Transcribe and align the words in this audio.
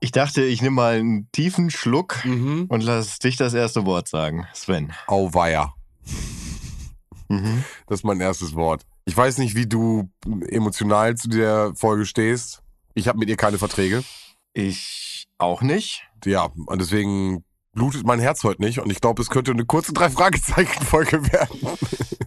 Ich 0.00 0.12
dachte, 0.12 0.42
ich 0.44 0.60
nehme 0.62 0.76
mal 0.76 0.94
einen 0.98 1.30
tiefen 1.32 1.70
Schluck 1.70 2.24
Mhm. 2.24 2.66
und 2.68 2.82
lass 2.82 3.18
dich 3.18 3.36
das 3.36 3.54
erste 3.54 3.86
Wort 3.86 4.08
sagen, 4.08 4.46
Sven. 4.52 4.92
Auweia. 5.06 5.74
Mhm. 7.28 7.64
Das 7.86 8.00
ist 8.00 8.04
mein 8.04 8.20
erstes 8.20 8.54
Wort. 8.54 8.82
Ich 9.06 9.16
weiß 9.16 9.38
nicht, 9.38 9.54
wie 9.56 9.66
du 9.66 10.10
emotional 10.48 11.14
zu 11.16 11.28
der 11.28 11.72
Folge 11.74 12.06
stehst. 12.06 12.62
Ich 12.94 13.08
habe 13.08 13.18
mit 13.18 13.28
ihr 13.28 13.36
keine 13.36 13.58
Verträge. 13.58 14.04
Ich 14.52 15.26
auch 15.38 15.62
nicht. 15.62 16.04
Ja, 16.24 16.50
und 16.66 16.80
deswegen 16.80 17.44
blutet 17.72 18.06
mein 18.06 18.20
Herz 18.20 18.44
heute 18.44 18.62
nicht. 18.62 18.78
Und 18.78 18.90
ich 18.90 19.00
glaube, 19.00 19.20
es 19.22 19.30
könnte 19.30 19.50
eine 19.50 19.64
kurze 19.64 19.92
Drei-Fragezeichen-Folge 19.92 21.32
werden. 21.32 21.58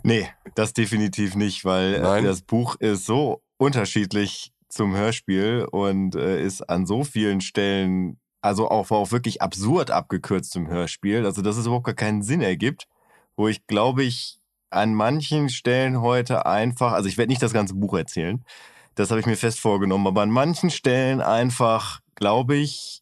Nee, 0.04 0.28
das 0.56 0.74
definitiv 0.74 1.36
nicht, 1.36 1.64
weil 1.64 1.96
äh, 1.96 2.00
Nein? 2.02 2.24
das 2.26 2.42
Buch 2.42 2.76
ist 2.76 3.06
so 3.06 3.42
unterschiedlich 3.58 4.52
zum 4.70 4.96
Hörspiel 4.96 5.68
und 5.72 6.16
äh, 6.16 6.44
ist 6.44 6.62
an 6.70 6.86
so 6.86 7.04
vielen 7.04 7.42
Stellen, 7.42 8.20
also 8.42 8.70
auch, 8.70 8.92
auch 8.92 9.12
wirklich 9.12 9.42
absurd 9.42 9.92
abgekürzt 9.92 10.52
zum 10.52 10.68
Hörspiel, 10.68 11.26
also 11.26 11.42
dass 11.42 11.58
es 11.58 11.66
überhaupt 11.66 11.86
gar 11.86 11.96
keinen 11.96 12.22
Sinn 12.22 12.42
ergibt, 12.42 12.88
wo 13.36 13.48
ich 13.48 13.66
glaube 13.68 14.04
ich 14.04 14.40
an 14.70 14.94
manchen 14.94 15.50
Stellen 15.50 16.02
heute 16.02 16.46
einfach, 16.46 16.92
also 16.92 17.08
ich 17.08 17.18
werde 17.18 17.30
nicht 17.30 17.42
das 17.42 17.54
ganze 17.54 17.74
Buch 17.76 17.94
erzählen, 17.98 18.44
das 18.96 19.10
habe 19.12 19.20
ich 19.20 19.26
mir 19.26 19.38
fest 19.38 19.60
vorgenommen, 19.60 20.08
aber 20.08 20.22
an 20.24 20.32
manchen 20.32 20.70
Stellen 20.70 21.22
einfach, 21.22 22.00
glaube 22.16 22.56
ich, 22.56 23.02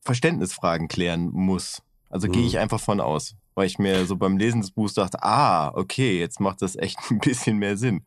Verständnisfragen 0.00 0.88
klären 0.88 1.30
muss. 1.32 1.82
Also 2.08 2.28
gehe 2.28 2.42
Mhm. 2.42 2.46
ich 2.46 2.58
einfach 2.58 2.80
von 2.80 3.00
aus, 3.00 3.34
weil 3.54 3.66
ich 3.66 3.78
mir 3.78 4.06
so 4.06 4.16
beim 4.16 4.36
Lesen 4.36 4.60
des 4.60 4.70
Buchs 4.70 4.94
dachte, 4.94 5.22
ah, 5.22 5.72
okay, 5.74 6.18
jetzt 6.20 6.40
macht 6.40 6.62
das 6.62 6.76
echt 6.76 6.98
ein 7.10 7.18
bisschen 7.18 7.58
mehr 7.58 7.76
Sinn. 7.76 8.06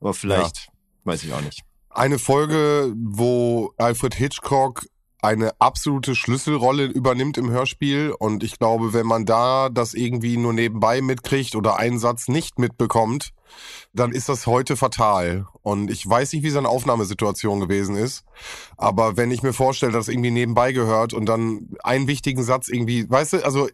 Aber 0.00 0.14
vielleicht, 0.14 0.68
weiß 1.04 1.24
ich 1.24 1.32
auch 1.32 1.40
nicht. 1.40 1.62
Eine 1.90 2.18
Folge, 2.18 2.92
wo 2.96 3.74
Alfred 3.76 4.14
Hitchcock 4.14 4.86
eine 5.22 5.52
absolute 5.60 6.16
Schlüsselrolle 6.16 6.86
übernimmt 6.86 7.38
im 7.38 7.48
Hörspiel. 7.48 8.12
Und 8.18 8.42
ich 8.42 8.58
glaube, 8.58 8.92
wenn 8.92 9.06
man 9.06 9.24
da 9.24 9.68
das 9.68 9.94
irgendwie 9.94 10.36
nur 10.36 10.52
nebenbei 10.52 11.00
mitkriegt 11.00 11.54
oder 11.54 11.76
einen 11.76 12.00
Satz 12.00 12.26
nicht 12.26 12.58
mitbekommt, 12.58 13.30
dann 13.92 14.10
ist 14.10 14.28
das 14.28 14.46
heute 14.46 14.76
fatal. 14.76 15.46
Und 15.62 15.92
ich 15.92 16.08
weiß 16.08 16.32
nicht, 16.32 16.42
wie 16.42 16.50
seine 16.50 16.68
Aufnahmesituation 16.68 17.60
gewesen 17.60 17.94
ist. 17.94 18.24
Aber 18.76 19.16
wenn 19.16 19.30
ich 19.30 19.44
mir 19.44 19.52
vorstelle, 19.52 19.92
dass 19.92 20.08
irgendwie 20.08 20.32
nebenbei 20.32 20.72
gehört 20.72 21.14
und 21.14 21.26
dann 21.26 21.68
einen 21.84 22.08
wichtigen 22.08 22.42
Satz 22.42 22.68
irgendwie, 22.68 23.08
weißt 23.08 23.34
du, 23.34 23.44
also 23.44 23.68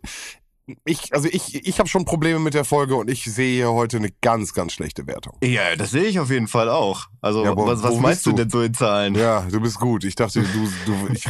ich, 0.85 1.13
also 1.15 1.29
ich, 1.31 1.67
ich 1.67 1.79
habe 1.79 1.89
schon 1.89 2.05
Probleme 2.05 2.39
mit 2.39 2.55
der 2.55 2.65
Folge 2.65 2.97
und 2.97 3.11
ich 3.11 3.25
sehe 3.25 3.55
hier 3.55 3.73
heute 3.73 3.97
eine 3.97 4.11
ganz, 4.21 4.53
ganz 4.53 4.73
schlechte 4.73 5.07
Wertung. 5.07 5.37
Ja, 5.43 5.77
das 5.77 5.91
sehe 5.91 6.05
ich 6.05 6.19
auf 6.19 6.31
jeden 6.31 6.49
Fall 6.49 6.69
auch. 6.69 7.07
Also, 7.21 7.45
Ja, 7.45 7.57
was, 7.57 7.83
was 7.83 7.97
meinst 7.97 8.27
du 8.27 8.33
denn 8.33 8.51
so 8.51 8.61
in 8.63 8.75
Zahlen? 8.75 9.15
Ja, 9.15 9.47
du 9.51 9.61
bist 9.61 9.79
gut. 9.81 10.05
Ich 10.05 10.15
dachte, 10.15 10.43
du, 10.43 10.69
du, 10.87 11.13
ich, 11.13 11.25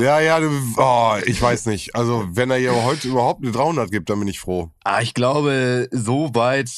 ja, 0.00 0.20
ja, 0.20 0.40
du, 0.40 0.50
oh, 0.76 1.14
ich 1.26 1.40
weiß 1.40 1.66
nicht. 1.66 1.94
Also, 1.94 2.26
wenn 2.30 2.50
er 2.50 2.58
hier 2.58 2.74
heute 2.84 3.08
überhaupt 3.08 3.42
eine 3.42 3.52
300 3.52 3.90
gibt, 3.90 4.10
dann 4.10 4.18
bin 4.18 4.28
ich 4.28 4.40
froh. 4.40 4.70
Ah, 4.84 5.00
ich 5.02 5.14
glaube, 5.14 5.88
so 5.90 6.34
weit 6.34 6.70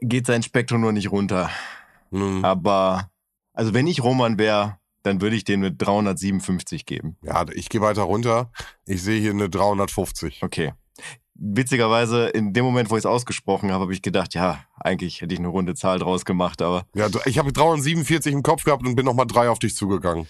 geht 0.00 0.26
sein 0.26 0.42
Spektrum 0.42 0.80
noch 0.82 0.92
nicht 0.92 1.10
runter. 1.10 1.50
Hm. 2.10 2.44
Aber, 2.44 3.08
also 3.52 3.74
wenn 3.74 3.86
ich 3.86 4.02
Roman 4.02 4.38
wäre, 4.38 4.76
dann 5.02 5.20
würde 5.20 5.36
ich 5.36 5.44
dem 5.44 5.60
eine 5.60 5.72
357 5.72 6.86
geben. 6.86 7.16
Ja, 7.22 7.44
ich 7.52 7.68
gehe 7.68 7.80
weiter 7.80 8.02
runter. 8.02 8.50
Ich 8.86 9.02
sehe 9.02 9.20
hier 9.20 9.32
eine 9.32 9.48
350. 9.48 10.42
Okay. 10.42 10.72
Witzigerweise, 11.44 12.28
in 12.28 12.52
dem 12.52 12.64
Moment, 12.64 12.88
wo 12.90 12.94
ich 12.96 13.00
es 13.00 13.06
ausgesprochen 13.06 13.72
habe, 13.72 13.82
habe 13.82 13.92
ich 13.92 14.00
gedacht, 14.00 14.32
ja, 14.34 14.60
eigentlich 14.78 15.20
hätte 15.20 15.34
ich 15.34 15.40
eine 15.40 15.48
runde 15.48 15.74
Zahl 15.74 15.98
draus 15.98 16.24
gemacht, 16.24 16.62
aber 16.62 16.84
Ja, 16.94 17.08
ich 17.26 17.36
habe 17.38 17.52
347 17.52 18.32
im 18.32 18.44
Kopf 18.44 18.62
gehabt 18.62 18.86
und 18.86 18.94
bin 18.94 19.04
nochmal 19.04 19.26
drei 19.26 19.48
auf 19.48 19.58
dich 19.58 19.74
zugegangen. 19.74 20.28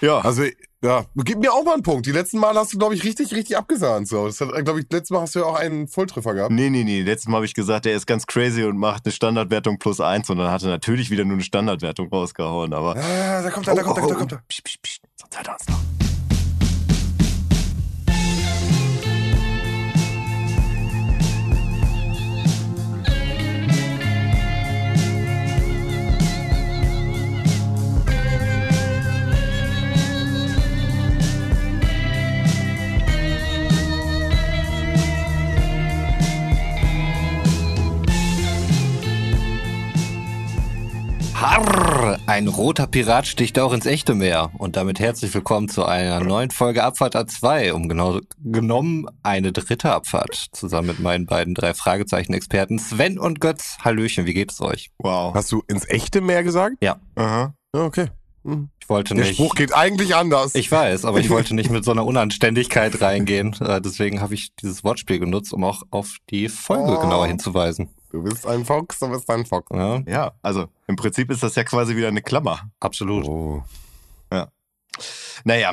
ja. 0.00 0.20
Also, 0.20 0.44
ja, 0.84 1.04
gib 1.16 1.38
mir 1.38 1.52
auch 1.52 1.64
mal 1.64 1.74
einen 1.74 1.82
Punkt. 1.82 2.06
Die 2.06 2.12
letzten 2.12 2.38
Mal 2.38 2.54
hast 2.54 2.72
du, 2.72 2.78
glaube 2.78 2.94
ich, 2.94 3.02
richtig, 3.04 3.32
richtig 3.34 3.56
abgesahnt. 3.56 4.06
So, 4.08 4.26
das 4.26 4.40
hat, 4.40 4.48
glaube 4.64 4.80
ich, 4.80 4.86
letztes 4.90 5.10
Mal 5.10 5.20
hast 5.20 5.34
du 5.34 5.40
ja 5.40 5.44
auch 5.46 5.54
einen 5.56 5.86
Volltreffer 5.88 6.34
gehabt. 6.34 6.52
Nee, 6.52 6.70
nee, 6.70 6.84
nee. 6.84 7.02
Letztes 7.02 7.28
Mal 7.28 7.36
habe 7.36 7.46
ich 7.46 7.54
gesagt, 7.54 7.86
er 7.86 7.94
ist 7.94 8.06
ganz 8.06 8.26
crazy 8.26 8.64
und 8.64 8.78
macht 8.78 9.04
eine 9.04 9.12
Standardwertung 9.12 9.78
plus 9.78 10.00
eins 10.00 10.28
und 10.30 10.38
dann 10.38 10.50
hat 10.50 10.62
er 10.62 10.68
natürlich 10.70 11.10
wieder 11.10 11.24
nur 11.24 11.34
eine 11.34 11.44
Standardwertung 11.44 12.08
rausgehauen, 12.08 12.72
aber. 12.72 12.96
Ah, 12.96 13.42
da 13.42 13.50
kommt 13.50 13.68
er, 13.68 13.74
da 13.76 13.82
kommt 13.82 13.98
er, 13.98 14.06
da 14.08 14.14
kommt 14.14 14.32
er. 14.32 14.42
Psst, 14.48 14.64
psst, 14.64 14.82
psst. 14.82 15.00
Sonst 15.16 15.36
hört 15.38 15.48
er 15.48 15.54
uns 15.54 15.68
noch. 15.68 16.01
Harr, 41.46 42.20
ein 42.26 42.46
roter 42.46 42.86
Pirat 42.86 43.26
sticht 43.26 43.58
auch 43.58 43.72
ins 43.72 43.84
echte 43.84 44.14
Meer. 44.14 44.52
Und 44.58 44.76
damit 44.76 45.00
herzlich 45.00 45.34
willkommen 45.34 45.68
zu 45.68 45.84
einer 45.84 46.20
neuen 46.20 46.52
Folge 46.52 46.84
Abfahrt 46.84 47.16
A2, 47.16 47.72
um 47.72 47.88
genau 47.88 48.20
genommen 48.44 49.06
eine 49.24 49.50
dritte 49.50 49.90
Abfahrt. 49.92 50.46
Zusammen 50.52 50.86
mit 50.86 51.00
meinen 51.00 51.26
beiden 51.26 51.54
drei 51.54 51.74
Fragezeichen-Experten 51.74 52.78
Sven 52.78 53.18
und 53.18 53.40
Götz. 53.40 53.76
Hallöchen, 53.84 54.24
wie 54.26 54.34
geht 54.34 54.52
es 54.52 54.60
euch? 54.60 54.92
Wow. 54.98 55.34
Hast 55.34 55.50
du 55.50 55.64
ins 55.66 55.88
echte 55.88 56.20
Meer 56.20 56.44
gesagt? 56.44 56.76
Aha. 57.16 57.54
Ja, 57.74 57.84
okay. 57.84 58.06
Hm. 58.44 58.70
Ich 58.80 58.88
wollte 58.88 59.14
Der 59.14 59.24
nicht. 59.24 59.34
Spruch 59.34 59.56
geht 59.56 59.74
eigentlich 59.74 60.14
anders. 60.14 60.54
Ich 60.54 60.70
weiß, 60.70 61.04
aber 61.04 61.18
ich 61.18 61.28
wollte 61.30 61.56
nicht 61.56 61.70
mit 61.70 61.84
so 61.84 61.90
einer 61.90 62.06
Unanständigkeit 62.06 63.00
reingehen. 63.00 63.56
Äh, 63.60 63.80
Deswegen 63.80 64.20
habe 64.20 64.34
ich 64.34 64.54
dieses 64.62 64.84
Wortspiel 64.84 65.18
genutzt, 65.18 65.52
um 65.52 65.64
auch 65.64 65.82
auf 65.90 66.18
die 66.30 66.48
Folge 66.48 66.98
Oh. 66.98 67.00
genauer 67.00 67.26
hinzuweisen. 67.26 67.90
Du 68.12 68.22
bist 68.22 68.46
ein 68.46 68.64
Fox, 68.66 68.98
du 68.98 69.08
bist 69.08 69.28
ein 69.30 69.46
Fox. 69.46 69.68
Ja, 69.74 70.02
Ja, 70.06 70.32
also 70.42 70.68
im 70.86 70.96
Prinzip 70.96 71.30
ist 71.30 71.42
das 71.42 71.54
ja 71.54 71.64
quasi 71.64 71.96
wieder 71.96 72.08
eine 72.08 72.20
Klammer. 72.22 72.70
absolut. 72.80 73.24
Oh. 73.26 73.62
Naja. 75.44 75.72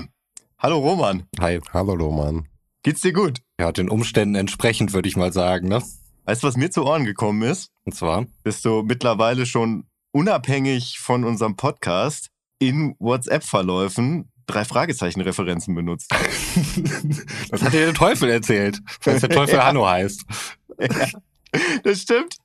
Hallo 0.57 0.79
Roman. 0.79 1.27
Hi. 1.39 1.59
Hallo, 1.73 1.93
Roman. 1.93 2.47
Geht's 2.81 3.01
dir 3.01 3.13
gut? 3.13 3.39
Ja, 3.59 3.71
den 3.71 3.89
Umständen 3.89 4.35
entsprechend 4.35 4.93
würde 4.93 5.07
ich 5.09 5.15
mal 5.17 5.31
sagen, 5.33 5.67
ne? 5.67 5.83
Weißt 6.25 6.41
du, 6.41 6.47
was 6.47 6.55
mir 6.57 6.71
zu 6.71 6.85
Ohren 6.85 7.05
gekommen 7.05 7.41
ist? 7.43 7.69
Und 7.85 7.93
zwar. 7.93 8.25
Bist 8.43 8.63
du 8.65 8.81
mittlerweile 8.83 9.45
schon 9.45 9.83
unabhängig 10.11 10.97
von 10.99 11.23
unserem 11.23 11.55
Podcast 11.55 12.29
in 12.57 12.95
WhatsApp-Verläufen 12.99 14.31
drei 14.47 14.65
Fragezeichen-Referenzen 14.65 15.75
benutzt. 15.75 16.09
Das 17.51 17.61
hat 17.61 17.73
dir 17.73 17.85
der 17.85 17.93
Teufel 17.93 18.29
erzählt, 18.29 18.79
falls 19.01 19.21
der 19.21 19.29
Teufel 19.29 19.55
Ja. 19.55 19.65
Hanno 19.67 19.85
heißt. 19.87 20.23
Das 21.83 22.01
stimmt. 22.01 22.35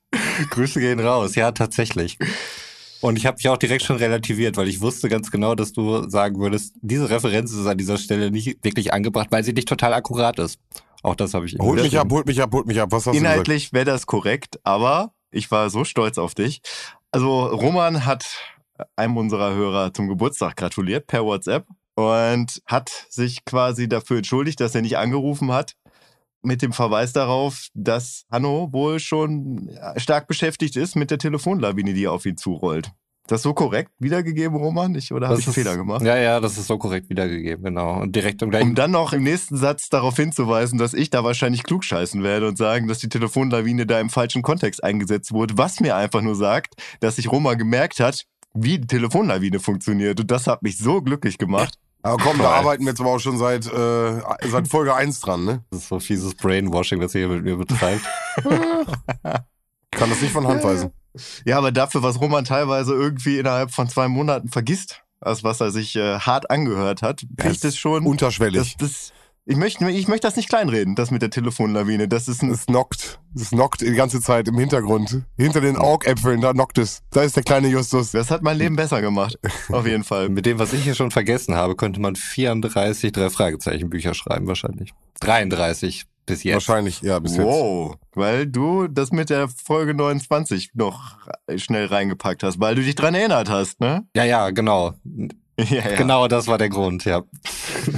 Grüße 0.50 0.80
gehen 0.80 1.00
raus, 1.00 1.34
ja, 1.34 1.52
tatsächlich. 1.52 2.18
Und 3.00 3.16
ich 3.16 3.26
habe 3.26 3.36
mich 3.36 3.48
auch 3.48 3.58
direkt 3.58 3.82
schon 3.82 3.96
relativiert, 3.96 4.56
weil 4.56 4.68
ich 4.68 4.80
wusste 4.80 5.08
ganz 5.08 5.30
genau, 5.30 5.54
dass 5.54 5.72
du 5.72 6.08
sagen 6.08 6.38
würdest, 6.38 6.74
diese 6.80 7.10
Referenz 7.10 7.52
ist 7.52 7.66
an 7.66 7.76
dieser 7.76 7.98
Stelle 7.98 8.30
nicht 8.30 8.64
wirklich 8.64 8.94
angebracht, 8.94 9.26
weil 9.30 9.44
sie 9.44 9.52
nicht 9.52 9.68
total 9.68 9.92
akkurat 9.92 10.38
ist. 10.38 10.58
Auch 11.02 11.14
das 11.14 11.34
habe 11.34 11.44
ich 11.44 11.56
Holt 11.58 11.82
mich 11.82 11.98
ab, 11.98 12.10
holt 12.10 12.26
mich 12.26 12.40
ab, 12.40 12.50
holt 12.54 12.66
mich 12.66 12.80
ab. 12.80 12.90
Was 12.92 13.06
hast 13.06 13.14
Inhaltlich 13.14 13.74
wäre 13.74 13.84
das 13.84 14.06
korrekt, 14.06 14.58
aber 14.64 15.12
ich 15.30 15.50
war 15.50 15.68
so 15.68 15.84
stolz 15.84 16.16
auf 16.16 16.34
dich. 16.34 16.62
Also 17.12 17.44
Roman 17.44 18.06
hat 18.06 18.24
einem 18.96 19.18
unserer 19.18 19.54
Hörer 19.54 19.92
zum 19.92 20.08
Geburtstag 20.08 20.56
gratuliert 20.56 21.06
per 21.06 21.24
WhatsApp 21.24 21.66
und 21.94 22.62
hat 22.66 22.90
sich 23.10 23.44
quasi 23.44 23.88
dafür 23.88 24.18
entschuldigt, 24.18 24.60
dass 24.60 24.74
er 24.74 24.80
nicht 24.80 24.96
angerufen 24.96 25.52
hat. 25.52 25.74
Mit 26.44 26.62
dem 26.62 26.72
Verweis 26.72 27.12
darauf, 27.12 27.68
dass 27.74 28.24
Hanno 28.30 28.68
wohl 28.72 29.00
schon 29.00 29.70
stark 29.96 30.26
beschäftigt 30.28 30.76
ist 30.76 30.94
mit 30.94 31.10
der 31.10 31.18
Telefonlawine, 31.18 31.94
die 31.94 32.06
auf 32.06 32.26
ihn 32.26 32.36
zurollt. 32.36 32.90
Das 33.26 33.40
so 33.40 33.54
korrekt 33.54 33.90
wiedergegeben, 33.98 34.54
Roman? 34.58 34.94
Ich, 34.96 35.10
oder 35.10 35.28
habe 35.28 35.40
ich 35.40 35.46
einen 35.46 35.52
ist- 35.52 35.54
Fehler 35.54 35.78
gemacht? 35.78 36.02
Ja, 36.02 36.18
ja, 36.18 36.40
das 36.40 36.58
ist 36.58 36.66
so 36.66 36.76
korrekt 36.76 37.08
wiedergegeben, 37.08 37.64
genau. 37.64 37.98
Und 38.02 38.14
direkt 38.14 38.42
im 38.42 38.48
Um 38.48 38.50
gleichen. 38.50 38.74
dann 38.74 38.90
noch 38.90 39.14
im 39.14 39.22
nächsten 39.22 39.56
Satz 39.56 39.88
darauf 39.88 40.16
hinzuweisen, 40.16 40.78
dass 40.78 40.92
ich 40.92 41.08
da 41.08 41.24
wahrscheinlich 41.24 41.62
klugscheißen 41.62 42.22
werde 42.22 42.46
und 42.46 42.58
sagen, 42.58 42.86
dass 42.86 42.98
die 42.98 43.08
Telefonlawine 43.08 43.86
da 43.86 43.98
im 43.98 44.10
falschen 44.10 44.42
Kontext 44.42 44.84
eingesetzt 44.84 45.32
wurde, 45.32 45.56
was 45.56 45.80
mir 45.80 45.96
einfach 45.96 46.20
nur 46.20 46.34
sagt, 46.34 46.74
dass 47.00 47.16
sich 47.16 47.32
Roma 47.32 47.54
gemerkt 47.54 47.98
hat, 47.98 48.24
wie 48.52 48.78
die 48.78 48.86
Telefonlawine 48.86 49.58
funktioniert. 49.58 50.20
Und 50.20 50.30
das 50.30 50.46
hat 50.46 50.62
mich 50.62 50.76
so 50.76 51.00
glücklich 51.00 51.38
gemacht. 51.38 51.78
Aber 52.04 52.22
komm, 52.22 52.36
da 52.38 52.44
Toll. 52.44 52.52
arbeiten 52.52 52.84
wir 52.84 52.90
jetzt 52.90 53.00
aber 53.00 53.10
auch 53.10 53.18
schon 53.18 53.38
seit, 53.38 53.66
äh, 53.66 54.20
seit 54.48 54.68
Folge 54.68 54.94
1 54.94 55.20
dran, 55.20 55.44
ne? 55.44 55.64
Das 55.70 55.80
ist 55.80 55.88
so 55.88 55.98
fieses 55.98 56.34
Brainwashing, 56.34 57.00
das 57.00 57.14
ihr 57.14 57.20
hier 57.26 57.28
mit 57.28 57.44
mir 57.44 57.56
betreibt. 57.56 58.04
Ich 58.36 59.98
kann 59.98 60.10
das 60.10 60.20
nicht 60.20 60.32
von 60.32 60.46
Hand 60.46 60.62
weisen. 60.64 60.90
Ja, 61.46 61.58
aber 61.58 61.72
dafür, 61.72 62.02
was 62.02 62.20
Roman 62.20 62.44
teilweise 62.44 62.92
irgendwie 62.92 63.38
innerhalb 63.38 63.70
von 63.70 63.88
zwei 63.88 64.08
Monaten 64.08 64.48
vergisst, 64.48 65.02
als 65.20 65.44
was 65.44 65.60
er 65.60 65.70
sich 65.70 65.94
äh, 65.96 66.18
hart 66.18 66.50
angehört 66.50 67.02
hat, 67.02 67.22
kriegt 67.38 67.62
Ja, 67.62 67.68
es 67.68 67.76
schon. 67.76 68.02
Das, 68.02 68.10
Unterschwellig. 68.10 68.76
das, 68.76 69.12
Ich 69.46 69.56
möchte, 69.56 69.90
ich 69.90 70.08
möchte 70.08 70.26
das 70.26 70.36
nicht 70.36 70.48
kleinreden, 70.48 70.94
das 70.94 71.10
mit 71.10 71.20
der 71.20 71.28
Telefonlawine. 71.28 72.08
Das 72.08 72.28
ist 72.28 72.42
ein. 72.42 72.50
Es 72.50 72.64
knockt. 72.64 73.20
Es 73.36 73.50
knockt 73.50 73.82
die 73.82 73.92
ganze 73.92 74.22
Zeit 74.22 74.48
im 74.48 74.58
Hintergrund. 74.58 75.22
Hinter 75.36 75.60
den 75.60 75.76
Augäpfeln, 75.76 76.40
da 76.40 76.54
knockt 76.54 76.78
es. 76.78 77.02
Da 77.10 77.22
ist 77.22 77.36
der 77.36 77.42
kleine 77.42 77.68
Justus. 77.68 78.12
Das 78.12 78.30
hat 78.30 78.42
mein 78.42 78.56
Leben 78.56 78.74
besser 78.74 79.02
gemacht. 79.02 79.38
Auf 79.70 79.86
jeden 79.86 80.02
Fall. 80.02 80.30
Mit 80.30 80.46
dem, 80.46 80.58
was 80.58 80.72
ich 80.72 80.82
hier 80.82 80.94
schon 80.94 81.10
vergessen 81.10 81.54
habe, 81.54 81.76
könnte 81.76 82.00
man 82.00 82.16
34 82.16 83.12
drei 83.12 83.28
Fragezeichen 83.28 83.90
Bücher 83.90 84.14
schreiben 84.14 84.46
wahrscheinlich. 84.46 84.94
33 85.20 86.06
bis 86.24 86.42
jetzt. 86.42 86.54
Wahrscheinlich, 86.54 87.02
ja, 87.02 87.18
bis 87.18 87.36
jetzt. 87.36 87.44
Wow, 87.44 87.96
weil 88.14 88.46
du 88.46 88.88
das 88.88 89.12
mit 89.12 89.28
der 89.28 89.48
Folge 89.48 89.92
29 89.92 90.70
noch 90.72 91.18
schnell 91.56 91.84
reingepackt 91.86 92.42
hast, 92.42 92.60
weil 92.60 92.76
du 92.76 92.82
dich 92.82 92.94
dran 92.94 93.14
erinnert 93.14 93.50
hast, 93.50 93.80
ne? 93.80 94.06
Ja, 94.16 94.24
ja, 94.24 94.50
genau. 94.50 94.94
Ja, 95.56 95.88
ja. 95.88 95.94
Genau, 95.94 96.26
das 96.26 96.48
war 96.48 96.58
der 96.58 96.68
Grund, 96.68 97.04
ja. 97.04 97.22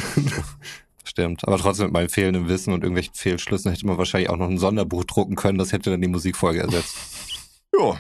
Stimmt. 1.17 1.49
Aber 1.49 1.57
trotzdem 1.57 1.87
mit 1.87 1.95
meinem 1.95 2.11
fehlenden 2.11 2.47
Wissen 2.47 2.75
und 2.75 2.83
irgendwelchen 2.83 3.15
Fehlschlüssen 3.15 3.71
hätte 3.71 3.87
man 3.87 3.97
wahrscheinlich 3.97 4.29
auch 4.29 4.37
noch 4.37 4.51
ein 4.51 4.59
Sonderbuch 4.59 5.05
drucken 5.05 5.35
können, 5.35 5.57
das 5.57 5.73
hätte 5.73 5.89
dann 5.89 6.03
die 6.03 6.09
Musikfolge 6.09 6.61
ersetzt. 6.61 6.95
Ja. 7.79 7.97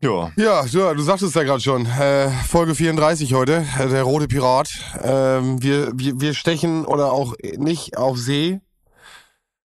Ja. 0.00 0.32
Ja, 0.36 0.64
ja, 0.64 0.94
du 0.94 1.02
sagtest 1.02 1.34
ja 1.34 1.42
gerade 1.42 1.60
schon, 1.60 1.84
äh, 1.86 2.30
Folge 2.30 2.74
34 2.74 3.34
heute, 3.34 3.66
äh, 3.78 3.88
der 3.88 4.04
rote 4.04 4.26
Pirat. 4.26 4.70
Ähm, 5.02 5.62
wir, 5.62 5.92
wir, 5.94 6.20
wir 6.20 6.34
stechen 6.34 6.86
oder 6.86 7.12
auch 7.12 7.34
nicht 7.56 7.96
auf 7.98 8.16
See. 8.16 8.60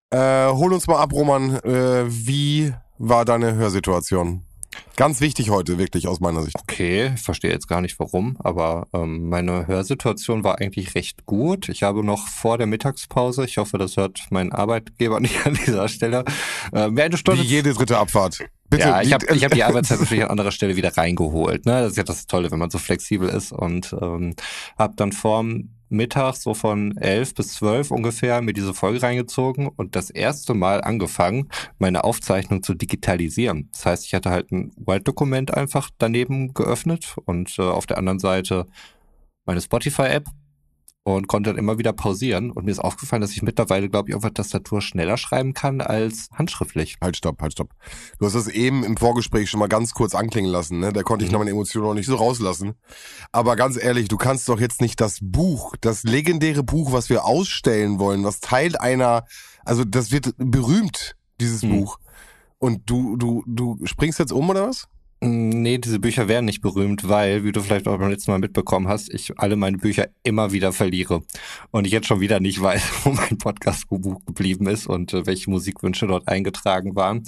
Äh, 0.10 0.48
hol 0.48 0.74
uns 0.74 0.88
mal 0.88 1.00
ab, 1.00 1.14
Roman. 1.14 1.56
Äh, 1.64 2.06
wie 2.08 2.74
war 2.98 3.24
deine 3.26 3.56
Hörsituation? 3.56 4.47
Ganz 4.96 5.22
wichtig 5.22 5.50
heute, 5.50 5.78
wirklich 5.78 6.08
aus 6.08 6.20
meiner 6.20 6.42
Sicht. 6.42 6.56
Okay, 6.60 7.12
ich 7.16 7.22
verstehe 7.22 7.52
jetzt 7.52 7.68
gar 7.68 7.82
nicht 7.82 8.00
warum, 8.00 8.38
aber 8.40 8.88
ähm, 8.94 9.30
meine 9.30 9.68
Hörsituation 9.68 10.44
war 10.44 10.60
eigentlich 10.60 10.96
recht 10.96 11.26
gut. 11.26 11.70
Ich 11.70 11.84
habe 11.84 12.04
noch 12.04 12.28
vor 12.28 12.58
der 12.58 12.68
Mittagspause, 12.68 13.46
ich 13.46 13.58
hoffe, 13.58 13.78
das 13.78 13.98
hört 13.98 14.26
mein 14.30 14.52
Arbeitgeber 14.52 15.20
nicht 15.22 15.46
an 15.46 15.54
dieser 15.54 15.88
Stelle, 15.88 16.26
äh, 16.74 16.90
mehr 16.90 17.06
eine 17.06 17.18
Stunde. 17.18 17.44
Wie 17.44 17.48
jede 17.48 17.74
dritte 17.74 17.98
Abfahrt. 17.98 18.40
Bitte, 18.70 18.84
ja, 18.84 19.02
ich 19.02 19.14
habe 19.14 19.26
ich 19.34 19.46
hab 19.46 19.54
die 19.54 19.64
Arbeitszeit 19.64 20.00
natürlich 20.00 20.24
an 20.26 20.32
anderer 20.32 20.52
Stelle 20.52 20.76
wieder 20.76 20.98
reingeholt. 20.98 21.66
Ne? 21.66 21.82
Das 21.82 21.92
ist 21.92 21.98
ja 21.98 22.04
das 22.04 22.28
Tolle, 22.28 22.52
wenn 22.52 22.60
man 22.60 22.70
so 22.70 22.78
flexibel 22.78 23.30
ist 23.30 23.54
und 23.54 23.96
ähm, 24.02 24.36
habe 24.78 24.94
dann 24.98 25.14
vorm 25.14 25.70
Mittag 25.90 26.36
so 26.36 26.54
von 26.54 26.98
elf 26.98 27.34
bis 27.34 27.54
zwölf 27.54 27.92
ungefähr 27.92 28.42
mir 28.42 28.54
diese 28.54 28.74
Folge 28.74 29.02
reingezogen 29.02 29.68
und 29.68 29.96
das 29.96 30.10
erste 30.10 30.54
Mal 30.54 30.82
angefangen, 30.82 31.50
meine 31.80 32.04
Aufzeichnung 32.04 32.64
zu 32.64 32.74
digitalisieren. 32.74 33.70
Das 33.72 33.86
heißt, 33.86 34.06
ich 34.06 34.14
hatte 34.14 34.30
halt 34.30 34.52
ein 34.52 34.72
Word-Dokument 34.78 35.54
einfach 35.54 35.90
daneben 35.98 36.54
geöffnet 36.54 37.16
und 37.26 37.58
äh, 37.60 37.64
auf 37.64 37.86
der 37.86 37.98
anderen 37.98 38.20
Seite 38.20 38.66
meine 39.46 39.62
Spotify-App 39.62 40.26
und 41.16 41.28
konnte 41.28 41.52
dann 41.52 41.58
immer 41.58 41.78
wieder 41.78 41.94
pausieren. 41.94 42.52
Und 42.52 42.66
mir 42.66 42.72
ist 42.72 42.80
aufgefallen, 42.80 43.22
dass 43.22 43.32
ich 43.32 43.42
mittlerweile, 43.42 43.88
glaube 43.88 44.10
ich, 44.10 44.16
auf 44.16 44.24
der 44.24 44.34
Tastatur 44.34 44.82
schneller 44.82 45.16
schreiben 45.16 45.54
kann 45.54 45.80
als 45.80 46.28
handschriftlich. 46.34 46.98
Halt, 47.02 47.16
stopp, 47.16 47.42
halt, 47.42 47.54
stopp. 47.54 47.70
Du 48.20 48.26
hast 48.26 48.34
das 48.36 48.50
eben 48.50 48.84
im 48.84 48.98
Vorgespräch 48.98 49.50
schon 49.50 49.62
mal 49.62 49.70
ganz 49.70 49.94
kurz 49.94 50.14
anklingen 50.14 50.52
lassen, 50.52 50.80
ne? 50.80 50.92
Da 50.92 51.04
konnte 51.04 51.24
ich 51.24 51.32
Mhm. 51.32 51.34
noch 51.34 51.40
meine 51.40 51.52
Emotionen 51.52 51.88
noch 51.88 51.94
nicht 51.94 52.08
so 52.08 52.16
rauslassen. 52.16 52.74
Aber 53.32 53.56
ganz 53.56 53.82
ehrlich, 53.82 54.10
du 54.10 54.18
kannst 54.18 54.50
doch 54.50 54.60
jetzt 54.60 54.82
nicht 54.82 55.00
das 55.00 55.20
Buch, 55.22 55.76
das 55.80 56.04
legendäre 56.04 56.64
Buch, 56.64 56.92
was 56.92 57.10
wir 57.10 57.24
ausstellen 57.24 58.00
wollen, 58.00 58.26
was 58.26 58.42
Teil 58.42 58.76
einer, 58.76 59.24
also 59.64 59.86
das 59.86 60.12
wird 60.12 60.34
berühmt, 60.38 61.16
dieses 61.40 61.64
Mhm. 61.64 61.70
Buch. 61.70 62.00
Und 62.58 62.82
du, 62.90 63.16
du, 63.16 63.44
du 63.48 63.78
springst 63.86 64.20
jetzt 64.20 64.34
um 64.34 64.50
oder 64.50 64.68
was? 64.68 64.90
Nee, 65.20 65.80
diese 65.80 66.00
Bücher 66.00 66.28
wären 66.28 66.46
nicht 66.46 66.62
berühmt, 66.62 67.10
weil, 67.10 67.44
wie 67.44 67.52
du 67.52 67.62
vielleicht 67.62 67.88
auch 67.88 67.98
beim 67.98 68.12
letzten 68.12 68.30
Mal 68.30 68.38
mitbekommen 68.38 68.88
hast, 68.88 69.12
ich 69.12 69.40
alle 69.40 69.56
meine 69.56 69.80
Bücher 69.80 70.10
immer 70.22 70.52
wieder 70.52 70.72
verliere. 70.74 71.24
Und 71.72 71.88
ich 71.88 71.92
jetzt 71.92 72.06
schon 72.06 72.20
wieder 72.20 72.40
nicht 72.40 72.62
weiß, 72.62 72.84
wo 73.04 73.12
mein 73.12 73.40
Podcast-Buch 73.40 74.24
geblieben 74.28 74.68
ist 74.68 74.86
und 74.86 75.14
äh, 75.14 75.26
welche 75.26 75.50
Musikwünsche 75.50 76.06
dort 76.06 76.28
eingetragen 76.28 76.96
waren. 76.96 77.24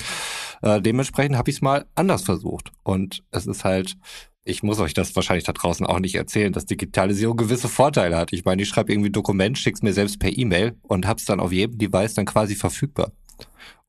Äh, 0.61 0.81
dementsprechend 0.81 1.35
habe 1.35 1.49
ich 1.49 1.57
es 1.57 1.61
mal 1.63 1.87
anders 1.95 2.21
versucht. 2.21 2.71
Und 2.83 3.23
es 3.31 3.47
ist 3.47 3.63
halt, 3.63 3.97
ich 4.43 4.61
muss 4.61 4.79
euch 4.79 4.93
das 4.93 5.15
wahrscheinlich 5.15 5.45
da 5.45 5.53
draußen 5.53 5.85
auch 5.87 5.99
nicht 5.99 6.13
erzählen, 6.13 6.53
dass 6.53 6.67
Digitalisierung 6.67 7.37
gewisse 7.37 7.69
Vorteile 7.69 8.17
hat. 8.17 8.33
Ich 8.33 8.45
meine, 8.45 8.61
ich 8.61 8.69
schreibe 8.69 8.93
irgendwie 8.93 9.09
ein 9.09 9.13
Dokument, 9.13 9.57
schick's 9.57 9.81
mir 9.81 9.93
selbst 9.93 10.19
per 10.19 10.37
E-Mail 10.37 10.75
und 10.83 11.07
hab's 11.07 11.25
dann 11.25 11.39
auf 11.39 11.51
jedem 11.51 11.79
Device 11.79 12.13
dann 12.13 12.25
quasi 12.25 12.53
verfügbar. 12.53 13.11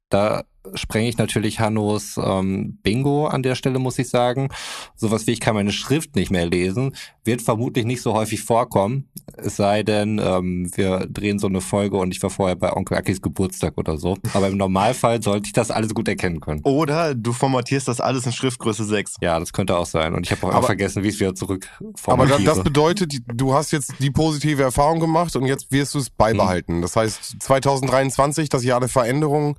Da 0.08 0.44
sprenge 0.74 1.08
ich 1.08 1.16
natürlich 1.18 1.58
Hannos 1.60 2.18
ähm, 2.22 2.78
Bingo 2.82 3.26
an 3.26 3.42
der 3.42 3.54
Stelle, 3.54 3.78
muss 3.78 3.98
ich 3.98 4.08
sagen. 4.08 4.48
Sowas 4.94 5.26
wie 5.26 5.32
ich 5.32 5.40
kann 5.40 5.54
meine 5.54 5.72
Schrift 5.72 6.16
nicht 6.16 6.30
mehr 6.30 6.46
lesen, 6.46 6.94
wird 7.24 7.42
vermutlich 7.42 7.84
nicht 7.86 8.02
so 8.02 8.12
häufig 8.14 8.42
vorkommen. 8.42 9.08
Es 9.36 9.56
sei 9.56 9.82
denn, 9.82 10.20
ähm, 10.22 10.70
wir 10.74 11.06
drehen 11.08 11.38
so 11.38 11.46
eine 11.46 11.60
Folge 11.60 11.96
und 11.96 12.14
ich 12.14 12.22
war 12.22 12.30
vorher 12.30 12.56
bei 12.56 12.72
Onkel 12.74 12.96
Akis 12.98 13.22
Geburtstag 13.22 13.78
oder 13.78 13.96
so. 13.96 14.16
Aber 14.34 14.48
im 14.48 14.56
Normalfall 14.56 15.22
sollte 15.22 15.46
ich 15.46 15.52
das 15.52 15.70
alles 15.70 15.94
gut 15.94 16.08
erkennen 16.08 16.40
können. 16.40 16.60
Oder 16.64 17.14
du 17.14 17.32
formatierst 17.32 17.88
das 17.88 18.00
alles 18.00 18.26
in 18.26 18.32
Schriftgröße 18.32 18.84
6. 18.84 19.16
Ja, 19.22 19.38
das 19.40 19.52
könnte 19.52 19.76
auch 19.78 19.86
sein. 19.86 20.14
Und 20.14 20.26
ich 20.26 20.32
habe 20.32 20.46
auch 20.46 20.54
Aber- 20.54 20.66
vergessen, 20.66 21.02
wie 21.02 21.08
ich 21.08 21.14
es 21.14 21.20
wieder 21.20 21.34
zurück 21.34 21.68
Aber 21.80 21.92
formatiere. 21.96 22.42
das 22.44 22.62
bedeutet, 22.62 23.14
du 23.26 23.54
hast 23.54 23.70
jetzt 23.70 23.94
die 23.98 24.10
positive 24.10 24.62
Erfahrung 24.62 25.00
gemacht 25.00 25.34
und 25.36 25.46
jetzt 25.46 25.72
wirst 25.72 25.94
du 25.94 25.98
es 25.98 26.10
beibehalten. 26.10 26.82
Das 26.82 26.96
heißt, 26.96 27.36
2023, 27.40 28.48
das 28.48 28.64
Jahr 28.64 28.80
der 28.80 28.88
Veränderung, 28.88 29.58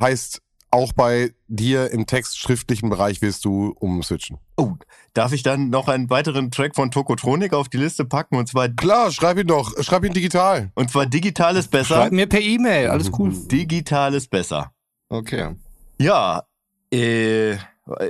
heißt 0.00 0.40
auch 0.70 0.92
bei 0.92 1.32
dir 1.48 1.90
im 1.92 2.06
textschriftlichen 2.06 2.90
Bereich 2.90 3.22
wirst 3.22 3.44
du 3.44 3.74
umswitchen. 3.78 4.38
Oh, 4.56 4.72
darf 5.14 5.32
ich 5.32 5.42
dann 5.42 5.70
noch 5.70 5.88
einen 5.88 6.10
weiteren 6.10 6.50
Track 6.50 6.74
von 6.74 6.90
Tokotronik 6.90 7.54
auf 7.54 7.68
die 7.68 7.78
Liste 7.78 8.04
packen? 8.04 8.36
Und 8.36 8.48
zwar, 8.48 8.68
Klar, 8.68 9.10
schreib 9.12 9.38
ihn 9.38 9.46
doch, 9.46 9.72
schreib 9.82 10.04
ihn 10.04 10.12
digital. 10.12 10.72
und 10.74 10.90
zwar 10.90 11.06
digital 11.06 11.56
ist 11.56 11.70
besser. 11.70 11.94
Schreib 11.94 12.12
mir 12.12 12.26
per 12.26 12.40
E-Mail, 12.40 12.88
alles 12.88 13.10
cool. 13.18 13.32
Digital 13.48 14.14
ist 14.14 14.28
besser. 14.28 14.72
Okay. 15.08 15.54
Ja, 15.98 16.42
äh, 16.92 17.56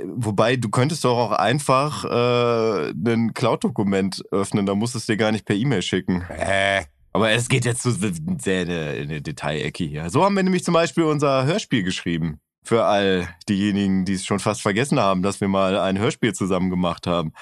wobei 0.05 0.55
du 0.55 0.69
könntest 0.69 1.05
doch 1.05 1.17
auch 1.17 1.31
einfach 1.31 2.03
äh, 2.03 2.89
ein 2.89 3.33
Cloud-Dokument 3.33 4.23
öffnen, 4.31 4.65
da 4.65 4.75
musst 4.75 4.95
du 4.95 4.97
es 4.97 5.05
dir 5.05 5.15
gar 5.15 5.31
nicht 5.31 5.45
per 5.45 5.55
E-Mail 5.55 5.83
schicken. 5.83 6.23
Äh. 6.29 6.83
Aber 7.17 7.31
es 7.31 7.49
geht 7.49 7.65
jetzt 7.65 7.81
zu 7.81 7.91
sehr 7.91 8.61
in 8.61 8.69
eine, 8.69 8.95
in 8.95 9.09
eine 9.09 9.21
Detailecke 9.21 9.83
hier. 9.83 10.09
So 10.09 10.23
haben 10.23 10.35
wir 10.35 10.43
nämlich 10.43 10.63
zum 10.63 10.73
Beispiel 10.73 11.03
unser 11.03 11.45
Hörspiel 11.45 11.83
geschrieben. 11.83 12.39
Für 12.63 12.85
all 12.85 13.27
diejenigen, 13.49 14.05
die 14.05 14.13
es 14.13 14.25
schon 14.25 14.39
fast 14.39 14.61
vergessen 14.61 14.99
haben, 14.99 15.23
dass 15.23 15.41
wir 15.41 15.47
mal 15.47 15.79
ein 15.79 15.97
Hörspiel 15.97 16.33
zusammen 16.33 16.69
gemacht 16.69 17.07
haben. 17.07 17.33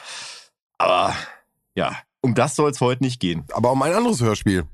Aber 0.77 1.13
ja, 1.75 1.97
um 2.21 2.35
das 2.35 2.55
soll 2.55 2.71
es 2.71 2.79
heute 2.79 3.03
nicht 3.03 3.19
gehen. 3.19 3.43
Aber 3.51 3.71
um 3.71 3.81
ein 3.81 3.93
anderes 3.93 4.21
Hörspiel. 4.21 4.65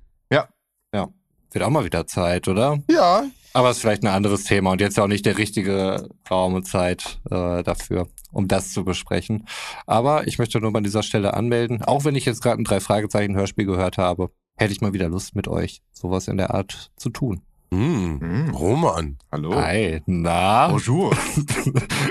Wird 1.51 1.65
auch 1.65 1.69
mal 1.69 1.83
wieder 1.83 2.07
Zeit, 2.07 2.47
oder? 2.47 2.79
Ja, 2.89 3.25
Aber 3.53 3.69
es 3.69 3.77
ist 3.77 3.81
vielleicht 3.81 4.03
ein 4.03 4.07
anderes 4.07 4.45
Thema 4.45 4.71
und 4.71 4.79
jetzt 4.79 4.97
auch 4.97 5.07
nicht 5.07 5.25
der 5.25 5.37
richtige 5.37 6.07
Raum 6.29 6.53
und 6.53 6.65
Zeit 6.65 7.19
äh, 7.29 7.61
dafür, 7.63 8.07
um 8.31 8.47
das 8.47 8.71
zu 8.71 8.85
besprechen. 8.85 9.45
Aber 9.85 10.27
ich 10.27 10.39
möchte 10.39 10.61
nur 10.61 10.73
an 10.73 10.85
dieser 10.85 11.03
Stelle 11.03 11.33
anmelden, 11.33 11.83
auch 11.83 12.05
wenn 12.05 12.15
ich 12.15 12.23
jetzt 12.23 12.41
gerade 12.41 12.61
ein 12.61 12.63
drei 12.63 12.79
Fragezeichen 12.79 13.35
Hörspiel 13.35 13.65
gehört 13.65 13.97
habe, 13.97 14.31
hätte 14.61 14.73
ich 14.73 14.81
mal 14.81 14.93
wieder 14.93 15.09
Lust 15.09 15.35
mit 15.35 15.47
euch 15.47 15.81
sowas 15.91 16.27
in 16.27 16.37
der 16.37 16.53
Art 16.53 16.91
zu 16.95 17.09
tun. 17.09 17.41
Hm. 17.73 18.19
Hm. 18.19 18.49
Roman. 18.51 19.17
Hallo. 19.31 19.55
Hi, 19.55 20.01
na? 20.05 20.67
Bonjour. 20.67 21.15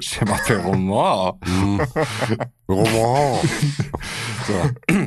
Je 0.00 0.24
m'appelle 0.24 0.62
Roman. 0.62 1.38
Hm. 1.44 1.80
Roman. 2.68 3.38
So. 4.46 4.54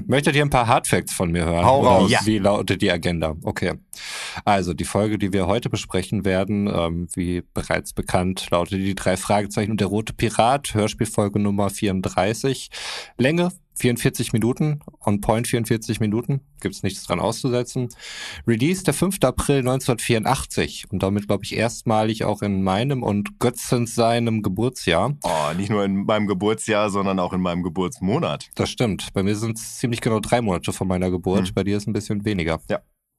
Möchtet 0.06 0.36
ihr 0.36 0.44
ein 0.44 0.52
paar 0.52 0.68
Hardfacts 0.68 1.12
von 1.12 1.32
mir 1.32 1.44
hören? 1.44 1.66
Hau 1.66 1.82
raus. 1.82 2.12
Ja. 2.12 2.20
Wie 2.24 2.38
lautet 2.38 2.84
die 2.84 2.92
Agenda? 2.92 3.36
Okay. 3.42 3.74
Also 4.46 4.76
die 4.76 4.86
Folge, 4.86 5.18
die 5.18 5.34
wir 5.34 5.48
heute 5.48 5.72
besprechen 5.72 6.24
werden, 6.24 6.68
ähm, 6.68 7.08
wie 7.16 7.42
bereits 7.54 7.94
bekannt, 7.94 8.48
lautet 8.52 8.74
die 8.74 8.94
drei 8.94 9.18
Fragezeichen 9.18 9.72
und 9.72 9.82
der 9.82 9.88
rote 9.88 10.14
Pirat, 10.14 10.76
Hörspielfolge 10.76 11.40
Nummer 11.40 11.72
34. 11.72 12.70
Länge 13.18 13.52
44 13.76 14.34
Minuten, 14.34 14.82
on 15.00 15.22
point 15.22 15.48
44 15.48 16.00
Minuten, 16.00 16.42
gibt's 16.62 16.84
nichts 16.84 17.04
dran 17.04 17.20
auszusetzen. 17.20 17.90
Release 18.48 18.84
der 18.84 18.94
5. 18.94 19.18
April 19.24 19.60
1984 19.60 20.86
und 20.92 21.04
damit, 21.04 21.28
glaube 21.28 21.44
ich, 21.44 21.56
erstmalig 21.56 22.24
auch 22.24 22.42
in 22.42 22.64
meinem 22.64 23.04
und 23.04 23.40
Götzens 23.40 23.96
seinem 23.96 24.42
Geburtsjahr. 24.42 25.16
Oh, 25.24 25.54
nicht 25.56 25.70
nur 25.70 25.84
in 25.84 26.06
meinem 26.06 26.28
Geburtsjahr, 26.28 26.90
sondern 26.90 27.20
auch 27.20 27.34
in 27.34 27.42
meinem 27.42 27.64
Geburtsmonat. 27.64 28.50
Das 28.56 28.70
stimmt. 28.70 29.14
Bei 29.14 29.24
mir 29.24 29.36
sind 29.36 29.58
es 29.58 29.78
ziemlich 29.78 30.02
genau 30.02 30.20
drei 30.20 30.42
Monate 30.42 30.74
von 30.74 30.88
meiner 30.88 31.10
Geburt. 31.10 31.48
Hm. 31.48 31.54
Bei 31.54 31.64
dir 31.64 31.78
ist 31.78 31.88
ein 31.88 31.94
bisschen 31.94 32.26
weniger. 32.26 32.62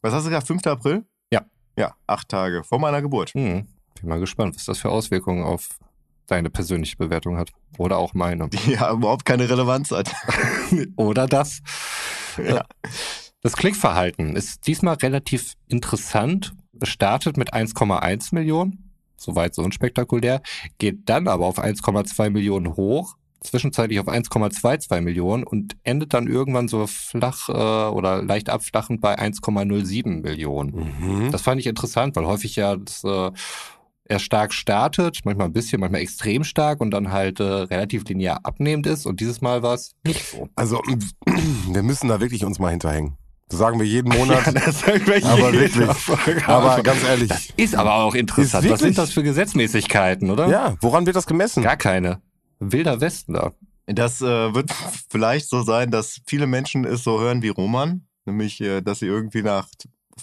Was 0.02 0.12
hast 0.12 0.24
du 0.24 0.30
gesagt? 0.30 0.46
5. 0.46 0.66
April? 0.66 1.04
Ja. 1.32 1.46
Ja, 1.78 1.94
acht 2.06 2.28
Tage 2.28 2.62
vor 2.64 2.78
meiner 2.78 3.02
Geburt. 3.02 3.30
Hm. 3.34 3.66
Bin 4.00 4.08
mal 4.08 4.20
gespannt, 4.20 4.56
was 4.56 4.64
das 4.64 4.78
für 4.78 4.90
Auswirkungen 4.90 5.44
auf 5.44 5.78
deine 6.26 6.50
persönliche 6.50 6.96
Bewertung 6.96 7.36
hat. 7.36 7.50
Oder 7.78 7.98
auch 7.98 8.14
meine. 8.14 8.48
Die 8.48 8.70
ja 8.72 8.92
überhaupt 8.92 9.24
keine 9.24 9.48
Relevanz 9.48 9.90
hat. 9.90 10.14
Oder 10.96 11.26
das. 11.26 11.60
Ja. 12.42 12.64
Das 13.42 13.56
Klickverhalten 13.56 14.36
ist 14.36 14.66
diesmal 14.66 14.94
relativ 14.94 15.54
interessant. 15.68 16.54
Es 16.80 16.88
startet 16.88 17.36
mit 17.36 17.52
1,1 17.52 18.34
Millionen. 18.34 18.92
Soweit 19.16 19.54
so 19.54 19.62
unspektakulär. 19.62 20.42
Geht 20.78 21.08
dann 21.08 21.28
aber 21.28 21.46
auf 21.46 21.58
1,2 21.58 22.30
Millionen 22.30 22.74
hoch. 22.76 23.16
zwischenzeitlich 23.42 24.00
auf 24.00 24.08
1,22 24.08 25.02
Millionen 25.02 25.44
und 25.44 25.76
endet 25.82 26.14
dann 26.14 26.26
irgendwann 26.26 26.66
so 26.66 26.86
flach 26.86 27.50
äh, 27.50 27.52
oder 27.52 28.22
leicht 28.22 28.48
abflachend 28.48 29.02
bei 29.02 29.18
1,07 29.18 30.22
Millionen. 30.22 30.94
Mhm. 30.98 31.30
Das 31.30 31.42
fand 31.42 31.60
ich 31.60 31.66
interessant, 31.66 32.16
weil 32.16 32.24
häufig 32.24 32.56
ja 32.56 32.76
das, 32.76 33.04
äh, 33.04 33.30
er 34.06 34.18
stark 34.18 34.52
startet, 34.52 35.20
manchmal 35.24 35.46
ein 35.46 35.52
bisschen, 35.52 35.80
manchmal 35.80 36.02
extrem 36.02 36.44
stark 36.44 36.80
und 36.80 36.90
dann 36.90 37.10
halt 37.10 37.40
äh, 37.40 37.44
relativ 37.44 38.04
linear 38.04 38.40
abnehmend 38.42 38.86
ist. 38.86 39.06
Und 39.06 39.20
dieses 39.20 39.40
Mal 39.40 39.62
war 39.62 39.74
es 39.74 39.94
nicht 40.04 40.24
so. 40.26 40.48
Also, 40.56 40.82
wir 41.68 41.82
müssen 41.82 42.08
da 42.08 42.20
wirklich 42.20 42.44
uns 42.44 42.58
mal 42.58 42.70
hinterhängen. 42.70 43.16
Das 43.48 43.58
sagen 43.58 43.78
wir 43.78 43.86
jeden 43.86 44.08
Monat. 44.16 44.46
das 44.54 44.80
sagen 44.80 45.06
wir 45.06 45.24
aber 45.24 45.52
wirklich. 45.52 46.48
Aber 46.48 46.82
ganz 46.82 47.02
ehrlich. 47.04 47.52
ist 47.56 47.74
aber 47.74 47.94
auch 47.94 48.14
interessant. 48.14 48.64
Ist 48.64 48.70
Was 48.72 48.80
sind 48.80 48.88
wirklich- 48.88 48.96
das 48.96 49.12
für 49.12 49.22
Gesetzmäßigkeiten, 49.22 50.30
oder? 50.30 50.48
Ja, 50.48 50.74
woran 50.80 51.06
wird 51.06 51.16
das 51.16 51.26
gemessen? 51.26 51.62
Gar 51.62 51.76
keine. 51.76 52.20
Wilder 52.58 53.00
Westen 53.00 53.34
da. 53.34 53.52
Das 53.86 54.22
äh, 54.22 54.54
wird 54.54 54.70
vielleicht 55.10 55.48
so 55.48 55.62
sein, 55.62 55.90
dass 55.90 56.20
viele 56.26 56.46
Menschen 56.46 56.84
es 56.84 57.04
so 57.04 57.20
hören 57.20 57.42
wie 57.42 57.48
Roman. 57.48 58.06
Nämlich, 58.24 58.60
äh, 58.62 58.80
dass 58.80 59.00
sie 59.00 59.06
irgendwie 59.06 59.42
nach 59.42 59.68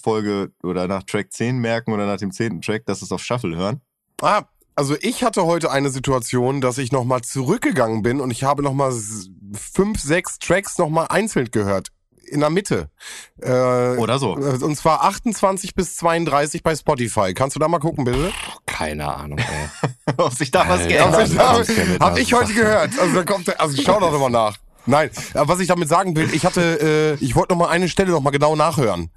Folge 0.02 0.52
oder 0.64 0.88
nach 0.88 1.04
Track 1.04 1.32
10 1.32 1.58
merken 1.60 1.94
oder 1.94 2.06
nach 2.06 2.18
dem 2.18 2.32
10. 2.32 2.62
Track, 2.62 2.86
dass 2.86 3.02
es 3.02 3.12
auf 3.12 3.24
Shuffle 3.24 3.56
hören. 3.56 3.82
Ah, 4.22 4.44
also 4.76 4.96
ich 5.02 5.24
hatte 5.24 5.46
heute 5.46 5.72
eine 5.72 5.90
Situation, 5.90 6.62
dass 6.62 6.78
ich 6.78 6.92
nochmal 6.92 7.22
zurückgegangen 7.22 8.02
bin 8.04 8.20
und 8.22 8.32
ich 8.32 8.44
habe 8.44 8.64
nochmal 8.64 8.94
fünf, 9.54 10.00
sechs 10.00 10.40
Tracks 10.40 10.78
nochmal 10.78 11.08
einzeln 11.10 11.50
gehört. 11.52 11.90
In 12.28 12.40
der 12.40 12.50
Mitte. 12.50 12.90
Äh, 13.42 13.50
Oder 13.98 14.18
so. 14.18 14.32
Und 14.36 14.78
zwar 14.78 15.04
28 15.04 15.76
bis 15.76 15.98
32 15.98 16.64
bei 16.64 16.74
Spotify. 16.74 17.34
Kannst 17.34 17.58
du 17.58 17.60
da 17.60 17.68
mal 17.68 17.80
gucken, 17.80 18.06
bitte? 18.06 18.32
Keine 18.66 19.14
Ahnung, 19.14 19.38
ey. 19.40 20.14
Ob 20.18 20.32
sich 20.34 20.50
da 20.50 20.68
was 20.70 20.88
geändert 20.88 21.38
hat. 21.38 22.00
hab 22.00 22.18
ich 22.18 22.34
heute 22.34 22.54
gehört. 22.54 22.98
Also, 22.98 23.16
da 23.16 23.24
kommt, 23.26 23.60
also 23.60 23.82
schau 23.82 24.00
doch 24.00 24.14
nochmal 24.14 24.30
nach. 24.30 24.58
Nein, 24.86 25.10
aber 25.34 25.54
was 25.54 25.60
ich 25.60 25.68
damit 25.68 25.90
sagen 25.90 26.16
will, 26.16 26.34
ich 26.34 26.46
hatte, 26.46 27.18
äh, 27.20 27.24
ich 27.24 27.36
wollte 27.36 27.54
nochmal 27.54 27.70
eine 27.70 27.90
Stelle 27.90 28.12
nochmal 28.12 28.32
genau 28.32 28.56
nachhören. 28.56 29.12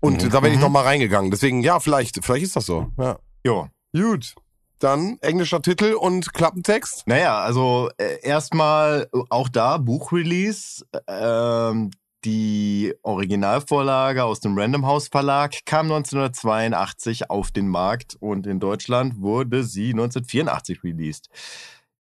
Und 0.00 0.32
da 0.32 0.40
bin 0.40 0.52
ich 0.52 0.60
nochmal 0.60 0.84
reingegangen. 0.84 1.30
Deswegen, 1.30 1.62
ja, 1.62 1.80
vielleicht, 1.80 2.24
vielleicht 2.24 2.44
ist 2.44 2.56
das 2.56 2.66
so. 2.66 2.88
Ja. 2.98 3.18
Jo. 3.44 3.68
Gut. 3.92 4.34
Dann 4.78 5.18
englischer 5.20 5.60
Titel 5.60 5.92
und 5.92 6.32
Klappentext. 6.32 7.06
Naja, 7.06 7.38
also 7.38 7.90
äh, 7.98 8.20
erstmal 8.22 9.08
auch 9.28 9.48
da 9.50 9.76
Buchrelease. 9.76 10.86
Ähm, 11.06 11.90
die 12.24 12.94
Originalvorlage 13.02 14.24
aus 14.24 14.40
dem 14.40 14.58
Random 14.58 14.86
House 14.86 15.08
Verlag 15.08 15.64
kam 15.64 15.86
1982 15.86 17.30
auf 17.30 17.50
den 17.50 17.68
Markt 17.68 18.16
und 18.20 18.46
in 18.46 18.60
Deutschland 18.60 19.20
wurde 19.20 19.64
sie 19.64 19.90
1984 19.90 20.84
released. 20.84 21.28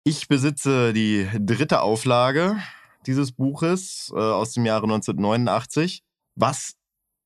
Ich 0.03 0.27
besitze 0.27 0.93
die 0.93 1.27
dritte 1.37 1.81
Auflage 1.81 2.57
dieses 3.05 3.31
Buches 3.31 4.11
äh, 4.13 4.19
aus 4.19 4.53
dem 4.53 4.65
Jahre 4.65 4.83
1989, 4.83 6.03
was 6.35 6.75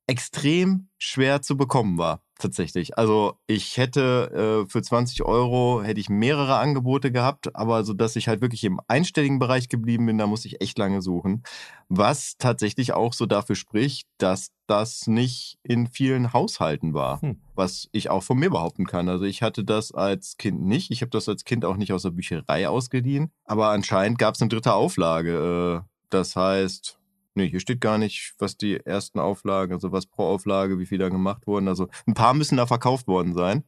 extrem 0.08 0.89
schwer 0.98 1.42
zu 1.42 1.58
bekommen 1.58 1.98
war, 1.98 2.22
tatsächlich. 2.43 2.97
Also 2.97 3.39
ich 3.47 3.77
hätte 3.77 4.63
äh, 4.65 4.69
für 4.69 4.81
20 4.81 5.23
Euro 5.23 5.81
hätte 5.83 6.00
ich 6.00 6.09
mehrere 6.09 6.57
Angebote 6.57 7.12
gehabt, 7.12 7.55
aber 7.55 7.83
so 7.83 7.93
dass 7.93 8.15
ich 8.15 8.27
halt 8.27 8.41
wirklich 8.41 8.63
im 8.63 8.79
einstelligen 8.88 9.39
Bereich 9.39 9.69
geblieben 9.69 10.05
bin, 10.05 10.17
da 10.17 10.27
musste 10.27 10.47
ich 10.47 10.62
echt 10.62 10.77
lange 10.77 11.01
suchen. 11.01 11.43
Was 11.89 12.35
tatsächlich 12.38 12.93
auch 12.93 13.13
so 13.13 13.25
dafür 13.25 13.55
spricht, 13.55 14.07
dass 14.17 14.51
das 14.67 15.07
nicht 15.07 15.57
in 15.63 15.88
vielen 15.88 16.33
Haushalten 16.33 16.93
war, 16.93 17.21
Hm. 17.21 17.39
was 17.55 17.89
ich 17.91 18.09
auch 18.09 18.23
von 18.23 18.38
mir 18.38 18.50
behaupten 18.50 18.85
kann. 18.85 19.09
Also 19.09 19.25
ich 19.25 19.41
hatte 19.41 19.63
das 19.63 19.91
als 19.91 20.38
Kind 20.38 20.62
nicht. 20.62 20.91
Ich 20.91 21.01
habe 21.01 21.09
das 21.09 21.27
als 21.27 21.43
Kind 21.43 21.65
auch 21.65 21.75
nicht 21.77 21.91
aus 21.93 22.03
der 22.03 22.12
Bücherei 22.12 22.67
ausgeliehen, 22.69 23.31
aber 23.45 23.69
anscheinend 23.69 24.19
gab 24.19 24.35
es 24.35 24.41
eine 24.41 24.50
dritte 24.50 24.73
Auflage. 24.73 25.83
Äh, 25.83 25.89
das 26.09 26.35
heißt, 26.35 27.00
Nee, 27.36 27.50
hier 27.50 27.60
steht 27.60 27.82
gar 27.82 27.98
nicht, 27.98 28.36
was 28.38 28.58
die 28.58 28.78
ersten 28.78 29.20
Auflagen, 29.20 29.74
also 29.74 29.92
was 29.92 30.06
pro 30.06 30.24
Auflage, 30.24 30.78
wie 30.78 30.86
viel 30.86 31.00
da 31.00 31.10
gemacht 31.10 31.48
wurden. 31.48 31.68
Also 31.68 31.88
ein 32.06 32.13
paar 32.13 32.34
müssen 32.34 32.58
da 32.58 32.68
verkauft 32.68 33.08
worden 33.08 33.34
sein. 33.34 33.63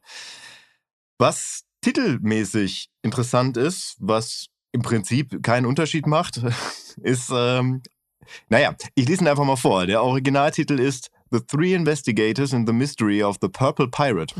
Was 1.18 1.64
titelmäßig 1.80 2.90
interessant 3.02 3.56
ist, 3.56 3.96
was 3.98 4.46
im 4.72 4.82
Prinzip 4.82 5.42
keinen 5.42 5.66
Unterschied 5.66 6.06
macht, 6.06 6.42
ist, 7.02 7.30
ähm, 7.32 7.82
naja, 8.48 8.74
ich 8.94 9.08
lese 9.08 9.24
ihn 9.24 9.28
einfach 9.28 9.44
mal 9.44 9.56
vor. 9.56 9.86
Der 9.86 10.02
Originaltitel 10.02 10.78
ist 10.78 11.10
The 11.30 11.40
Three 11.40 11.74
Investigators 11.74 12.52
in 12.52 12.66
the 12.66 12.72
Mystery 12.72 13.22
of 13.22 13.36
the 13.40 13.48
Purple 13.48 13.88
Pirate. 13.88 14.34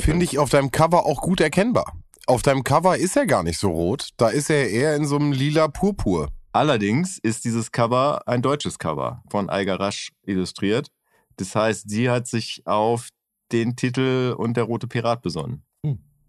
Finde 0.00 0.24
ich 0.24 0.38
auf 0.38 0.50
deinem 0.50 0.70
Cover 0.70 1.06
auch 1.06 1.22
gut 1.22 1.40
erkennbar. 1.40 1.94
Auf 2.26 2.42
deinem 2.42 2.64
Cover 2.64 2.96
ist 2.96 3.16
er 3.16 3.26
gar 3.26 3.42
nicht 3.42 3.58
so 3.58 3.70
rot. 3.70 4.10
Da 4.16 4.28
ist 4.28 4.50
er 4.50 4.68
eher 4.68 4.96
in 4.96 5.06
so 5.06 5.16
einem 5.16 5.32
lila 5.32 5.68
Purpur. 5.68 6.28
Allerdings 6.56 7.18
ist 7.18 7.44
dieses 7.44 7.70
Cover 7.70 8.22
ein 8.24 8.40
deutsches 8.40 8.78
Cover 8.78 9.22
von 9.28 9.50
Eiger 9.50 9.78
Rasch 9.78 10.12
illustriert. 10.24 10.88
Das 11.36 11.54
heißt, 11.54 11.90
sie 11.90 12.08
hat 12.08 12.26
sich 12.26 12.62
auf 12.64 13.10
den 13.52 13.76
Titel 13.76 14.34
und 14.38 14.56
der 14.56 14.64
rote 14.64 14.86
Pirat 14.86 15.20
besonnen. 15.20 15.66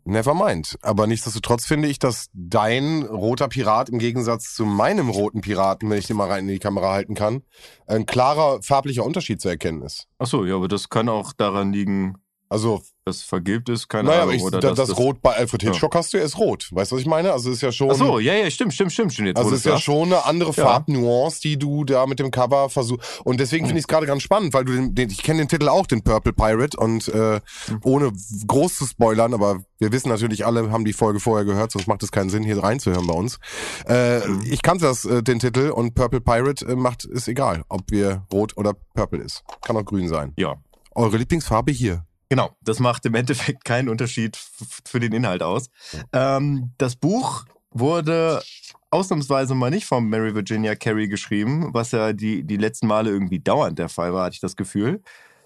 Never 0.04 0.34
mind. 0.34 0.78
Aber 0.82 1.08
nichtsdestotrotz 1.08 1.66
finde 1.66 1.88
ich, 1.88 1.98
dass 1.98 2.28
dein 2.34 3.04
roter 3.04 3.48
Pirat 3.48 3.88
im 3.88 4.00
Gegensatz 4.00 4.54
zu 4.54 4.66
meinem 4.66 5.10
roten 5.10 5.40
Piraten, 5.40 5.90
wenn 5.90 5.98
ich 5.98 6.08
den 6.08 6.18
mal 6.18 6.28
rein 6.30 6.44
in 6.44 6.56
die 6.56 6.60
Kamera 6.60 6.92
halten 6.92 7.16
kann, 7.16 7.44
ein 7.88 8.06
klarer 8.06 8.62
farblicher 8.62 9.06
Unterschied 9.06 9.40
zu 9.40 9.48
erkennen 9.48 9.82
ist. 9.82 10.08
Ach 10.18 10.28
so, 10.28 10.46
ja, 10.46 10.56
aber 10.56 10.68
das 10.68 10.90
kann 10.90 11.08
auch 11.08 11.32
daran 11.32 11.72
liegen, 11.72 12.18
Also, 12.50 12.82
dass 13.04 13.24
vergilbt 13.24 13.68
ist, 13.70 13.90
keine 13.90 14.10
naja, 14.10 14.22
Ahnung. 14.24 14.36
ich, 14.36 14.42
oder 14.44 14.60
da, 14.60 14.70
dass 14.74 14.88
das, 14.90 14.98
Rot 14.98 15.22
bei 15.22 15.34
Alfred 15.36 15.64
Ja. 15.64 15.72
Hitchcock 15.72 15.96
hast 15.96 16.14
du, 16.14 16.18
er 16.18 16.24
ist 16.24 16.38
rot. 16.38 16.70
Weißt 16.72 16.92
du, 16.92 16.96
was 16.96 17.02
ich 17.02 17.08
meine? 17.08 17.32
Also, 17.34 17.50
es 17.50 17.58
ist 17.58 17.62
ja 17.62 17.72
schon. 17.72 17.92
Ach 17.92 17.96
so, 17.96 18.20
ja, 18.20 18.34
ja, 18.34 18.50
stimmt, 18.50 18.74
stimmt, 18.74 18.94
stimmt, 18.94 19.14
stimmt. 19.14 19.38
Also 19.38 19.52
ist 19.52 19.66
ja 19.66 19.72
sagst. 19.74 19.84
schon 19.86 20.06
eine 20.08 20.26
andere 20.26 20.54
Ja. 20.54 20.64
Farbnuance, 20.66 21.42
die 21.42 21.58
du 21.58 21.84
da 21.84 22.06
mit 22.06 22.20
dem 22.20 22.32
Cover 22.32 22.70
versuchst. 22.70 23.22
Und 23.26 23.40
deswegen 23.40 23.66
finde 23.66 23.80
ich 23.80 23.84
es 23.84 23.88
gerade 23.88 24.06
ganz 24.08 24.24
spannend, 24.24 24.54
weil 24.54 24.64
du 24.66 24.74
den, 24.74 24.96
den 24.96 25.10
ich 25.10 25.24
kenne 25.24 25.40
den 25.40 25.50
Titel 25.50 25.68
auch, 25.68 25.88
den 25.88 26.04
Purple 26.04 26.34
Pirate, 26.34 26.78
und 26.78 27.08
äh, 27.10 27.42
ohne 27.84 28.12
groß 28.48 28.78
zu 28.78 28.86
spoilern, 28.86 29.34
aber 29.34 29.62
wir 29.80 29.92
wissen 29.92 30.10
natürlich 30.10 30.46
alle, 30.46 30.72
haben 30.72 30.86
die 30.86 30.94
Folge 30.94 31.20
vorher 31.20 31.46
gehört, 31.46 31.72
sonst 31.72 31.88
macht 31.88 32.04
es 32.04 32.12
keinen 32.12 32.30
Sinn, 32.30 32.44
hier 32.44 32.62
reinzuhören 32.64 33.08
bei 33.08 33.14
uns. 33.14 33.40
Äh, 33.88 34.22
Ich 34.50 34.62
kannte 34.62 34.86
das, 34.86 35.06
äh, 35.06 35.22
den 35.22 35.40
Titel, 35.40 35.70
und 35.70 35.96
Purple 35.96 36.22
Pirate 36.22 36.66
äh, 36.66 36.76
macht, 36.76 37.04
ist 37.06 37.28
egal, 37.28 37.64
ob 37.70 37.92
wir 37.92 38.26
rot 38.32 38.56
oder 38.58 38.74
purple 38.96 39.20
ist. 39.22 39.44
Kann 39.66 39.76
auch 39.78 39.86
grün 39.86 40.08
sein. 40.08 40.34
Ja, 40.38 40.56
Eure 40.96 41.18
Lieblingsfarbe 41.18 41.72
hier. 41.72 42.07
Genau, 42.30 42.56
das 42.62 42.80
macht 42.80 43.06
im 43.06 43.16
Endeffekt 43.16 43.64
keinen 43.66 43.90
Unterschied 43.90 44.38
für 44.86 45.00
den 45.00 45.14
Inhalt 45.14 45.44
aus. 45.44 45.70
Ähm, 46.12 46.74
das 46.78 46.96
Buch 46.96 47.46
wurde 47.72 48.42
ausnahmsweise 48.90 49.56
mal 49.56 49.70
nicht 49.70 49.86
von 49.86 50.08
Mary 50.08 50.34
Virginia 50.34 50.76
Carey 50.76 51.08
geschrieben, 51.08 51.74
was 51.74 51.92
ja 51.92 52.14
die, 52.14 52.44
die 52.44 52.58
letzten 52.58 52.88
Male 52.88 53.10
irgendwie 53.10 53.40
dauernd 53.40 53.80
der 53.80 53.90
Fall 53.90 54.14
war, 54.14 54.26
hatte 54.26 54.36
ich 54.36 54.40
das 54.42 54.56
Gefühl, 54.56 55.02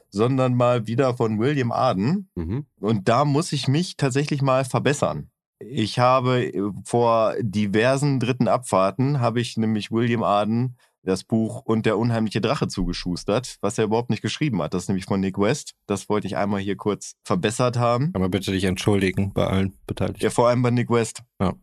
sondern 0.10 0.56
mal 0.56 0.88
wieder 0.88 1.16
von 1.16 1.40
William 1.40 1.72
Arden. 1.72 2.30
Mhm. 2.36 2.66
Und 2.80 3.10
da 3.10 3.26
muss 3.26 3.52
ich 3.52 3.68
mich 3.68 3.98
tatsächlich 3.98 4.42
mal 4.42 4.66
verbessern. 4.66 5.30
Ich 5.60 6.00
habe 6.00 6.46
äh, 6.46 6.62
vor 6.84 7.36
diversen 7.40 8.20
dritten 8.20 8.48
Abfahrten, 8.48 9.20
habe 9.20 9.42
ich 9.42 9.58
nämlich 9.58 9.92
William 9.92 10.24
Arden 10.24 10.78
das 11.04 11.24
Buch 11.24 11.62
Und 11.66 11.86
der 11.86 11.98
unheimliche 11.98 12.42
Drache 12.42 12.68
zugeschustert, 12.68 13.58
was 13.62 13.78
er 13.78 13.86
überhaupt 13.86 14.10
nicht 14.10 14.22
geschrieben 14.22 14.62
hat. 14.62 14.74
Das 14.74 14.84
ist 14.84 14.88
nämlich 14.90 15.06
von 15.06 15.20
Nick 15.20 15.38
West. 15.38 15.74
Das 15.88 16.10
wollte 16.10 16.28
ich 16.28 16.38
einmal 16.38 16.62
hier 16.62 16.76
kurz 16.76 17.16
verbessert 17.24 17.78
haben. 17.78 18.14
Kann 18.14 18.22
man 18.22 18.32
bitte 18.32 18.52
dich 18.52 18.66
entschuldigen 18.66 19.34
bei 19.34 19.48
allen 19.48 19.74
Beteiligten. 19.88 20.24
Ja, 20.24 20.30
vor 20.30 20.50
allem 20.50 20.62
bei 20.62 20.72
Nick 20.72 20.90
West. 20.90 21.24
Ja. 21.40 21.54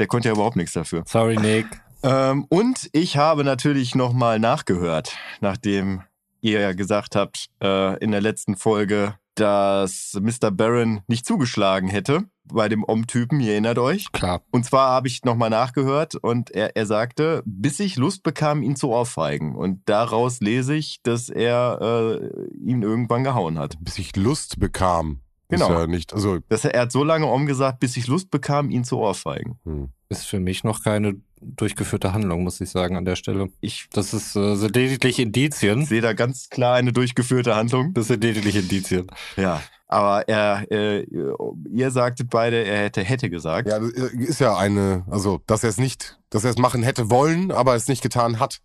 Der 0.00 0.06
konnte 0.06 0.28
ja 0.28 0.34
überhaupt 0.34 0.56
nichts 0.56 0.72
dafür. 0.72 1.04
Sorry, 1.06 1.36
Nick. 1.36 1.66
Ähm, 2.02 2.46
und 2.48 2.88
ich 2.92 3.16
habe 3.16 3.42
natürlich 3.42 3.94
nochmal 3.94 4.38
nachgehört, 4.38 5.16
nachdem 5.40 6.02
ihr 6.40 6.60
ja 6.60 6.72
gesagt 6.72 7.16
habt 7.16 7.48
äh, 7.62 7.98
in 7.98 8.12
der 8.12 8.20
letzten 8.20 8.56
Folge, 8.56 9.14
dass 9.34 10.18
Mr. 10.20 10.50
Barron 10.50 11.00
nicht 11.06 11.26
zugeschlagen 11.26 11.88
hätte 11.88 12.24
bei 12.52 12.68
dem 12.68 12.84
Om-Typen, 12.84 13.40
ihr 13.40 13.52
erinnert 13.52 13.78
euch. 13.78 14.10
Klar. 14.12 14.42
Und 14.50 14.64
zwar 14.64 14.90
habe 14.90 15.08
ich 15.08 15.24
nochmal 15.24 15.50
nachgehört 15.50 16.14
und 16.14 16.50
er, 16.50 16.76
er 16.76 16.86
sagte, 16.86 17.42
bis 17.44 17.80
ich 17.80 17.96
Lust 17.96 18.22
bekam, 18.22 18.62
ihn 18.62 18.76
zu 18.76 18.88
ohrfeigen. 18.88 19.54
Und 19.54 19.82
daraus 19.86 20.40
lese 20.40 20.74
ich, 20.74 21.00
dass 21.02 21.28
er 21.28 22.20
äh, 22.20 22.48
ihn 22.58 22.82
irgendwann 22.82 23.24
gehauen 23.24 23.58
hat. 23.58 23.76
Bis 23.80 23.98
ich 23.98 24.16
Lust 24.16 24.58
bekam. 24.58 25.20
Genau. 25.48 25.66
Ist 25.66 25.78
ja 25.78 25.86
nicht, 25.86 26.12
also, 26.12 26.38
Dass 26.48 26.64
er, 26.64 26.74
er 26.74 26.82
hat 26.82 26.92
so 26.92 27.04
lange 27.04 27.26
Om 27.26 27.46
gesagt, 27.46 27.80
bis 27.80 27.96
ich 27.96 28.06
Lust 28.06 28.30
bekam, 28.30 28.70
ihn 28.70 28.84
zu 28.84 28.98
ohrfeigen. 28.98 29.58
hm. 29.64 29.88
Ist 30.10 30.26
für 30.26 30.40
mich 30.40 30.64
noch 30.64 30.82
keine 30.82 31.16
durchgeführte 31.40 32.12
Handlung, 32.12 32.44
muss 32.44 32.60
ich 32.60 32.70
sagen, 32.70 32.96
an 32.96 33.04
der 33.04 33.16
Stelle. 33.16 33.48
Ich 33.60 33.88
Das 33.92 34.14
ist, 34.14 34.36
äh, 34.36 34.54
sind 34.54 34.74
lediglich 34.74 35.18
Indizien. 35.18 35.84
sehe 35.86 36.00
da 36.00 36.12
ganz 36.12 36.48
klar 36.50 36.74
eine 36.76 36.92
durchgeführte 36.92 37.56
Handlung. 37.56 37.94
Das 37.94 38.08
sind 38.08 38.22
lediglich 38.22 38.56
Indizien. 38.56 39.06
Ja, 39.36 39.62
aber 39.88 40.28
er, 40.28 40.70
äh, 40.70 41.06
ihr 41.70 41.90
sagtet 41.90 42.28
beide, 42.28 42.62
er 42.64 42.84
hätte, 42.84 43.02
hätte 43.02 43.30
gesagt. 43.30 43.68
Ja, 43.68 43.78
das 43.78 43.90
ist 43.90 44.40
ja 44.40 44.56
eine, 44.56 45.04
also, 45.10 45.40
dass 45.46 45.64
er 45.64 45.70
es 45.70 45.78
nicht, 45.78 46.18
dass 46.30 46.44
er 46.44 46.50
es 46.50 46.58
machen 46.58 46.82
hätte 46.82 47.10
wollen, 47.10 47.50
aber 47.50 47.74
es 47.74 47.88
nicht 47.88 48.02
getan 48.02 48.38
hat, 48.38 48.60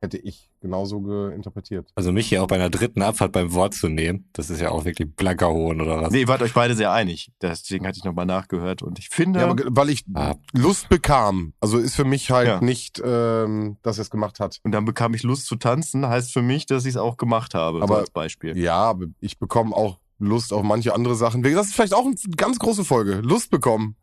hätte 0.00 0.16
ich 0.18 0.50
genauso 0.60 1.28
interpretiert. 1.28 1.90
Also 1.94 2.12
mich 2.12 2.28
hier 2.28 2.42
auch 2.42 2.46
bei 2.46 2.54
einer 2.56 2.70
dritten 2.70 3.02
Abfahrt 3.02 3.32
beim 3.32 3.52
Wort 3.52 3.74
zu 3.74 3.88
nehmen, 3.88 4.28
das 4.32 4.50
ist 4.50 4.60
ja 4.60 4.70
auch 4.70 4.84
wirklich 4.84 5.14
blanker 5.14 5.50
Hohn 5.50 5.80
oder 5.80 6.00
was? 6.02 6.10
Nee, 6.12 6.20
ihr 6.20 6.28
wart 6.28 6.42
euch 6.42 6.54
beide 6.54 6.74
sehr 6.74 6.92
einig. 6.92 7.30
Deswegen 7.42 7.86
hatte 7.86 7.98
ich 7.98 8.04
nochmal 8.04 8.26
nachgehört 8.26 8.82
und 8.82 8.98
ich 8.98 9.08
finde. 9.08 9.40
Ja, 9.40 9.48
aber 9.50 9.62
weil 9.68 9.90
ich 9.90 10.04
Ah. 10.14 10.34
Lust 10.52 10.88
bekam. 10.88 11.52
Also 11.60 11.78
ist 11.78 11.96
für 11.96 12.04
mich 12.04 12.30
halt 12.30 12.48
Ja. 12.48 12.60
nicht, 12.60 13.00
ähm, 13.04 13.76
dass 13.82 13.98
er 13.98 14.02
es 14.02 14.10
gemacht 14.10 14.40
hat. 14.40 14.60
und 14.64 14.72
dann 14.72 14.84
bekam 14.84 15.14
ich 15.14 15.22
Lust 15.22 15.46
zu 15.46 15.56
tanzen, 15.56 16.06
heißt 16.06 16.32
für 16.32 16.42
mich, 16.42 16.66
dass 16.66 16.84
ich 16.84 16.90
es 16.90 16.96
auch 16.96 17.16
gemacht 17.16 17.54
habe, 17.54 17.78
so 17.78 17.84
Aber- 17.84 17.98
als 17.98 18.10
Beispiel. 18.10 18.56
Ja, 18.56 18.76
aber 18.76 19.06
ich 19.20 19.38
bekomme 19.38 19.74
auch 19.74 19.98
Lust 20.18 20.52
auf 20.52 20.62
manche 20.64 20.94
andere 20.94 21.14
Sachen. 21.14 21.42
Das 21.42 21.66
ist 21.68 21.74
vielleicht 21.74 21.94
auch 21.94 22.04
eine 22.04 22.14
ganz 22.36 22.58
große 22.58 22.84
Folge. 22.84 23.16
Lust 23.22 23.50
bekommen. 23.50 23.94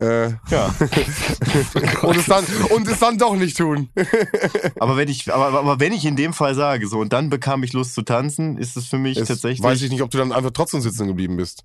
Äh, 0.00 0.30
Ja. 0.50 0.74
und, 2.02 2.16
es 2.16 2.26
dann, 2.26 2.44
und 2.74 2.88
es 2.88 2.98
dann 2.98 3.16
doch 3.18 3.36
nicht 3.36 3.56
tun. 3.56 3.88
aber 4.80 4.96
wenn 4.96 5.08
ich, 5.08 5.32
aber, 5.32 5.56
aber 5.58 5.78
wenn 5.80 5.92
ich 5.92 6.04
in 6.04 6.16
dem 6.16 6.32
Fall 6.32 6.54
sage, 6.56 6.88
so 6.88 6.98
und 6.98 7.12
dann 7.12 7.30
bekam 7.30 7.62
ich 7.62 7.72
Lust 7.72 7.94
zu 7.94 8.02
tanzen, 8.02 8.58
ist 8.58 8.76
es 8.76 8.86
für 8.86 8.98
mich 8.98 9.18
Es 9.18 9.28
tatsächlich. 9.28 9.62
weiß 9.62 9.82
ich 9.82 9.90
nicht, 9.90 10.02
ob 10.02 10.10
du 10.10 10.18
dann 10.18 10.32
einfach 10.32 10.50
trotzdem 10.50 10.80
sitzen 10.80 11.06
geblieben 11.06 11.36
bist. 11.36 11.64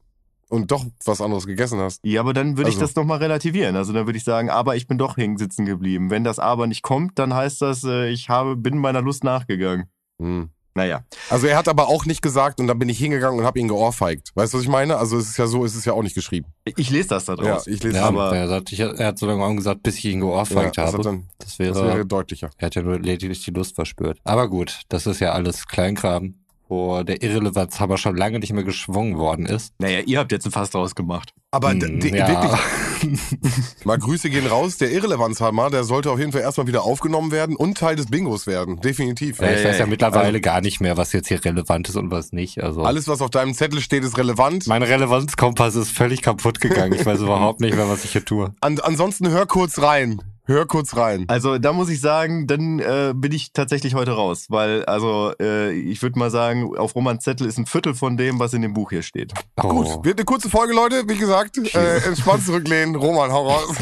Und 0.50 0.72
doch 0.72 0.86
was 1.04 1.20
anderes 1.20 1.46
gegessen 1.46 1.80
hast. 1.80 2.00
Ja, 2.06 2.22
aber 2.22 2.34
dann 2.34 2.56
würde 2.56 2.70
ich 2.70 2.76
Also- 2.78 2.86
das 2.86 2.96
nochmal 2.96 3.18
relativieren. 3.18 3.76
Also 3.76 3.92
dann 3.94 4.06
würde 4.06 4.18
ich 4.18 4.24
sagen, 4.24 4.50
aber 4.50 4.76
ich 4.78 4.88
bin 4.88 4.98
doch 4.98 5.18
hängen 5.18 5.38
sitzen 5.38 5.66
geblieben. 5.66 6.10
Wenn 6.10 6.24
das 6.24 6.40
aber 6.40 6.68
nicht 6.68 6.84
kommt, 6.84 7.20
dann 7.20 7.34
heißt 7.34 7.62
das, 7.62 7.84
äh, 7.84 8.10
ich 8.10 8.30
habe, 8.30 8.56
bin 8.56 8.78
meiner 8.78 9.02
Lust 9.02 9.24
nachgegangen. 9.26 9.88
Hm. 10.22 10.50
Naja. 10.78 11.04
Also 11.32 11.48
er 11.48 11.58
hat 11.58 11.68
aber 11.68 11.88
auch 11.88 12.06
nicht 12.06 12.22
gesagt 12.22 12.60
und 12.60 12.68
dann 12.68 12.78
bin 12.78 12.88
ich 12.88 13.00
hingegangen 13.00 13.40
und 13.40 13.46
habe 13.46 13.58
ihn 13.60 13.68
geohrfeigt. 13.68 14.32
Weißt 14.36 14.54
du, 14.54 14.58
was 14.60 14.64
ich 14.64 14.70
meine? 14.70 14.98
Also 14.98 15.18
es 15.18 15.28
ist 15.30 15.38
ja 15.38 15.48
so, 15.48 15.66
es 15.66 15.76
ist 15.76 15.86
ja 15.86 15.94
auch 15.94 16.04
nicht 16.04 16.14
geschrieben. 16.14 16.46
Ich 16.66 16.92
lese 16.92 17.08
das 17.10 17.26
da 17.26 17.34
Ja, 17.34 17.42
draus. 17.54 17.66
ich 17.66 17.82
lese 17.82 17.98
Ja, 17.98 18.04
aber- 18.06 18.26
aber 18.28 18.38
er, 18.38 18.48
sagt, 18.48 18.72
ich, 18.72 18.80
er 18.80 18.96
hat 19.08 19.18
so 19.18 19.26
lange 19.26 19.44
auch 19.44 19.56
gesagt, 19.56 19.82
bis 19.82 19.98
ich 19.98 20.06
ihn 20.06 20.20
ja, 20.20 20.26
geohrfeigt 20.28 20.78
das, 20.78 20.94
habe. 20.94 21.02
dann, 21.02 21.28
das 21.40 21.58
wäre, 21.58 21.74
das 21.74 21.82
wäre 21.84 22.06
deutlicher. 22.06 22.52
er 22.60 22.66
hat 22.68 22.76
ja 22.76 22.84
nur 22.84 23.00
lediglich 23.00 23.44
die 23.44 23.50
Lust 23.52 23.74
verspürt. 23.76 24.20
Aber 24.24 24.48
gut, 24.50 24.82
das 24.90 25.08
ist 25.08 25.20
ja 25.20 25.32
alles 25.32 25.66
Kleinkram, 25.68 26.36
wo 26.70 27.04
der 27.04 27.22
Irrelevanzhammer 27.24 27.98
schon 27.98 28.16
lange 28.18 28.40
nicht 28.40 28.54
mehr 28.54 28.64
geschwungen 28.64 29.18
worden 29.18 29.46
ist. 29.46 29.74
Naja, 29.80 30.00
ihr 30.06 30.20
habt 30.20 30.32
jetzt 30.32 30.46
ein 30.46 30.52
Fass 30.52 30.70
draus 30.72 30.96
gemacht. 30.96 31.34
Aber 31.52 31.72
Hm, 31.72 32.00
ja. 32.02 32.28
wirklich, 32.28 33.20
mal 33.86 33.98
Grüße 33.98 34.30
gehen 34.30 34.46
raus. 34.48 34.78
Der 34.78 34.92
Irrelevanzhammer, 34.92 35.70
der 35.70 35.84
sollte 35.86 36.12
auf 36.12 36.20
jeden 36.20 36.32
Fall 36.32 36.42
erstmal 36.42 36.68
wieder 36.68 36.84
aufgenommen 36.84 37.32
werden 37.32 37.56
und 37.56 37.78
Teil 37.78 37.96
des 37.96 38.08
Bingos 38.08 38.48
werden. 38.48 38.82
Definitiv. 38.82 39.40
Ja, 39.40 39.52
ich 39.52 39.60
Ja, 39.62 39.70
weiß 39.70 39.78
ja, 39.78 39.86
ja 39.86 39.90
mittlerweile 39.90 40.28
also- 40.28 40.40
gar 40.42 40.62
nicht 40.62 40.82
mehr, 40.82 40.98
was 40.98 41.14
jetzt 41.14 41.28
hier 41.30 41.44
relevant 41.44 41.88
ist 41.90 41.96
und 41.96 42.12
was 42.12 42.32
nicht. 42.34 42.62
Also 42.64 42.84
Alles, 42.84 43.08
was 43.08 43.22
auf 43.22 43.30
deinem 43.30 43.54
Zettel 43.54 43.80
steht, 43.82 44.04
ist 44.04 44.18
relevant. 44.18 44.68
mein 44.68 44.84
Relevanzkompass 44.84 45.76
ist 45.76 45.92
völlig 45.92 46.22
kaputt 46.22 46.60
gegangen. 46.60 46.94
Ich 46.94 47.06
weiß 47.06 47.22
überhaupt 47.22 47.62
nicht 47.62 47.76
mehr, 47.76 47.88
was 47.90 48.04
ich 48.04 48.12
hier 48.12 48.26
tue. 48.26 48.54
An, 48.62 48.80
ansonsten 48.80 49.30
hör 49.30 49.46
kurz 49.46 49.80
rein. 49.82 50.22
Hör 50.48 50.66
kurz 50.66 50.96
rein. 50.96 51.26
Also 51.28 51.58
da 51.58 51.74
muss 51.74 51.90
ich 51.90 52.00
sagen, 52.00 52.48
dann 52.48 52.80
äh, 52.80 53.14
bin 53.14 53.34
ich 53.34 53.52
tatsächlich 53.52 53.96
heute 53.96 54.12
raus, 54.12 54.46
weil 54.48 54.86
also 54.86 55.34
äh, 55.42 55.74
ich 55.74 56.02
würde 56.02 56.18
mal 56.18 56.32
sagen, 56.32 56.78
auf 56.78 56.96
Romans 56.96 57.26
Zettel 57.26 57.48
ist 57.48 57.58
ein 57.58 57.66
Viertel 57.66 57.94
von 57.94 58.16
dem, 58.16 58.40
was 58.40 58.54
in 58.54 58.62
dem 58.62 58.74
Buch 58.74 58.92
hier 58.92 59.02
steht. 59.02 59.34
Oh. 59.62 59.68
Gut, 59.68 60.06
wird 60.06 60.18
eine 60.18 60.24
kurze 60.24 60.50
Folge, 60.50 60.74
Leute. 60.74 61.04
Wie 61.06 61.18
gesagt, 61.18 61.58
äh, 61.76 61.98
entspannt 61.98 62.46
zurücklehnen. 62.46 62.96
Roman, 62.96 63.30
hau 63.30 63.50
raus. 63.50 63.76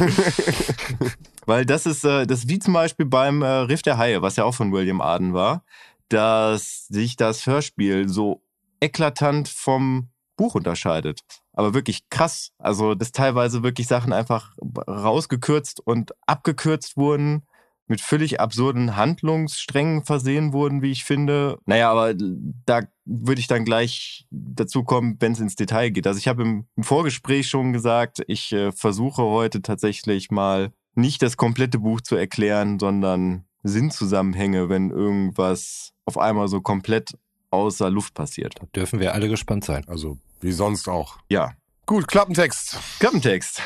Weil 1.46 1.68
das 1.68 1.86
ist, 1.86 2.04
äh, 2.04 2.26
das 2.26 2.40
ist 2.40 2.50
wie 2.50 2.58
zum 2.58 2.74
Beispiel 2.74 3.06
beim 3.06 3.44
äh, 3.44 3.48
Riff 3.48 3.84
der 3.84 4.00
Haie, 4.00 4.24
was 4.24 4.36
ja 4.36 4.44
auch 4.44 4.56
von 4.56 4.72
William 4.72 5.02
Arden 5.02 5.36
war, 5.36 5.64
dass 6.10 6.88
sich 6.88 7.16
das 7.16 7.46
Hörspiel 7.46 8.10
so 8.10 8.42
eklatant 8.80 9.50
vom 9.50 10.10
Buch 10.36 10.56
unterscheidet. 10.56 11.22
Aber 11.54 11.74
wirklich 11.74 12.10
krass. 12.10 12.52
Also, 12.58 12.96
dass 12.96 13.12
teilweise 13.12 13.64
wirklich 13.64 13.88
Sachen 13.88 14.14
einfach 14.14 14.56
rausgekürzt 14.88 15.80
und 15.86 16.12
abgekürzt 16.26 16.98
wurden, 16.98 17.44
mit 17.88 18.02
völlig 18.02 18.40
absurden 18.40 18.96
Handlungssträngen 18.96 20.04
versehen 20.04 20.54
wurden, 20.54 20.82
wie 20.82 20.92
ich 20.92 21.04
finde. 21.04 21.60
Naja, 21.66 21.92
aber 21.92 22.14
da 22.16 22.82
würde 23.06 23.40
ich 23.40 23.48
dann 23.48 23.66
gleich 23.66 24.26
dazu 24.32 24.84
kommen, 24.84 25.18
wenn 25.20 25.34
es 25.34 25.40
ins 25.40 25.56
Detail 25.56 25.92
geht. 25.92 26.08
Also 26.08 26.18
ich 26.18 26.28
habe 26.28 26.42
im, 26.42 26.66
im 26.76 26.84
Vorgespräch 26.84 27.48
schon 27.48 27.74
gesagt, 27.74 28.24
ich 28.28 28.52
äh, 28.54 28.72
versuche 28.72 29.22
heute 29.24 29.62
tatsächlich 29.62 30.32
mal 30.32 30.72
nicht 30.96 31.22
das 31.22 31.38
komplette 31.38 31.80
Buch 31.80 32.02
zu 32.02 32.16
erklären, 32.16 32.80
sondern 32.80 33.46
Sinnzusammenhänge, 33.64 34.70
wenn 34.70 34.92
irgendwas 34.92 35.94
auf 36.06 36.18
einmal 36.18 36.48
so 36.48 36.62
komplett 36.62 37.18
außer 37.52 37.90
Luft 37.90 38.14
passiert. 38.14 38.56
Da 38.60 38.66
dürfen 38.76 39.00
wir 39.00 39.14
alle 39.14 39.30
gespannt 39.30 39.66
sein. 39.66 39.84
Also, 39.88 40.18
wie 40.42 40.52
sonst 40.52 40.88
auch. 40.88 41.18
Ja, 41.30 41.54
Gut, 41.88 42.08
Klappentext. 42.08 42.80
Klappentext. 42.98 43.62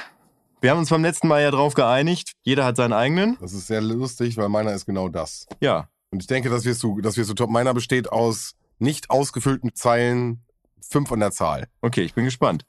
Wir 0.59 0.71
haben 0.71 0.79
uns 0.79 0.89
beim 0.89 1.01
letzten 1.01 1.29
Mal 1.29 1.41
ja 1.41 1.51
drauf 1.51 1.74
geeinigt. 1.74 2.33
Jeder 2.43 2.65
hat 2.65 2.75
seinen 2.75 2.91
eigenen. 2.91 3.38
Das 3.39 3.53
ist 3.53 3.67
sehr 3.67 3.79
lustig, 3.79 4.36
weil 4.36 4.50
meiner 4.50 4.74
ist 4.74 4.86
genau 4.86 5.07
das. 5.07 5.48
Ja, 5.62 5.88
Und 6.12 6.19
ich 6.19 6.27
denke, 6.27 6.50
dass 6.50 6.65
wir 6.65 6.75
zu, 6.75 7.00
dass 7.00 7.15
wir 7.15 7.24
zu 7.24 7.33
top. 7.33 7.50
Meiner 7.50 7.74
besteht 7.74 8.12
aus 8.12 8.55
nicht 8.77 9.09
ausgefüllten 9.09 9.74
Zeilen, 9.74 10.43
fünf 10.81 11.10
an 11.13 11.21
der 11.21 11.32
Zahl. 11.32 11.69
Okay, 11.82 12.01
ich 12.01 12.13
bin 12.13 12.25
gespannt. 12.25 12.65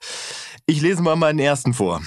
Ich 0.66 0.80
lese 0.82 1.02
mal 1.02 1.16
meinen 1.16 1.40
ersten 1.40 1.74
vor. 1.74 2.00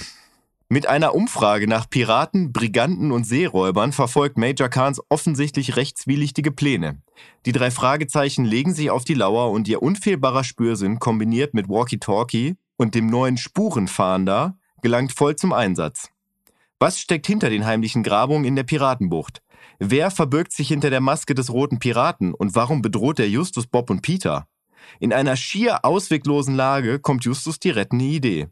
Mit 0.69 0.87
einer 0.87 1.13
Umfrage 1.13 1.67
nach 1.67 1.89
Piraten, 1.89 2.51
Briganten 2.51 3.11
und 3.11 3.25
Seeräubern 3.25 3.91
verfolgt 3.91 4.37
Major 4.37 4.69
Khans 4.69 5.01
offensichtlich 5.09 5.75
rechtswillige 5.75 6.51
Pläne. 6.51 7.01
Die 7.45 7.51
drei 7.51 7.69
Fragezeichen 7.69 8.45
legen 8.45 8.73
sich 8.73 8.89
auf 8.89 9.03
die 9.03 9.13
Lauer 9.13 9.51
und 9.51 9.67
ihr 9.67 9.83
unfehlbarer 9.83 10.43
Spürsinn 10.43 10.99
kombiniert 10.99 11.53
mit 11.53 11.69
Walkie-Talkie 11.69 12.55
und 12.77 12.95
dem 12.95 13.07
neuen 13.07 13.37
Spurenfahnder 13.37 14.57
gelangt 14.81 15.11
voll 15.11 15.35
zum 15.35 15.53
Einsatz. 15.53 16.09
Was 16.79 16.99
steckt 16.99 17.27
hinter 17.27 17.49
den 17.49 17.65
heimlichen 17.65 18.03
Grabungen 18.03 18.45
in 18.45 18.55
der 18.55 18.63
Piratenbucht? 18.63 19.41
Wer 19.79 20.11
verbirgt 20.11 20.53
sich 20.53 20.67
hinter 20.67 20.89
der 20.89 21.01
Maske 21.01 21.35
des 21.35 21.51
roten 21.51 21.79
Piraten 21.79 22.33
und 22.33 22.55
warum 22.55 22.81
bedroht 22.81 23.19
er 23.19 23.29
Justus, 23.29 23.67
Bob 23.67 23.89
und 23.89 24.01
Peter? 24.01 24.47
In 24.99 25.13
einer 25.13 25.35
schier 25.35 25.85
ausweglosen 25.85 26.55
Lage 26.55 26.99
kommt 26.99 27.25
Justus 27.25 27.59
die 27.59 27.69
rettende 27.69 28.05
Idee. 28.05 28.47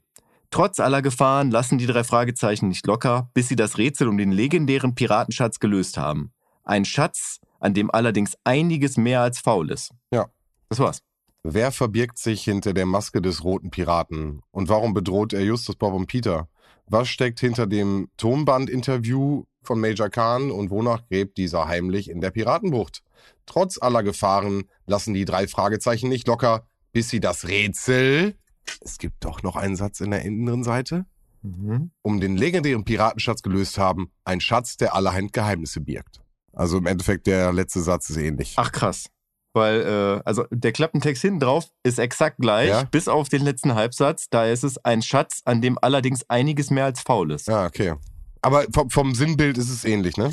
Trotz 0.52 0.82
aller 0.82 1.02
Gefahren 1.02 1.50
lassen 1.50 1.78
die 1.78 1.86
drei 1.86 2.04
Fragezeichen 2.04 2.68
nicht 2.68 2.86
locker, 2.86 3.30
bis 3.34 3.48
sie 3.48 3.56
das 3.56 3.78
Rätsel 3.78 4.10
um 4.10 4.18
den 4.18 4.34
legendären 4.34 4.96
Piratenschatz 4.96 5.60
gelöst 5.60 5.98
haben. 5.98 6.34
Ein 6.66 6.84
Schatz, 6.84 7.40
an 7.62 7.74
dem 7.74 7.90
allerdings 7.90 8.36
einiges 8.44 8.98
mehr 8.98 9.22
als 9.22 9.40
faul 9.40 9.72
ist. 9.72 9.92
Ja. 10.12 10.28
Das 10.68 10.80
war's. 10.80 11.02
Wer 11.44 11.72
verbirgt 11.72 12.18
sich 12.18 12.44
hinter 12.44 12.74
der 12.74 12.86
Maske 12.86 13.22
des 13.22 13.44
roten 13.46 13.72
Piraten? 13.72 14.42
Und 14.52 14.68
warum 14.68 14.94
bedroht 14.94 15.34
er 15.34 15.42
Justus, 15.42 15.76
Bob 15.76 15.94
und 15.94 16.08
Peter? 16.08 16.50
Was 16.86 17.08
steckt 17.08 17.40
hinter 17.40 17.66
dem 17.66 18.10
Tonband-Interview 18.18 19.46
von 19.64 19.80
Major 19.80 20.10
Khan 20.10 20.52
und 20.52 20.70
wonach 20.70 21.08
gräbt 21.08 21.38
dieser 21.38 21.68
heimlich 21.68 22.10
in 22.10 22.20
der 22.20 22.32
Piratenbucht? 22.32 23.04
Trotz 23.46 23.82
aller 23.82 24.04
Gefahren 24.04 24.66
lassen 24.86 25.14
die 25.14 25.26
drei 25.26 25.48
Fragezeichen 25.48 26.10
nicht 26.10 26.28
locker, 26.28 26.68
bis 26.92 27.10
sie 27.10 27.22
das 27.22 27.48
Rätsel. 27.48 28.36
Es 28.82 28.98
gibt 28.98 29.24
doch 29.26 29.44
noch 29.44 29.56
einen 29.56 29.76
Satz 29.76 30.00
in 30.02 30.12
der 30.12 30.24
inneren 30.24 30.64
Seite. 30.64 31.06
Um 31.44 32.20
den 32.22 32.38
legendären 32.38 32.84
Piratenschatz 32.86 33.42
gelöst 33.42 33.78
haben. 33.80 34.12
Ein 34.26 34.42
Schatz, 34.42 34.78
der 34.78 34.94
allerhand 34.94 35.34
Geheimnisse 35.34 35.82
birgt. 35.82 36.22
Also 36.54 36.78
im 36.78 36.86
Endeffekt 36.86 37.26
der 37.26 37.52
letzte 37.52 37.82
Satz 37.82 38.10
ist 38.12 38.18
ähnlich. 38.18 38.54
Ach 38.58 38.72
krass. 38.72 39.06
Weil, 39.54 39.82
äh, 39.82 40.22
also 40.24 40.46
der 40.52 40.72
Klappentext 40.72 41.22
hinten 41.24 41.40
drauf 41.40 41.68
ist 41.84 41.98
exakt 42.00 42.38
gleich, 42.38 42.70
Ja. 42.70 42.84
bis 42.84 43.08
auf 43.08 43.28
den 43.28 43.42
letzten 43.42 43.74
Halbsatz. 43.76 44.28
Da 44.30 44.46
ist 44.46 44.64
es 44.64 44.78
ein 44.86 45.02
Schatz, 45.02 45.42
an 45.46 45.62
dem 45.62 45.78
allerdings 45.82 46.30
einiges 46.30 46.70
mehr 46.70 46.86
als 46.86 47.02
faul 47.02 47.32
ist. 47.32 47.48
Ja, 47.48 47.66
okay. 47.66 47.96
Aber 48.42 48.66
vom, 48.72 48.90
vom 48.92 49.16
Sinnbild 49.16 49.58
ist 49.58 49.70
es 49.70 49.84
ähnlich, 49.84 50.18
ne? 50.18 50.32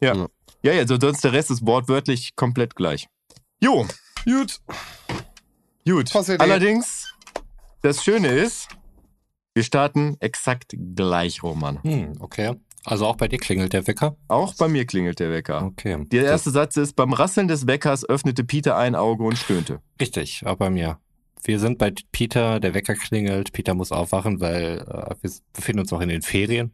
Ja, 0.00 0.26
ja, 0.62 0.72
also 0.72 0.98
sonst 1.00 1.24
der 1.24 1.32
Rest 1.32 1.50
ist 1.50 1.64
wortwörtlich 1.66 2.36
komplett 2.36 2.76
gleich. 2.76 3.08
Jo, 3.62 3.86
Gut. 4.24 4.60
gut. 5.86 6.12
Passiert. 6.12 6.40
Allerdings, 6.40 7.12
das 7.86 8.02
Schöne 8.02 8.28
ist, 8.28 8.68
wir 9.54 9.62
starten 9.62 10.16
exakt 10.18 10.74
gleich, 10.96 11.44
Roman. 11.44 11.80
Hm, 11.84 12.14
okay. 12.18 12.54
Also 12.84 13.06
auch 13.06 13.14
bei 13.16 13.28
dir 13.28 13.38
klingelt 13.38 13.72
der 13.72 13.86
Wecker? 13.86 14.16
Auch 14.26 14.54
bei 14.54 14.66
mir 14.66 14.86
klingelt 14.86 15.20
der 15.20 15.30
Wecker. 15.30 15.64
Okay. 15.64 16.04
Der 16.08 16.24
erste 16.24 16.50
Satz 16.50 16.76
ist, 16.76 16.96
beim 16.96 17.12
Rasseln 17.12 17.46
des 17.46 17.68
Weckers 17.68 18.04
öffnete 18.08 18.42
Peter 18.42 18.76
ein 18.76 18.96
Auge 18.96 19.22
und 19.22 19.38
stöhnte. 19.38 19.80
Richtig, 20.00 20.44
auch 20.44 20.56
bei 20.56 20.68
mir. 20.68 20.98
Wir 21.44 21.60
sind 21.60 21.78
bei 21.78 21.92
Peter, 22.10 22.58
der 22.58 22.74
Wecker 22.74 22.96
klingelt, 22.96 23.52
Peter 23.52 23.74
muss 23.74 23.92
aufwachen, 23.92 24.40
weil 24.40 24.78
äh, 24.80 25.14
wir 25.20 25.30
befinden 25.52 25.80
uns 25.80 25.92
auch 25.92 26.00
in 26.00 26.08
den 26.08 26.22
Ferien. 26.22 26.72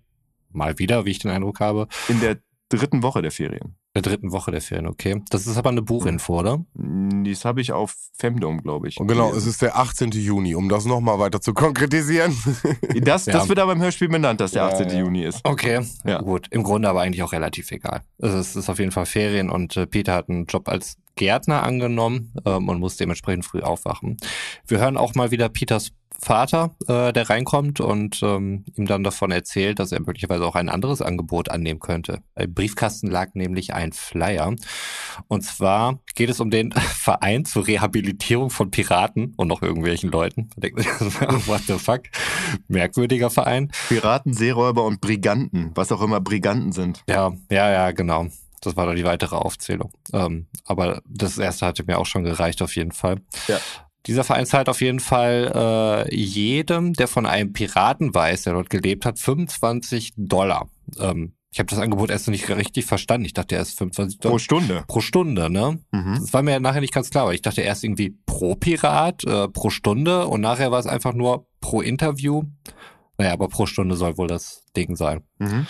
Mal 0.50 0.78
wieder, 0.78 1.04
wie 1.04 1.10
ich 1.10 1.18
den 1.18 1.30
Eindruck 1.30 1.60
habe. 1.60 1.88
In 2.08 2.20
der 2.20 2.38
dritten 2.78 3.02
Woche 3.02 3.22
der 3.22 3.30
Ferien. 3.30 3.76
Der 3.94 4.02
dritten 4.02 4.32
Woche 4.32 4.50
der 4.50 4.60
Ferien, 4.60 4.86
okay. 4.86 5.22
Das 5.30 5.46
ist 5.46 5.56
aber 5.56 5.70
eine 5.70 5.82
Buchinfo, 5.82 6.40
oder? 6.40 6.64
Das 6.74 7.44
habe 7.44 7.60
ich 7.60 7.72
auf 7.72 7.94
Femdom, 8.18 8.62
glaube 8.62 8.88
ich. 8.88 8.98
Und 8.98 9.06
genau, 9.08 9.32
es 9.34 9.46
ist 9.46 9.60
der 9.62 9.76
18. 9.78 10.10
Juni, 10.12 10.54
um 10.54 10.68
das 10.68 10.84
nochmal 10.86 11.18
weiter 11.18 11.40
zu 11.40 11.52
konkretisieren. 11.54 12.34
Das, 13.02 13.26
Ja. 13.26 13.32
das 13.34 13.48
wird 13.48 13.58
aber 13.58 13.72
im 13.72 13.80
Hörspiel 13.82 14.08
benannt, 14.08 14.40
dass 14.40 14.52
der 14.52 14.62
Ja, 14.62 14.68
18. 14.68 14.88
ja. 14.90 14.98
Juni 15.00 15.24
ist. 15.24 15.40
Okay. 15.44 15.84
Ja. 16.04 16.20
Gut, 16.20 16.46
im 16.50 16.62
Grunde 16.62 16.88
aber 16.88 17.00
eigentlich 17.02 17.22
auch 17.22 17.32
relativ 17.32 17.70
egal. 17.72 18.02
Also 18.20 18.38
es 18.38 18.54
ist 18.56 18.68
auf 18.68 18.78
jeden 18.78 18.92
Fall 18.92 19.06
Ferien 19.06 19.50
und 19.50 19.76
äh, 19.76 19.86
Peter 19.86 20.14
hat 20.14 20.28
einen 20.28 20.46
Job 20.46 20.68
als 20.68 20.96
Gärtner 21.16 21.62
angenommen 21.62 22.32
ähm, 22.44 22.68
und 22.68 22.80
muss 22.80 22.96
dementsprechend 22.96 23.44
früh 23.44 23.60
aufwachen. 23.60 24.16
Wir 24.66 24.78
hören 24.78 24.96
auch 24.96 25.14
mal 25.14 25.30
wieder 25.30 25.48
Peters 25.48 25.92
Vater, 26.24 26.70
äh, 26.86 27.12
der 27.12 27.28
reinkommt 27.28 27.80
und 27.80 28.22
ähm, 28.22 28.64
ihm 28.76 28.86
dann 28.86 29.02
davon 29.02 29.32
erzählt, 29.32 29.80
dass 29.80 29.90
er 29.90 30.00
möglicherweise 30.00 30.46
auch 30.46 30.54
ein 30.54 30.68
anderes 30.68 31.02
Angebot 31.02 31.50
annehmen 31.50 31.80
könnte. 31.80 32.20
Im 32.36 32.54
Briefkasten 32.54 33.08
lag 33.08 33.34
nämlich 33.34 33.74
ein 33.74 33.92
Flyer. 33.92 34.54
Und 35.26 35.42
zwar 35.42 35.98
geht 36.14 36.30
es 36.30 36.38
um 36.38 36.50
den 36.50 36.70
Verein 36.72 37.44
zur 37.44 37.66
Rehabilitierung 37.66 38.50
von 38.50 38.70
Piraten 38.70 39.34
und 39.36 39.48
noch 39.48 39.62
irgendwelchen 39.62 40.10
Leuten. 40.10 40.50
What 40.56 41.62
the 41.66 41.78
fuck? 41.78 42.02
Merkwürdiger 42.68 43.30
Verein. 43.30 43.72
Piraten, 43.88 44.32
Seeräuber 44.32 44.84
und 44.84 45.00
Briganten, 45.00 45.72
was 45.74 45.90
auch 45.90 46.02
immer 46.02 46.20
Briganten 46.20 46.70
sind. 46.70 47.02
Ja, 47.08 47.32
ja, 47.50 47.70
ja, 47.70 47.90
genau. 47.90 48.28
Das 48.62 48.76
war 48.76 48.86
dann 48.86 48.96
die 48.96 49.04
weitere 49.04 49.36
Aufzählung. 49.36 49.92
Ähm, 50.12 50.46
aber 50.64 51.02
das 51.06 51.36
erste 51.36 51.66
hatte 51.66 51.84
mir 51.84 51.98
auch 51.98 52.06
schon 52.06 52.24
gereicht, 52.24 52.62
auf 52.62 52.74
jeden 52.76 52.92
Fall. 52.92 53.16
Ja. 53.48 53.58
Dieser 54.06 54.24
Verein 54.24 54.46
zahlt 54.46 54.68
auf 54.68 54.80
jeden 54.80 55.00
Fall 55.00 56.06
äh, 56.08 56.14
jedem, 56.14 56.92
der 56.94 57.06
von 57.06 57.26
einem 57.26 57.52
Piraten 57.52 58.14
weiß, 58.14 58.42
der 58.42 58.54
dort 58.54 58.70
gelebt 58.70 59.04
hat, 59.04 59.18
25 59.18 60.14
Dollar. 60.16 60.68
Ähm, 60.98 61.34
ich 61.52 61.58
habe 61.58 61.68
das 61.68 61.78
Angebot 61.78 62.10
erst 62.10 62.26
noch 62.26 62.32
nicht 62.32 62.48
richtig 62.48 62.86
verstanden. 62.86 63.26
Ich 63.26 63.34
dachte 63.34 63.54
erst 63.54 63.76
25 63.76 64.20
Dollar. 64.20 64.32
Pro 64.32 64.38
Stunde. 64.38 64.84
Pro 64.86 65.00
Stunde, 65.00 65.50
ne? 65.50 65.78
Mhm. 65.92 66.16
Das 66.18 66.32
war 66.32 66.42
mir 66.42 66.58
nachher 66.60 66.80
nicht 66.80 66.94
ganz 66.94 67.10
klar, 67.10 67.26
weil 67.26 67.34
ich 67.34 67.42
dachte 67.42 67.60
erst 67.60 67.84
irgendwie 67.84 68.16
pro 68.24 68.54
Pirat, 68.54 69.22
äh, 69.24 69.48
pro 69.48 69.68
Stunde 69.68 70.26
und 70.26 70.40
nachher 70.40 70.70
war 70.70 70.80
es 70.80 70.86
einfach 70.86 71.12
nur 71.12 71.46
pro 71.60 71.82
Interview. 71.82 72.44
Naja, 73.18 73.34
aber 73.34 73.48
pro 73.48 73.66
Stunde 73.66 73.96
soll 73.96 74.16
wohl 74.16 74.28
das 74.28 74.64
Ding 74.74 74.96
sein. 74.96 75.22
Mhm. 75.38 75.66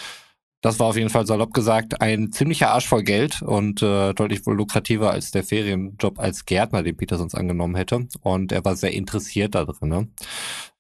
Das 0.63 0.79
war 0.79 0.87
auf 0.87 0.97
jeden 0.97 1.11
Fall 1.11 1.27
salopp 1.27 1.53
gesagt 1.53 2.01
ein 2.01 2.31
ziemlicher 2.33 2.71
Arsch 2.71 2.87
voll 2.87 3.03
Geld 3.03 3.43
und 3.43 3.83
äh, 3.83 4.15
deutlich 4.15 4.47
wohl 4.47 4.57
lukrativer 4.57 5.11
als 5.11 5.33
der 5.33 5.43
Ferienjob 5.43 6.21
als 6.21 6.47
Gärtner, 6.47 6.85
den 6.85 6.97
Peter 6.97 7.19
sonst 7.19 7.35
angenommen 7.35 7.75
hätte. 7.75 8.07
Und 8.23 8.53
er 8.53 8.65
war 8.65 8.77
sehr 8.77 8.93
interessiert 8.93 9.57
da 9.57 9.65
drin, 9.65 9.89
ne? 9.89 10.09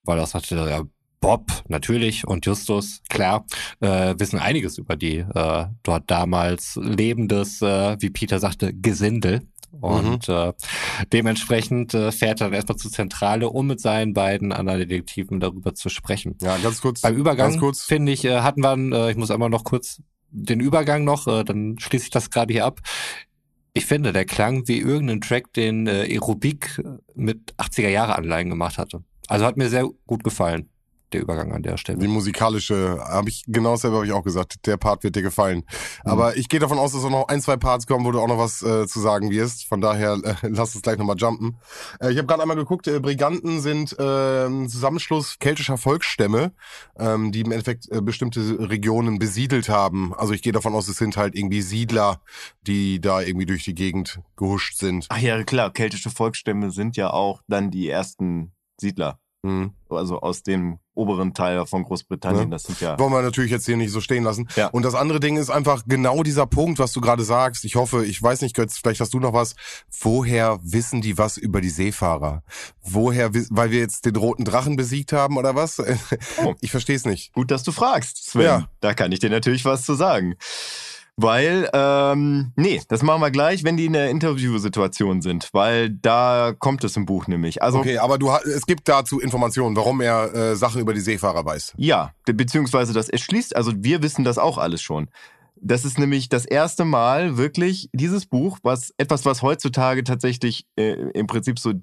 weil 0.04 0.18
er 0.18 0.26
sagte, 0.26 0.54
ja, 0.54 0.82
Bob 1.20 1.50
natürlich 1.68 2.26
und 2.26 2.46
Justus, 2.46 3.00
klar, 3.08 3.46
äh, 3.80 4.14
wissen 4.18 4.38
einiges 4.38 4.78
über 4.78 4.96
die 4.96 5.18
äh, 5.18 5.66
dort 5.82 6.10
damals 6.10 6.78
lebendes, 6.82 7.62
äh, 7.62 7.96
wie 8.00 8.10
Peter 8.10 8.40
sagte, 8.40 8.74
Gesindel. 8.74 9.42
Und 9.80 10.28
mhm. 10.28 10.34
äh, 10.34 10.52
dementsprechend 11.12 11.94
äh, 11.94 12.12
fährt 12.12 12.40
er 12.40 12.46
dann 12.46 12.54
erstmal 12.54 12.76
zur 12.76 12.90
Zentrale, 12.90 13.48
um 13.48 13.66
mit 13.66 13.80
seinen 13.80 14.12
beiden 14.12 14.52
anderen 14.52 14.80
Detektiven 14.80 15.40
darüber 15.40 15.74
zu 15.74 15.88
sprechen. 15.88 16.36
Ja, 16.40 16.56
ganz 16.58 16.80
kurz. 16.80 17.00
Beim 17.00 17.16
Übergang, 17.16 17.58
finde 17.74 18.12
ich, 18.12 18.24
äh, 18.24 18.40
hatten 18.40 18.62
wir, 18.62 18.76
äh, 18.76 19.10
ich 19.10 19.16
muss 19.16 19.30
einmal 19.30 19.50
noch 19.50 19.64
kurz 19.64 20.02
den 20.30 20.60
Übergang 20.60 21.04
noch, 21.04 21.26
äh, 21.26 21.44
dann 21.44 21.78
schließe 21.78 22.04
ich 22.04 22.10
das 22.10 22.30
gerade 22.30 22.52
hier 22.52 22.64
ab. 22.64 22.80
Ich 23.74 23.86
finde, 23.86 24.12
der 24.12 24.26
klang 24.26 24.68
wie 24.68 24.78
irgendein 24.78 25.20
Track, 25.20 25.52
den 25.54 25.86
äh, 25.86 26.06
Aerobik 26.10 26.82
mit 27.14 27.54
80er 27.56 27.88
Jahre 27.88 28.16
Anleihen 28.16 28.50
gemacht 28.50 28.76
hatte. 28.76 29.02
Also 29.28 29.46
hat 29.46 29.56
mir 29.56 29.68
sehr 29.68 29.88
gut 30.06 30.24
gefallen 30.24 30.68
der 31.12 31.20
Übergang 31.22 31.52
an 31.52 31.62
der 31.62 31.76
Stelle. 31.76 31.98
Die 31.98 32.08
musikalische, 32.08 32.98
habe 33.00 33.28
ich 33.28 33.44
genau 33.46 33.76
selber 33.76 33.96
habe 33.96 34.06
ich 34.06 34.12
auch 34.12 34.24
gesagt, 34.24 34.66
der 34.66 34.76
Part 34.76 35.02
wird 35.02 35.16
dir 35.16 35.22
gefallen. 35.22 35.64
Mhm. 36.04 36.10
Aber 36.10 36.36
ich 36.36 36.48
gehe 36.48 36.60
davon 36.60 36.78
aus, 36.78 36.92
dass 36.92 37.04
auch 37.04 37.10
noch 37.10 37.28
ein, 37.28 37.40
zwei 37.40 37.56
Parts 37.56 37.86
kommen, 37.86 38.04
wo 38.04 38.10
du 38.10 38.20
auch 38.20 38.28
noch 38.28 38.38
was 38.38 38.62
äh, 38.62 38.86
zu 38.86 39.00
sagen 39.00 39.30
wirst. 39.30 39.66
Von 39.66 39.80
daher 39.80 40.18
äh, 40.24 40.34
lass 40.42 40.74
es 40.74 40.82
gleich 40.82 40.98
nochmal 40.98 41.16
jumpen. 41.16 41.56
Äh, 42.00 42.12
ich 42.12 42.18
habe 42.18 42.26
gerade 42.26 42.42
einmal 42.42 42.56
geguckt, 42.56 42.86
äh, 42.86 43.00
Briganten 43.00 43.60
sind 43.60 43.96
äh, 43.98 44.46
ein 44.46 44.68
Zusammenschluss 44.68 45.38
keltischer 45.38 45.78
Volksstämme, 45.78 46.52
ähm, 46.98 47.32
die 47.32 47.40
im 47.40 47.52
Endeffekt 47.52 47.90
äh, 47.90 48.00
bestimmte 48.00 48.68
Regionen 48.68 49.18
besiedelt 49.18 49.68
haben. 49.68 50.14
Also 50.14 50.32
ich 50.32 50.42
gehe 50.42 50.52
davon 50.52 50.74
aus, 50.74 50.88
es 50.88 50.96
sind 50.96 51.16
halt 51.16 51.34
irgendwie 51.34 51.62
Siedler, 51.62 52.20
die 52.62 53.00
da 53.00 53.20
irgendwie 53.20 53.46
durch 53.46 53.64
die 53.64 53.74
Gegend 53.74 54.20
gehuscht 54.36 54.78
sind. 54.78 55.06
Ach 55.08 55.18
ja, 55.18 55.42
klar, 55.44 55.72
keltische 55.72 56.10
Volksstämme 56.10 56.70
sind 56.70 56.96
ja 56.96 57.10
auch 57.10 57.42
dann 57.48 57.70
die 57.70 57.88
ersten 57.88 58.52
Siedler. 58.80 59.18
Mhm. 59.42 59.72
Also 59.88 60.20
aus 60.20 60.42
dem 60.42 60.78
oberen 60.94 61.34
Teil 61.34 61.64
von 61.66 61.84
Großbritannien. 61.84 62.44
Ja. 62.44 62.50
Das 62.50 62.64
sind 62.64 62.80
ja. 62.80 62.98
Wollen 62.98 63.12
wir 63.12 63.22
natürlich 63.22 63.50
jetzt 63.50 63.66
hier 63.66 63.76
nicht 63.76 63.92
so 63.92 64.00
stehen 64.00 64.24
lassen. 64.24 64.48
Ja. 64.56 64.68
Und 64.68 64.84
das 64.84 64.94
andere 64.94 65.20
Ding 65.20 65.36
ist 65.36 65.50
einfach 65.50 65.82
genau 65.86 66.22
dieser 66.22 66.46
Punkt, 66.46 66.78
was 66.78 66.92
du 66.92 67.00
gerade 67.00 67.24
sagst. 67.24 67.64
Ich 67.64 67.76
hoffe, 67.76 68.04
ich 68.04 68.22
weiß 68.22 68.42
nicht, 68.42 68.54
Götz, 68.54 68.78
vielleicht 68.78 69.00
hast 69.00 69.14
du 69.14 69.20
noch 69.20 69.32
was. 69.32 69.54
Woher 70.00 70.58
wissen 70.62 71.00
die 71.00 71.18
was 71.18 71.36
über 71.36 71.60
die 71.60 71.70
Seefahrer? 71.70 72.42
Woher, 72.82 73.32
weil 73.50 73.70
wir 73.70 73.78
jetzt 73.78 74.04
den 74.04 74.16
roten 74.16 74.44
Drachen 74.44 74.76
besiegt 74.76 75.12
haben 75.12 75.36
oder 75.36 75.54
was? 75.54 75.80
Oh. 75.80 76.54
Ich 76.60 76.70
verstehe 76.70 76.96
es 76.96 77.04
nicht. 77.04 77.32
Gut, 77.32 77.50
dass 77.50 77.62
du 77.62 77.72
fragst, 77.72 78.30
Sven. 78.30 78.42
Ja. 78.42 78.68
Da 78.80 78.94
kann 78.94 79.10
ich 79.10 79.18
dir 79.18 79.30
natürlich 79.30 79.64
was 79.64 79.84
zu 79.84 79.94
sagen. 79.94 80.36
Weil, 81.16 81.68
ähm, 81.74 82.52
nee, 82.56 82.80
das 82.88 83.02
machen 83.02 83.20
wir 83.20 83.30
gleich, 83.30 83.64
wenn 83.64 83.76
die 83.76 83.84
in 83.84 83.92
der 83.92 84.08
Interviewsituation 84.08 85.20
sind, 85.20 85.50
weil 85.52 85.90
da 85.90 86.54
kommt 86.58 86.84
es 86.84 86.96
im 86.96 87.04
Buch 87.04 87.26
nämlich. 87.26 87.62
Also, 87.62 87.80
okay, 87.80 87.98
aber 87.98 88.16
du, 88.16 88.30
es 88.30 88.64
gibt 88.64 88.88
dazu 88.88 89.20
Informationen, 89.20 89.76
warum 89.76 90.00
er 90.00 90.34
äh, 90.34 90.56
Sachen 90.56 90.80
über 90.80 90.94
die 90.94 91.00
Seefahrer 91.00 91.44
weiß. 91.44 91.74
Ja, 91.76 92.12
beziehungsweise 92.24 92.94
das 92.94 93.10
erschließt, 93.10 93.54
also 93.54 93.72
wir 93.76 94.02
wissen 94.02 94.24
das 94.24 94.38
auch 94.38 94.56
alles 94.56 94.80
schon. 94.80 95.08
Das 95.56 95.84
ist 95.84 95.98
nämlich 95.98 96.28
das 96.28 96.44
erste 96.44 96.84
Mal 96.84 97.36
wirklich 97.36 97.88
dieses 97.92 98.26
Buch, 98.26 98.58
was 98.62 98.92
etwas, 98.96 99.24
was 99.26 99.42
heutzutage 99.42 100.02
tatsächlich 100.04 100.66
äh, 100.76 100.94
im 101.12 101.26
Prinzip 101.26 101.58
so 101.58 101.74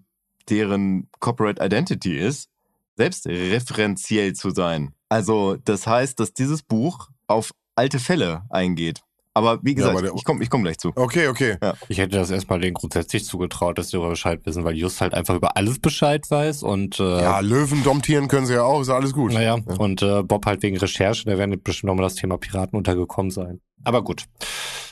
deren 0.50 1.08
Corporate 1.20 1.64
Identity 1.64 2.18
ist, 2.18 2.50
selbst 2.98 3.28
referenziell 3.28 4.34
zu 4.34 4.50
sein. 4.50 4.94
Also 5.08 5.56
das 5.64 5.88
heißt, 5.88 6.20
dass 6.20 6.34
dieses 6.34 6.64
Buch 6.64 7.10
auf 7.28 7.52
alte 7.76 8.00
Fälle 8.00 8.44
eingeht. 8.50 9.02
Aber 9.34 9.60
wie 9.62 9.76
gesagt, 9.76 10.02
ja, 10.02 10.12
ich 10.14 10.24
komme 10.24 10.44
ich 10.44 10.50
komm 10.50 10.64
gleich 10.64 10.78
zu. 10.80 10.92
Okay, 10.96 11.28
okay. 11.28 11.58
Ja. 11.62 11.76
Ich 11.88 11.98
hätte 12.00 12.18
das 12.18 12.32
erstmal 12.32 12.60
denen 12.60 12.74
grundsätzlich 12.74 13.26
zugetraut, 13.26 13.78
dass 13.78 13.90
sie 13.90 13.94
darüber 13.94 14.10
Bescheid 14.10 14.42
wissen, 14.46 14.64
weil 14.64 14.76
Just 14.76 15.02
halt 15.02 15.14
einfach 15.14 15.36
über 15.36 15.56
alles 15.56 15.80
Bescheid 15.80 16.26
weiß 16.30 16.64
und 16.64 17.00
äh, 17.00 17.22
Ja, 17.22 17.40
Löwen 17.40 17.84
domtieren 17.84 18.28
können 18.28 18.48
sie 18.48 18.54
ja 18.56 18.64
auch, 18.64 18.82
ist 18.82 18.88
ja 18.88 18.96
alles 18.96 19.14
gut. 19.14 19.34
Naja, 19.34 19.58
ja. 19.58 19.76
und 19.76 20.02
äh, 20.02 20.24
Bob 20.24 20.46
halt 20.46 20.64
wegen 20.64 20.78
Recherche, 20.78 21.26
da 21.26 21.38
werden 21.38 21.62
bestimmt 21.64 21.90
nochmal 21.90 22.06
das 22.06 22.16
Thema 22.16 22.38
Piraten 22.38 22.78
untergekommen 22.78 23.32
sein. 23.32 23.62
Aber 23.84 24.04
gut. 24.04 24.26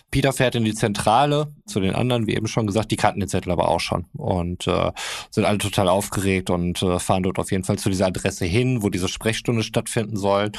Peter 0.09 0.31
fährt 0.31 0.55
in 0.55 0.63
die 0.63 0.73
Zentrale 0.73 1.53
zu 1.65 1.81
den 1.81 1.93
anderen, 1.93 2.27
wie 2.27 2.35
eben 2.35 2.47
schon 2.47 2.65
gesagt, 2.65 2.91
die 2.91 2.95
kannten 2.95 3.19
den 3.19 3.27
Zettel 3.27 3.51
aber 3.51 3.67
auch 3.67 3.81
schon 3.81 4.05
und 4.13 4.65
äh, 4.65 4.91
sind 5.31 5.45
alle 5.45 5.57
total 5.57 5.89
aufgeregt 5.89 6.49
und 6.49 6.81
äh, 6.81 6.97
fahren 6.99 7.23
dort 7.23 7.39
auf 7.39 7.51
jeden 7.51 7.65
Fall 7.65 7.77
zu 7.77 7.89
dieser 7.89 8.07
Adresse 8.07 8.45
hin, 8.45 8.83
wo 8.83 8.89
diese 8.89 9.09
Sprechstunde 9.09 9.63
stattfinden 9.63 10.15
soll. 10.15 10.51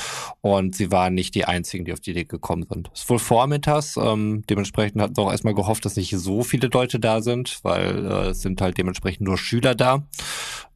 Und 0.42 0.76
sie 0.76 0.92
waren 0.92 1.14
nicht 1.14 1.34
die 1.34 1.46
einzigen, 1.46 1.86
die 1.86 1.94
auf 1.94 2.00
die 2.00 2.10
Idee 2.10 2.24
gekommen 2.24 2.66
sind. 2.70 2.90
Es 2.92 3.00
ist 3.00 3.10
wohl 3.10 3.18
vormittags, 3.18 3.96
ähm, 3.96 4.44
dementsprechend 4.50 5.00
hatten 5.00 5.14
sie 5.14 5.22
auch 5.22 5.30
erstmal 5.30 5.54
gehofft, 5.54 5.84
dass 5.86 5.96
nicht 5.96 6.14
so 6.16 6.42
viele 6.42 6.68
Leute 6.68 7.00
da 7.00 7.22
sind, 7.22 7.60
weil 7.62 8.06
äh, 8.06 8.28
es 8.28 8.42
sind 8.42 8.60
halt 8.60 8.76
dementsprechend 8.76 9.22
nur 9.22 9.38
Schüler 9.38 9.74
da 9.74 10.06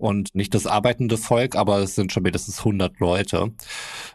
und 0.03 0.35
nicht 0.35 0.53
das 0.53 0.67
arbeitende 0.67 1.17
Volk, 1.17 1.55
aber 1.55 1.79
es 1.79 1.95
sind 1.95 2.13
schon 2.13 2.25
mindestens 2.25 2.59
100 2.59 2.99
Leute. 2.99 3.53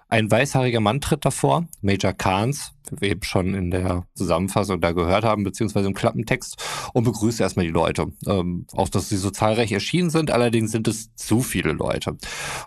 Ein 0.09 0.29
weißhaariger 0.29 0.81
Mann 0.81 0.99
tritt 0.99 1.23
davor, 1.23 1.65
Major 1.81 2.11
Kahns, 2.11 2.73
wie 2.91 3.01
wir 3.01 3.09
eben 3.11 3.23
schon 3.23 3.53
in 3.53 3.71
der 3.71 4.05
Zusammenfassung 4.13 4.81
da 4.81 4.91
gehört 4.91 5.23
haben, 5.23 5.45
beziehungsweise 5.45 5.87
im 5.87 5.93
Klappentext, 5.93 6.61
und 6.93 7.05
begrüßt 7.05 7.39
erstmal 7.39 7.65
die 7.65 7.71
Leute. 7.71 8.07
Ähm, 8.25 8.67
auch, 8.73 8.89
dass 8.89 9.07
sie 9.07 9.15
so 9.15 9.29
zahlreich 9.29 9.71
erschienen 9.71 10.09
sind, 10.09 10.29
allerdings 10.29 10.71
sind 10.71 10.89
es 10.89 11.15
zu 11.15 11.41
viele 11.41 11.71
Leute. 11.71 12.17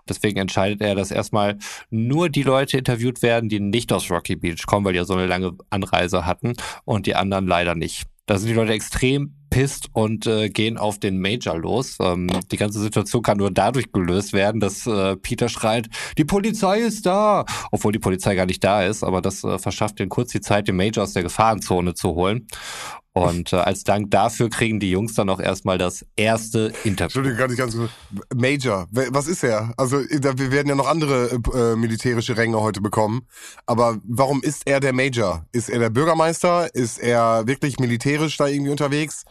Deswegen 0.09 0.39
entscheidet 0.39 0.81
er, 0.81 0.95
dass 0.95 1.11
erstmal 1.11 1.59
nur 1.91 2.31
die 2.31 2.43
Leute 2.43 2.79
interviewt 2.79 3.21
werden, 3.21 3.51
die 3.51 3.61
nicht 3.61 3.93
aus 3.93 4.11
Rocky 4.11 4.37
Beach 4.37 4.65
kommen, 4.67 4.87
weil 4.87 4.95
die 4.95 4.99
ja 4.99 5.05
so 5.05 5.15
eine 5.15 5.27
lange 5.27 5.53
Anreise 5.69 6.25
hatten 6.25 6.55
und 6.87 7.05
die 7.05 7.17
anderen 7.17 7.47
leider 7.47 7.75
nicht. 7.75 8.05
Da 8.25 8.39
sind 8.39 8.49
die 8.49 8.55
Leute 8.55 8.73
extrem 8.73 9.35
pisst 9.51 9.89
und 9.93 10.27
äh, 10.27 10.49
gehen 10.49 10.79
auf 10.79 10.99
den 10.99 11.21
Major 11.21 11.59
los. 11.59 11.99
Ähm, 12.01 12.29
die 12.51 12.57
ganze 12.57 12.81
Situation 12.81 13.23
kann 13.23 13.39
nur 13.39 13.51
dadurch 13.51 13.93
gelöst 13.93 14.33
werden, 14.33 14.61
dass 14.61 14.87
äh, 14.87 15.17
Peter 15.17 15.49
schreit, 15.49 15.89
die 16.17 16.25
Polizei 16.25 16.79
ist 16.79 17.05
da, 17.07 17.45
obwohl 17.71 17.93
die 17.93 17.99
Polizei 17.99 18.35
gar 18.35 18.47
nicht 18.47 18.65
da 18.65 18.85
ist, 18.85 19.03
aber 19.03 19.21
das 19.21 19.45
äh, 19.45 19.59
verschafft 19.59 19.99
den 19.99 20.09
kurz 20.09 20.33
die 20.33 20.41
Zeit, 20.41 20.69
den 20.69 20.77
Major 20.77 21.05
aus 21.05 21.13
der 21.13 21.25
Gefahrenzone 21.25 21.95
zu 21.95 22.15
holen. 22.15 22.47
Und 23.13 23.53
äh, 23.53 23.57
als 23.57 23.83
Dank 23.83 24.11
dafür 24.11 24.51
kriegen 24.51 24.79
die 24.79 24.91
Jungs 24.91 25.15
dann 25.15 25.29
auch 25.31 25.41
erstmal 25.41 25.79
das 25.79 26.07
erste 26.15 26.73
Interview. 26.85 27.21
Entschuldigung, 27.21 27.39
ganz, 27.39 27.57
ganz 27.57 27.77
kurz. 27.77 27.91
Major, 28.35 28.87
was 28.91 29.27
ist 29.27 29.43
er? 29.43 29.75
Also 29.77 29.99
wir 29.99 30.53
werden 30.53 30.69
ja 30.69 30.77
noch 30.77 30.87
andere 30.87 31.41
äh, 31.55 31.77
militärische 31.77 32.37
Ränge 32.37 32.61
heute 32.61 32.81
bekommen. 32.81 33.27
Aber 33.67 33.99
warum 34.05 34.43
ist 34.43 34.63
er 34.67 34.79
der 34.79 34.93
Major? 34.93 35.45
Ist 35.51 35.71
er 35.71 35.81
der 35.81 35.91
Bürgermeister? 35.91 36.73
Ist 36.75 36.99
er 36.99 37.47
wirklich 37.49 37.81
militärisch 37.81 38.37
da 38.37 38.47
irgendwie 38.47 38.71
unterwegs? 38.71 39.25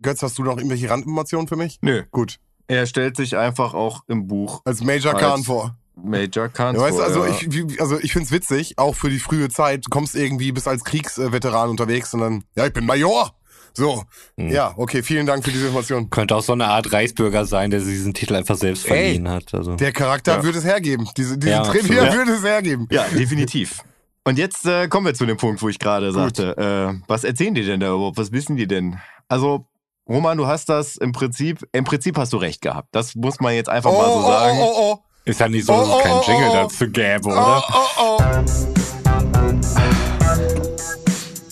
Götz, 0.00 0.22
hast 0.22 0.38
du 0.38 0.42
noch 0.42 0.56
irgendwelche 0.56 0.88
Randinformationen 0.88 1.46
für 1.46 1.56
mich? 1.56 1.78
Nö. 1.82 2.04
Gut. 2.10 2.38
Er 2.68 2.86
stellt 2.86 3.16
sich 3.16 3.36
einfach 3.36 3.74
auch 3.74 4.02
im 4.08 4.26
Buch 4.26 4.62
als 4.64 4.82
Major 4.82 5.12
als 5.14 5.22
Khan 5.22 5.44
vor. 5.44 5.76
Major 5.96 6.48
Khan. 6.48 6.74
Ja, 6.76 6.82
weißt 6.82 6.98
du, 6.98 7.02
also 7.02 7.24
ja. 7.24 7.34
ich, 7.34 7.80
also 7.80 7.98
ich 7.98 8.12
find's 8.12 8.30
witzig, 8.30 8.78
auch 8.78 8.94
für 8.94 9.10
die 9.10 9.18
frühe 9.18 9.48
Zeit. 9.48 9.86
Du 9.86 9.90
kommst 9.90 10.14
irgendwie 10.14 10.52
bis 10.52 10.68
als 10.68 10.84
Kriegsveteran 10.84 11.70
unterwegs 11.70 12.12
und 12.14 12.20
dann, 12.20 12.44
ja, 12.54 12.66
ich 12.66 12.72
bin 12.72 12.86
Major. 12.86 13.32
So, 13.72 14.04
hm. 14.38 14.48
ja, 14.48 14.72
okay, 14.76 15.02
vielen 15.02 15.26
Dank 15.26 15.44
für 15.44 15.50
diese 15.50 15.66
Information. 15.66 16.08
Könnte 16.08 16.34
auch 16.34 16.42
so 16.42 16.54
eine 16.54 16.66
Art 16.66 16.92
Reichsbürger 16.92 17.44
sein, 17.44 17.70
der 17.70 17.80
diesen 17.80 18.14
Titel 18.14 18.34
einfach 18.34 18.56
selbst 18.56 18.86
Ey, 18.86 18.90
verliehen 18.90 19.28
hat. 19.28 19.52
Also. 19.52 19.76
Der 19.76 19.92
Charakter 19.92 20.36
ja. 20.36 20.42
würde 20.42 20.58
es 20.58 20.64
hergeben. 20.64 21.06
Diese, 21.16 21.36
diese 21.36 21.52
ja, 21.52 21.62
Trivia 21.62 22.12
würde 22.14 22.32
es 22.32 22.42
hergeben. 22.42 22.88
Ja, 22.90 23.04
definitiv. 23.08 23.82
Und 24.24 24.38
jetzt 24.38 24.64
äh, 24.64 24.88
kommen 24.88 25.06
wir 25.06 25.14
zu 25.14 25.26
dem 25.26 25.36
Punkt, 25.36 25.62
wo 25.62 25.68
ich 25.68 25.78
gerade 25.78 26.10
sagte, 26.10 26.56
äh, 26.56 27.00
was 27.06 27.22
erzählen 27.22 27.54
die 27.54 27.64
denn 27.64 27.80
da 27.80 27.88
überhaupt? 27.88 28.16
Was 28.16 28.32
wissen 28.32 28.56
die 28.56 28.66
denn? 28.66 28.98
Also 29.28 29.66
Roman, 30.08 30.38
du 30.38 30.46
hast 30.46 30.68
das 30.68 30.96
im 30.96 31.12
Prinzip, 31.12 31.66
im 31.72 31.84
Prinzip 31.84 32.16
hast 32.16 32.32
du 32.32 32.36
recht 32.38 32.62
gehabt. 32.62 32.88
Das 32.92 33.14
muss 33.14 33.40
man 33.40 33.54
jetzt 33.54 33.68
einfach 33.68 33.90
Oh, 33.90 33.98
mal 33.98 34.06
so 34.06 34.18
oh, 34.18 34.26
sagen. 34.26 34.58
oh, 34.60 34.72
oh, 34.74 34.98
Ist 35.26 35.40
ja 35.40 35.48
nicht 35.48 35.66
so, 35.66 35.72
dass 35.72 35.88
Oh, 35.88 35.98
es 35.98 36.02
keinen 36.04 36.12
oh, 36.12 36.22
oh, 36.24 36.30
Jingle 36.30 36.48
oh. 36.48 36.54
dazu 36.54 36.88
gäbe, 36.88 37.22
oh. 37.24 37.32
oder? 37.32 37.64
Oh, 37.68 37.86
oh, 37.98 38.16
oh. 38.16 38.22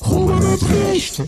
Roman 0.06 0.42
hat 0.48 0.60
recht. 0.70 1.18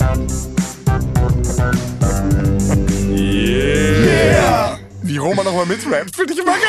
Yeah. 3.10 4.78
Wie 5.02 5.16
Roman 5.16 5.44
nochmal 5.44 5.66
mitrappt, 5.66 6.14
finde 6.14 6.34
ich 6.34 6.38
immer 6.38 6.52
geil. 6.52 6.62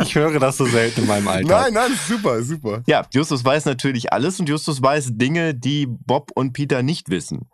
Ich 0.00 0.14
höre 0.14 0.38
das 0.38 0.56
so 0.56 0.64
selten 0.64 1.02
in 1.02 1.06
meinem 1.06 1.28
Alltag. 1.28 1.72
Nein, 1.72 1.74
nein, 1.74 1.98
super, 2.08 2.42
super. 2.42 2.82
Ja, 2.86 3.04
Justus 3.12 3.44
weiß 3.44 3.66
natürlich 3.66 4.10
alles 4.10 4.40
und 4.40 4.48
Justus 4.48 4.80
weiß 4.80 5.10
Dinge, 5.12 5.54
die 5.54 5.86
Bob 5.86 6.30
und 6.34 6.54
Peter 6.54 6.82
nicht 6.82 7.10
wissen. 7.10 7.50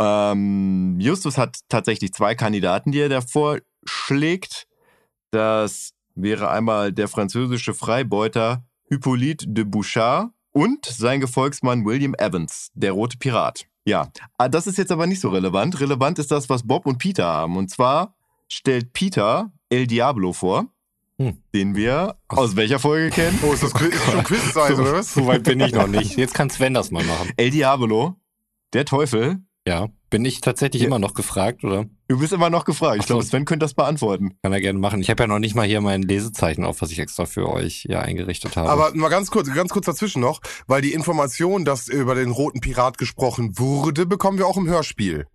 Ähm, 0.00 0.96
Justus 0.98 1.38
hat 1.38 1.58
tatsächlich 1.68 2.12
zwei 2.12 2.34
Kandidaten, 2.34 2.90
die 2.90 2.98
er 3.00 3.08
davor 3.08 3.58
schlägt. 3.84 4.66
Das 5.30 5.92
wäre 6.14 6.50
einmal 6.50 6.92
der 6.92 7.08
französische 7.08 7.74
Freibeuter 7.74 8.64
Hippolyte 8.88 9.46
de 9.48 9.64
Bouchard 9.64 10.30
und 10.52 10.86
sein 10.86 11.20
Gefolgsmann 11.20 11.84
William 11.84 12.14
Evans, 12.14 12.70
der 12.74 12.92
rote 12.92 13.18
Pirat. 13.18 13.66
Ja, 13.84 14.08
ah, 14.36 14.48
das 14.48 14.66
ist 14.66 14.78
jetzt 14.78 14.92
aber 14.92 15.06
nicht 15.06 15.20
so 15.20 15.28
relevant. 15.28 15.80
Relevant 15.80 16.18
ist 16.18 16.30
das, 16.30 16.48
was 16.48 16.66
Bob 16.66 16.86
und 16.86 16.98
Peter 16.98 17.24
haben. 17.26 17.56
Und 17.56 17.70
zwar 17.70 18.14
stellt 18.48 18.92
Peter 18.92 19.52
El 19.70 19.86
Diablo 19.86 20.32
vor, 20.32 20.66
Hm. 21.20 21.42
den 21.52 21.74
wir 21.74 22.16
aus 22.28 22.54
welcher 22.54 22.78
Folge 22.78 23.10
kennen? 23.10 23.38
Oh, 23.42 23.52
ist 23.52 23.62
das 23.62 23.74
Quiz, 23.74 23.92
ist 23.92 24.04
schon 24.04 24.22
Quizzeit, 24.22 24.78
oder 24.78 24.92
was? 24.92 25.14
So 25.14 25.26
weit 25.26 25.42
bin 25.42 25.58
ich 25.60 25.72
noch 25.72 25.88
nicht. 25.88 26.16
Jetzt 26.16 26.32
kann 26.32 26.48
Sven 26.48 26.74
das 26.74 26.90
mal 26.92 27.02
machen. 27.02 27.32
El 27.36 27.50
Diablo, 27.50 28.14
der 28.72 28.84
Teufel. 28.84 29.38
Ja. 29.66 29.88
Bin 30.10 30.24
ich 30.24 30.40
tatsächlich 30.40 30.82
immer 30.82 30.98
noch 30.98 31.12
gefragt, 31.12 31.64
oder? 31.64 31.84
Du 32.08 32.18
bist 32.18 32.32
immer 32.32 32.48
noch 32.48 32.64
gefragt. 32.64 33.00
Ich 33.00 33.06
glaube, 33.06 33.22
Sven 33.22 33.44
könnte 33.44 33.64
das 33.64 33.74
beantworten. 33.74 34.32
Kann 34.42 34.52
er 34.54 34.60
gerne 34.60 34.78
machen. 34.78 35.02
Ich 35.02 35.10
habe 35.10 35.22
ja 35.22 35.26
noch 35.26 35.38
nicht 35.38 35.54
mal 35.54 35.66
hier 35.66 35.82
mein 35.82 36.00
Lesezeichen 36.00 36.64
auf, 36.64 36.80
was 36.80 36.90
ich 36.90 36.98
extra 36.98 37.26
für 37.26 37.46
euch 37.46 37.84
ja 37.88 38.00
eingerichtet 38.00 38.56
habe. 38.56 38.70
Aber 38.70 38.94
mal 38.94 39.10
ganz 39.10 39.30
kurz, 39.30 39.52
ganz 39.52 39.70
kurz 39.70 39.84
dazwischen 39.84 40.22
noch, 40.22 40.40
weil 40.66 40.80
die 40.80 40.94
Information, 40.94 41.66
dass 41.66 41.88
über 41.88 42.14
den 42.14 42.30
roten 42.30 42.60
Pirat 42.60 42.96
gesprochen 42.96 43.58
wurde, 43.58 44.06
bekommen 44.06 44.38
wir 44.38 44.46
auch 44.46 44.56
im 44.56 44.66
Hörspiel. 44.66 45.26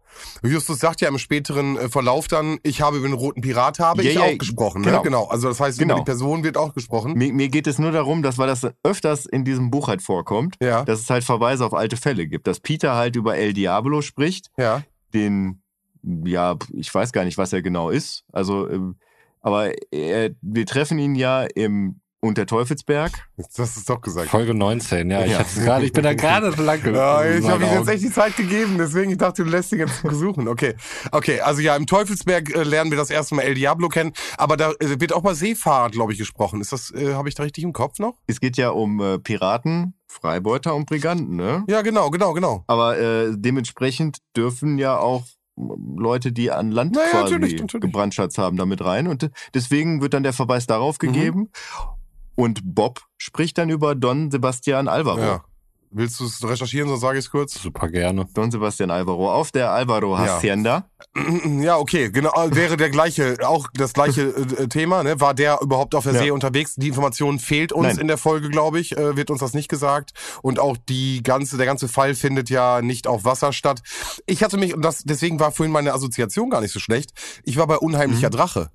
Justus 0.44 0.80
sagt 0.80 1.02
ja 1.02 1.08
im 1.08 1.18
späteren 1.18 1.78
äh, 1.78 1.90
Verlauf 1.90 2.28
dann, 2.28 2.60
ich 2.64 2.82
habe 2.82 2.98
über 2.98 3.08
den 3.08 3.14
roten 3.16 3.42
Pirat 3.42 3.80
habe 3.80 4.04
Ja, 4.04 4.10
ich 4.10 4.16
ja, 4.16 4.22
auch 4.24 4.38
gesprochen. 4.38 4.84
genau. 4.84 4.98
Ne? 4.98 5.04
genau. 5.04 5.26
Also 5.26 5.48
das 5.50 5.60
heißt, 5.60 5.80
Genau. 5.80 5.96
über 5.96 6.02
die 6.02 6.06
Person 6.06 6.44
wird 6.44 6.58
auch 6.58 6.74
gesprochen. 6.74 7.14
Mir, 7.14 7.34
mir 7.34 7.50
geht 7.50 7.68
es 7.68 7.80
nur 7.80 7.92
darum, 7.92 8.24
dass, 8.24 8.38
weil 8.38 8.48
das 8.48 8.68
öfters 8.84 9.26
in 9.26 9.46
diesem 9.46 9.72
Buch 9.72 9.88
halt 9.88 10.02
vorkommt, 10.02 10.56
Ja, 10.62 10.84
dass 10.86 11.00
es 11.02 11.10
halt 11.10 11.24
Verweise 11.24 11.66
auf 11.66 11.74
alte 11.74 11.98
Fälle 11.98 12.28
gibt. 12.28 12.48
Dass 12.48 12.60
Peter 12.60 12.96
halt 12.96 13.16
über 13.16 13.36
El 13.38 13.54
Diablo 13.54 14.02
spricht, 14.02 14.50
ja. 14.58 14.84
den, 15.14 15.62
ja, 16.04 16.56
ich 16.74 16.94
weiß 16.94 17.12
gar 17.12 17.24
nicht, 17.26 17.38
was 17.38 17.54
er 17.54 17.62
genau 17.62 17.90
ist. 17.90 18.24
Also, 18.32 18.70
ähm, 18.70 18.96
aber 19.42 19.72
er, 19.92 20.32
wir 20.42 20.66
treffen 20.66 20.98
ihn 21.00 21.16
ja 21.16 21.44
im 21.44 22.00
unter 22.24 22.46
Teufelsberg. 22.46 23.12
Jetzt 23.38 23.60
hast 23.60 23.76
du 23.76 23.80
es 23.82 23.86
doch 23.86 24.02
gesagt. 24.02 24.30
Folge 24.30 24.54
19, 24.54 25.12
ja. 25.12 25.26
Ich, 25.26 25.32
Ja. 25.32 25.40
hatte 25.40 25.60
gerade, 25.62 25.86
ich 25.86 25.92
bin 25.92 26.04
da 26.04 26.14
gerade 26.16 26.50
lang 26.62 26.82
ge- 26.82 26.96
Ja, 26.96 27.24
ich 27.26 27.48
habe 27.48 27.64
ihm 27.66 27.72
jetzt 27.74 27.90
echt 27.90 28.04
die 28.04 28.12
Zeit 28.12 28.36
gegeben, 28.38 28.78
deswegen 28.78 29.12
ich 29.12 29.18
dachte, 29.18 29.44
du 29.44 29.50
lässt 29.50 29.72
ihn 29.74 29.80
jetzt 29.80 30.02
suchen. 30.10 30.48
Okay, 30.48 30.76
okay, 31.12 31.42
also 31.42 31.62
ja, 31.62 31.76
im 31.76 31.86
Teufelsberg 31.86 32.56
äh, 32.56 32.64
lernen 32.64 32.92
wir 32.92 32.98
das 32.98 33.10
erste 33.10 33.36
Mal 33.36 33.42
El 33.44 33.56
Diablo 33.56 33.90
kennen, 33.90 34.14
aber 34.38 34.56
da 34.58 34.72
äh, 34.80 35.00
wird 35.00 35.14
auch 35.14 35.22
bei 35.22 35.34
Seefahrt, 35.34 35.92
glaube 35.92 36.14
ich, 36.14 36.18
gesprochen. 36.18 36.62
Ist 36.62 36.72
das, 36.72 36.92
äh, 36.92 37.14
habe 37.14 37.28
ich 37.30 37.36
da 37.36 37.44
richtig 37.44 37.64
im 37.64 37.74
Kopf 37.74 38.00
noch? 38.00 38.14
Es 38.28 38.40
geht 38.40 38.56
ja 38.58 38.70
um 38.70 39.02
äh, 39.02 39.20
Piraten, 39.20 39.94
Freibeuter 40.08 40.76
und 40.76 40.86
Briganten, 40.86 41.36
ne? 41.36 41.64
Ja, 41.68 41.82
genau, 41.82 42.10
genau, 42.10 42.34
genau. 42.34 42.64
Aber 42.68 42.98
äh, 42.98 43.32
dementsprechend 43.36 44.20
dürfen 44.38 44.78
ja 44.78 44.98
auch 44.98 45.24
Leute, 45.56 46.32
die 46.32 46.50
an 46.52 46.72
Land 46.72 46.96
Naja, 46.96 47.10
quasi 47.12 47.34
natürlich, 47.36 47.60
natürlich. 47.62 47.82
gebrandschatzt 47.82 48.38
haben, 48.40 48.58
damit 48.58 48.84
rein. 48.84 49.08
Und 49.08 49.30
deswegen 49.54 50.02
wird 50.02 50.16
dann 50.16 50.24
der 50.24 50.34
Verweis 50.34 50.66
darauf 50.66 50.98
Mhm. 51.02 51.50
Und 52.36 52.62
Bob 52.64 53.02
spricht 53.18 53.58
dann 53.58 53.70
über 53.70 53.96
Don 53.96 54.32
Sebastian 54.32 54.88
Alvaro. 54.88 55.20
Ja. 55.20 55.44
Willst 55.96 56.20
du 56.20 56.26
es 56.26 56.44
recherchieren, 56.44 56.90
sonst 56.90 57.02
sage 57.02 57.20
ich 57.20 57.26
es 57.26 57.30
kurz? 57.30 57.54
Super 57.62 57.88
gerne. 57.88 58.26
Don 58.34 58.50
Sebastian 58.50 58.90
Alvaro 58.90 59.32
auf 59.32 59.52
der 59.52 59.70
Alvaro 59.72 60.16
Ja. 60.16 60.38
Hacienda. 60.38 60.90
Ja, 61.62 61.78
okay, 61.78 62.10
genau, 62.10 62.32
wäre 62.50 62.76
der 62.78 62.90
gleiche, 62.90 63.38
auch 63.48 63.68
das 63.76 63.94
gleiche 63.94 64.30
äh, 64.30 64.68
Thema, 64.68 65.04
ne? 65.04 65.20
War 65.22 65.36
der 65.36 65.60
überhaupt 65.62 65.94
auf 65.94 66.06
der 66.06 66.14
Ja. 66.14 66.20
See 66.22 66.32
unterwegs? 66.32 66.74
Die 66.76 66.88
Information 66.88 67.38
fehlt 67.38 67.72
uns 67.72 67.86
Nein. 67.90 68.00
in 68.00 68.08
der 68.08 68.18
Folge, 68.18 68.50
glaube 68.50 68.80
ich, 68.80 68.98
äh, 68.98 69.16
wird 69.16 69.30
uns 69.30 69.40
das 69.42 69.54
nicht 69.54 69.70
gesagt. 69.70 70.14
Und 70.42 70.58
auch 70.58 70.76
die 70.90 71.22
ganze, 71.22 71.58
der 71.58 71.68
ganze 71.68 71.88
Fall 71.88 72.16
findet 72.16 72.50
ja 72.50 72.82
nicht 72.82 73.06
auf 73.06 73.26
Wasser 73.26 73.54
statt. 73.54 73.84
Ich 74.26 74.44
hatte 74.44 74.58
mich, 74.58 74.74
und 74.74 74.82
das, 74.84 75.04
deswegen 75.04 75.40
war 75.40 75.52
vorhin 75.52 75.72
meine 75.72 75.94
Assoziation 75.94 76.50
gar 76.50 76.62
nicht 76.62 76.72
so 76.74 76.80
schlecht. 76.80 77.12
Ich 77.44 77.58
war 77.58 77.68
bei 77.68 77.78
Unheimlicher 77.78 78.30
Mhm. 78.30 78.34
Drache. 78.34 78.70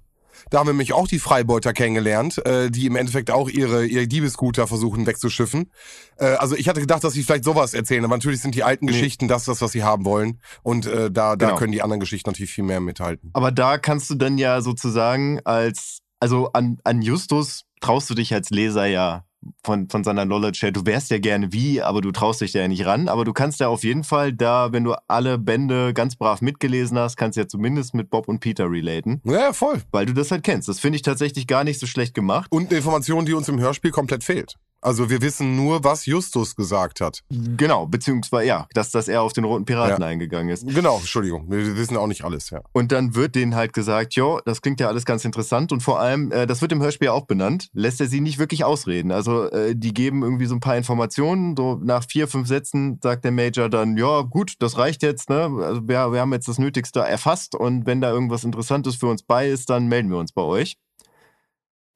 Da 0.50 0.58
haben 0.58 0.66
wir 0.68 0.72
nämlich 0.72 0.92
auch 0.92 1.08
die 1.08 1.18
Freibeuter 1.18 1.72
kennengelernt, 1.72 2.44
äh, 2.46 2.70
die 2.70 2.86
im 2.86 2.96
Endeffekt 2.96 3.30
auch 3.30 3.48
ihre, 3.48 3.86
ihre 3.86 4.06
Diebesguter 4.06 4.66
versuchen 4.66 5.06
wegzuschiffen. 5.06 5.70
Äh, 6.16 6.26
also 6.36 6.56
ich 6.56 6.68
hatte 6.68 6.80
gedacht, 6.80 7.04
dass 7.04 7.12
sie 7.12 7.22
vielleicht 7.22 7.44
sowas 7.44 7.74
erzählen, 7.74 8.04
aber 8.04 8.16
natürlich 8.16 8.40
sind 8.40 8.54
die 8.54 8.62
alten 8.64 8.86
Nee. 8.86 8.92
Geschichten 8.92 9.28
das, 9.28 9.44
das, 9.44 9.60
was 9.60 9.72
sie 9.72 9.82
haben 9.82 10.04
wollen. 10.04 10.40
Und 10.62 10.86
äh, 10.86 11.10
da, 11.10 11.36
da 11.36 11.46
Genau. 11.48 11.58
können 11.58 11.72
die 11.72 11.82
anderen 11.82 12.00
Geschichten 12.00 12.30
natürlich 12.30 12.50
viel 12.52 12.64
mehr 12.64 12.80
mithalten. 12.80 13.30
Aber 13.32 13.52
da 13.52 13.78
kannst 13.78 14.10
du 14.10 14.14
dann 14.14 14.38
ja 14.38 14.60
sozusagen 14.60 15.40
als, 15.44 16.00
also 16.20 16.50
an, 16.52 16.78
an 16.84 17.02
Justus 17.02 17.64
traust 17.80 18.10
du 18.10 18.14
dich 18.14 18.32
als 18.34 18.50
Leser 18.50 18.86
ja 18.86 19.24
von, 19.64 19.88
von 19.88 20.04
seiner 20.04 20.24
Knowledge 20.24 20.60
her. 20.62 20.72
Du 20.72 20.84
wärst 20.86 21.10
ja 21.10 21.18
gerne 21.18 21.52
wie, 21.52 21.80
aber 21.82 22.00
du 22.00 22.10
traust 22.12 22.40
dich 22.40 22.52
da 22.52 22.60
ja 22.60 22.68
nicht 22.68 22.86
ran. 22.86 23.08
Aber 23.08 23.24
du 23.24 23.32
kannst 23.32 23.60
ja 23.60 23.68
auf 23.68 23.84
jeden 23.84 24.04
Fall 24.04 24.32
da, 24.32 24.72
wenn 24.72 24.84
du 24.84 24.94
alle 25.08 25.38
Bände 25.38 25.94
ganz 25.94 26.16
brav 26.16 26.40
mitgelesen 26.40 26.98
hast, 26.98 27.16
kannst 27.16 27.36
du 27.36 27.42
ja 27.42 27.48
zumindest 27.48 27.94
mit 27.94 28.10
Bob 28.10 28.28
und 28.28 28.40
Peter 28.40 28.70
relaten, 28.70 29.20
Ja, 29.24 29.52
voll. 29.52 29.82
weil 29.92 30.06
du 30.06 30.12
das 30.14 30.30
halt 30.30 30.42
kennst. 30.44 30.68
Das 30.68 30.80
finde 30.80 30.96
ich 30.96 31.02
tatsächlich 31.02 31.46
gar 31.46 31.64
nicht 31.64 31.78
so 31.80 31.86
schlecht 31.86 32.14
gemacht. 32.14 32.50
Und 32.50 32.68
eine 32.68 32.78
Information, 32.78 33.24
die 33.26 33.34
uns 33.34 33.48
im 33.48 33.60
Hörspiel 33.60 33.90
komplett 33.90 34.24
fehlt. 34.24 34.56
Also 34.80 35.10
wir 35.10 35.22
wissen 35.22 35.56
nur, 35.56 35.82
was 35.82 36.06
Justus 36.06 36.54
gesagt 36.54 37.00
hat. 37.00 37.22
Genau, 37.30 37.86
beziehungsweise 37.86 38.46
ja, 38.46 38.66
dass, 38.74 38.90
dass 38.90 39.08
er 39.08 39.22
auf 39.22 39.32
den 39.32 39.44
roten 39.44 39.64
Piraten 39.64 40.02
eingegangen 40.02 40.50
ist. 40.50 40.66
Genau, 40.66 40.98
Entschuldigung. 40.98 41.50
Wir 41.50 41.76
wissen 41.76 41.96
auch 41.96 42.06
nicht 42.06 42.24
alles, 42.24 42.50
ja. 42.50 42.60
Und 42.72 42.92
dann 42.92 43.14
wird 43.14 43.34
denen 43.34 43.54
halt 43.54 43.72
gesagt, 43.72 44.14
jo, 44.14 44.40
das 44.44 44.62
klingt 44.62 44.80
ja 44.80 44.88
alles 44.88 45.04
ganz 45.04 45.24
interessant 45.24 45.72
und 45.72 45.82
vor 45.82 46.00
allem, 46.00 46.30
äh, 46.30 46.46
das 46.46 46.62
wird 46.62 46.72
im 46.72 46.80
Hörspiel 46.80 47.08
auch 47.08 47.26
benannt, 47.26 47.68
lässt 47.72 48.00
er 48.00 48.06
sie 48.06 48.20
nicht 48.20 48.38
wirklich 48.38 48.64
ausreden. 48.64 49.10
Also 49.10 49.50
äh, 49.50 49.74
die 49.74 49.92
geben 49.92 50.22
irgendwie 50.22 50.46
so 50.46 50.54
ein 50.54 50.60
paar 50.60 50.76
Informationen, 50.76 51.56
so 51.56 51.80
nach 51.82 52.04
vier, 52.04 52.28
fünf 52.28 52.46
Sätzen 52.46 53.00
sagt 53.02 53.24
der 53.24 53.32
Major 53.32 53.68
dann, 53.68 53.96
ja 53.96 54.22
gut, 54.22 54.54
das 54.60 54.78
reicht 54.78 55.02
jetzt, 55.02 55.28
ne? 55.28 55.50
Also 55.60 55.88
wir, 55.88 56.12
wir 56.12 56.20
haben 56.20 56.32
jetzt 56.32 56.48
das 56.48 56.58
Nötigste 56.58 57.00
erfasst 57.00 57.54
und 57.54 57.86
wenn 57.86 58.00
da 58.00 58.10
irgendwas 58.10 58.44
Interessantes 58.44 58.96
für 58.96 59.06
uns 59.06 59.22
bei 59.22 59.48
ist, 59.48 59.70
dann 59.70 59.88
melden 59.88 60.10
wir 60.10 60.18
uns 60.18 60.32
bei 60.32 60.42
euch. 60.42 60.76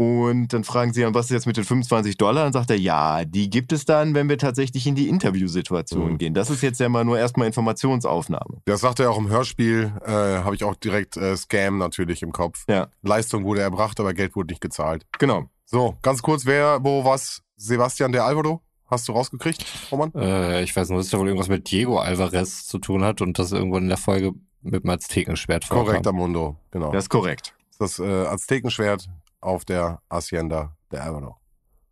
Und 0.02 0.48
dann 0.52 0.64
fragen 0.64 0.92
sie, 0.92 1.04
und 1.04 1.14
was 1.14 1.26
ist 1.26 1.30
jetzt 1.32 1.46
mit 1.46 1.56
den 1.56 1.64
25 1.64 2.16
Dollar? 2.16 2.44
Dann 2.44 2.52
sagt 2.52 2.70
er, 2.70 2.78
ja, 2.78 3.24
die 3.24 3.48
gibt 3.50 3.72
es 3.72 3.84
dann, 3.84 4.14
wenn 4.14 4.28
wir 4.28 4.38
tatsächlich 4.38 4.86
in 4.86 4.94
die 4.94 5.08
Interviewsituation 5.08 6.12
Mhm. 6.12 6.18
gehen. 6.18 6.34
Das 6.34 6.50
ist 6.50 6.62
jetzt 6.62 6.80
ja 6.80 6.88
mal 6.88 7.04
nur 7.04 7.18
erstmal 7.18 7.46
Informationsaufnahme. 7.46 8.62
Das 8.64 8.80
sagt 8.80 9.00
er 9.00 9.10
auch 9.10 9.18
im 9.18 9.28
Hörspiel, 9.28 9.92
äh, 10.04 10.10
habe 10.10 10.54
ich 10.54 10.64
auch 10.64 10.74
direkt 10.74 11.16
äh, 11.16 11.36
Scam 11.36 11.78
natürlich 11.78 12.22
im 12.22 12.32
Kopf. 12.32 12.64
Ja. 12.68 12.88
Leistung 13.02 13.44
wurde 13.44 13.60
erbracht, 13.60 14.00
aber 14.00 14.14
Geld 14.14 14.34
wurde 14.34 14.52
nicht 14.52 14.60
gezahlt. 14.60 15.06
Genau. 15.18 15.44
So, 15.64 15.96
ganz 16.02 16.22
kurz, 16.22 16.44
wer, 16.46 16.82
wo, 16.82 17.04
was? 17.04 17.42
Sebastian 17.56 18.12
der 18.12 18.24
Alvaro? 18.24 18.60
Hast 18.86 19.08
du 19.08 19.12
rausgekriegt, 19.12 19.64
Roman? 19.90 20.12
Äh, 20.14 20.62
ich 20.64 20.74
weiß 20.76 20.88
nur, 20.90 20.98
dass 20.98 21.08
da 21.08 21.18
wohl 21.18 21.26
irgendwas 21.28 21.48
mit 21.48 21.70
Diego 21.70 21.98
Alvarez 21.98 22.66
zu 22.66 22.78
tun 22.78 23.04
hat 23.04 23.22
und 23.22 23.38
das 23.38 23.52
irgendwo 23.52 23.78
in 23.78 23.88
der 23.88 23.96
Folge 23.96 24.32
mit 24.60 24.82
dem 24.84 24.90
Aztekenschwert 24.90 25.64
vorkam. 25.64 25.86
Korrekter 25.86 26.12
Mundo, 26.12 26.56
genau. 26.70 26.92
Das 26.92 27.04
ist 27.04 27.08
korrekt. 27.08 27.54
Das 27.78 27.98
äh, 27.98 28.04
Aztekenschwert 28.26 29.08
auf 29.42 29.64
der 29.64 30.00
Hacienda 30.10 30.74
der 30.90 31.04
Alvaro. 31.04 31.36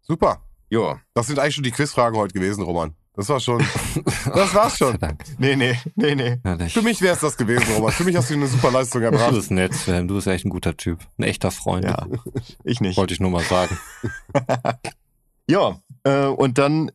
Super. 0.01 0.43
Ja. 0.71 1.01
Das 1.15 1.27
sind 1.27 1.39
eigentlich 1.39 1.55
schon 1.57 1.65
die 1.65 1.71
Quizfragen 1.73 2.19
heute 2.19 2.33
gewesen, 2.33 2.63
Roman. 2.63 2.95
Das 3.15 3.29
war 3.29 3.41
schon. 3.41 3.59
das 4.35 4.55
war's 4.55 4.79
schon. 4.79 4.97
Nee, 5.39 5.57
nee, 5.57 5.77
nee, 5.97 6.15
nee. 6.15 6.39
Ja, 6.45 6.57
Für 6.69 6.81
mich 6.83 7.03
wäre 7.03 7.15
es 7.15 7.21
das 7.21 7.37
gewesen, 7.37 7.75
Roman. 7.75 7.93
Für 7.93 8.05
mich 8.05 8.17
hast 8.17 8.31
du 8.31 8.35
eine 8.35 8.47
super 8.47 8.71
Leistung 8.71 9.01
Du 9.03 9.07
erbracht. 9.07 9.35
bist 9.35 9.51
nett, 9.51 9.75
Sven. 9.75 10.07
Du 10.09 10.15
bist 10.15 10.27
echt 10.29 10.47
ein 10.47 10.51
guter 10.51 10.77
Typ. 10.77 11.01
Ein 11.19 11.25
echter 11.25 11.51
Freund. 11.51 11.85
Ja, 11.85 12.07
ich 12.65 12.81
nicht. 12.81 12.97
Wollte 12.97 13.13
ich 13.13 13.21
nur 13.21 13.31
mal 13.31 13.43
sagen. 13.43 13.77
Ja, 15.49 15.81
äh, 16.05 16.27
und 16.27 16.59
dann 16.59 16.93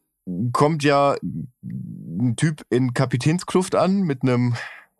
kommt 0.54 0.82
ja 0.86 1.15
ein 1.62 2.36
Typ 2.38 2.62
in 2.70 2.94
Kapitänskluft 2.94 3.76
an 3.76 4.04
mit 4.04 4.22
einem 4.24 4.56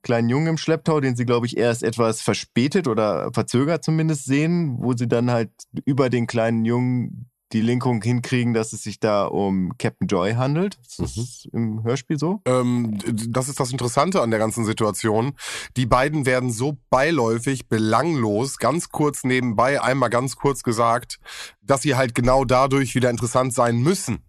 kleinen 0.06 0.30
Jungen 0.30 0.48
im 0.48 0.58
Schlepptau, 0.58 1.02
den 1.02 1.16
sie, 1.16 1.26
glaube 1.26 1.48
ich, 1.48 1.58
erst 1.58 1.84
etwas 1.84 2.22
verspätet 2.22 2.88
oder 2.88 3.32
verzögert 3.34 3.84
zumindest 3.84 4.26
sehen, 4.26 4.78
wo 4.80 4.94
sie 4.96 5.08
dann 5.08 5.32
halt 5.32 5.50
über 5.84 6.10
den 6.10 6.28
kleinen 6.28 6.64
Jungen 6.64 7.30
die 7.54 7.62
Linkung 7.62 8.02
hinkriegen, 8.02 8.54
dass 8.54 8.74
es 8.74 8.84
sich 8.84 9.00
da 9.00 9.26
um 9.26 9.78
Captain 9.78 10.08
Joy 10.08 10.34
handelt. 10.34 10.78
Das 11.00 11.18
ist 11.18 11.48
im 11.54 11.84
Hörspiel 11.84 12.20
so. 12.20 12.42
Ähm, 12.46 12.98
das 13.30 13.50
ist 13.50 13.60
das 13.60 13.72
Interessante 13.72 14.22
an 14.22 14.30
der 14.30 14.40
ganzen 14.40 14.66
Situation. 14.66 15.34
Die 15.78 15.86
beiden 15.86 16.26
werden 16.26 16.52
so 16.52 16.78
beiläufig, 16.90 17.68
belanglos, 17.68 18.58
ganz 18.58 18.90
kurz 18.90 19.24
nebenbei, 19.24 19.82
einmal 19.82 20.10
ganz 20.10 20.36
kurz 20.36 20.64
gesagt, 20.64 21.20
dass 21.62 21.82
sie 21.82 21.96
halt 21.96 22.14
genau 22.14 22.46
dadurch 22.46 22.94
wieder 22.94 23.10
interessant 23.10 23.54
sein 23.54 23.78
müssen. 23.78 24.24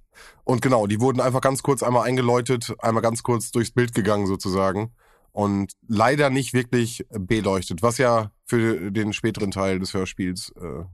Und 0.45 0.63
genau, 0.63 0.87
die 0.87 1.01
wurden 1.01 1.21
einfach 1.21 1.41
ganz 1.41 1.63
kurz 1.63 1.83
einmal 1.83 2.07
eingeläutet, 2.07 2.75
einmal 2.79 3.03
ganz 3.03 3.23
kurz 3.23 3.51
durchs 3.51 3.73
Bild 3.73 3.95
gegangen 3.95 4.27
sozusagen. 4.27 4.93
Und 5.37 5.73
leider 5.87 6.31
nicht 6.31 6.55
wirklich 6.55 7.05
beleuchtet, 7.11 7.83
was 7.83 7.99
ja 7.99 8.31
für 8.47 8.91
den 8.91 9.13
späteren 9.13 9.51
Teil 9.51 9.79
des 9.79 9.93
Hörspiels 9.93 10.51
äh, 10.57 10.85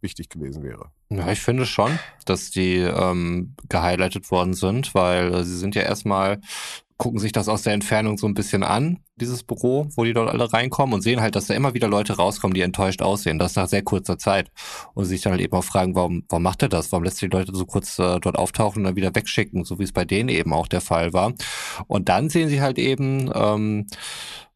wichtig 0.00 0.30
gewesen 0.30 0.64
wäre. 0.64 0.90
Ja, 1.10 1.30
ich 1.30 1.40
finde 1.40 1.64
schon, 1.64 1.96
dass 2.24 2.50
die 2.50 2.78
ähm, 2.78 3.54
gehighlightet 3.68 4.32
worden 4.32 4.54
sind, 4.54 4.96
weil 4.96 5.32
äh, 5.32 5.44
sie 5.44 5.56
sind 5.56 5.76
ja 5.76 5.82
erstmal, 5.82 6.40
gucken 6.96 7.18
sich 7.18 7.32
das 7.32 7.48
aus 7.48 7.62
der 7.62 7.72
Entfernung 7.72 8.18
so 8.18 8.26
ein 8.26 8.34
bisschen 8.34 8.62
an, 8.62 9.00
dieses 9.16 9.42
Büro, 9.42 9.88
wo 9.96 10.04
die 10.04 10.12
dort 10.12 10.30
alle 10.30 10.52
reinkommen 10.52 10.94
und 10.94 11.02
sehen 11.02 11.20
halt, 11.20 11.34
dass 11.34 11.46
da 11.46 11.54
immer 11.54 11.74
wieder 11.74 11.88
Leute 11.88 12.14
rauskommen, 12.16 12.54
die 12.54 12.60
enttäuscht 12.60 13.02
aussehen. 13.02 13.38
Das 13.38 13.56
nach 13.56 13.68
sehr 13.68 13.82
kurzer 13.82 14.18
Zeit. 14.18 14.50
Und 14.94 15.04
sich 15.04 15.22
dann 15.22 15.32
halt 15.32 15.42
eben 15.42 15.54
auch 15.54 15.64
fragen, 15.64 15.94
warum, 15.94 16.24
warum 16.28 16.42
macht 16.42 16.62
er 16.62 16.68
das? 16.68 16.92
Warum 16.92 17.04
lässt 17.04 17.22
er 17.22 17.28
die 17.28 17.36
Leute 17.36 17.54
so 17.54 17.66
kurz 17.66 17.98
äh, 17.98 18.20
dort 18.20 18.36
auftauchen 18.36 18.80
und 18.80 18.84
dann 18.84 18.96
wieder 18.96 19.14
wegschicken, 19.14 19.64
so 19.64 19.78
wie 19.78 19.84
es 19.84 19.92
bei 19.92 20.04
denen 20.04 20.28
eben 20.28 20.52
auch 20.52 20.68
der 20.68 20.80
Fall 20.80 21.12
war. 21.12 21.32
Und 21.86 22.08
dann 22.08 22.30
sehen 22.30 22.48
sie 22.48 22.62
halt 22.62 22.78
eben, 22.78 23.30
ähm, 23.34 23.86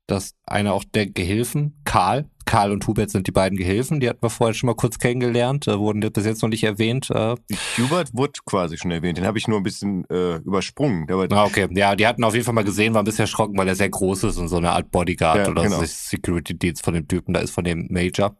dass 0.07 0.35
einer 0.46 0.72
auch 0.72 0.85
der 0.85 1.07
Gehilfen, 1.07 1.81
Karl, 1.85 2.31
Karl 2.49 2.73
und 2.73 2.87
Hubert 2.87 3.11
sind 3.11 3.27
die 3.27 3.31
beiden 3.31 3.59
Gehilfen, 3.59 4.01
die 4.01 4.09
hatten 4.09 4.23
wir 4.23 4.31
vorher 4.31 4.55
schon 4.55 4.69
mal 4.69 4.75
kurz 4.75 4.99
kennengelernt, 4.99 5.69
äh, 5.69 5.79
wurden 5.79 6.01
bis 6.01 6.25
jetzt 6.25 6.41
noch 6.41 6.49
nicht 6.49 6.65
erwähnt. 6.65 7.11
Äh. 7.11 7.37
Hubert 7.77 8.09
wurde 8.15 8.33
quasi 8.47 8.79
schon 8.79 8.91
erwähnt, 8.91 9.19
den 9.19 9.27
habe 9.27 9.37
ich 9.37 9.47
nur 9.49 9.59
ein 9.59 9.63
bisschen 9.63 10.09
äh, 10.09 10.37
übersprungen. 10.37 11.07
ah, 11.31 11.45
okay, 11.45 11.69
ja, 11.73 11.95
die 11.95 12.07
hatten 12.07 12.25
auf 12.25 12.33
jeden 12.33 12.47
Fall 12.47 12.55
mal 12.55 12.65
gesehen, 12.65 12.95
waren 12.95 13.03
ein 13.03 13.05
bisschen 13.05 13.25
erschrocken, 13.25 13.59
weil 13.59 13.69
er 13.69 13.75
sehr 13.75 13.91
groß 13.91 14.25
ist 14.25 14.39
und 14.39 14.49
so 14.49 14.57
eine 14.57 14.71
Art 14.71 14.91
Bodyguard 14.91 15.45
ja, 15.45 15.51
oder 15.51 15.63
genau. 15.65 15.83
Security-Dienst 15.85 16.83
von 16.83 16.95
dem 16.95 17.07
Typen 17.07 17.35
da 17.35 17.41
ist, 17.41 17.51
von 17.51 17.65
dem 17.65 17.87
Major. 17.91 18.35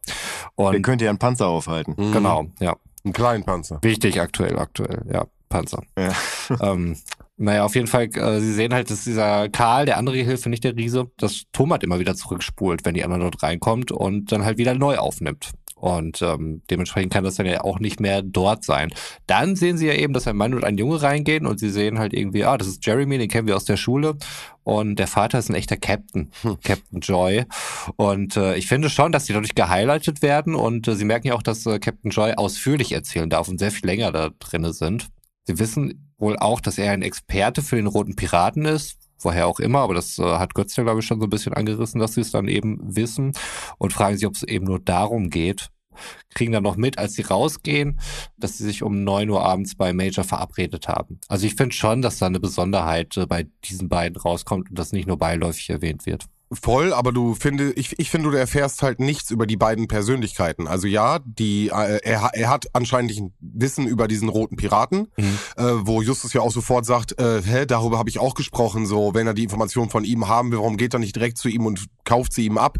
Und 0.55 0.73
der 0.73 0.81
könnte 0.81 1.05
ja 1.05 1.11
einen 1.11 1.19
Panzer 1.19 1.49
aufhalten. 1.49 1.95
Mhm. 1.99 2.13
Genau, 2.13 2.47
ja. 2.61 2.77
Einen 3.05 3.13
kleinen 3.13 3.45
Panzer. 3.45 3.79
Wichtig 3.83 4.23
aktuell, 4.23 4.59
aktuell, 4.59 5.05
ja. 5.13 5.27
Panzer. 5.51 5.83
Ja. 5.99 6.13
ähm, 6.63 6.97
naja, 7.39 7.65
auf 7.65 7.75
jeden 7.75 7.87
Fall, 7.87 8.09
äh, 8.15 8.41
sie 8.41 8.53
sehen 8.53 8.75
halt, 8.75 8.91
dass 8.91 9.05
dieser 9.05 9.49
Karl, 9.49 9.87
der 9.87 9.97
andere 9.97 10.17
Hilfe, 10.17 10.51
nicht 10.51 10.65
der 10.65 10.77
Riese, 10.77 11.11
das 11.17 11.45
Tomat 11.53 11.85
immer 11.85 12.01
wieder 12.01 12.15
zurückspult, 12.15 12.85
wenn 12.85 12.95
die 12.95 13.05
anderen 13.05 13.23
dort 13.23 13.43
reinkommt 13.43 13.93
und 13.93 14.33
dann 14.33 14.45
halt 14.45 14.59
wieder 14.59 14.75
neu 14.75 14.97
aufnimmt. 14.97 15.53
Und 15.77 16.23
ähm, 16.23 16.63
dementsprechend 16.71 17.13
kann 17.13 17.23
das 17.23 17.37
dann 17.37 17.47
ja 17.47 17.63
auch 17.63 17.79
nicht 17.79 18.01
mehr 18.01 18.23
dort 18.23 18.65
sein. 18.65 18.91
Dann 19.29 19.55
sehen 19.55 19.79
sie 19.79 19.87
ja 19.87 19.95
eben, 19.95 20.13
dass 20.13 20.27
ein 20.27 20.37
Mann 20.37 20.55
und 20.55 20.65
ein 20.65 20.77
Junge 20.77 21.01
reingehen 21.01 21.47
und 21.47 21.61
sie 21.61 21.71
sehen 21.71 22.01
halt 22.01 22.13
irgendwie, 22.13 22.45
ah, 22.45 22.59
das 22.59 22.67
ist 22.67 22.85
Jeremy, 22.85 23.17
den 23.17 23.29
kennen 23.29 23.47
wir 23.47 23.55
aus 23.55 23.65
der 23.65 23.77
Schule. 23.77 24.17
Und 24.65 24.99
der 24.99 25.07
Vater 25.07 25.39
ist 25.39 25.49
ein 25.49 25.55
echter 25.55 25.77
Captain, 25.77 26.33
hm. 26.43 26.59
Captain 26.65 27.01
Joy. 27.01 27.45
Und 27.95 28.37
äh, 28.37 28.57
ich 28.57 28.67
finde 28.67 28.91
schon, 28.91 29.13
dass 29.13 29.27
die 29.27 29.33
dadurch 29.33 29.55
gehighlightet 29.55 30.21
werden 30.21 30.57
und 30.57 30.89
äh, 30.89 30.97
sie 30.97 31.05
merken 31.05 31.29
ja 31.29 31.35
auch, 31.35 31.43
dass 31.43 31.65
äh, 31.65 31.79
Captain 31.79 32.11
Joy 32.11 32.33
ausführlich 32.33 32.91
erzählen 32.91 33.31
darf 33.31 33.47
und 33.47 33.59
sehr 33.59 33.71
viel 33.71 33.87
länger 33.87 34.11
da 34.11 34.31
drinne 34.41 34.73
sind. 34.73 35.07
Sie 35.45 35.61
wissen 35.61 36.08
wohl 36.19 36.37
auch, 36.37 36.61
dass 36.61 36.79
er 36.79 36.93
ein 36.93 37.03
Experte 37.03 37.63
für 37.63 37.77
den 37.77 37.87
Roten 37.87 38.17
Piraten 38.17 38.65
ist, 38.65 38.99
woher 39.21 39.47
auch 39.47 39.61
immer, 39.61 39.81
aber 39.81 39.95
das 39.95 40.19
äh, 40.19 40.23
hat 40.23 40.55
Götz 40.55 40.77
ja, 40.77 40.85
glaube 40.85 41.01
ich, 41.01 41.07
schon 41.07 41.21
so 41.21 41.27
ein 41.27 41.31
bisschen 41.31 41.55
angerissen, 41.55 42.01
dass 42.01 42.15
sie 42.15 42.21
es 42.21 42.31
dann 42.31 42.49
eben 42.49 42.79
wissen 42.97 43.33
und 43.79 43.93
fragen 43.93 44.17
sich, 44.17 44.27
ob 44.27 44.35
es 44.35 44.43
eben 44.43 44.67
nur 44.67 44.81
darum 44.81 45.31
geht. 45.31 45.71
Kriegen 46.33 46.53
dann 46.53 46.63
noch 46.63 46.77
mit, 46.77 46.97
als 46.97 47.15
sie 47.15 47.23
rausgehen, 47.23 47.99
dass 48.37 48.57
sie 48.57 48.65
sich 48.65 48.85
um 48.85 49.03
neun 49.03 49.31
Uhr 49.31 49.45
abends 49.45 49.75
bei 49.75 49.93
Major 49.93 50.23
verabredet 50.23 50.87
haben. 50.87 51.19
Also 51.27 51.47
ich 51.47 51.57
finde 51.57 51.75
schon, 51.75 52.03
dass 52.03 52.19
da 52.19 52.27
eine 52.27 52.39
Besonderheit 52.39 53.17
äh, 53.17 53.27
bei 53.27 53.49
diesen 53.65 53.89
beiden 53.89 54.17
rauskommt 54.17 54.71
und 54.71 54.79
das 54.79 54.93
nicht 54.93 55.09
nur 55.09 55.19
beiläufig 55.19 55.71
erwähnt 55.71 56.07
wird. 56.07 56.27
Voll, 56.51 56.95
aber 56.95 57.13
du 57.13 57.35
finde, 57.35 57.73
ich, 57.73 57.99
ich 57.99 58.11
finde, 58.11 58.31
du 58.31 58.37
erfährst 58.37 58.83
halt 58.83 59.01
nichts 59.01 59.31
über 59.31 59.47
die 59.47 59.59
beiden 59.59 59.87
Persönlichkeiten. 59.87 60.67
Also 60.67 60.87
ja, 60.87 61.19
die, 61.23 61.69
äh, 61.69 62.01
er, 62.03 62.31
er 62.33 62.49
hat 62.49 62.67
anscheinend 62.73 63.19
ein 63.19 63.35
Wissen 63.41 63.87
über 63.87 64.09
diesen 64.09 64.31
roten 64.31 64.57
Piraten, 64.57 65.09
mhm. 65.19 65.39
äh, 65.57 65.63
wo 65.87 66.01
Justus 66.01 66.33
ja 66.33 66.41
auch 66.41 66.51
sofort 66.51 66.87
sagt, 66.87 67.21
äh, 67.21 67.43
hä, 67.43 67.67
darüber 67.67 67.99
habe 67.99 68.09
ich 68.09 68.19
auch 68.19 68.35
gesprochen. 68.35 68.87
So, 68.87 69.13
wenn 69.13 69.27
er 69.27 69.35
die 69.35 69.43
Information 69.43 69.91
von 69.91 70.05
ihm 70.05 70.27
haben 70.29 70.51
will, 70.51 70.59
warum 70.59 70.79
geht 70.79 70.95
er 70.95 71.01
nicht 71.01 71.15
direkt 71.15 71.37
zu 71.37 71.49
ihm 71.49 71.67
und 71.67 71.85
kauft 72.05 72.33
sie 72.33 72.47
ihm 72.47 72.57
ab? 72.57 72.79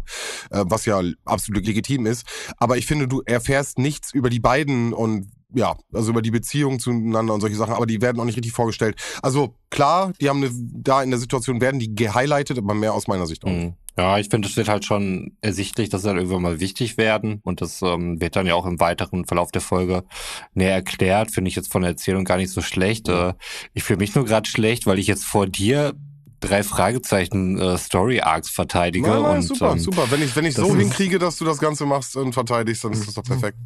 Äh, 0.49 0.63
was 0.65 0.85
ja 0.85 1.01
absolut 1.25 1.65
legitim 1.65 2.07
ist. 2.07 2.25
Aber 2.57 2.77
ich 2.77 2.87
finde, 2.87 3.07
du 3.07 3.21
erfährst 3.23 3.77
nichts 3.77 4.11
über 4.13 4.31
die 4.31 4.39
beiden 4.39 4.93
und 4.93 5.27
ja, 5.53 5.75
also 5.93 6.11
über 6.11 6.21
die 6.21 6.31
Beziehung 6.31 6.79
zueinander 6.79 7.33
und 7.33 7.41
solche 7.41 7.55
Sachen, 7.55 7.73
aber 7.73 7.85
die 7.85 8.01
werden 8.01 8.19
auch 8.19 8.25
nicht 8.25 8.37
richtig 8.37 8.53
vorgestellt. 8.53 8.95
Also 9.21 9.55
klar, 9.69 10.13
die 10.21 10.29
haben 10.29 10.43
eine, 10.43 10.51
da 10.53 11.01
in 11.01 11.09
der 11.09 11.19
Situation 11.19 11.61
werden 11.61 11.79
die 11.79 11.95
gehighlightet, 11.95 12.57
aber 12.57 12.73
mehr 12.73 12.93
aus 12.93 13.07
meiner 13.07 13.25
Sicht 13.25 13.43
auch. 13.45 13.49
Mhm. 13.49 13.73
Ja, 13.97 14.17
ich 14.17 14.29
finde, 14.29 14.47
es 14.47 14.55
wird 14.55 14.69
halt 14.69 14.85
schon 14.85 15.35
ersichtlich, 15.41 15.89
dass 15.89 16.03
sie 16.03 16.07
dann 16.07 16.17
irgendwann 16.17 16.41
mal 16.41 16.59
wichtig 16.61 16.97
werden 16.97 17.41
und 17.43 17.59
das 17.59 17.81
ähm, 17.81 18.21
wird 18.21 18.37
dann 18.37 18.45
ja 18.45 18.55
auch 18.55 18.65
im 18.65 18.79
weiteren 18.79 19.25
Verlauf 19.25 19.51
der 19.51 19.61
Folge 19.61 20.05
näher 20.53 20.73
erklärt. 20.73 21.31
Finde 21.31 21.49
ich 21.49 21.55
jetzt 21.55 21.71
von 21.71 21.81
der 21.81 21.91
Erzählung 21.91 22.23
gar 22.23 22.37
nicht 22.37 22.51
so 22.51 22.61
schlecht. 22.61 23.07
Mhm. 23.07 23.13
Äh, 23.13 23.33
ich 23.73 23.83
fühle 23.83 23.99
mich 23.99 24.15
nur 24.15 24.23
gerade 24.23 24.49
schlecht, 24.49 24.85
weil 24.85 24.99
ich 24.99 25.07
jetzt 25.07 25.25
vor 25.25 25.47
dir 25.47 25.95
drei 26.39 26.63
Fragezeichen 26.63 27.59
äh, 27.59 27.77
Story 27.77 28.21
Arcs 28.21 28.49
verteidige. 28.49 29.09
Nein, 29.09 29.21
nein, 29.21 29.35
und, 29.37 29.41
super, 29.41 29.73
ähm, 29.73 29.79
super. 29.79 30.09
Wenn 30.09 30.21
ich 30.21 30.33
wenn 30.35 30.45
ich 30.45 30.55
so 30.55 30.73
hinkriege, 30.75 31.19
dass 31.19 31.37
du 31.37 31.43
das 31.43 31.59
Ganze 31.59 31.85
machst 31.85 32.15
und 32.15 32.33
verteidigst, 32.33 32.83
dann 32.83 32.93
ist 32.93 33.05
das 33.05 33.15
doch 33.15 33.23
perfekt. 33.25 33.57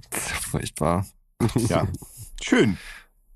Furchtbar. 0.50 1.06
Ja, 1.70 1.88
schön. 2.42 2.78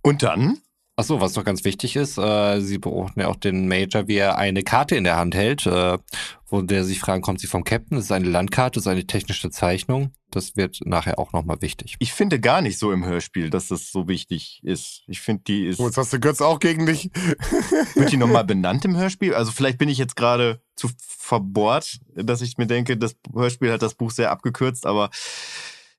Und 0.02 0.24
dann? 0.24 0.60
Ach 1.00 1.04
so, 1.04 1.22
was 1.22 1.36
noch 1.36 1.44
ganz 1.44 1.64
wichtig 1.64 1.96
ist, 1.96 2.18
äh, 2.18 2.60
sie 2.60 2.80
beobachten 2.80 3.20
ja 3.20 3.28
auch 3.28 3.36
den 3.36 3.68
Major, 3.68 4.08
wie 4.08 4.16
er 4.16 4.40
eine 4.40 4.64
Karte 4.64 4.96
in 4.96 5.04
der 5.04 5.16
Hand 5.16 5.36
hält, 5.36 5.68
äh, 5.68 6.00
wo 6.48 6.62
der 6.64 6.84
sich 6.84 7.00
fragen, 7.00 7.22
kommt 7.22 7.40
sie 7.40 7.46
vom 7.46 7.64
Captain? 7.64 7.98
Das 7.98 8.06
ist 8.06 8.12
eine 8.12 8.28
Landkarte, 8.28 8.80
das 8.80 8.86
ist 8.86 8.88
eine 8.88 9.06
technische 9.06 9.52
Zeichnung. 9.52 10.12
Das 10.32 10.56
wird 10.56 10.80
nachher 10.86 11.20
auch 11.20 11.34
nochmal 11.34 11.62
wichtig. 11.62 11.98
Ich 12.00 12.14
finde 12.14 12.40
gar 12.40 12.64
nicht 12.64 12.80
so 12.80 12.92
im 12.92 13.06
Hörspiel, 13.06 13.52
dass 13.52 13.68
das 13.68 13.92
so 13.92 14.08
wichtig 14.08 14.60
ist. 14.64 15.04
Ich 15.06 15.22
finde, 15.22 15.44
die 15.46 15.68
ist. 15.68 15.80
Oh, 15.80 15.86
jetzt 15.86 15.98
hast 15.98 16.14
du 16.14 16.20
Götz 16.20 16.42
auch 16.42 16.60
gegen 16.60 16.88
dich. 16.88 17.12
Wird 17.94 18.12
die 18.12 18.18
nochmal 18.18 18.44
benannt 18.44 18.84
im 18.84 18.98
Hörspiel? 18.98 19.36
Also 19.36 19.52
vielleicht 19.52 19.78
bin 19.78 19.90
ich 19.90 20.00
jetzt 20.00 20.16
gerade 20.16 20.62
zu 20.76 20.90
verbohrt, 20.98 22.00
dass 22.16 22.42
ich 22.42 22.58
mir 22.58 22.66
denke, 22.66 22.98
das 22.98 23.16
Hörspiel 23.32 23.72
hat 23.72 23.84
das 23.84 23.94
Buch 23.94 24.10
sehr 24.10 24.32
abgekürzt, 24.32 24.88
aber 24.88 25.12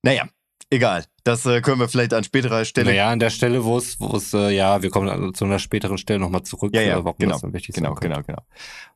naja, 0.03 0.29
Egal, 0.71 1.05
das 1.29 1.45
äh, 1.45 1.61
können 1.61 1.79
wir 1.79 1.89
vielleicht 1.89 2.15
an 2.15 2.25
späterer 2.25 2.65
Stelle. 2.65 2.91
Naja, 2.91 3.11
an 3.11 3.19
der 3.19 3.31
Stelle, 3.31 3.65
wo 3.65 3.77
es, 3.77 4.01
wo 4.01 4.17
es, 4.17 4.33
äh, 4.33 4.51
ja, 4.51 4.83
wir 4.83 4.91
kommen 4.91 5.35
zu 5.35 5.45
einer 5.45 5.59
späteren 5.59 5.99
Stelle 5.99 6.19
nochmal 6.19 6.43
zurück, 6.43 6.75
ja, 6.75 6.81
ja, 6.81 6.99
äh, 6.99 7.05
warum 7.05 7.19
genau, 7.19 7.39
das 7.39 7.53
wichtig 7.53 7.75
genau, 7.75 7.95
genau, 7.95 8.23
genau. 8.27 8.43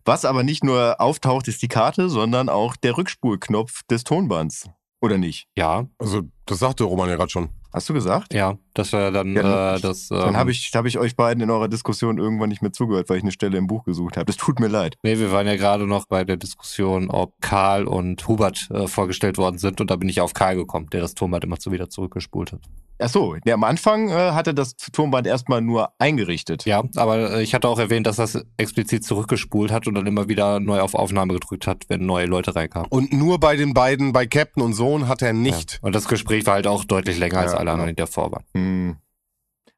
Was 0.05 0.25
aber 0.25 0.43
nicht 0.43 0.65
nur 0.65 1.01
auftaucht, 1.01 1.47
ist 1.49 1.61
die 1.61 1.69
Karte, 1.69 2.09
sondern 2.09 2.49
auch 2.49 2.77
der 2.77 2.97
Rückspulknopf 2.97 3.83
des 3.91 4.05
Tonbands. 4.05 4.71
Oder 5.03 5.19
nicht? 5.19 5.47
Ja. 5.57 5.87
Also, 5.99 6.23
das 6.47 6.61
sagte 6.61 6.85
Roman 6.85 7.11
ja 7.11 7.17
gerade 7.17 7.31
schon. 7.31 7.51
Hast 7.73 7.89
du 7.89 7.95
gesagt? 7.95 8.35
Ja, 8.35 8.59
das 8.75 8.93
war 8.93 9.11
dann 9.11 9.35
ja, 9.35 9.77
äh, 9.77 9.81
das. 9.81 10.11
Ähm, 10.11 10.19
dann 10.19 10.37
habe 10.37 10.51
ich, 10.51 10.71
hab 10.75 10.85
ich 10.85 10.99
euch 10.99 11.17
beiden 11.17 11.43
in 11.43 11.51
eurer 11.51 11.69
Diskussion 11.69 12.19
irgendwann 12.19 12.51
nicht 12.51 12.61
mehr 12.61 12.73
zugehört, 12.73 13.09
weil 13.09 13.17
ich 13.17 13.23
eine 13.23 13.33
Stelle 13.33 13.57
im 13.57 13.67
Buch 13.67 13.85
gesucht 13.85 14.17
habe. 14.17 14.27
Das 14.27 14.37
tut 14.37 14.61
mir 14.61 14.69
leid. 14.69 14.97
Nee, 15.03 15.19
wir 15.19 15.33
waren 15.33 15.47
ja 15.47 15.57
gerade 15.57 15.87
noch 15.87 16.07
bei 16.07 16.25
der 16.25 16.37
Diskussion, 16.37 17.09
ob 17.11 17.41
Karl 17.41 17.87
und 17.87 18.29
Hubert 18.29 18.69
äh, 18.71 18.87
vorgestellt 18.87 19.39
worden 19.39 19.59
sind 19.59 19.81
und 19.81 19.91
da 19.91 19.97
bin 19.97 20.09
ich 20.09 20.21
auf 20.21 20.35
Karl 20.35 20.57
gekommen, 20.57 20.89
der 20.93 21.01
das 21.01 21.15
Tonband 21.15 21.45
immer 21.45 21.57
so 21.59 21.73
wieder 21.73 21.89
zurückgespult 21.89 22.53
hat. 22.53 22.61
Ach 23.03 23.09
so, 23.09 23.37
ja, 23.45 23.55
am 23.55 23.65
Anfang 23.65 24.09
äh, 24.09 24.13
hatte 24.13 24.55
das 24.55 24.77
Turmband 24.77 25.27
erstmal 25.27 25.61
nur 25.61 25.91
eingerichtet. 25.99 26.65
Ja, 26.65 26.83
aber 26.97 27.33
äh, 27.33 27.43
ich 27.43 27.55
hatte 27.55 27.69
auch 27.69 27.79
erwähnt, 27.79 28.07
dass 28.07 28.17
das 28.17 28.45
explizit 28.57 29.05
zurückgespult 29.05 29.73
hat 29.73 29.87
und 29.87 29.95
dann 29.95 30.07
immer 30.07 30.29
wieder 30.29 30.61
neu 30.61 30.81
auf 30.81 30.95
Aufnahme 30.95 31.35
gedrückt 31.35 31.67
hat, 31.67 31.85
wenn 31.89 32.07
neue 32.07 32.27
Leute 32.27 32.55
reinkamen. 32.55 32.89
Und 32.91 33.13
nur 33.13 33.41
bei 33.41 33.57
den 33.57 33.75
beiden, 33.75 34.13
bei 34.13 34.27
Captain 34.27 34.63
und 34.63 34.75
Sohn, 34.75 35.09
hat 35.09 35.23
er 35.23 35.33
nicht. 35.33 35.75
Ja. 35.75 35.79
Und 35.83 35.95
das 35.95 36.07
Gespräch 36.07 36.47
war 36.47 36.55
halt 36.55 36.67
auch 36.67 36.85
deutlich 36.85 37.19
länger 37.19 37.35
ja, 37.35 37.41
als 37.43 37.55
alle 37.55 37.73
anderen, 37.73 37.91
die 37.91 37.97
davor 37.97 38.33
waren. 38.33 38.45
Hm. 38.55 38.97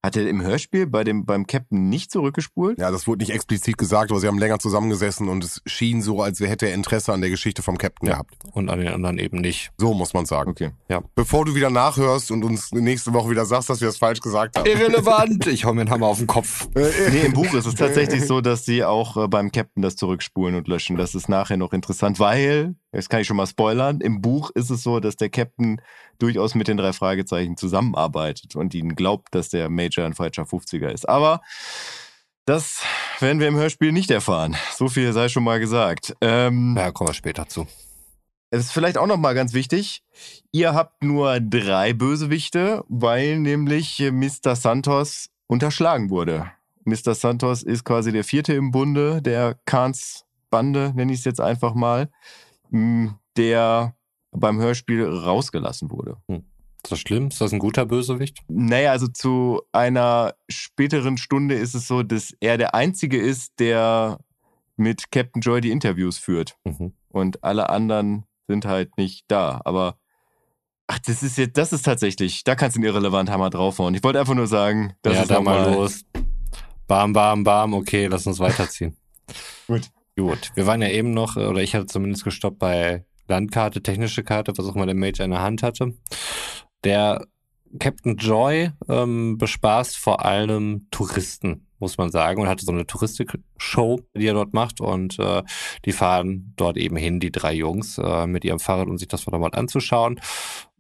Hat 0.05 0.17
er 0.17 0.29
im 0.29 0.43
Hörspiel 0.43 0.87
bei 0.87 1.03
dem, 1.03 1.25
beim 1.25 1.47
Captain 1.47 1.89
nicht 1.89 2.11
zurückgespult? 2.11 2.79
Ja, 2.79 2.91
das 2.91 3.07
wurde 3.07 3.21
nicht 3.21 3.33
explizit 3.33 3.79
gesagt, 3.79 4.11
aber 4.11 4.21
sie 4.21 4.27
haben 4.27 4.39
länger 4.39 4.59
zusammengesessen 4.59 5.31
und 5.31 5.43
es 5.43 5.63
schien 5.65 6.03
so, 6.03 6.21
als 6.21 6.41
hätte 6.41 6.67
er 6.67 6.75
Interesse 6.75 7.15
an 7.15 7.23
der 7.23 7.31
Geschichte 7.31 7.63
vom 7.63 7.79
Captain 7.79 8.07
ja. 8.07 8.17
gehabt. 8.17 8.35
Und 8.53 8.69
an 8.69 8.81
den 8.81 8.89
anderen 8.89 9.19
eben 9.19 9.41
nicht. 9.41 9.71
So 9.79 9.95
muss 9.95 10.13
man 10.13 10.27
sagen. 10.27 10.51
Okay. 10.51 10.73
Ja. 10.91 11.01
Bevor 11.15 11.47
du 11.47 11.55
wieder 11.55 11.71
nachhörst 11.71 12.31
und 12.33 12.45
uns 12.45 12.71
nächste 12.73 13.15
Woche 13.15 13.31
wieder 13.31 13.47
sagst, 13.47 13.71
dass 13.71 13.81
wir 13.81 13.89
das 13.89 13.97
falsch 13.97 14.21
gesagt 14.21 14.59
haben. 14.59 14.67
Irrelevant! 14.67 15.47
ich 15.47 15.65
hau 15.65 15.73
mir 15.73 15.81
einen 15.81 15.91
Hammer 15.91 16.09
auf 16.09 16.19
den 16.19 16.27
Kopf. 16.27 16.69
nee, 16.75 17.21
im 17.25 17.33
Buch 17.33 17.55
ist 17.55 17.65
es 17.65 17.75
tatsächlich 17.75 18.27
so, 18.27 18.43
dass 18.43 18.67
sie 18.67 18.85
auch 18.85 19.17
äh, 19.17 19.27
beim 19.27 19.53
Captain 19.53 19.83
das 19.83 19.97
zurückspulen 19.97 20.55
und 20.55 20.69
löschen. 20.69 20.99
Das 20.99 21.15
ist 21.15 21.31
nachher 21.31 21.57
noch 21.57 21.73
interessant, 21.73 22.21
weil, 22.21 22.75
das 22.93 23.09
kann 23.09 23.23
ich 23.23 23.27
schon 23.27 23.39
mal 23.39 23.47
spoilern, 23.47 24.03
im 24.03 24.21
Buch 24.21 24.51
ist 24.55 24.69
es 24.69 24.83
so, 24.83 25.01
dass 25.01 25.17
der 25.17 25.31
Captain 25.31 25.81
durchaus 26.19 26.55
mit 26.55 26.69
den 26.69 26.77
drei 26.77 26.93
Fragezeichen 26.93 27.57
zusammenarbeitet 27.57 28.57
und 28.57 28.75
ihnen 28.75 28.95
glaubt, 28.95 29.35
dass 29.35 29.49
der 29.49 29.69
Major 29.69 29.94
ein 30.03 30.15
falscher 30.15 30.43
50er 30.43 30.89
ist. 30.89 31.09
Aber 31.09 31.41
das 32.47 32.83
werden 33.21 33.41
wir 33.41 33.49
im 33.49 33.57
Hörspiel 33.57 33.93
nicht 33.93 34.11
erfahren. 34.11 34.57
So 34.75 34.89
viel 34.89 35.13
sei 35.13 35.29
schon 35.29 35.45
mal 35.45 35.61
gesagt. 35.61 36.15
Ähm, 36.21 36.75
ja, 36.77 36.91
kommen 36.91 37.09
wir 37.09 37.15
später 37.15 37.49
zu. 37.49 37.67
Es 38.51 38.67
ist 38.67 38.73
vielleicht 38.73 38.99
auch 38.99 39.07
noch 39.07 39.17
mal 39.17 39.35
ganz 39.35 39.53
wichtig. 39.53 40.03
Ihr 40.53 40.75
habt 40.75 41.03
nur 41.03 41.41
drei 41.41 41.93
Bösewichte, 41.93 42.85
weil 42.89 43.39
nämlich 43.39 44.01
Mr. 44.01 44.55
Santos 44.55 45.31
unterschlagen 45.47 46.11
wurde. 46.11 46.51
Mr. 46.85 47.15
Santos 47.15 47.63
ist 47.63 47.85
quasi 47.85 48.13
der 48.13 48.25
vierte 48.25 48.53
im 48.55 48.71
Bunde 48.71 49.23
der 49.23 49.57
Kahns 49.65 50.25
Bande, 50.51 50.93
nenne 50.95 51.13
ich 51.13 51.19
es 51.19 51.25
jetzt 51.25 51.41
einfach 51.41 51.75
mal, 51.75 52.09
der 53.37 53.97
beim 54.31 54.61
Hörspiel 54.61 55.05
rausgelassen 55.05 55.91
wurde. 55.91 56.19
Hm. 56.29 56.45
Ist 56.85 56.93
das 56.93 57.01
schlimm? 57.01 57.29
Ist 57.29 57.41
das 57.41 57.53
ein 57.53 57.59
guter 57.59 57.87
Bösewicht? 57.87 58.41
Naja, 58.47 58.91
also 58.91 59.09
zu 59.09 59.63
einer 59.73 60.35
späteren 60.51 61.17
Stunde 61.17 61.55
ist 61.55 61.75
es 61.75 61.89
so, 61.89 62.03
dass 62.03 62.35
er 62.41 62.59
der 62.59 62.75
Einzige 62.75 63.19
ist, 63.19 63.55
der 63.59 64.19
mit 64.77 65.11
Captain 65.11 65.41
Joy 65.41 65.63
die 65.63 65.71
Interviews 65.71 66.19
führt. 66.19 66.59
Mhm. 66.65 66.93
Und 67.09 67.43
alle 67.43 67.71
anderen 67.71 68.25
sind 68.49 68.67
halt 68.67 68.99
nicht 68.99 69.25
da. 69.29 69.63
Aber 69.65 69.97
ach, 70.87 70.99
das 70.99 71.23
ist 71.23 71.39
jetzt, 71.39 71.57
das 71.57 71.73
ist 71.73 71.87
tatsächlich, 71.87 72.45
da 72.45 72.55
kannst 72.55 72.77
du 72.77 72.81
einen 72.81 72.87
irrelevant 72.87 73.31
Hammer 73.31 73.49
draufhauen. 73.49 73.95
Ich 73.95 74.05
wollte 74.05 74.21
einfach 74.21 74.35
nur 74.35 74.47
sagen, 74.47 74.93
das 75.01 75.15
ja, 75.15 75.23
ist 75.23 75.31
da 75.31 75.41
mal 75.41 75.73
los. 75.73 76.05
Bam, 76.87 77.15
bam, 77.15 77.45
bam. 77.45 77.73
Okay, 77.73 78.07
lass 78.07 78.27
uns 78.27 78.41
weiterziehen. 78.41 78.95
Gut. 79.67 79.91
Gut. 80.17 80.53
Wir 80.55 80.67
waren 80.67 80.83
ja 80.83 80.89
eben 80.89 81.13
noch, 81.13 81.37
äh, 81.37 81.47
oder 81.47 81.63
ich 81.63 81.75
hatte 81.75 81.87
zumindest 81.87 82.25
gestoppt 82.25 82.59
bei 82.59 83.05
Landkarte, 83.27 83.83
technische 83.83 84.23
Karte, 84.23 84.53
was 84.57 84.67
auch 84.67 84.77
immer 84.77 84.87
der 84.87 84.95
Mage 84.95 85.23
in 85.23 85.31
der 85.31 85.43
Hand 85.43 85.63
hatte. 85.63 85.95
Der 86.85 87.27
Captain 87.79 88.17
Joy 88.17 88.71
ähm, 88.89 89.39
bespaßt 89.39 89.97
vor 89.97 90.25
allem 90.25 90.87
Touristen, 90.91 91.67
muss 91.79 91.99
man 91.99 92.11
sagen, 92.11 92.41
und 92.41 92.49
hatte 92.49 92.65
so 92.65 92.73
eine 92.73 92.87
Touristik-Show, 92.87 94.01
die 94.17 94.27
er 94.27 94.35
dort 94.35 94.55
macht. 94.55 94.81
Und 94.81 95.19
äh, 95.19 95.43
die 95.85 95.93
fahren 95.93 96.53
dort 96.57 96.77
eben 96.77 96.97
hin, 96.97 97.21
die 97.21 97.33
drei 97.33 97.55
Jungs, 97.55 97.99
äh, 97.99 98.27
mit 98.27 98.45
ihrem 98.45 98.61
Fahrrad, 98.61 98.89
um 98.89 98.99
sich 98.99 99.09
das 99.09 99.27
mal 99.27 99.43
anzuschauen. 99.55 100.21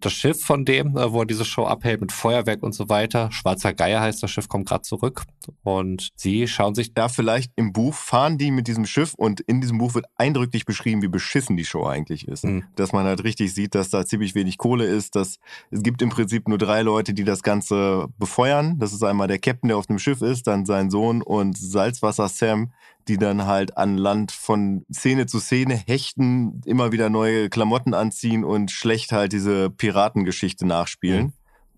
Das 0.05 0.12
Schiff 0.12 0.44
von 0.44 0.66
dem, 0.66 0.98
äh, 0.98 1.12
wo 1.12 1.20
er 1.20 1.26
diese 1.26 1.46
Show 1.46 1.64
abhält 1.64 2.02
mit 2.02 2.12
Feuerwerk 2.12 2.62
und 2.62 2.74
so 2.74 2.90
weiter, 2.90 3.32
Schwarzer 3.32 3.72
Geier 3.72 4.02
heißt 4.02 4.22
das 4.22 4.30
Schiff, 4.30 4.48
kommt 4.48 4.68
gerade 4.68 4.82
zurück. 4.82 5.22
Und 5.62 6.11
sie 6.14 6.46
schauen 6.46 6.74
sich 6.74 6.92
da 6.92 7.09
vielleicht 7.09 7.52
im 7.57 7.72
Buch 7.72 7.94
fahren 7.94 8.36
die 8.36 8.50
mit 8.50 8.68
diesem 8.68 8.84
Schiff 8.84 9.14
und 9.14 9.40
in 9.40 9.62
diesem 9.62 9.78
Buch 9.78 9.94
wird 9.94 10.05
eindrücklich 10.16 10.66
beschrieben, 10.66 11.00
wie 11.00 11.09
beschissen 11.09 11.57
die 11.57 11.64
Show 11.64 11.86
eigentlich 11.86 12.28
ist. 12.28 12.44
Mhm. 12.44 12.64
Dass 12.76 12.92
man 12.92 13.07
halt 13.07 13.24
richtig 13.24 13.55
sieht, 13.55 13.74
dass 13.74 13.88
da 13.88 14.05
ziemlich 14.05 14.34
wenig 14.34 14.59
Kohle 14.59 14.84
ist, 14.84 15.16
dass 15.16 15.38
es 15.70 15.82
gibt 15.82 16.02
im 16.02 16.11
Prinzip 16.11 16.48
nur 16.48 16.59
drei 16.59 16.82
Leute, 16.82 17.14
die 17.14 17.24
das 17.24 17.42
Ganze 17.42 18.09
befeuern. 18.18 18.78
Das 18.78 18.92
ist 18.92 19.02
einmal 19.02 19.28
der 19.28 19.38
Captain, 19.38 19.68
der 19.68 19.78
auf 19.78 19.86
dem 19.86 19.98
Schiff 19.98 20.20
ist, 20.20 20.46
dann 20.46 20.66
sein 20.66 20.90
Sohn 20.90 21.22
und 21.22 21.57
Salzwasser 21.57 22.28
Sam, 22.28 22.72
die 23.09 23.18
dann 23.18 23.46
halt 23.46 23.76
an 23.76 23.98
Land 23.98 24.32
von 24.32 24.84
Szene 24.92 25.26
zu 25.26 25.38
Szene 25.38 25.74
hechten, 25.74 26.61
immer 26.64 26.92
wieder 26.92 27.11
neue 27.11 27.48
Klamotten 27.48 27.94
anziehen 27.94 28.44
und 28.44 28.70
schlecht 28.70 29.12
halt 29.12 29.32
diese 29.32 29.70
Piratengeschichte 29.70 30.66
nachspielen. 30.66 31.32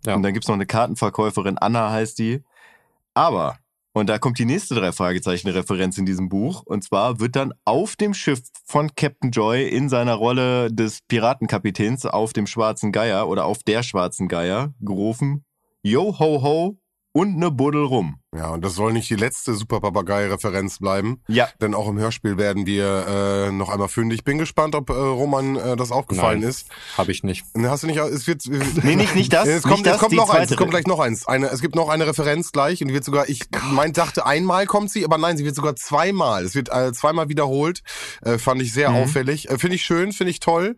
Ja. 0.04 0.14
Und 0.14 0.22
dann 0.22 0.32
gibt's 0.32 0.48
noch 0.48 0.54
eine 0.54 0.66
Kartenverkäuferin, 0.66 1.58
Anna 1.58 1.90
heißt 1.90 2.18
die. 2.18 2.42
Aber, 3.14 3.58
und 3.92 4.08
da 4.08 4.18
kommt 4.18 4.38
die 4.38 4.44
nächste 4.44 4.74
drei 4.74 4.92
Fragezeichen 4.92 5.48
Referenz 5.48 5.98
in 5.98 6.06
diesem 6.06 6.28
Buch, 6.28 6.62
und 6.64 6.84
zwar 6.84 7.18
wird 7.18 7.34
dann 7.34 7.52
auf 7.64 7.96
dem 7.96 8.14
Schiff 8.14 8.42
von 8.64 8.94
Captain 8.94 9.30
Joy 9.30 9.68
in 9.68 9.88
seiner 9.88 10.14
Rolle 10.14 10.70
des 10.72 11.00
Piratenkapitäns 11.08 12.06
auf 12.06 12.32
dem 12.32 12.46
Schwarzen 12.46 12.92
Geier 12.92 13.28
oder 13.28 13.46
auf 13.46 13.62
der 13.62 13.82
Schwarzen 13.82 14.28
Geier 14.28 14.74
gerufen, 14.80 15.44
Yo 15.82 16.18
ho 16.18 16.42
ho 16.42 16.78
und 17.16 17.38
ne 17.38 17.50
Buddel 17.50 17.82
rum. 17.84 18.16
Ja, 18.36 18.50
und 18.50 18.62
das 18.62 18.74
soll 18.74 18.92
nicht 18.92 19.08
die 19.08 19.14
letzte 19.16 19.54
Super 19.54 19.80
Papagei-Referenz 19.80 20.78
bleiben, 20.80 21.22
Ja, 21.26 21.48
denn 21.62 21.74
auch 21.74 21.88
im 21.88 21.98
Hörspiel 21.98 22.36
werden 22.36 22.66
wir 22.66 23.06
äh, 23.48 23.50
noch 23.52 23.70
einmal 23.70 23.88
fündig. 23.88 24.18
Ich 24.18 24.24
bin 24.24 24.36
gespannt, 24.36 24.74
ob 24.74 24.90
äh, 24.90 24.92
Roman 24.92 25.56
äh, 25.56 25.76
das 25.76 25.90
aufgefallen 25.90 26.40
Nein. 26.40 26.48
ist. 26.50 26.66
Habe 26.98 27.12
ich 27.12 27.22
nicht. 27.22 27.46
Ne, 27.56 27.70
Hast 27.70 27.82
du 27.84 27.86
nicht? 27.86 27.96
Es 27.98 28.26
wird. 28.26 28.42
Nee, 28.82 28.96
nicht- 28.96 29.14
nicht 29.14 29.32
das, 29.32 29.46
Es 29.48 29.64
nicht 29.64 29.72
kommt, 29.72 29.86
das, 29.86 29.94
es 29.94 30.00
kommt 30.00 30.12
noch 30.14 30.28
eins. 30.28 30.50
Es 30.50 30.56
kommt 30.58 30.70
gleich 30.70 30.86
noch 30.86 31.00
eins. 31.00 31.26
Eine, 31.26 31.46
es 31.46 31.62
gibt 31.62 31.74
noch 31.76 31.88
eine 31.88 32.06
Referenz 32.06 32.52
gleich 32.52 32.82
und 32.82 32.88
die 32.88 32.94
wird 32.94 33.04
sogar. 33.04 33.28
Ich 33.30 33.44
mein, 33.70 33.94
dachte 33.94 34.26
einmal 34.26 34.66
kommt 34.66 34.90
sie, 34.90 35.04
aber 35.06 35.16
nein, 35.16 35.38
sie 35.38 35.44
wird 35.46 35.54
sogar 35.56 35.74
zweimal. 35.76 36.44
Es 36.44 36.54
wird 36.54 36.68
äh, 36.70 36.92
zweimal 36.92 37.30
wiederholt. 37.30 37.82
Äh, 38.22 38.36
fand 38.36 38.60
ich 38.60 38.74
sehr 38.74 38.90
Mhm. 38.90 38.96
auffällig. 38.96 39.48
Äh, 39.48 39.58
finde 39.58 39.76
ich 39.76 39.82
schön, 39.84 40.12
finde 40.12 40.32
ich 40.32 40.40
toll. 40.40 40.76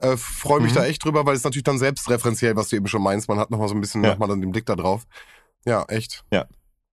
Äh, 0.00 0.16
Freue 0.16 0.60
mich 0.60 0.72
Mhm. 0.72 0.76
da 0.76 0.86
echt 0.86 1.04
drüber, 1.04 1.24
weil 1.24 1.36
es 1.36 1.44
natürlich 1.44 1.62
dann 1.64 1.78
selbstreferenziell, 1.78 2.56
was 2.56 2.68
du 2.70 2.76
eben 2.76 2.88
schon 2.88 3.02
meinst. 3.02 3.28
Man 3.28 3.38
hat 3.38 3.52
noch 3.52 3.58
mal 3.60 3.68
so 3.68 3.74
ein 3.76 3.80
bisschen 3.80 4.02
Ja. 4.02 4.10
noch 4.10 4.18
mal 4.18 4.26
dann 4.26 4.40
den 4.40 4.50
Blick 4.50 4.66
da 4.66 4.74
drauf. 4.74 5.02
Ja, 5.66 5.84
echt. 5.88 6.24
Ja. 6.32 6.46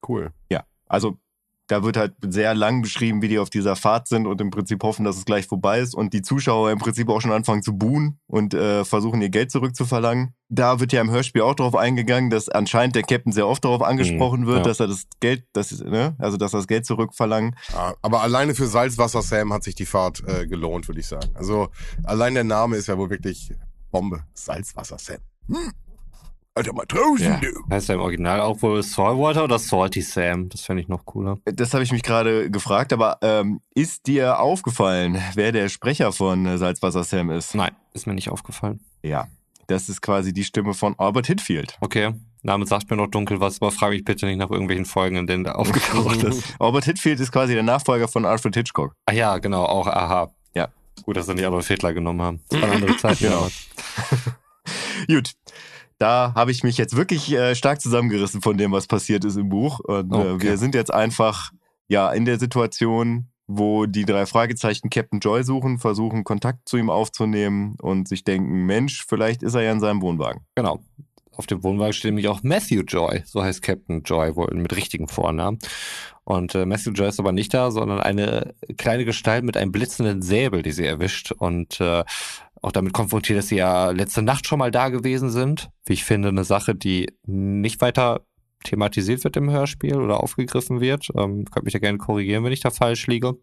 Cool. 0.08 0.32
Ja, 0.50 0.64
also 0.88 1.18
da 1.68 1.82
wird 1.82 1.96
halt 1.96 2.14
sehr 2.28 2.54
lang 2.54 2.82
beschrieben, 2.82 3.22
wie 3.22 3.30
die 3.30 3.40
auf 3.40 3.50
dieser 3.50 3.78
Fahrt 3.78 4.10
sind 4.10 4.28
und 4.28 4.42
im 4.42 4.50
Prinzip 4.52 4.84
hoffen, 4.84 5.06
dass 5.06 5.16
es 5.16 5.24
gleich 5.24 5.48
vorbei 5.48 5.80
ist 5.80 5.96
und 5.96 6.14
die 6.14 6.22
Zuschauer 6.22 6.72
im 6.72 6.78
Prinzip 6.78 7.08
auch 7.08 7.22
schon 7.22 7.32
anfangen 7.32 7.64
zu 7.64 7.78
buhen 7.78 8.20
und 8.28 8.54
äh, 8.54 8.84
versuchen 8.84 9.22
ihr 9.22 9.30
Geld 9.30 9.50
zurückzuverlangen. 9.50 10.36
Da 10.50 10.82
wird 10.82 10.92
ja 10.92 11.00
im 11.00 11.10
Hörspiel 11.10 11.42
auch 11.42 11.56
darauf 11.56 11.76
eingegangen, 11.76 12.30
dass 12.30 12.50
anscheinend 12.50 12.96
der 12.98 13.04
Captain 13.04 13.32
sehr 13.32 13.48
oft 13.48 13.64
darauf 13.64 13.82
angesprochen 13.82 14.42
Mhm, 14.42 14.48
wird, 14.48 14.58
ja. 14.58 14.64
dass 14.64 14.82
er 14.82 14.88
das 14.88 15.06
Geld, 15.22 15.46
das 15.54 15.72
ne, 15.80 16.16
also 16.20 16.36
dass 16.36 16.54
er 16.54 16.58
das 16.60 16.68
Geld 16.68 16.86
zurückverlangen. 16.86 17.56
Ja, 17.72 17.94
aber 18.02 18.22
alleine 18.22 18.56
für 18.56 18.68
Salzwasser 18.68 19.22
Sam 19.22 19.54
hat 19.54 19.64
sich 19.64 19.74
die 19.76 19.86
Fahrt 19.86 20.22
äh, 20.28 20.46
gelohnt, 20.46 20.90
würde 20.90 21.00
ich 21.00 21.08
sagen. 21.08 21.30
Also 21.34 21.70
allein 22.04 22.34
der 22.34 22.44
Name 22.44 22.76
ist 22.76 22.88
ja 22.88 22.98
wohl 22.98 23.10
wirklich 23.10 23.54
Bombe. 23.90 24.26
Salzwasser 24.34 24.98
Sam. 25.00 25.20
Hm. 25.48 25.72
Alter 26.56 26.74
Matrosen, 26.74 27.26
Ja. 27.26 27.38
du. 27.40 27.48
Heißt 27.72 27.90
er 27.90 27.96
im 27.96 28.02
Original 28.02 28.40
auch 28.40 28.62
wohl 28.62 28.84
Saltwater 28.84 29.44
oder 29.46 29.58
Salty 29.58 30.02
Sam? 30.02 30.50
Das 30.50 30.62
fände 30.62 30.84
ich 30.84 30.88
noch 30.88 31.04
cooler. 31.06 31.40
Das 31.46 31.74
habe 31.74 31.84
ich 31.84 31.92
mich 31.92 32.04
gerade 32.04 32.52
gefragt, 32.52 32.94
aber 32.94 33.18
ähm, 33.24 33.62
ist 33.74 34.06
dir 34.06 34.40
aufgefallen, 34.40 35.20
wer 35.34 35.52
der 35.52 35.68
Sprecher 35.70 36.12
von 36.12 36.46
äh, 36.46 36.58
Salzwasser 36.60 37.04
Sam 37.04 37.32
ist? 37.32 37.56
Nein, 37.56 37.72
ist 37.94 38.06
mir 38.06 38.14
nicht 38.14 38.30
aufgefallen. 38.30 38.82
Ja, 39.02 39.28
das 39.66 39.90
ist 39.90 40.02
quasi 40.02 40.32
die 40.32 40.44
Stimme 40.44 40.76
von 40.76 40.94
Albert 41.00 41.26
Hitfield. 41.26 41.76
Okay, 41.82 42.14
Name 42.44 42.68
sagt 42.68 42.88
mir 42.92 42.98
noch 42.98 43.08
dunkel 43.08 43.40
was, 43.40 43.60
aber 43.60 43.72
frage 43.72 43.96
mich 43.96 44.06
bitte 44.06 44.28
nicht 44.28 44.38
nach 44.38 44.52
irgendwelchen 44.52 44.86
Folgen, 44.86 45.16
in 45.16 45.26
denen 45.26 45.46
der 45.46 45.58
aufgetaucht 45.58 46.22
ist. 46.24 46.56
Albert 46.60 46.86
Hitfield 46.86 47.20
ist 47.20 47.32
quasi 47.32 47.56
der 47.56 47.64
Nachfolger 47.64 48.08
von 48.08 48.26
Alfred 48.26 48.54
Hitchcock. 48.56 48.94
Ah 49.08 49.14
ja, 49.14 49.40
genau, 49.40 49.64
auch 49.66 49.88
aha. 49.88 50.30
Ja. 50.54 50.68
Gut, 51.04 51.18
dass 51.18 51.26
sie 51.26 51.34
nicht 51.34 51.46
Adolf 51.48 51.68
Hitler 51.68 51.94
genommen 51.94 52.22
haben. 52.22 52.42
Das 52.50 52.62
war 52.62 52.68
eine 52.70 52.76
andere 52.78 52.98
Zeit. 52.98 53.18
Genau. 53.18 53.48
Gut. 55.08 55.32
Da 56.04 56.34
habe 56.36 56.52
ich 56.52 56.64
mich 56.64 56.78
jetzt 56.78 56.98
wirklich 56.98 57.32
äh, 57.32 57.56
stark 57.56 57.80
zusammengerissen 57.80 58.42
von 58.42 58.58
dem, 58.58 58.74
was 58.74 58.88
passiert 58.88 59.24
ist 59.24 59.38
im 59.38 59.48
Buch. 59.48 59.80
Und 59.80 60.12
äh, 60.12 60.16
Okay. 60.34 60.44
wir 60.44 60.58
sind 60.58 60.76
jetzt 60.76 60.94
einfach 60.94 61.52
ja 61.88 62.12
in 62.12 62.26
der 62.26 62.40
Situation, 62.40 63.30
wo 63.48 63.86
die 63.86 64.04
drei 64.04 64.26
Fragezeichen 64.26 64.90
Captain 64.90 65.22
Joy 65.22 65.44
suchen, 65.44 65.80
versuchen 65.80 66.26
Kontakt 66.26 66.68
zu 66.68 66.76
ihm 66.76 66.90
aufzunehmen 66.90 67.78
und 67.82 68.10
sich 68.10 68.26
denken, 68.26 68.66
Mensch, 68.66 69.06
vielleicht 69.08 69.44
ist 69.44 69.54
er 69.56 69.62
ja 69.62 69.72
in 69.72 69.80
seinem 69.80 70.02
Wohnwagen. 70.02 70.42
Genau. 70.56 70.82
Auf 71.36 71.48
dem 71.48 71.64
Wohnwagen 71.64 71.94
steht 71.94 72.12
nämlich 72.12 72.28
auch 72.28 72.44
Matthew 72.44 72.82
Joy, 72.82 73.24
so 73.26 73.44
heißt 73.44 73.62
Captain 73.62 74.04
Joy 74.04 74.36
wohl 74.36 74.54
mit 74.54 74.76
richtigen 74.76 75.08
Vornamen. 75.08 75.60
Und 76.24 76.56
äh, 76.56 76.66
Matthew 76.66 76.92
Joy 76.92 77.10
ist 77.10 77.20
aber 77.20 77.32
nicht 77.32 77.54
da, 77.54 77.72
sondern 77.72 78.00
eine 78.00 78.54
kleine 78.78 79.04
Gestalt 79.04 79.44
mit 79.44 79.58
einem 79.58 79.72
blitzenden 79.72 80.22
Säbel, 80.22 80.62
die 80.62 80.72
sie 80.72 80.86
erwischt 80.86 81.32
und 81.32 81.82
äh, 81.82 82.04
auch 82.62 82.72
damit 82.72 82.94
konfrontiert, 82.94 83.40
dass 83.40 83.48
sie 83.50 83.58
ja 83.58 83.92
letzte 83.92 84.22
Nacht 84.22 84.48
schon 84.48 84.60
mal 84.60 84.72
da 84.72 84.90
gewesen 84.90 85.30
sind. 85.30 85.70
Wie 85.86 85.94
ich 85.94 86.06
finde, 86.06 86.30
eine 86.30 86.46
Sache, 86.46 86.76
die 86.76 87.08
nicht 87.26 87.82
weiter 87.82 88.22
thematisiert 88.64 89.24
wird 89.24 89.38
im 89.38 89.50
Hörspiel 89.50 89.96
oder 89.96 90.22
aufgegriffen 90.22 90.82
wird. 90.82 91.10
Ähm, 91.16 91.46
könnt 91.46 91.66
mich 91.66 91.74
da 91.74 91.80
gerne 91.80 91.98
korrigieren, 91.98 92.44
wenn 92.44 92.52
ich 92.52 92.62
da 92.62 92.72
falsch 92.72 93.08
liege. 93.08 93.34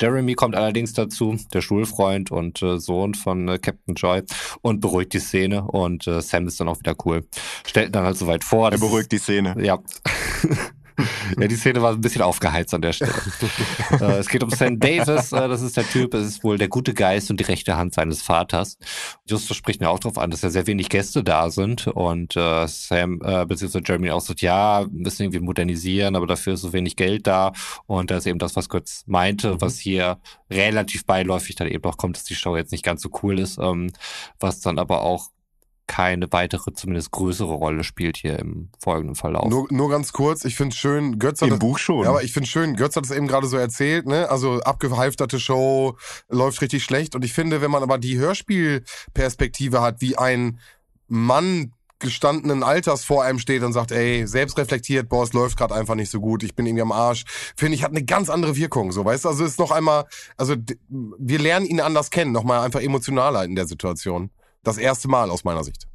Jeremy 0.00 0.34
kommt 0.34 0.56
allerdings 0.56 0.92
dazu, 0.92 1.36
der 1.52 1.60
Schulfreund 1.60 2.30
und 2.30 2.62
äh, 2.62 2.78
Sohn 2.78 3.14
von 3.14 3.48
äh, 3.48 3.58
Captain 3.58 3.94
Joy 3.94 4.22
und 4.62 4.80
beruhigt 4.80 5.12
die 5.12 5.18
Szene 5.18 5.64
und 5.64 6.06
äh, 6.06 6.20
Sam 6.20 6.46
ist 6.46 6.60
dann 6.60 6.68
auch 6.68 6.78
wieder 6.78 6.94
cool. 7.04 7.26
Stellt 7.66 7.88
ihn 7.88 7.92
dann 7.92 8.04
halt 8.04 8.16
so 8.16 8.26
weit 8.26 8.44
vor. 8.44 8.70
Er 8.70 8.78
beruhigt 8.78 9.12
die 9.12 9.18
Szene. 9.18 9.54
Ja. 9.60 9.78
ja, 11.38 11.48
die 11.48 11.56
Szene 11.56 11.82
war 11.82 11.92
ein 11.92 12.00
bisschen 12.00 12.22
aufgeheizt 12.22 12.74
an 12.74 12.82
der 12.82 12.92
Stelle. 12.92 13.12
äh, 14.00 14.18
es 14.18 14.28
geht 14.28 14.42
um 14.42 14.50
Sam 14.50 14.78
Davis, 14.78 15.32
äh, 15.32 15.48
das 15.48 15.62
ist 15.62 15.76
der 15.76 15.88
Typ, 15.88 16.14
es 16.14 16.26
ist 16.26 16.44
wohl 16.44 16.58
der 16.58 16.68
gute 16.68 16.94
Geist 16.94 17.30
und 17.30 17.40
die 17.40 17.44
rechte 17.44 17.76
Hand 17.76 17.94
seines 17.94 18.22
Vaters. 18.22 18.78
Justus 19.28 19.56
spricht 19.56 19.80
mir 19.80 19.90
auch 19.90 19.98
darauf 19.98 20.18
an, 20.18 20.30
dass 20.30 20.42
ja 20.42 20.50
sehr 20.50 20.66
wenig 20.66 20.88
Gäste 20.88 21.24
da 21.24 21.50
sind 21.50 21.86
und 21.88 22.36
äh, 22.36 22.66
Sam 22.66 23.20
äh, 23.24 23.44
bzw. 23.46 23.80
Jeremy 23.84 24.10
auch 24.10 24.20
sagt, 24.20 24.40
ja, 24.40 24.82
wir 24.82 24.88
müssen 24.90 25.22
irgendwie 25.22 25.40
modernisieren, 25.40 26.16
aber 26.16 26.26
dafür 26.26 26.54
ist 26.54 26.60
so 26.60 26.72
wenig 26.72 26.96
Geld 26.96 27.26
da 27.26 27.52
und 27.86 28.10
das 28.10 28.18
ist 28.20 28.26
eben 28.26 28.38
das, 28.38 28.56
was 28.56 28.68
Götz 28.68 29.04
meinte, 29.06 29.60
was 29.60 29.78
hier 29.78 30.18
relativ 30.50 31.06
beiläufig 31.06 31.56
dann 31.56 31.68
eben 31.68 31.82
noch 31.82 31.96
kommt, 31.96 32.16
dass 32.16 32.24
die 32.24 32.34
Show 32.34 32.56
jetzt 32.56 32.72
nicht 32.72 32.84
ganz 32.84 33.02
so 33.02 33.10
cool 33.22 33.38
ist, 33.38 33.58
ähm, 33.58 33.90
was 34.38 34.60
dann 34.60 34.78
aber 34.78 35.02
auch 35.02 35.33
keine 35.86 36.32
weitere, 36.32 36.72
zumindest 36.72 37.10
größere 37.10 37.52
Rolle 37.52 37.84
spielt 37.84 38.16
hier 38.16 38.38
im 38.38 38.70
folgenden 38.78 39.14
Verlauf. 39.14 39.48
Nur, 39.48 39.66
nur 39.70 39.90
ganz 39.90 40.12
kurz, 40.12 40.44
ich 40.44 40.56
finde 40.56 40.74
schön, 40.74 41.18
Götz 41.18 41.42
hat 41.42 41.48
Im 41.48 41.54
das, 41.54 41.58
Buch 41.58 41.78
schon. 41.78 42.04
Ja, 42.04 42.10
aber 42.10 42.22
ich 42.22 42.32
finde 42.32 42.48
schön, 42.48 42.74
Götz 42.76 42.96
hat 42.96 43.04
es 43.04 43.10
eben 43.10 43.28
gerade 43.28 43.46
so 43.46 43.56
erzählt, 43.56 44.06
ne? 44.06 44.30
Also 44.30 44.60
abgehalfterte 44.60 45.38
Show, 45.38 45.96
läuft 46.28 46.62
richtig 46.62 46.84
schlecht. 46.84 47.14
Und 47.14 47.24
ich 47.24 47.32
finde, 47.32 47.60
wenn 47.60 47.70
man 47.70 47.82
aber 47.82 47.98
die 47.98 48.18
Hörspielperspektive 48.18 49.82
hat, 49.82 50.00
wie 50.00 50.16
ein 50.16 50.58
Mann 51.06 51.72
gestandenen 51.98 52.62
Alters 52.62 53.04
vor 53.04 53.22
einem 53.22 53.38
steht 53.38 53.62
und 53.62 53.72
sagt, 53.72 53.92
ey, 53.92 54.26
selbstreflektiert, 54.26 55.08
boah, 55.08 55.22
es 55.22 55.32
läuft 55.32 55.56
gerade 55.56 55.74
einfach 55.74 55.94
nicht 55.94 56.10
so 56.10 56.20
gut, 56.20 56.42
ich 56.42 56.54
bin 56.54 56.66
irgendwie 56.66 56.82
am 56.82 56.92
Arsch, 56.92 57.24
finde 57.56 57.76
ich, 57.76 57.82
hat 57.82 57.92
eine 57.92 58.04
ganz 58.04 58.30
andere 58.30 58.56
Wirkung, 58.56 58.92
so, 58.92 59.04
weißt 59.04 59.24
du? 59.24 59.28
Also 59.28 59.44
ist 59.44 59.58
noch 59.58 59.70
einmal, 59.70 60.04
also 60.36 60.54
wir 60.88 61.38
lernen 61.38 61.66
ihn 61.66 61.80
anders 61.80 62.10
kennen, 62.10 62.32
nochmal 62.32 62.64
einfach 62.64 62.80
emotionaler 62.80 63.44
in 63.44 63.54
der 63.54 63.66
Situation. 63.66 64.30
Das 64.64 64.78
erste 64.78 65.08
Mal 65.08 65.30
aus 65.30 65.44
meiner 65.44 65.62
Sicht. 65.64 65.86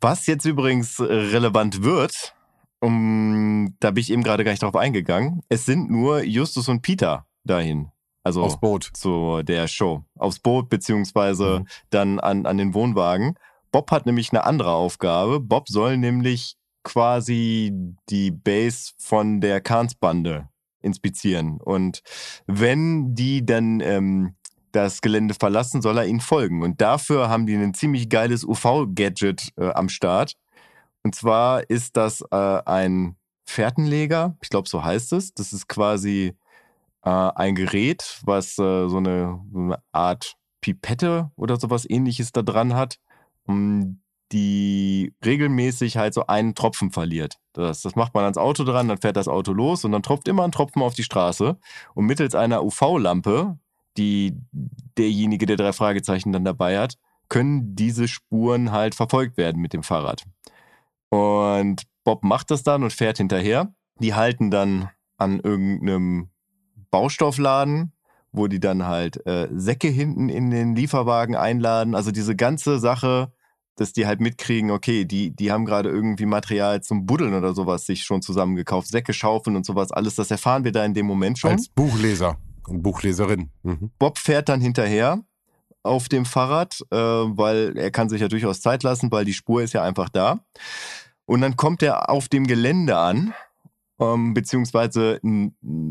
Was 0.00 0.26
jetzt 0.26 0.44
übrigens 0.44 1.00
relevant 1.00 1.82
wird, 1.82 2.34
um, 2.80 3.74
da 3.80 3.90
bin 3.90 4.00
ich 4.02 4.12
eben 4.12 4.22
gerade 4.22 4.44
gar 4.44 4.52
nicht 4.52 4.62
drauf 4.62 4.76
eingegangen, 4.76 5.40
es 5.48 5.64
sind 5.66 5.90
nur 5.90 6.22
Justus 6.22 6.68
und 6.68 6.82
Peter 6.82 7.26
dahin. 7.44 7.90
Also 8.22 8.42
Aufs 8.44 8.60
Boot. 8.60 8.90
zu 8.94 9.42
der 9.42 9.66
Show. 9.68 10.04
Aufs 10.16 10.38
Boot, 10.38 10.68
beziehungsweise 10.68 11.60
Mhm. 11.60 11.66
dann 11.90 12.20
an, 12.20 12.46
an 12.46 12.58
den 12.58 12.74
Wohnwagen. 12.74 13.34
Bob 13.72 13.90
hat 13.90 14.06
nämlich 14.06 14.30
eine 14.32 14.44
andere 14.44 14.72
Aufgabe. 14.72 15.40
Bob 15.40 15.68
soll 15.68 15.96
nämlich 15.96 16.56
quasi 16.84 17.72
die 18.08 18.30
Base 18.30 18.92
von 18.98 19.40
der 19.40 19.60
Kahns-Bande 19.60 20.48
inspizieren. 20.80 21.58
Und 21.60 22.02
wenn 22.46 23.14
die 23.14 23.44
dann 23.44 23.80
ähm, 23.80 24.36
das 24.72 25.00
Gelände 25.00 25.34
verlassen, 25.34 25.82
soll 25.82 25.98
er 25.98 26.06
ihnen 26.06 26.20
folgen. 26.20 26.62
Und 26.62 26.80
dafür 26.80 27.28
haben 27.28 27.46
die 27.46 27.54
ein 27.54 27.74
ziemlich 27.74 28.08
geiles 28.08 28.44
UV-Gadget 28.44 29.52
äh, 29.56 29.70
am 29.70 29.88
Start. 29.88 30.34
Und 31.02 31.14
zwar 31.14 31.68
ist 31.70 31.96
das 31.96 32.22
äh, 32.30 32.36
ein 32.36 33.16
Fährtenleger, 33.46 34.36
ich 34.42 34.50
glaube, 34.50 34.68
so 34.68 34.84
heißt 34.84 35.12
es. 35.14 35.32
Das 35.32 35.52
ist 35.52 35.68
quasi 35.68 36.34
äh, 37.02 37.10
ein 37.10 37.54
Gerät, 37.54 38.20
was 38.24 38.58
äh, 38.58 38.88
so, 38.88 38.98
eine, 38.98 39.40
so 39.52 39.58
eine 39.58 39.78
Art 39.92 40.34
Pipette 40.60 41.30
oder 41.36 41.58
sowas 41.58 41.88
ähnliches 41.88 42.32
da 42.32 42.42
dran 42.42 42.74
hat, 42.74 42.98
um 43.46 44.00
die 44.32 45.14
regelmäßig 45.24 45.96
halt 45.96 46.12
so 46.12 46.26
einen 46.26 46.54
Tropfen 46.54 46.90
verliert. 46.90 47.38
Das, 47.54 47.80
das 47.82 47.96
macht 47.96 48.14
man 48.14 48.24
ans 48.24 48.36
Auto 48.36 48.64
dran, 48.64 48.88
dann 48.88 48.98
fährt 48.98 49.16
das 49.16 49.28
Auto 49.28 49.52
los 49.52 49.84
und 49.84 49.92
dann 49.92 50.02
tropft 50.02 50.28
immer 50.28 50.44
ein 50.44 50.52
Tropfen 50.52 50.82
auf 50.82 50.94
die 50.94 51.04
Straße. 51.04 51.56
Und 51.94 52.06
mittels 52.06 52.34
einer 52.34 52.62
UV-Lampe, 52.62 53.58
die 53.98 54.34
derjenige, 54.96 55.46
der 55.46 55.56
drei 55.56 55.72
Fragezeichen 55.72 56.32
dann 56.32 56.44
dabei 56.44 56.78
hat, 56.78 56.94
können 57.28 57.74
diese 57.74 58.08
Spuren 58.08 58.72
halt 58.72 58.94
verfolgt 58.94 59.36
werden 59.36 59.60
mit 59.60 59.72
dem 59.72 59.82
Fahrrad. 59.82 60.24
Und 61.10 61.82
Bob 62.04 62.24
macht 62.24 62.50
das 62.50 62.62
dann 62.62 62.82
und 62.82 62.92
fährt 62.92 63.18
hinterher. 63.18 63.72
Die 64.00 64.14
halten 64.14 64.50
dann 64.50 64.90
an 65.18 65.40
irgendeinem 65.40 66.30
Baustoffladen, 66.90 67.92
wo 68.32 68.46
die 68.46 68.60
dann 68.60 68.86
halt 68.86 69.26
äh, 69.26 69.48
Säcke 69.52 69.88
hinten 69.88 70.28
in 70.28 70.50
den 70.50 70.74
Lieferwagen 70.74 71.36
einladen. 71.36 71.94
Also 71.94 72.10
diese 72.12 72.36
ganze 72.36 72.78
Sache, 72.78 73.32
dass 73.76 73.92
die 73.92 74.06
halt 74.06 74.20
mitkriegen, 74.20 74.70
okay, 74.70 75.04
die, 75.04 75.34
die 75.34 75.52
haben 75.52 75.64
gerade 75.64 75.90
irgendwie 75.90 76.26
Material 76.26 76.82
zum 76.82 77.06
Buddeln 77.06 77.34
oder 77.34 77.54
sowas 77.54 77.86
sich 77.86 78.04
schon 78.04 78.22
zusammengekauft, 78.22 78.88
Säcke 78.88 79.12
schaufeln 79.12 79.56
und 79.56 79.66
sowas, 79.66 79.92
alles, 79.92 80.14
das 80.14 80.30
erfahren 80.30 80.64
wir 80.64 80.72
da 80.72 80.84
in 80.84 80.94
dem 80.94 81.06
Moment 81.06 81.38
schon. 81.38 81.52
Als 81.52 81.68
Buchleser 81.68 82.38
Buchleserin. 82.70 83.50
Mhm. 83.62 83.90
Bob 83.98 84.18
fährt 84.18 84.48
dann 84.48 84.60
hinterher 84.60 85.22
auf 85.82 86.08
dem 86.08 86.24
Fahrrad, 86.24 86.80
äh, 86.90 86.96
weil 86.96 87.76
er 87.76 87.90
kann 87.90 88.08
sich 88.08 88.20
ja 88.20 88.28
durchaus 88.28 88.60
Zeit 88.60 88.82
lassen, 88.82 89.10
weil 89.10 89.24
die 89.24 89.34
Spur 89.34 89.62
ist 89.62 89.72
ja 89.72 89.82
einfach 89.82 90.08
da. 90.08 90.40
Und 91.26 91.40
dann 91.40 91.56
kommt 91.56 91.82
er 91.82 92.10
auf 92.10 92.28
dem 92.28 92.46
Gelände 92.46 92.96
an, 92.96 93.34
ähm, 94.00 94.34
beziehungsweise 94.34 95.20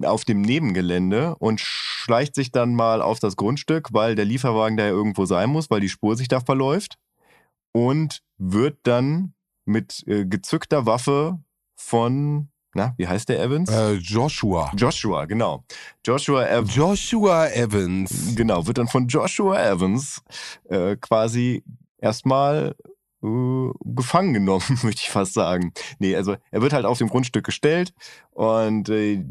auf 0.03 0.25
dem 0.25 0.41
Nebengelände 0.41 1.35
und 1.35 1.59
schleicht 1.59 2.35
sich 2.35 2.51
dann 2.51 2.73
mal 2.73 3.01
auf 3.01 3.19
das 3.19 3.35
Grundstück, 3.35 3.89
weil 3.91 4.15
der 4.15 4.25
Lieferwagen 4.25 4.77
da 4.77 4.85
ja 4.85 4.91
irgendwo 4.91 5.25
sein 5.25 5.49
muss, 5.49 5.69
weil 5.69 5.81
die 5.81 5.89
Spur 5.89 6.15
sich 6.15 6.27
da 6.27 6.39
verläuft 6.39 6.97
und 7.73 8.21
wird 8.37 8.79
dann 8.83 9.33
mit 9.65 10.03
äh, 10.07 10.25
gezückter 10.25 10.85
Waffe 10.85 11.39
von, 11.75 12.49
na, 12.77 12.93
wie 12.95 13.07
heißt 13.07 13.27
der 13.27 13.41
Evans? 13.41 13.69
Äh, 13.69 13.93
Joshua. 13.93 14.71
Joshua, 14.77 15.25
genau. 15.25 15.63
Joshua 16.05 16.45
Evans. 16.45 16.75
Joshua 16.75 17.47
Evans. 17.47 18.35
Genau, 18.35 18.67
wird 18.67 18.77
dann 18.77 18.87
von 18.87 19.07
Joshua 19.07 19.59
Evans 19.59 20.21
äh, 20.69 20.95
quasi 20.95 21.63
erstmal 21.97 22.75
äh, 23.23 23.69
gefangen 23.83 24.35
genommen, 24.35 24.63
möchte 24.83 25.01
ich 25.01 25.09
fast 25.09 25.33
sagen. 25.33 25.73
Nee, 25.97 26.15
also 26.15 26.35
er 26.51 26.61
wird 26.61 26.71
halt 26.71 26.85
auf 26.85 26.99
dem 26.99 27.09
Grundstück 27.09 27.45
gestellt 27.45 27.93
und 28.29 28.89
äh, 28.89 29.25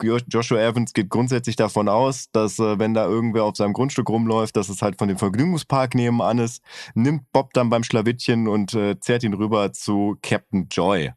Joshua 0.00 0.60
Evans 0.60 0.92
geht 0.92 1.08
grundsätzlich 1.08 1.56
davon 1.56 1.88
aus, 1.88 2.30
dass 2.30 2.60
äh, 2.60 2.78
wenn 2.78 2.94
da 2.94 3.06
irgendwer 3.06 3.42
auf 3.42 3.56
seinem 3.56 3.72
Grundstück 3.72 4.08
rumläuft, 4.08 4.56
dass 4.56 4.68
es 4.68 4.82
halt 4.82 4.98
von 4.98 5.08
dem 5.08 5.18
Vergnügungspark 5.18 5.96
nebenan 5.96 6.38
ist, 6.38 6.62
nimmt 6.94 7.24
Bob 7.32 7.52
dann 7.54 7.70
beim 7.70 7.82
Schlawittchen 7.82 8.46
und 8.46 8.72
äh, 8.74 9.00
zerrt 9.00 9.24
ihn 9.24 9.34
rüber 9.34 9.72
zu 9.72 10.16
Captain 10.22 10.68
Joy 10.70 11.10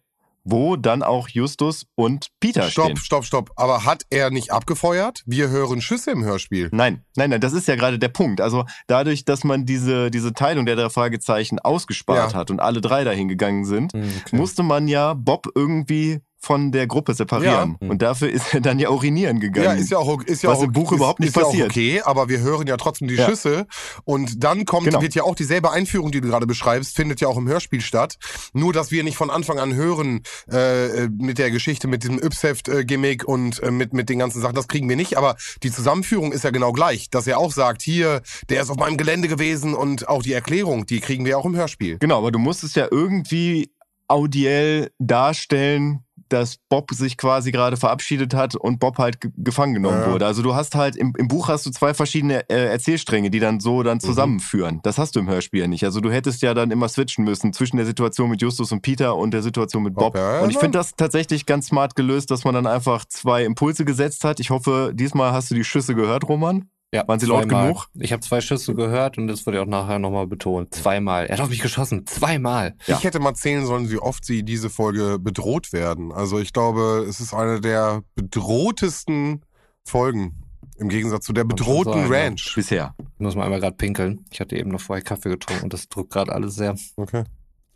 wo 0.50 0.76
dann 0.78 1.04
auch 1.04 1.28
Justus 1.30 1.86
und 1.96 2.28
Peter 2.40 2.64
stopp, 2.70 2.86
stehen. 2.86 2.98
Stopp, 2.98 3.26
stopp, 3.26 3.48
stopp. 3.48 3.52
Aber 3.58 3.84
hat 3.86 4.04
er 4.10 4.30
nicht 4.30 4.52
abgefeuert? 4.52 5.24
Wir 5.26 5.50
hören 5.50 5.82
Schüsse 5.82 6.12
im 6.12 6.24
Hörspiel. 6.24 6.70
Nein, 6.72 7.04
nein, 7.16 7.30
nein, 7.30 7.42
das 7.42 7.54
ist 7.54 7.68
ja 7.68 7.76
gerade 7.76 8.00
der 8.00 8.08
Punkt. 8.10 8.40
Also 8.42 8.66
dadurch, 8.88 9.26
dass 9.26 9.44
man 9.44 9.66
diese, 9.66 10.10
diese 10.10 10.34
Teilung 10.34 10.66
der 10.66 10.76
drei 10.76 10.90
Fragezeichen 10.90 11.60
ausgespart 11.60 12.32
Ja. 12.34 12.40
hat 12.40 12.50
und 12.52 12.60
alle 12.62 12.80
drei 12.82 13.04
dahin 13.04 13.28
gegangen 13.28 13.66
sind, 13.66 13.94
Hm, 13.94 14.04
okay. 14.26 14.36
musste 14.36 14.64
man 14.64 14.88
ja 14.88 15.14
Bob 15.14 15.48
irgendwie 15.56 16.20
von 16.40 16.72
der 16.72 16.88
Gruppe 16.88 17.14
separieren. 17.14 17.78
Ja. 17.82 17.90
Und 17.90 18.02
dafür 18.02 18.30
ist 18.30 18.54
er 18.54 18.62
dann 18.62 18.80
ja 18.80 18.90
urinieren 18.90 19.40
gegangen. 19.40 19.66
Ja, 19.66 19.74
ist 19.74 19.90
ja 19.90 19.98
auch, 19.98 20.22
ist 20.22 20.44
ja 20.44 20.50
Was 20.52 20.60
auch, 20.60 20.64
im 20.64 20.72
Buch 20.72 20.92
ist, 20.92 20.98
überhaupt 20.98 21.20
nicht 21.20 21.30
ist 21.30 21.36
ja 21.36 21.42
auch 21.44 21.48
passiert. 21.50 21.70
okay, 21.72 22.02
aber 22.04 22.30
wir 22.30 22.40
hören 22.40 22.68
ja 22.68 22.78
trotzdem 22.78 23.08
die 23.08 23.16
Ja. 23.16 23.26
Schüsse. 23.28 23.66
Und 24.06 24.44
dann 24.44 24.66
kommt, 24.66 24.86
Genau. 24.86 25.02
wird 25.02 25.16
ja 25.16 25.24
auch 25.24 25.36
dieselbe 25.36 25.72
Einführung, 25.72 26.12
die 26.12 26.22
du 26.22 26.28
gerade 26.28 26.46
beschreibst, 26.48 26.96
findet 26.96 27.20
ja 27.22 27.28
auch 27.28 27.38
im 27.38 27.48
Hörspiel 27.48 27.82
statt. 27.82 28.18
Nur, 28.54 28.72
dass 28.74 28.92
wir 28.92 29.04
nicht 29.04 29.18
von 29.18 29.30
Anfang 29.30 29.60
an 29.60 29.74
hören 29.74 30.22
äh, 30.52 31.06
äh, 31.06 31.10
mit 31.10 31.38
der 31.40 31.52
Geschichte, 31.52 31.88
mit 31.88 32.04
diesem 32.04 32.20
Ypsheft-Gimmick 32.20 33.28
und 33.28 33.62
äh, 33.64 33.72
mit, 33.72 33.94
mit 33.94 34.10
den 34.10 34.20
ganzen 34.20 34.42
Sachen. 34.42 34.56
Das 34.56 34.68
kriegen 34.68 34.88
wir 34.88 34.96
nicht. 34.96 35.18
Aber 35.18 35.36
die 35.64 35.72
Zusammenführung 35.72 36.32
ist 36.32 36.44
ja 36.44 36.52
genau 36.52 36.72
gleich. 36.72 37.10
Dass 37.10 37.28
er 37.28 37.40
auch 37.40 37.52
sagt, 37.52 37.82
hier, 37.82 38.22
der 38.50 38.62
ist 38.62 38.70
auf 38.70 38.78
meinem 38.78 38.98
Gelände 38.98 39.28
gewesen 39.28 39.74
und 39.74 40.08
auch 40.08 40.22
die 40.24 40.34
Erklärung, 40.34 40.86
die 40.86 41.00
kriegen 41.00 41.26
wir 41.26 41.38
auch 41.38 41.46
im 41.46 41.56
Hörspiel. 41.56 41.98
Genau, 42.00 42.20
aber 42.20 42.32
du 42.32 42.40
musst 42.40 42.64
es 42.64 42.76
ja 42.76 42.88
irgendwie 42.92 43.72
audiell 44.08 44.92
darstellen, 45.00 46.00
dass 46.30 46.58
Bob 46.70 46.92
sich 46.92 47.18
quasi 47.18 47.52
gerade 47.52 47.78
verabschiedet 47.78 48.34
hat 48.34 48.56
und 48.56 48.80
Bob 48.80 48.98
halt 48.98 49.22
ge- 49.22 49.32
gefangen 49.38 49.74
genommen 49.74 50.02
Ja. 50.02 50.12
wurde. 50.12 50.26
Also 50.26 50.42
du 50.42 50.56
hast 50.56 50.76
halt 50.76 50.96
im, 50.96 51.14
im 51.18 51.28
Buch 51.28 51.48
hast 51.48 51.66
du 51.66 51.70
zwei 51.72 51.94
verschiedene 51.94 52.50
äh, 52.50 52.66
Erzählstränge, 52.72 53.30
die 53.30 53.40
dann 53.40 53.60
so 53.60 53.80
Mhm. 53.80 53.84
dann 53.84 54.00
zusammenführen. 54.00 54.80
Das 54.84 54.98
hast 54.98 55.16
du 55.16 55.20
im 55.20 55.30
Hörspiel 55.30 55.62
ja 55.62 55.68
nicht. 55.68 55.84
Also 55.84 56.02
du 56.02 56.12
hättest 56.12 56.42
ja 56.42 56.54
dann 56.54 56.72
immer 56.72 56.90
switchen 56.90 57.24
müssen 57.24 57.54
zwischen 57.54 57.78
der 57.78 57.86
Situation 57.86 58.30
mit 58.30 58.42
Justus 58.42 58.72
und 58.72 58.82
Peter 58.82 59.16
und 59.16 59.32
der 59.32 59.42
Situation 59.42 59.84
mit 59.84 59.96
Bob. 59.96 60.16
Okay, 60.16 60.44
und 60.44 60.50
ich 60.50 60.58
finde 60.58 60.78
das 60.78 60.96
tatsächlich 60.96 61.46
ganz 61.46 61.68
smart 61.68 61.96
gelöst, 61.96 62.32
dass 62.32 62.44
man 62.44 62.54
dann 62.54 62.68
einfach 62.68 63.06
zwei 63.06 63.44
Impulse 63.46 63.86
gesetzt 63.86 64.24
hat. 64.24 64.40
Ich 64.40 64.50
hoffe, 64.50 64.92
diesmal 64.94 65.32
hast 65.32 65.52
du 65.52 65.56
die 65.56 65.64
Schüsse 65.64 65.96
gehört, 65.96 66.28
Roman. 66.28 66.70
Ja, 66.94 67.06
Waren 67.06 67.20
sie 67.20 67.26
laut 67.26 67.44
zweimal. 67.44 67.68
genug? 67.74 67.88
Ich 67.96 68.14
habe 68.14 68.22
zwei 68.22 68.40
Schüsse 68.40 68.74
gehört 68.74 69.18
und 69.18 69.28
das 69.28 69.46
wurde 69.46 69.62
auch 69.62 69.66
nachher 69.66 70.00
nochmal 70.00 70.26
betont. 70.26 70.74
Zweimal. 70.74 71.26
Er 71.26 71.34
hat 71.38 71.44
auf 71.44 71.50
mich 71.50 71.60
geschossen. 71.60 72.06
Zweimal. 72.08 72.76
Ja. 72.86 72.98
Ich 72.98 73.04
hätte 73.04 73.20
mal 73.20 73.34
zählen 73.36 73.66
sollen, 73.66 73.92
wie 73.92 73.98
oft 73.98 74.24
sie 74.24 74.44
diese 74.44 74.70
Folge 74.70 75.20
bedroht 75.20 75.74
werden. 75.74 76.14
Also 76.14 76.40
ich 76.40 76.54
glaube, 76.54 77.06
es 77.10 77.20
ist 77.20 77.34
eine 77.34 77.60
der 77.60 78.04
bedrohtesten 78.16 79.42
Folgen. 79.86 80.42
Im 80.78 80.88
Gegensatz 80.90 81.26
zu 81.26 81.34
der 81.34 81.44
bedrohten 81.44 81.94
ja. 82.04 82.08
Ranch. 82.08 82.54
Bisher. 82.56 82.96
Ich 83.00 83.20
muss 83.20 83.36
mal 83.36 83.44
einmal 83.44 83.60
gerade 83.60 83.76
pinkeln. 83.76 84.24
Ich 84.32 84.40
hatte 84.40 84.56
eben 84.56 84.70
noch 84.72 84.80
vorher 84.82 85.04
Kaffee 85.04 85.30
getrunken 85.30 85.64
und 85.66 85.74
das 85.74 85.90
drückt 85.90 86.12
gerade 86.12 86.32
alles 86.32 86.56
sehr. 86.56 86.76
Okay. 86.96 87.24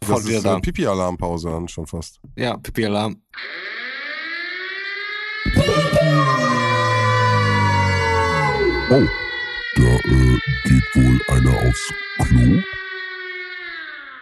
Sofort 0.03 0.19
Das 0.19 0.27
wieder 0.27 0.37
ist 0.37 0.45
da. 0.45 0.57
äh, 0.57 0.61
Pipi-Alarmpause 0.61 1.49
dann 1.49 1.67
schon 1.67 1.85
fast. 1.85 2.21
Ja, 2.37 2.55
Pipi-Alarm. 2.57 3.17
Oh, 8.93 9.07
da 9.75 9.83
äh, 9.83 10.37
geht 10.65 10.95
wohl 10.95 11.21
einer 11.29 11.57
aufs 11.65 11.93
Klo. 12.23 12.61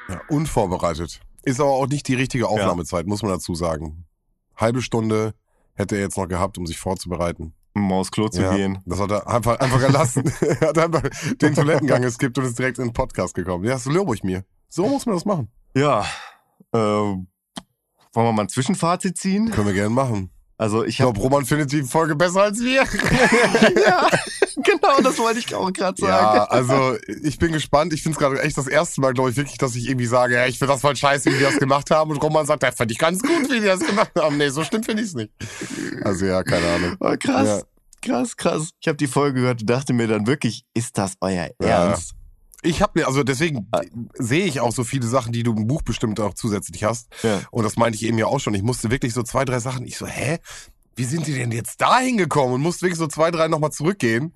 Ja, 0.08 0.22
unvorbereitet. 0.30 1.22
Ist 1.42 1.60
aber 1.60 1.72
auch 1.72 1.88
nicht 1.88 2.08
die 2.08 2.14
richtige 2.14 2.48
Aufnahmezeit, 2.48 3.08
muss 3.08 3.24
man 3.24 3.32
dazu 3.32 3.56
sagen. 3.56 4.06
Halbe 4.56 4.84
Stunde 4.84 5.34
hätte 5.74 5.96
er 5.96 6.02
jetzt 6.02 6.18
noch 6.18 6.28
gehabt, 6.28 6.60
um 6.60 6.68
sich 6.68 6.78
vorzubereiten. 6.78 7.56
Um 7.74 7.92
aufs 7.92 8.12
Klo 8.12 8.30
zu 8.30 8.44
ja, 8.44 8.56
gehen. 8.56 8.78
Das 8.86 9.00
hat 9.00 9.10
er 9.10 9.28
einfach, 9.28 9.60
einfach 9.60 9.80
gelassen. 9.80 10.32
er 10.42 10.68
hat 10.68 10.78
einfach 10.78 11.02
den 11.42 11.56
Toilettengang 11.56 12.04
geskippt 12.04 12.38
und 12.38 12.46
ist 12.46 12.60
direkt 12.60 12.78
in 12.78 12.90
den 12.90 12.94
Podcast 12.94 13.34
gekommen. 13.34 13.66
Ja, 13.66 13.80
so 13.80 13.90
lobe 13.90 14.14
ich 14.14 14.24
mir. 14.24 14.46
So 14.68 14.88
muss 14.88 15.08
man 15.08 15.16
das 15.16 15.26
machen. 15.26 15.50
Ja. 15.76 16.06
Äh, 16.74 16.78
wollen 16.78 17.28
wir 18.14 18.32
mal 18.34 18.44
ein 18.44 18.50
Zwischenfazit 18.50 19.18
ziehen? 19.18 19.50
Können 19.50 19.66
wir 19.66 19.74
gerne 19.74 19.90
machen. 19.90 20.30
Also 20.60 20.84
ich 20.84 20.90
Ich 20.90 20.98
glaube, 20.98 21.20
Roman 21.22 21.46
findet 21.46 21.72
die 21.72 21.84
Folge 21.84 22.16
besser 22.18 22.44
als 22.44 22.60
wir. 22.60 22.84
ja, 23.86 24.10
genau, 24.58 25.00
das 25.02 25.18
wollte 25.18 25.40
ich 25.40 25.56
auch 25.56 25.72
gerade 25.72 26.00
sagen. 26.00 26.36
Ja, 26.36 26.44
also 26.44 26.98
ich 27.24 27.40
bin 27.40 27.54
gespannt. 27.54 27.94
Ich 27.94 28.04
finde 28.04 28.18
es 28.18 28.20
gerade 28.20 28.42
echt 28.42 28.58
das 28.58 28.68
erste 28.68 29.00
Mal, 29.00 29.14
glaube 29.14 29.30
ich, 29.30 29.38
wirklich, 29.38 29.58
dass 29.58 29.74
ich 29.76 29.88
irgendwie 29.88 30.06
sage, 30.06 30.36
ja, 30.36 30.48
ich 30.48 30.60
finde 30.60 30.74
das 30.74 30.82
voll 30.82 30.98
scheiße, 30.98 31.32
wie 31.32 31.38
die 31.38 31.44
das 31.44 31.58
gemacht 31.60 31.90
haben. 31.92 32.12
Und 32.12 32.18
Roman 32.22 32.46
sagt, 32.46 32.64
ja, 32.64 32.74
fand 32.74 32.92
ich 32.92 32.98
ganz 32.98 33.22
gut, 33.22 33.50
wie 33.50 33.62
die 33.62 33.66
das 33.68 33.80
gemacht 33.80 34.12
haben. 34.20 34.36
Nee, 34.38 34.50
so 34.50 34.64
stimmt 34.66 34.86
finde 34.86 35.02
ich 35.02 35.10
es 35.10 35.16
nicht. 35.16 35.32
Also 36.04 36.26
ja, 36.26 36.44
keine 36.44 36.68
Ahnung. 36.68 36.98
Oh, 37.00 37.16
krass, 37.18 37.48
Ja. 37.48 37.62
krass, 38.02 38.36
krass. 38.36 38.70
Ich 38.82 38.88
habe 38.90 38.98
die 38.98 39.08
Folge 39.08 39.40
gehört 39.40 39.62
und 39.62 39.70
dachte 39.70 39.94
mir 39.94 40.08
dann 40.10 40.28
wirklich, 40.28 40.66
ist 40.74 40.98
das 40.98 41.14
euer 41.22 41.50
Ja. 41.62 41.96
Ich 42.62 42.82
habe 42.82 43.00
mir, 43.00 43.08
also 43.08 43.24
deswegen 43.24 43.70
sehe 44.16 44.46
ich 44.46 44.60
auch 44.60 44.72
so 44.74 44.84
viele 44.84 45.08
Sachen, 45.08 45.32
die 45.32 45.44
du 45.44 45.54
im 45.56 45.68
Buch 45.68 45.82
bestimmt 45.82 46.20
auch 46.20 46.34
zusätzlich 46.34 46.84
hast. 46.84 47.08
Ja. 47.24 47.42
Und 47.52 47.64
das 47.64 47.78
meinte 47.78 47.96
ich 47.96 48.04
eben 48.06 48.18
ja 48.18 48.26
auch 48.26 48.40
schon. 48.40 48.54
Ich 48.54 48.64
musste 48.64 48.92
wirklich 48.92 49.14
so 49.14 49.24
zwei, 49.24 49.46
drei 49.46 49.60
Sachen, 49.60 49.86
ich 49.86 49.98
so, 49.98 50.06
hä? 50.08 50.40
Wie 50.96 51.06
sind 51.06 51.26
die 51.28 51.34
denn 51.34 51.52
jetzt 51.54 51.80
da 51.80 52.00
hingekommen? 52.00 52.56
Und 52.56 52.62
musste 52.62 52.82
wirklich 52.82 53.00
so 53.00 53.08
zwei, 53.08 53.32
drei 53.32 53.48
nochmal 53.48 53.72
zurückgehen. 53.72 54.34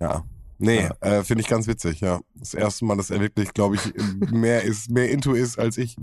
Ja. 0.00 0.24
Nee, 0.62 0.82
Ja. 0.82 1.18
Äh, 1.18 1.24
finde 1.24 1.42
ich 1.42 1.48
ganz 1.48 1.66
witzig, 1.66 2.00
ja. 2.00 2.20
Das 2.34 2.54
erste 2.54 2.84
Mal, 2.86 2.96
dass 2.96 3.10
er 3.10 3.20
wirklich, 3.20 3.52
glaube 3.54 3.76
ich, 3.76 3.92
mehr 4.30 4.62
ist, 4.62 4.90
mehr 4.90 5.10
into 5.10 5.32
ist 5.34 5.58
als 5.58 5.76
ich. 5.78 5.96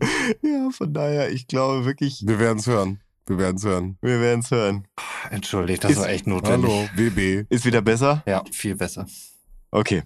ja, 0.43 0.69
von 0.71 0.93
daher, 0.93 1.31
ich 1.31 1.47
glaube 1.47 1.85
wirklich, 1.85 2.23
Wir 2.25 2.37
werden 2.39 2.59
es 2.59 2.67
hören. 2.67 2.99
Wir 3.25 3.37
werden 3.39 3.57
es 3.57 3.63
hören. 3.63 3.97
wir 4.01 4.19
werden 4.21 4.39
es 4.41 4.51
hören. 4.51 4.87
Entschuldigt, 5.31 5.83
das 5.83 5.91
Ist- 5.91 5.97
war 5.99 6.09
echt 6.09 6.27
notwendig. 6.27 6.69
Hallo, 6.71 6.87
WB. 6.95 7.45
Ist 7.49 7.65
wieder 7.65 7.81
besser? 7.81 8.23
Ja, 8.27 8.43
viel 8.51 8.75
besser. 8.75 9.05
Okay, 9.71 10.03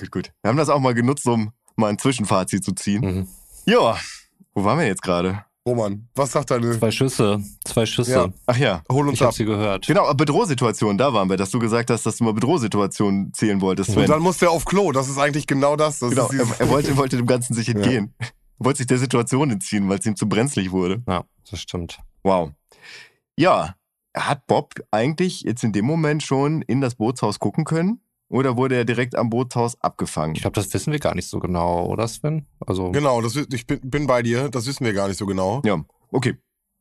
gut, 0.00 0.10
gut. 0.10 0.32
Wir 0.42 0.48
haben 0.48 0.56
das 0.56 0.68
auch 0.68 0.80
mal 0.80 0.94
genutzt, 0.94 1.26
um 1.26 1.52
mal 1.76 1.88
ein 1.88 1.98
Zwischenfazit 1.98 2.64
zu 2.64 2.72
ziehen. 2.72 3.00
Mhm. 3.00 3.28
Ja, 3.66 3.96
wo 4.54 4.64
waren 4.64 4.78
wir 4.78 4.86
jetzt 4.86 5.02
gerade? 5.02 5.44
Roman, 5.66 6.08
was 6.14 6.32
sagt 6.32 6.50
deine? 6.50 6.78
Zwei 6.78 6.90
Schüsse, 6.90 7.42
zwei 7.64 7.84
Schüsse. 7.84 8.12
Ja. 8.12 8.28
Ach 8.46 8.56
ja. 8.56 8.82
Hol 8.90 9.06
uns 9.06 9.14
Ich 9.16 9.20
habe 9.20 9.28
ab. 9.28 9.34
sie 9.34 9.44
gehört. 9.44 9.86
Genau, 9.86 10.12
Bedrohsituation, 10.14 10.96
da 10.96 11.12
waren 11.12 11.28
wir, 11.28 11.36
dass 11.36 11.50
du 11.50 11.58
gesagt 11.58 11.90
hast, 11.90 12.06
dass 12.06 12.16
du 12.16 12.24
mal 12.24 12.32
Bedrohsituationen 12.32 13.32
zählen 13.34 13.60
wolltest, 13.60 13.90
Sven. 13.92 14.02
Und 14.02 14.08
dann 14.08 14.22
muss 14.22 14.38
der 14.38 14.50
auf 14.50 14.64
Klo. 14.64 14.90
Das 14.92 15.08
ist 15.08 15.18
eigentlich 15.18 15.46
genau 15.46 15.76
das. 15.76 15.98
das 15.98 16.10
genau, 16.10 16.30
er, 16.32 16.46
er 16.60 16.68
wollte, 16.70 16.96
wollte 16.96 17.18
dem 17.18 17.26
Ganzen 17.26 17.54
sich 17.54 17.68
entgehen. 17.68 18.14
Er 18.18 18.26
wollte 18.58 18.78
sich 18.78 18.86
der 18.86 18.98
Situation 18.98 19.50
entziehen, 19.50 19.88
weil 19.88 19.98
es 19.98 20.06
ihm 20.06 20.16
zu 20.16 20.28
brenzlig 20.28 20.70
wurde. 20.70 21.02
Ja, 21.06 21.24
das 21.50 21.60
stimmt. 21.60 21.98
Wow. 22.24 22.50
Ja, 23.36 23.74
hat 24.16 24.46
Bob 24.46 24.74
eigentlich 24.90 25.42
jetzt 25.42 25.62
in 25.62 25.72
dem 25.72 25.84
Moment 25.84 26.22
schon 26.22 26.62
in 26.62 26.80
das 26.80 26.94
Bootshaus 26.94 27.38
gucken 27.38 27.64
können? 27.64 28.00
Oder 28.30 28.56
wurde 28.56 28.76
er 28.76 28.84
direkt 28.84 29.16
am 29.16 29.28
Bootshaus 29.28 29.78
abgefangen? 29.82 30.34
Ich 30.36 30.42
glaube, 30.42 30.54
das 30.54 30.72
wissen 30.72 30.92
wir 30.92 31.00
gar 31.00 31.14
nicht 31.16 31.28
so 31.28 31.40
genau, 31.40 31.84
oder 31.86 32.06
Sven? 32.08 32.46
Also, 32.64 32.92
genau, 32.92 33.20
das, 33.20 33.34
ist- 33.36 33.52
ich 33.52 33.66
bin, 33.66 33.80
bin 33.82 34.06
bei 34.06 34.22
dir. 34.22 34.48
Das 34.48 34.66
wissen 34.66 34.84
wir 34.86 34.92
gar 34.92 35.08
nicht 35.08 35.18
so 35.18 35.26
genau. 35.26 35.60
Ja, 35.64 35.82
okay. 36.12 36.36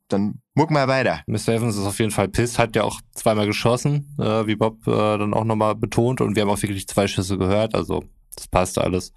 Dann 0.10 0.42
muck 0.56 0.72
mal 0.72 0.88
weiter. 0.88 1.22
Mr. 1.28 1.50
Evans 1.50 1.76
ist 1.76 1.86
auf 1.86 2.00
jeden 2.00 2.12
Fall 2.12 2.30
piss, 2.30 2.58
hat 2.58 2.76
ja 2.76 2.84
auch 2.84 3.00
zweimal 3.14 3.46
geschossen, 3.46 4.16
äh, 4.20 4.48
wie 4.48 4.56
Bob 4.56 4.88
äh, 4.88 4.92
dann 5.18 5.34
auch 5.34 5.44
nochmal 5.44 5.76
betont 5.76 6.22
und 6.22 6.36
wir 6.36 6.42
haben 6.44 6.50
auch 6.50 6.62
wirklich 6.62 6.88
zwei 6.88 7.08
Schüsse 7.08 7.38
gehört, 7.38 7.76
also 7.76 8.04
das 8.40 8.48
passt 8.48 8.78
alles. 8.78 9.14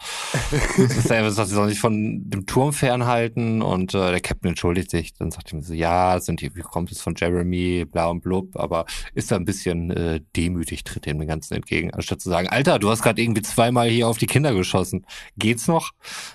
Mr. 0.76 1.16
Evans 1.16 1.36
sagt, 1.36 1.48
sie 1.48 1.54
soll 1.54 1.68
sich 1.68 1.80
von 1.80 2.28
dem 2.28 2.46
Turm 2.46 2.72
fernhalten 2.72 3.62
und 3.62 3.94
äh, 3.94 4.10
der 4.10 4.20
Captain 4.20 4.50
entschuldigt 4.50 4.90
sich. 4.90 5.14
Dann 5.14 5.30
sagt 5.30 5.52
ihm 5.52 5.62
so, 5.62 5.72
ja, 5.72 6.18
sind 6.20 6.40
die, 6.40 6.54
wie 6.56 6.60
kommt 6.60 6.90
es 6.90 7.00
von 7.00 7.14
Jeremy, 7.16 7.84
bla 7.84 8.06
und 8.06 8.20
blub, 8.20 8.56
aber 8.56 8.84
ist 9.14 9.30
da 9.30 9.36
ein 9.36 9.44
bisschen 9.44 9.90
äh, 9.90 10.20
demütig, 10.36 10.84
tritt 10.84 11.06
dem 11.06 11.18
den 11.18 11.28
Ganzen 11.28 11.54
entgegen, 11.54 11.92
anstatt 11.92 12.20
zu 12.20 12.28
sagen, 12.28 12.48
Alter, 12.48 12.78
du 12.78 12.90
hast 12.90 13.02
gerade 13.02 13.22
irgendwie 13.22 13.42
zweimal 13.42 13.88
hier 13.88 14.08
auf 14.08 14.18
die 14.18 14.26
Kinder 14.26 14.54
geschossen. 14.54 15.06
Geht's 15.36 15.68
noch? 15.68 15.92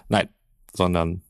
Nein, 0.07 0.29
sondern 0.73 1.21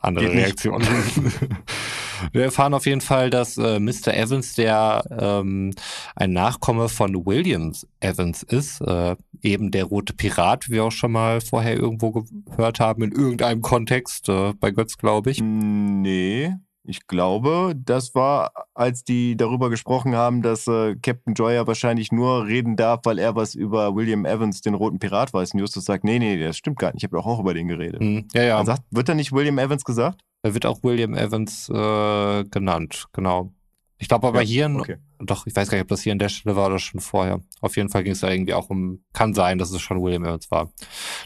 andere 0.00 0.26
Geht. 0.26 0.36
Reaktion. 0.36 0.82
Wir 2.32 2.44
erfahren 2.44 2.74
auf 2.74 2.86
jeden 2.86 3.00
Fall, 3.00 3.30
dass 3.30 3.56
äh, 3.58 3.78
Mr. 3.78 4.14
Evans, 4.14 4.54
der 4.54 5.04
ähm, 5.18 5.72
ein 6.16 6.32
Nachkomme 6.32 6.88
von 6.88 7.26
Williams 7.26 7.86
Evans 8.00 8.42
ist, 8.42 8.80
äh, 8.80 9.16
eben 9.42 9.70
der 9.70 9.84
rote 9.84 10.14
Pirat, 10.14 10.68
wie 10.68 10.74
wir 10.74 10.84
auch 10.84 10.92
schon 10.92 11.12
mal 11.12 11.40
vorher 11.40 11.76
irgendwo 11.76 12.24
gehört 12.46 12.80
haben, 12.80 13.02
in 13.02 13.12
irgendeinem 13.12 13.62
Kontext, 13.62 14.28
äh, 14.28 14.52
bei 14.58 14.70
Götz, 14.70 14.96
glaube 14.96 15.30
ich. 15.30 15.40
Nee, 15.42 16.54
ich 16.84 17.06
glaube, 17.06 17.74
das 17.76 18.14
war, 18.14 18.52
als 18.74 19.04
die 19.04 19.36
darüber 19.36 19.68
gesprochen 19.68 20.14
haben, 20.14 20.42
dass 20.42 20.66
äh, 20.66 20.96
Captain 20.96 21.34
Joyer 21.34 21.66
wahrscheinlich 21.66 22.12
nur 22.12 22.46
reden 22.46 22.76
darf, 22.76 23.00
weil 23.04 23.18
er 23.18 23.36
was 23.36 23.54
über 23.54 23.94
William 23.94 24.24
Evans, 24.24 24.62
den 24.62 24.74
roten 24.74 24.98
Pirat, 24.98 25.34
weiß. 25.34 25.52
Und 25.52 25.60
Justus 25.60 25.84
sagt, 25.84 26.04
nee, 26.04 26.18
nee, 26.18 26.42
das 26.42 26.56
stimmt 26.56 26.78
gar 26.78 26.88
nicht. 26.88 27.02
Ich 27.02 27.04
habe 27.04 27.16
doch 27.16 27.26
auch 27.26 27.40
über 27.40 27.52
den 27.52 27.68
geredet. 27.68 28.00
Hm, 28.00 28.28
ja, 28.34 28.42
ja, 28.42 28.64
sagt, 28.64 28.82
wird 28.90 29.08
da 29.08 29.14
nicht 29.14 29.32
William 29.32 29.58
Evans 29.58 29.84
gesagt? 29.84 30.22
da 30.42 30.54
wird 30.54 30.66
auch 30.66 30.82
William 30.82 31.14
Evans 31.14 31.68
äh, 31.68 32.44
genannt, 32.44 33.06
genau. 33.12 33.52
Ich 33.98 34.08
glaube 34.08 34.28
aber 34.28 34.42
Ja, 34.42 34.66
hier, 34.68 34.76
okay. 34.78 34.96
doch, 35.18 35.46
ich 35.46 35.56
weiß 35.56 35.68
gar 35.68 35.76
nicht, 35.76 35.82
ob 35.82 35.88
das 35.88 36.02
hier 36.02 36.12
an 36.12 36.18
der 36.18 36.28
Stelle 36.28 36.54
war 36.56 36.66
oder 36.68 36.78
schon 36.78 37.00
vorher. 37.00 37.40
Auf 37.60 37.76
jeden 37.76 37.88
Fall 37.88 38.04
ging 38.04 38.12
es 38.12 38.20
da 38.20 38.30
irgendwie 38.30 38.54
auch 38.54 38.70
um, 38.70 39.02
kann 39.12 39.34
sein, 39.34 39.58
dass 39.58 39.70
es 39.70 39.80
schon 39.80 40.00
William 40.00 40.24
Evans 40.24 40.50
war. 40.50 40.72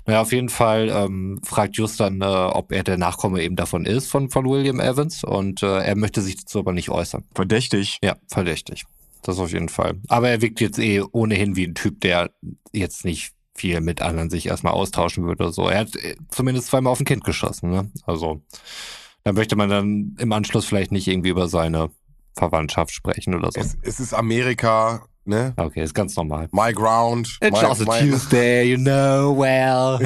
Naja, 0.07 0.23
auf 0.23 0.33
jeden 0.33 0.49
Fall 0.49 0.89
ähm, 0.91 1.41
fragt 1.45 1.77
Just 1.77 2.01
dann, 2.01 2.23
äh, 2.23 2.25
ob 2.25 2.73
er 2.73 2.83
der 2.83 2.97
Nachkomme 2.97 3.43
eben 3.43 3.57
davon 3.57 3.85
ist, 3.85 4.09
von, 4.09 4.31
von 4.31 4.47
William 4.47 4.81
Evans. 4.81 5.23
Und 5.23 5.63
äh, 5.63 5.81
er 5.81 5.97
möchte 5.97 6.23
sich 6.23 6.37
dazu 6.37 6.61
aber 6.61 6.73
nicht 6.73 6.89
äußern. 6.89 7.25
Verdächtig. 7.35 7.99
Ja, 8.03 8.17
verdächtig. 8.29 8.85
Das 9.23 9.39
auf 9.39 9.53
jeden 9.53 9.69
Fall. 9.69 10.01
Aber 10.09 10.31
er 10.31 10.41
wirkt 10.43 10.61
jetzt 10.61 10.79
eh 10.79 11.03
ohnehin 11.13 11.55
wie 11.57 11.67
ein 11.67 11.75
Typ, 11.75 12.01
der 12.01 12.31
jetzt 12.73 13.05
nicht 13.05 13.33
viel 13.55 13.81
mit 13.83 14.01
anderen 14.01 14.31
sich 14.31 14.47
erstmal 14.47 14.73
austauschen 14.73 15.25
würde 15.25 15.45
oder 15.45 15.53
so. 15.53 15.69
Er 15.69 15.81
hat 15.81 15.95
äh, 15.97 16.17
zumindest 16.31 16.69
zweimal 16.69 16.91
auf 16.93 17.01
ein 17.01 17.05
Kind 17.05 17.23
geschossen, 17.23 17.71
ne? 17.71 17.91
Also, 18.07 18.41
da 19.25 19.33
möchte 19.33 19.55
man 19.57 19.69
dann 19.69 20.17
im 20.19 20.33
Anschluss 20.33 20.65
vielleicht 20.65 20.91
nicht 20.91 21.07
irgendwie 21.07 21.29
über 21.29 21.49
seine 21.49 21.91
Verwandtschaft 22.35 22.93
sprechen 22.93 23.35
oder 23.35 23.51
so. 23.53 23.61
Es, 23.61 23.77
es 23.83 24.01
ist 24.01 24.15
Amerika, 24.15 25.05
ne? 25.25 25.53
Okay, 25.57 25.83
ist 25.83 25.95
ganz 25.95 26.17
normal. 26.17 26.49
My 26.53 26.73
ground. 26.73 27.39
It's 27.41 27.61
my, 27.61 27.67
also 27.67 27.85
my, 27.85 28.01
Tuesday, 28.01 28.65
you 28.71 28.77
know 28.79 29.37
well. 29.39 29.99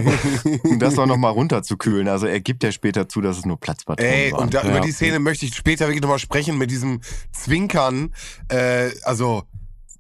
Um 0.64 0.79
das 0.79 0.99
auch 0.99 1.07
nochmal 1.07 1.33
runterzukühlen. 1.33 2.09
Also 2.09 2.27
er 2.27 2.41
gibt 2.41 2.62
ja 2.62 2.72
später 2.72 3.09
zu, 3.09 3.20
dass 3.20 3.39
es 3.39 3.47
nur 3.47 3.59
Platzpatronen 3.59 4.12
Ey, 4.12 4.33
waren. 4.33 4.43
und 4.43 4.55
da, 4.55 4.62
Ja. 4.62 4.70
über 4.70 4.81
die 4.81 4.93
Szene 4.93 5.18
möchte 5.18 5.47
ich 5.47 5.55
später 5.55 5.87
wirklich 5.87 6.03
nochmal 6.03 6.18
sprechen 6.18 6.59
mit 6.59 6.70
diesem 6.70 7.01
Zwinkern. 7.33 8.12
Äh, 8.49 8.91
also, 9.05 9.45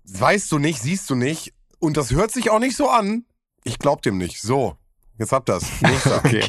weißt 0.04 0.50
du 0.52 0.58
nicht, 0.58 0.80
siehst 0.80 1.08
du 1.10 1.14
nicht. 1.14 1.52
Und 1.78 1.96
das 1.96 2.10
hört 2.10 2.30
sich 2.32 2.50
auch 2.50 2.58
nicht 2.58 2.76
so 2.76 2.88
an. 2.88 3.24
Ich 3.64 3.78
glaub 3.78 4.02
dem 4.02 4.18
nicht. 4.18 4.40
So, 4.40 4.76
jetzt 5.18 5.32
habt. 5.32 5.48
Nächster. 5.48 6.16
Okay. 6.26 6.42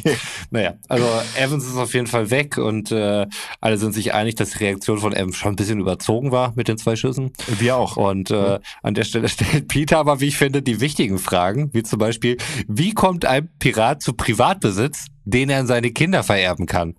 Naja, 0.50 0.76
also 0.88 1.06
Evans 1.38 1.66
ist 1.66 1.78
auf 1.78 1.94
jeden 1.94 2.08
Fall 2.08 2.32
weg 2.32 2.58
und 2.58 2.92
äh, 2.92 3.28
alle 3.62 3.78
sind 3.78 3.94
sich 3.94 4.14
einig, 4.14 4.36
dass 4.36 4.52
die 4.52 4.64
Reaktion 4.64 4.98
von 4.98 5.14
Evans 5.14 5.36
schon 5.36 5.54
ein 5.54 5.56
bisschen 5.56 5.80
überzogen 5.80 6.32
war 6.32 6.54
mit 6.56 6.68
den 6.68 6.78
zwei 6.78 6.96
Schüssen. 6.96 7.32
Wir 7.60 7.76
auch. 7.76 7.98
Und 7.98 8.32
äh, 8.32 8.60
an 8.82 8.94
der 8.94 9.04
Stelle 9.04 9.30
stellt 9.30 9.68
Peter 9.68 10.00
aber, 10.00 10.20
wie 10.20 10.28
ich 10.28 10.38
finde, 10.38 10.62
die 10.62 10.80
wichtigen 10.82 11.20
Fragen, 11.20 11.70
wie 11.74 11.84
zum 11.84 12.00
Beispiel, 12.00 12.38
wie 12.68 12.94
kommt 12.94 13.26
ein 13.26 13.50
Pirat 13.60 14.02
zu 14.02 14.14
Privatbesitz, 14.14 15.08
den 15.26 15.50
er 15.50 15.60
an 15.60 15.68
seine 15.68 15.92
Kinder 15.92 16.24
vererben 16.24 16.66
kann? 16.66 16.96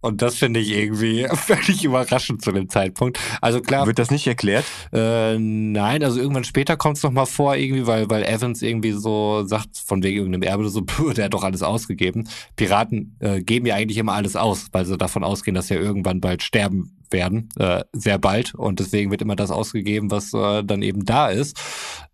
Und 0.00 0.22
das 0.22 0.36
finde 0.36 0.60
ich 0.60 0.70
irgendwie 0.70 1.26
völlig 1.32 1.84
überraschend 1.84 2.42
zu 2.42 2.52
dem 2.52 2.68
Zeitpunkt. 2.68 3.18
Also 3.40 3.60
klar, 3.60 3.86
Wird 3.86 3.98
das 3.98 4.10
nicht 4.10 4.26
erklärt? 4.26 4.64
äh, 4.92 5.38
nein, 5.38 6.02
also 6.02 6.20
irgendwann 6.20 6.44
später 6.44 6.76
kommt 6.76 6.96
es 6.96 7.02
nochmal 7.02 7.26
vor, 7.26 7.56
irgendwie, 7.56 7.86
weil, 7.86 8.08
weil 8.10 8.24
Evans 8.24 8.62
irgendwie 8.62 8.92
so 8.92 9.44
sagt, 9.44 9.76
von 9.76 10.02
wegen 10.02 10.18
irgendeinem 10.18 10.42
Erbe 10.42 10.62
oder 10.62 10.70
so, 10.70 10.82
puh, 10.86 11.12
der 11.12 11.26
hat 11.26 11.34
doch 11.34 11.44
alles 11.44 11.62
ausgegeben. 11.62 12.28
Piraten 12.56 13.16
äh, 13.20 13.42
geben 13.42 13.66
ja 13.66 13.74
eigentlich 13.74 13.98
immer 13.98 14.14
alles 14.14 14.36
aus, 14.36 14.66
weil 14.72 14.86
sie 14.86 14.96
davon 14.96 15.24
ausgehen, 15.24 15.54
dass 15.54 15.68
sie 15.68 15.74
ja 15.74 15.80
irgendwann 15.80 16.20
bald 16.20 16.42
sterben 16.42 16.96
werden, 17.10 17.48
äh, 17.58 17.82
sehr 17.92 18.18
bald. 18.18 18.54
Und 18.54 18.80
deswegen 18.80 19.10
wird 19.10 19.22
immer 19.22 19.36
das 19.36 19.50
ausgegeben, 19.50 20.10
was 20.10 20.32
äh, 20.32 20.62
dann 20.64 20.82
eben 20.82 21.04
da 21.04 21.28
ist. 21.28 21.58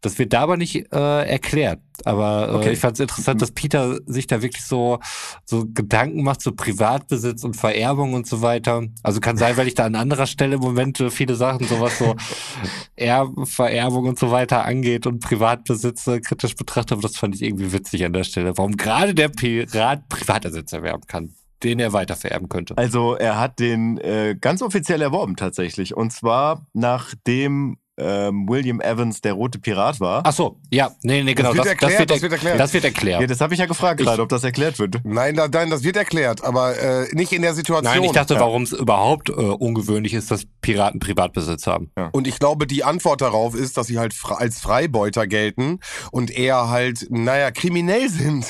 Das 0.07 0.20
wird 0.20 0.32
da 0.32 0.42
aber 0.42 0.57
nicht 0.57 0.92
äh, 0.92 1.28
erklärt. 1.28 1.80
Aber 2.04 2.48
äh, 2.48 2.54
Okay. 2.57 2.72
ich 2.72 2.78
fand 2.78 2.94
es 2.94 3.00
interessant, 3.00 3.42
dass 3.42 3.50
Peter 3.50 3.98
sich 4.07 4.28
da 4.28 4.40
wirklich 4.40 4.64
so, 4.64 5.00
so 5.44 5.66
Gedanken 5.66 6.22
macht, 6.22 6.42
so 6.42 6.52
Privatbesitz 6.52 7.42
und 7.42 7.57
Vererbung 7.57 8.14
und 8.14 8.26
so 8.26 8.40
weiter. 8.40 8.84
Also 9.02 9.18
kann 9.20 9.36
sein, 9.36 9.57
weil 9.57 9.66
ich 9.66 9.74
da 9.74 9.84
an 9.84 9.96
anderer 9.96 10.26
Stelle 10.26 10.54
im 10.57 10.61
Moment 10.61 11.00
äh, 11.00 11.11
viele 11.11 11.34
Sachen, 11.34 11.66
sowas 11.66 11.98
so 11.98 12.14
Erben, 12.96 13.46
Vererbung 13.46 14.07
und 14.07 14.18
so 14.18 14.30
weiter 14.30 14.64
angeht 14.64 15.07
und 15.07 15.20
Privatbesitz 15.20 16.07
äh, 16.07 16.20
kritisch 16.20 16.54
betrachtet, 16.54 16.92
aber 16.92 17.02
das 17.02 17.16
fand 17.16 17.34
ich 17.34 17.42
irgendwie 17.42 17.72
witzig 17.72 18.04
an 18.04 18.12
der 18.12 18.24
Stelle. 18.24 18.57
Warum 18.57 18.76
gerade 18.76 19.12
der 19.12 19.28
Pirat 19.28 20.09
Privatbesitz 20.09 20.72
erwerben 20.72 21.02
kann, 21.09 21.34
den 21.64 21.80
er 21.80 21.92
weiter 21.92 22.14
vererben 22.14 22.48
könnte. 22.48 22.78
Also 22.78 23.14
er 23.14 23.40
hat 23.40 23.59
den 23.59 23.98
äh, 23.98 24.36
ganz 24.40 24.62
offiziell 24.62 25.02
erworben 25.02 25.34
tatsächlich. 25.34 25.96
Und 25.96 26.12
zwar 26.12 26.66
nachdem 26.74 27.78
ähm, 27.99 28.49
William 28.49 28.80
Evans 28.80 29.20
der 29.20 29.32
rote 29.32 29.59
Pirat 29.59 30.01
war. 30.01 30.22
Ach 30.24 30.32
so, 30.32 30.59
ja, 30.70 30.90
nee, 31.03 31.22
nee, 31.22 31.34
genau. 31.34 31.55
wird 31.55 31.66
erklärt, 31.66 32.11
das 32.11 32.22
wird 32.22 32.32
erklärt. 32.32 32.61
Das 32.61 32.72
wird 32.74 32.84
erklärt. 32.84 33.20
Ja, 33.20 33.26
das 33.26 33.40
habe 33.40 33.55
ich 33.55 33.61
ja 33.61 33.66
gefragt 33.66 34.01
Ich- 34.01 34.07
gerade, 34.07 34.22
ob 34.22 34.28
das 34.28 34.44
erklärt 34.44 34.78
wird. 34.78 35.01
Nein, 35.05 35.34
da- 35.36 35.49
nein, 35.49 35.70
das 35.70 35.82
wird 35.82 35.97
erklärt, 35.97 36.44
aber 36.44 36.78
äh, 36.78 37.07
nicht 37.12 37.32
in 37.32 37.42
der 37.42 37.55
Situation. 37.55 37.84
Nein, 37.92 38.05
ich 38.05 38.12
dachte, 38.12 38.34
Ja. 38.34 38.40
warum 38.40 38.62
es 38.62 38.72
überhaupt 38.72 39.28
äh, 39.30 39.32
ungewöhnlich 39.32 40.14
ist, 40.14 40.30
dass 40.30 40.44
Piraten 40.61 41.01
Privatbesitz 41.01 41.66
haben. 41.66 41.90
Und 42.12 42.26
ich 42.26 42.38
glaube, 42.38 42.66
die 42.66 42.84
Antwort 42.84 43.20
darauf 43.20 43.55
ist, 43.55 43.76
dass 43.76 43.86
sie 43.86 43.99
halt 43.99 44.12
fre- 44.12 44.34
als 44.36 44.61
Freibeuter 44.61 45.26
gelten 45.26 45.78
und 46.11 46.30
eher 46.30 46.68
halt, 46.68 47.07
naja, 47.11 47.51
kriminell 47.51 48.09
sind. 48.11 48.47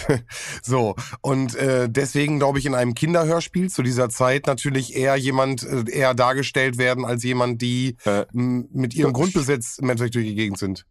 so. 0.63 0.95
Und 1.21 1.55
äh, 1.57 1.89
deswegen, 1.89 2.39
glaube 2.39 2.59
ich, 2.59 2.67
in 2.67 2.75
einem 2.75 2.95
Kinderhörspiel 2.95 3.71
zu 3.71 3.83
dieser 3.83 4.09
Zeit 4.09 4.47
natürlich 4.47 4.97
eher 4.97 5.17
jemand, 5.17 5.63
äh, 5.63 5.85
eher 5.91 6.15
dargestellt 6.15 6.79
werden 6.79 7.05
als 7.05 7.23
jemand, 7.23 7.63
die 7.63 7.97
Äh, 8.05 8.25
mit 8.33 8.95
ihrem 8.95 9.11
ja. 9.11 9.13
Grundbesitz 9.37 9.79
im 9.79 9.91
Endeffekt 9.91 10.15
durch 10.15 10.27
die 10.27 10.35
Gegend 10.35 10.59
sind. 10.59 10.85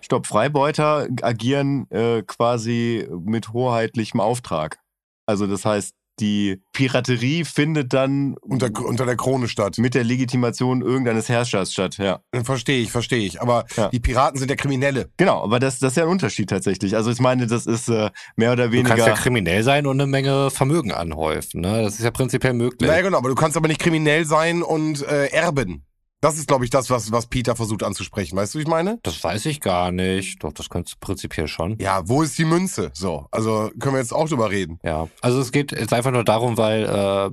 Stopp, 0.00 0.26
Freibeuter 0.28 1.08
agieren 1.22 1.90
äh, 1.90 2.22
quasi 2.22 3.08
mit 3.24 3.52
hoheitlichem 3.52 4.20
Auftrag. 4.20 4.78
Also 5.26 5.46
das 5.48 5.64
heißt, 5.64 5.94
die 6.20 6.62
Piraterie 6.72 7.44
findet 7.44 7.92
dann 7.92 8.36
Unter, 8.40 8.70
unter 8.84 9.04
der 9.04 9.16
Krone 9.16 9.48
statt. 9.48 9.78
mit 9.78 9.94
der 9.96 10.04
Legitimation 10.04 10.80
irgendeines 10.80 11.28
Herrschers 11.28 11.72
statt. 11.72 11.98
Ja, 11.98 12.20
Verstehe 12.44 12.82
ich, 12.82 12.92
verstehe 12.92 13.18
ich. 13.26 13.42
Aber 13.42 13.64
Ja. 13.76 13.88
die 13.88 13.98
Piraten 13.98 14.38
sind 14.38 14.48
ja 14.48 14.54
Kriminelle. 14.54 15.10
genau. 15.16 15.42
Aber 15.42 15.58
das, 15.58 15.80
das 15.80 15.94
ist 15.94 15.96
ja 15.96 16.04
ein 16.04 16.08
Unterschied 16.08 16.48
tatsächlich. 16.50 16.94
Also 16.94 17.10
ich 17.10 17.18
meine, 17.18 17.48
das 17.48 17.66
ist 17.66 17.88
äh, 17.88 18.10
mehr 18.36 18.52
oder 18.52 18.68
Du 18.68 18.76
kannst 18.84 18.90
ja 18.90 19.06
weniger. 19.06 19.14
kriminell 19.20 19.64
sein 19.64 19.88
und 19.88 20.00
eine 20.00 20.08
Menge 20.08 20.52
Vermögen 20.52 20.92
anhäufen. 20.92 21.62
Ne? 21.62 21.82
Das 21.82 21.94
ist 21.94 22.04
ja 22.04 22.12
prinzipiell 22.12 22.52
möglich. 22.54 22.88
Naja, 22.88 23.02
genau, 23.02 23.18
aber 23.18 23.30
du 23.30 23.34
kannst 23.34 23.56
aber 23.56 23.66
nicht 23.66 23.80
kriminell 23.80 24.24
sein 24.24 24.62
und 24.62 25.02
äh, 25.02 25.26
erben. 25.32 25.84
Das 26.24 26.38
ist, 26.38 26.48
glaube 26.48 26.64
ich, 26.64 26.70
das, 26.70 26.88
was, 26.88 27.12
was 27.12 27.26
Peter 27.26 27.54
versucht 27.54 27.82
anzusprechen. 27.82 28.34
Weißt 28.34 28.54
du, 28.54 28.58
wie 28.58 28.62
ich 28.62 28.68
meine? 28.68 28.98
Das 29.02 29.22
weiß 29.22 29.44
ich 29.44 29.60
gar 29.60 29.92
nicht. 29.92 30.42
Doch, 30.42 30.54
das 30.54 30.70
kannst 30.70 30.94
du 30.94 30.96
prinzipiell 30.98 31.48
schon. 31.48 31.76
Ja, 31.78 32.08
wo 32.08 32.22
ist 32.22 32.38
die 32.38 32.46
Münze? 32.46 32.90
So, 32.94 33.26
also 33.30 33.70
können 33.78 33.96
wir 33.96 34.00
jetzt 34.00 34.14
auch 34.14 34.26
drüber 34.26 34.50
reden. 34.50 34.78
Ja, 34.82 35.08
also 35.20 35.38
es 35.38 35.52
geht 35.52 35.72
jetzt 35.72 35.92
einfach 35.92 36.12
nur 36.12 36.24
darum, 36.24 36.56
weil 36.56 36.84
äh, 36.84 37.30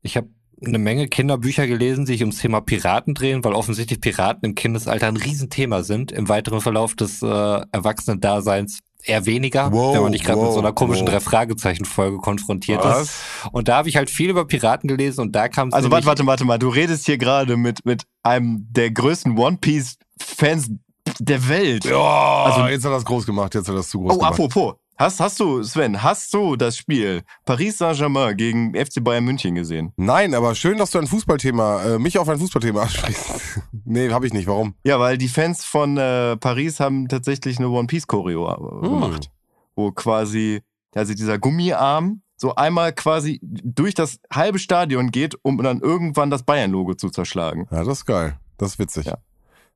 ich 0.00 0.16
habe 0.16 0.30
eine 0.64 0.78
Menge 0.78 1.08
Kinderbücher 1.08 1.66
gelesen, 1.66 2.06
die 2.06 2.12
sich 2.12 2.22
ums 2.22 2.38
Thema 2.38 2.62
Piraten 2.62 3.12
drehen, 3.12 3.44
weil 3.44 3.52
offensichtlich 3.52 4.00
Piraten 4.00 4.48
im 4.48 4.54
Kindesalter 4.54 5.08
ein 5.08 5.18
Riesenthema 5.18 5.82
sind. 5.82 6.10
Im 6.10 6.30
weiteren 6.30 6.62
Verlauf 6.62 6.94
des 6.94 7.20
äh, 7.20 7.26
Erwachsenen-Daseins 7.26 8.78
eher 9.04 9.26
weniger, 9.26 9.72
Wow, 9.72 9.94
wenn 9.94 10.02
man 10.02 10.10
nicht 10.12 10.24
gerade 10.24 10.38
mit 10.38 10.46
wow, 10.48 10.54
so 10.54 10.60
einer 10.60 10.72
komischen 10.72 11.06
wow. 11.06 11.12
Drei-Fragezeichen-Folge 11.14 12.18
konfrontiert 12.18 12.82
Was? 12.84 13.02
ist. 13.02 13.14
Und 13.52 13.68
da 13.68 13.76
habe 13.78 13.88
ich 13.88 13.96
halt 13.96 14.10
viel 14.10 14.30
über 14.30 14.44
Piraten 14.46 14.88
gelesen 14.88 15.20
und 15.22 15.32
da 15.32 15.48
kam 15.48 15.68
es 15.68 15.74
Also 15.74 15.90
warte, 15.90 16.06
warte, 16.06 16.26
warte 16.26 16.44
mal. 16.44 16.58
Du 16.58 16.68
redest 16.68 17.06
hier 17.06 17.18
gerade 17.18 17.56
mit, 17.56 17.84
mit 17.84 18.04
einem 18.22 18.66
der 18.70 18.90
größten 18.90 19.36
One 19.38 19.58
Piece-Fans 19.60 20.70
der 21.18 21.48
Welt. 21.48 21.84
Ja, 21.84 22.44
Also- 22.44 22.66
jetzt 22.68 22.84
hat 22.84 22.92
er 22.92 22.94
das 22.96 23.04
groß 23.04 23.26
gemacht, 23.26 23.54
jetzt 23.54 23.66
hat 23.68 23.74
er 23.74 23.78
das 23.78 23.88
zu 23.90 23.98
groß 24.00 24.12
Oh, 24.12 24.18
gemacht. 24.18 24.32
apropos. 24.32 24.74
Hast, 24.98 25.20
hast 25.20 25.40
du, 25.40 25.62
Sven, 25.62 26.02
hast 26.02 26.32
du 26.34 26.54
das 26.54 26.76
Spiel 26.76 27.22
Paris 27.44 27.78
Saint-Germain 27.78 28.36
gegen 28.36 28.74
FC 28.74 29.02
Bayern 29.02 29.24
München 29.24 29.54
gesehen? 29.54 29.92
Nein, 29.96 30.34
aber 30.34 30.54
schön, 30.54 30.78
dass 30.78 30.90
du 30.92 30.98
ein 30.98 31.06
Fußballthema, 31.06 31.82
äh, 31.82 31.98
mich 31.98 32.18
auf 32.18 32.28
ein 32.28 32.38
Fußballthema 32.38 32.82
ansprichst. 32.82 33.60
nee, 33.84 34.10
habe 34.10 34.26
ich 34.26 34.32
nicht. 34.32 34.46
Warum? 34.46 34.74
Ja, 34.84 35.00
weil 35.00 35.18
die 35.18 35.28
Fans 35.28 35.64
von 35.64 35.96
äh, 35.96 36.36
Paris 36.36 36.78
haben 36.78 37.08
tatsächlich 37.08 37.58
eine 37.58 37.68
One 37.70 37.86
Piece 37.88 38.06
Choreo 38.06 38.48
äh, 38.48 38.86
Hm. 38.86 38.90
gemacht, 38.92 39.30
wo 39.74 39.90
quasi 39.90 40.60
also 40.94 41.14
dieser 41.14 41.38
Gummiarm 41.38 42.20
so 42.36 42.54
einmal 42.54 42.92
quasi 42.92 43.40
durch 43.42 43.94
das 43.94 44.18
halbe 44.32 44.58
Stadion 44.58 45.10
geht, 45.10 45.36
um 45.42 45.58
dann 45.62 45.80
irgendwann 45.80 46.30
das 46.30 46.42
Bayern 46.42 46.70
Logo 46.70 46.94
zu 46.94 47.08
zerschlagen. 47.08 47.66
Ja, 47.70 47.82
das 47.84 47.98
ist 47.98 48.06
geil. 48.06 48.36
Das 48.58 48.72
ist 48.72 48.78
witzig. 48.78 49.06
Ja. 49.06 49.16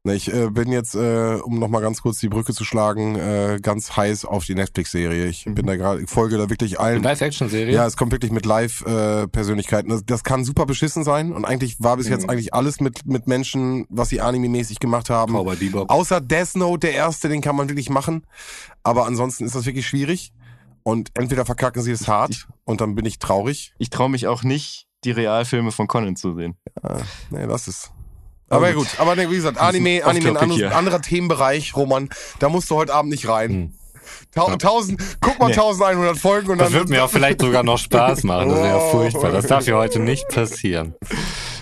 Na, 0.07 0.15
ich 0.15 0.33
äh, 0.33 0.51
bin 0.51 0.71
jetzt, 0.71 0.95
äh, 0.95 1.35
um 1.43 1.59
nochmal 1.59 1.83
ganz 1.83 2.01
kurz 2.01 2.21
die 2.21 2.29
Brücke 2.29 2.55
zu 2.55 2.63
schlagen, 2.65 3.17
äh, 3.17 3.59
ganz 3.61 3.97
heiß 3.97 4.25
auf 4.25 4.45
die 4.45 4.55
Netflix-Serie. 4.55 5.27
Ich 5.27 5.47
bin 5.47 5.67
da 5.67 5.75
gerade, 5.75 6.01
ich 6.03 6.09
folge 6.09 6.39
da 6.39 6.49
wirklich 6.49 6.79
allen. 6.79 7.03
Live-Action-Serie? 7.03 7.75
Ja, 7.75 7.87
es 7.87 7.97
kommt 7.97 8.13
wirklich 8.13 8.31
mit 8.31 8.47
Live-Persönlichkeiten. 8.47 9.91
das, 9.91 10.05
das 10.07 10.23
kann 10.23 10.45
super 10.45 10.65
beschissen 10.65 11.03
sein. 11.03 11.33
Und 11.33 11.45
eigentlich 11.45 11.81
war 11.81 11.97
bis 11.97 12.09
jetzt 12.09 12.23
Mhm. 12.23 12.31
eigentlich 12.31 12.55
alles 12.55 12.79
mit, 12.79 13.05
mit 13.05 13.27
Menschen, 13.27 13.85
was 13.89 14.09
sie 14.11 14.21
anime-mäßig 14.21 14.79
gemacht 14.79 15.11
haben. 15.11 15.33
Cowboy 15.33 15.57
Bebop. 15.57 15.91
Außer 15.91 16.21
Death 16.21 16.55
Note, 16.55 16.87
der 16.87 16.95
erste, 16.95 17.29
den 17.29 17.41
kann 17.41 17.57
man 17.57 17.69
wirklich 17.69 17.91
machen. 17.91 18.25
Aber 18.85 19.07
ansonsten 19.07 19.45
ist 19.45 19.57
das 19.57 19.67
wirklich 19.67 19.89
schwierig. 19.89 20.33
Und 20.85 21.11
entweder 21.19 21.45
verkacken 21.45 21.83
sie 21.83 21.91
es 21.91 22.07
hart 22.07 22.47
und 22.63 22.81
dann 22.81 22.95
bin 22.95 23.07
ich 23.07 23.19
traurig. 23.19 23.75
Ich 23.79 23.91
traue 23.91 24.09
mich 24.09 24.29
auch 24.29 24.45
nicht, 24.45 24.87
die 25.03 25.11
Realfilme 25.11 25.73
von 25.73 25.89
Conan 25.89 26.15
zu 26.15 26.37
sehen. 26.37 26.55
Ah, 26.81 26.99
nee, 27.31 27.45
das 27.49 27.67
ist. 27.67 27.91
Aber 28.49 28.73
gut. 28.73 28.87
aber 28.99 29.17
ne, 29.17 29.31
wie 29.31 29.37
gesagt, 29.37 29.59
Anime, 29.59 30.05
Anime 30.05 30.31
ein 30.31 30.37
anderes, 30.37 30.73
anderer 30.73 31.03
Themenbereich, 31.03 31.75
Roman. 31.77 32.09
Da 32.39 32.49
musst 32.49 32.71
du 32.71 32.77
heute 32.77 32.95
Abend 32.95 33.11
nicht 33.11 33.29
rein. 33.29 33.51
Hm. 33.51 33.73
Tau 34.33 34.55
tausend, 34.57 35.01
guck 35.21 35.39
mal 35.41 35.47
Nee. 35.47 35.55
1100 35.55 36.17
Folgen 36.17 36.51
und 36.51 36.59
Das 36.59 36.69
dann. 36.71 36.79
wird 36.81 36.89
mir 36.91 37.05
auch 37.05 37.11
vielleicht 37.11 37.41
sogar 37.41 37.65
noch 37.65 37.79
Spaß 37.79 38.23
machen. 38.23 38.51
Das 38.51 38.59
wäre 38.59 38.69
ja 38.69 38.77
Oh. 38.77 38.91
furchtbar. 38.91 39.33
Das 39.33 39.47
darf 39.47 39.67
ja 39.67 39.75
heute 39.77 39.99
nicht 39.99 40.29
passieren. 40.29 40.95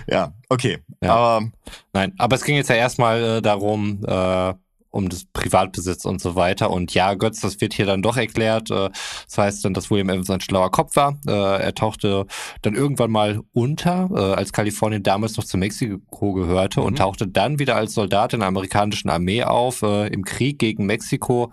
Ja, 0.07 0.33
okay. 0.51 0.79
Ja. 1.01 1.15
Aber 1.15 1.47
Nein, 1.95 2.13
aber 2.19 2.37
es 2.37 2.45
ging 2.45 2.57
jetzt 2.57 2.69
ja 2.69 2.77
erstmal 2.77 3.39
äh, 3.39 3.43
darum, 3.43 4.05
äh, 4.07 4.53
um 4.95 5.09
das 5.09 5.25
Privatbesitz 5.25 6.05
und 6.05 6.21
so 6.21 6.37
weiter. 6.37 6.71
Und 6.71 6.95
ja, 6.95 7.15
Götz, 7.15 7.41
das 7.41 7.61
wird 7.61 7.75
hier 7.75 7.87
dann 7.87 8.01
doch 8.03 8.17
erklärt. 8.17 8.71
Äh, 8.71 8.91
das 9.27 9.39
heißt 9.39 9.65
dann, 9.65 9.75
dass 9.75 9.91
William 9.91 10.09
Evans 10.09 10.31
ein 10.31 10.41
schlauer 10.41 10.71
Kopf 10.71 10.95
war. 10.97 11.19
Äh, 11.27 11.33
er 11.33 11.75
tauchte 11.75 12.27
dann 12.63 12.75
irgendwann 12.75 13.11
mal 13.11 13.41
unter, 13.53 14.09
äh, 14.15 14.35
als 14.35 14.53
Kalifornien 14.53 15.03
damals 15.03 15.37
noch 15.37 15.45
zu 15.45 15.57
Mexiko 15.59 16.33
gehörte 16.33 16.81
Mhm. 16.81 16.87
und 16.87 16.99
tauchte 16.99 17.27
dann 17.27 17.59
wieder 17.59 17.77
als 17.77 17.95
Soldat 17.95 18.33
in 18.33 18.41
der 18.41 18.49
amerikanischen 18.49 19.11
Armee 19.11 19.43
auf, 19.43 19.83
im 19.83 20.25
Krieg 20.25 20.59
gegen 20.59 20.87
Mexiko, 20.87 21.51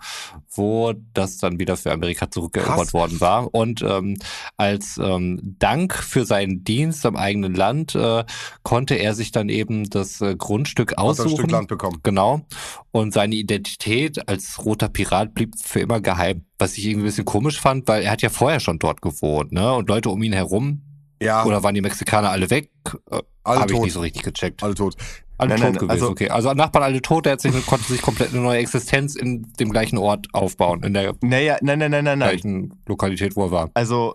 wo 0.54 0.92
das 1.14 1.38
dann 1.38 1.58
wieder 1.58 1.76
für 1.76 1.92
Amerika 1.92 2.30
zurückerobert 2.30 2.92
worden 2.94 3.20
war. 3.20 3.52
Und 3.54 3.82
ähm, 3.82 4.16
als 4.56 4.98
ähm, 5.02 5.40
Dank 5.58 5.94
für 5.94 6.24
seinen 6.24 6.64
Dienst 6.64 7.04
am 7.06 7.16
eigenen 7.16 7.54
Land 7.54 7.94
äh, 7.94 8.24
konnte 8.62 8.94
er 8.94 9.14
sich 9.14 9.32
dann 9.32 9.48
eben 9.48 9.90
das 9.90 10.20
äh, 10.20 10.36
Grundstück 10.36 10.90
du 10.90 10.96
ein 10.96 11.02
aussuchen. 11.02 11.36
Stück 11.36 11.50
Land 11.50 11.68
bekommen. 11.68 12.00
Genau. 12.02 12.42
Und 12.90 13.12
seine 13.14 13.31
Identität 13.38 14.28
als 14.28 14.64
roter 14.64 14.88
Pirat 14.88 15.34
blieb 15.34 15.54
für 15.60 15.80
immer 15.80 16.00
geheim. 16.00 16.44
Was 16.58 16.76
ich 16.78 16.86
irgendwie 16.86 17.04
ein 17.04 17.08
bisschen 17.08 17.24
komisch 17.24 17.60
fand, 17.60 17.88
weil 17.88 18.02
er 18.02 18.10
hat 18.12 18.22
ja 18.22 18.28
vorher 18.28 18.60
schon 18.60 18.78
dort 18.78 19.02
gewohnt, 19.02 19.52
ne? 19.52 19.74
Und 19.74 19.88
Leute 19.88 20.10
um 20.10 20.22
ihn 20.22 20.32
herum, 20.32 20.82
Ja, 21.22 21.44
oder 21.44 21.62
waren 21.62 21.74
die 21.74 21.80
Mexikaner 21.80 22.30
alle 22.30 22.50
weg? 22.50 22.70
Äh, 23.10 23.18
Habe 23.44 23.72
ich 23.72 23.80
nicht 23.80 23.92
so 23.92 24.00
richtig 24.00 24.22
gecheckt. 24.22 24.62
Alle 24.62 24.74
tot. 24.74 24.96
Alle 25.38 25.48
Nein, 25.50 25.58
tot 25.58 25.64
nein, 25.66 25.74
gewesen, 25.74 25.90
also- 25.90 26.10
okay. 26.10 26.28
Also 26.28 26.52
Nachbarn 26.52 26.84
alle 26.84 27.02
tot, 27.02 27.26
der 27.26 27.32
hat 27.32 27.40
sich, 27.40 27.66
konnte 27.66 27.90
sich 27.92 28.00
komplett 28.02 28.30
eine 28.32 28.40
neue 28.42 28.58
Existenz 28.58 29.16
in 29.16 29.52
dem 29.58 29.70
gleichen 29.70 29.98
Ort 29.98 30.28
aufbauen, 30.32 30.84
in 30.84 30.94
der 30.94 31.14
naja, 31.22 31.56
nein, 31.62 31.80
nein, 31.80 31.90
nein, 31.90 32.04
nein, 32.04 32.18
nein. 32.18 32.28
gleichen 32.28 32.74
Lokalität, 32.86 33.34
wo 33.34 33.46
er 33.46 33.50
war. 33.50 33.70
Also 33.74 34.14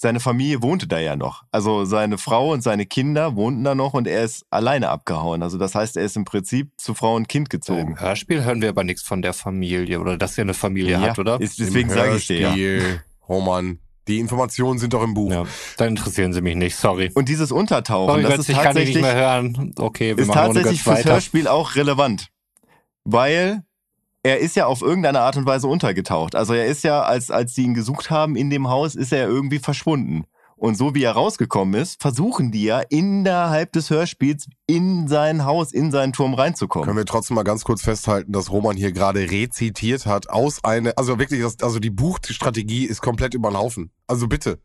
seine 0.00 0.20
Familie 0.20 0.62
wohnte 0.62 0.86
da 0.86 0.98
ja 1.00 1.16
noch. 1.16 1.42
Also 1.50 1.84
seine 1.84 2.18
Frau 2.18 2.52
und 2.52 2.62
seine 2.62 2.86
Kinder 2.86 3.34
wohnten 3.34 3.64
da 3.64 3.74
noch 3.74 3.94
und 3.94 4.06
er 4.06 4.22
ist 4.22 4.46
alleine 4.48 4.90
abgehauen. 4.90 5.42
Also 5.42 5.58
das 5.58 5.74
heißt, 5.74 5.96
er 5.96 6.04
ist 6.04 6.16
im 6.16 6.24
Prinzip 6.24 6.70
zu 6.76 6.94
Frau 6.94 7.16
und 7.16 7.28
Kind 7.28 7.50
gezogen. 7.50 7.88
Im 7.88 8.00
Hörspiel 8.00 8.44
hören 8.44 8.62
wir 8.62 8.68
aber 8.68 8.84
nichts 8.84 9.02
von 9.02 9.22
der 9.22 9.32
Familie 9.32 10.00
oder 10.00 10.16
dass 10.16 10.38
er 10.38 10.42
eine 10.42 10.54
Familie 10.54 11.00
hat, 11.00 11.18
oder? 11.18 11.40
Ist, 11.40 11.58
deswegen 11.58 11.90
sage 11.90 12.16
ich 12.16 12.28
dir 12.28 12.38
ja. 12.38 12.48
Hörspiel. 12.48 13.02
Roman, 13.28 13.78
die 14.06 14.20
Informationen 14.20 14.78
sind 14.78 14.94
doch 14.94 15.02
im 15.02 15.14
Buch. 15.14 15.30
Ja, 15.30 15.44
dann 15.76 15.88
interessieren 15.88 16.32
sie 16.32 16.40
mich 16.40 16.56
nicht, 16.56 16.76
sorry. 16.76 17.10
Und 17.14 17.28
dieses 17.28 17.52
Untertauchen, 17.52 18.08
Sorry, 18.08 18.22
das 18.22 18.30
Götz, 18.30 18.40
ist 18.40 18.48
ich 18.50 18.54
kann 18.54 18.74
nicht 18.74 18.94
tatsächlich, 18.94 19.02
mehr 19.02 19.14
hören. 19.14 19.74
Okay, 19.76 20.16
wir 20.16 20.22
ist 20.22 20.32
tatsächlich 20.32 20.82
fürs 20.82 21.00
weiter. 21.00 21.12
Hörspiel 21.12 21.48
auch 21.48 21.74
relevant. 21.74 22.28
Weil 23.04 23.64
er 24.28 24.40
ist 24.40 24.56
ja 24.56 24.66
auf 24.66 24.82
irgendeine 24.82 25.20
Art 25.20 25.38
und 25.38 25.46
Weise 25.46 25.68
untergetaucht. 25.68 26.34
Also 26.34 26.52
er 26.52 26.66
ist 26.66 26.84
ja, 26.84 27.02
als, 27.02 27.30
als 27.30 27.54
sie 27.54 27.62
ihn 27.62 27.72
gesucht 27.72 28.10
haben 28.10 28.36
in 28.36 28.50
dem 28.50 28.68
Haus, 28.68 28.94
ist 28.94 29.12
er 29.12 29.26
irgendwie 29.26 29.58
verschwunden. 29.58 30.24
Und 30.58 30.76
so 30.76 30.94
wie 30.94 31.04
er 31.04 31.12
rausgekommen 31.12 31.80
ist, 31.80 32.02
versuchen 32.02 32.50
die 32.50 32.64
ja 32.64 32.80
innerhalb 32.80 33.72
des 33.72 33.90
Hörspiels 33.90 34.48
in 34.66 35.06
sein 35.06 35.44
Haus, 35.44 35.72
in 35.72 35.92
seinen 35.92 36.12
Turm 36.12 36.34
reinzukommen. 36.34 36.84
Können 36.84 36.98
wir 36.98 37.04
trotzdem 37.06 37.36
mal 37.36 37.44
ganz 37.44 37.62
kurz 37.62 37.80
festhalten, 37.80 38.32
dass 38.32 38.50
Roman 38.50 38.76
hier 38.76 38.92
gerade 38.92 39.30
rezitiert 39.30 40.04
hat 40.04 40.28
aus 40.28 40.64
eine, 40.64 40.98
also 40.98 41.18
wirklich, 41.18 41.44
also 41.44 41.78
die 41.78 41.90
Buchstrategie 41.90 42.86
ist 42.86 43.00
komplett 43.00 43.34
über 43.34 43.50
den 43.50 43.56
Haufen. 43.56 43.92
Also 44.08 44.26
bitte. 44.26 44.58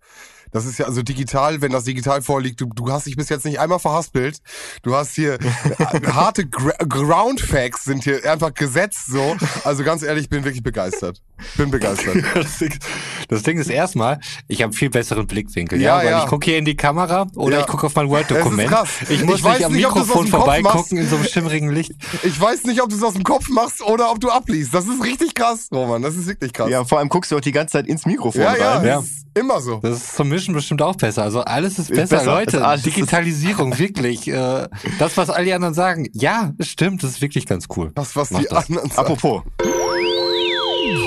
Das 0.54 0.66
ist 0.66 0.78
ja 0.78 0.86
also 0.86 1.02
digital, 1.02 1.62
wenn 1.62 1.72
das 1.72 1.84
digital 1.84 2.22
vorliegt, 2.22 2.62
du, 2.62 2.68
du 2.68 2.92
hast 2.92 3.08
dich 3.08 3.16
bis 3.16 3.30
jetzt 3.30 3.44
nicht 3.44 3.60
einmal 3.60 3.80
verhaspelt. 3.80 4.40
Du 4.84 4.96
hast 4.96 5.16
hier 5.16 5.34
äh, 5.34 6.08
harte 6.08 6.46
Gra 6.48 6.74
Ground 6.88 7.42
Facts 7.42 7.84
sind 7.84 8.04
hier 8.04 8.32
einfach 8.32 8.54
gesetzt 8.54 9.08
so. 9.08 9.36
Also 9.64 9.84
ganz 9.84 10.04
ehrlich, 10.04 10.26
ich 10.26 10.30
bin 10.30 10.44
wirklich 10.44 10.64
begeistert. 10.64 11.22
Bin 11.58 11.72
begeistert. 11.72 12.16
Das 12.34 12.58
Ding, 12.58 12.74
das 13.30 13.44
Ding 13.44 13.58
ist 13.58 13.70
erstmal, 13.70 14.20
ich 14.48 14.62
habe 14.64 14.74
viel 14.74 14.90
besseren 14.90 15.28
Blickwinkel, 15.28 15.80
Ja, 15.82 15.98
ja, 16.00 16.04
weil 16.06 16.12
ja. 16.12 16.24
ich 16.24 16.30
gucke 16.30 16.46
hier 16.46 16.58
in 16.58 16.66
die 16.66 16.76
Kamera 16.76 17.28
oder 17.36 17.58
Ja. 17.58 17.62
ich 17.62 17.68
gucke 17.68 17.86
auf 17.88 17.96
mein 17.96 18.10
Word-Dokument. 18.10 18.70
Ich 19.10 19.24
muss 19.24 19.38
Ich 19.40 19.44
weiß 19.44 19.58
nicht 19.60 19.66
am 19.66 19.74
nicht, 19.74 19.86
ob 19.88 19.94
du 19.94 20.00
es 20.02 20.10
aus 20.12 20.24
Mikrofon 20.24 20.28
vorbeigucken 20.28 20.98
in 20.98 21.08
so 21.08 21.16
einem 21.16 21.26
schimmerigen 21.26 21.70
Licht. 21.72 21.92
Ich 22.24 22.40
weiß 22.40 22.64
nicht, 22.66 22.82
ob 22.82 22.90
du 22.90 22.96
es 22.96 23.04
aus 23.04 23.14
dem 23.14 23.24
Kopf 23.24 23.50
machst 23.50 23.82
oder 23.82 24.12
ob 24.12 24.20
du 24.20 24.30
abliest. 24.30 24.74
Das 24.74 24.86
ist 24.88 25.04
richtig 25.04 25.36
krass, 25.36 25.68
Roman. 25.72 26.02
Das 26.02 26.16
ist 26.16 26.28
wirklich 26.28 26.54
krass. 26.54 26.70
Ja, 26.70 26.84
vor 26.86 27.00
allem 27.00 27.10
guckst 27.10 27.32
du 27.32 27.38
auch 27.38 27.42
die 27.42 27.52
ganze 27.52 27.74
Zeit 27.74 27.88
ins 27.88 28.06
Mikrofon 28.06 28.42
ja, 28.42 28.56
ja, 28.58 28.78
rein. 28.78 28.86
Ja. 28.88 29.00
ist 29.00 29.26
immer 29.36 29.62
so. 29.62 29.78
Das 29.78 29.98
ist 29.98 30.16
zum 30.16 30.30
Mischen 30.30 30.54
bestimmt 30.54 30.82
auch 30.82 30.96
besser. 30.96 31.24
Also 31.24 31.42
alles 31.42 31.74
ist 31.80 31.90
Ist 31.90 31.96
besser, 31.98 32.18
besser. 32.18 32.60
Leute. 32.60 32.82
Digitalisierung, 32.84 33.78
wirklich. 33.80 34.28
Äh, 34.28 34.68
das, 35.00 35.18
was 35.18 35.30
alle 35.30 35.54
anderen 35.56 35.74
sagen, 35.74 36.08
ja, 36.14 36.52
stimmt, 36.60 37.04
das 37.04 37.12
ist 37.12 37.22
wirklich 37.22 37.46
ganz 37.46 37.66
cool. 37.76 37.92
Das, 37.96 38.16
was 38.16 38.32
Mach 38.32 38.40
die 38.42 38.48
das. 38.50 38.70
anderen 38.70 38.90
sagen. 38.90 39.00
Apropos, 39.00 39.42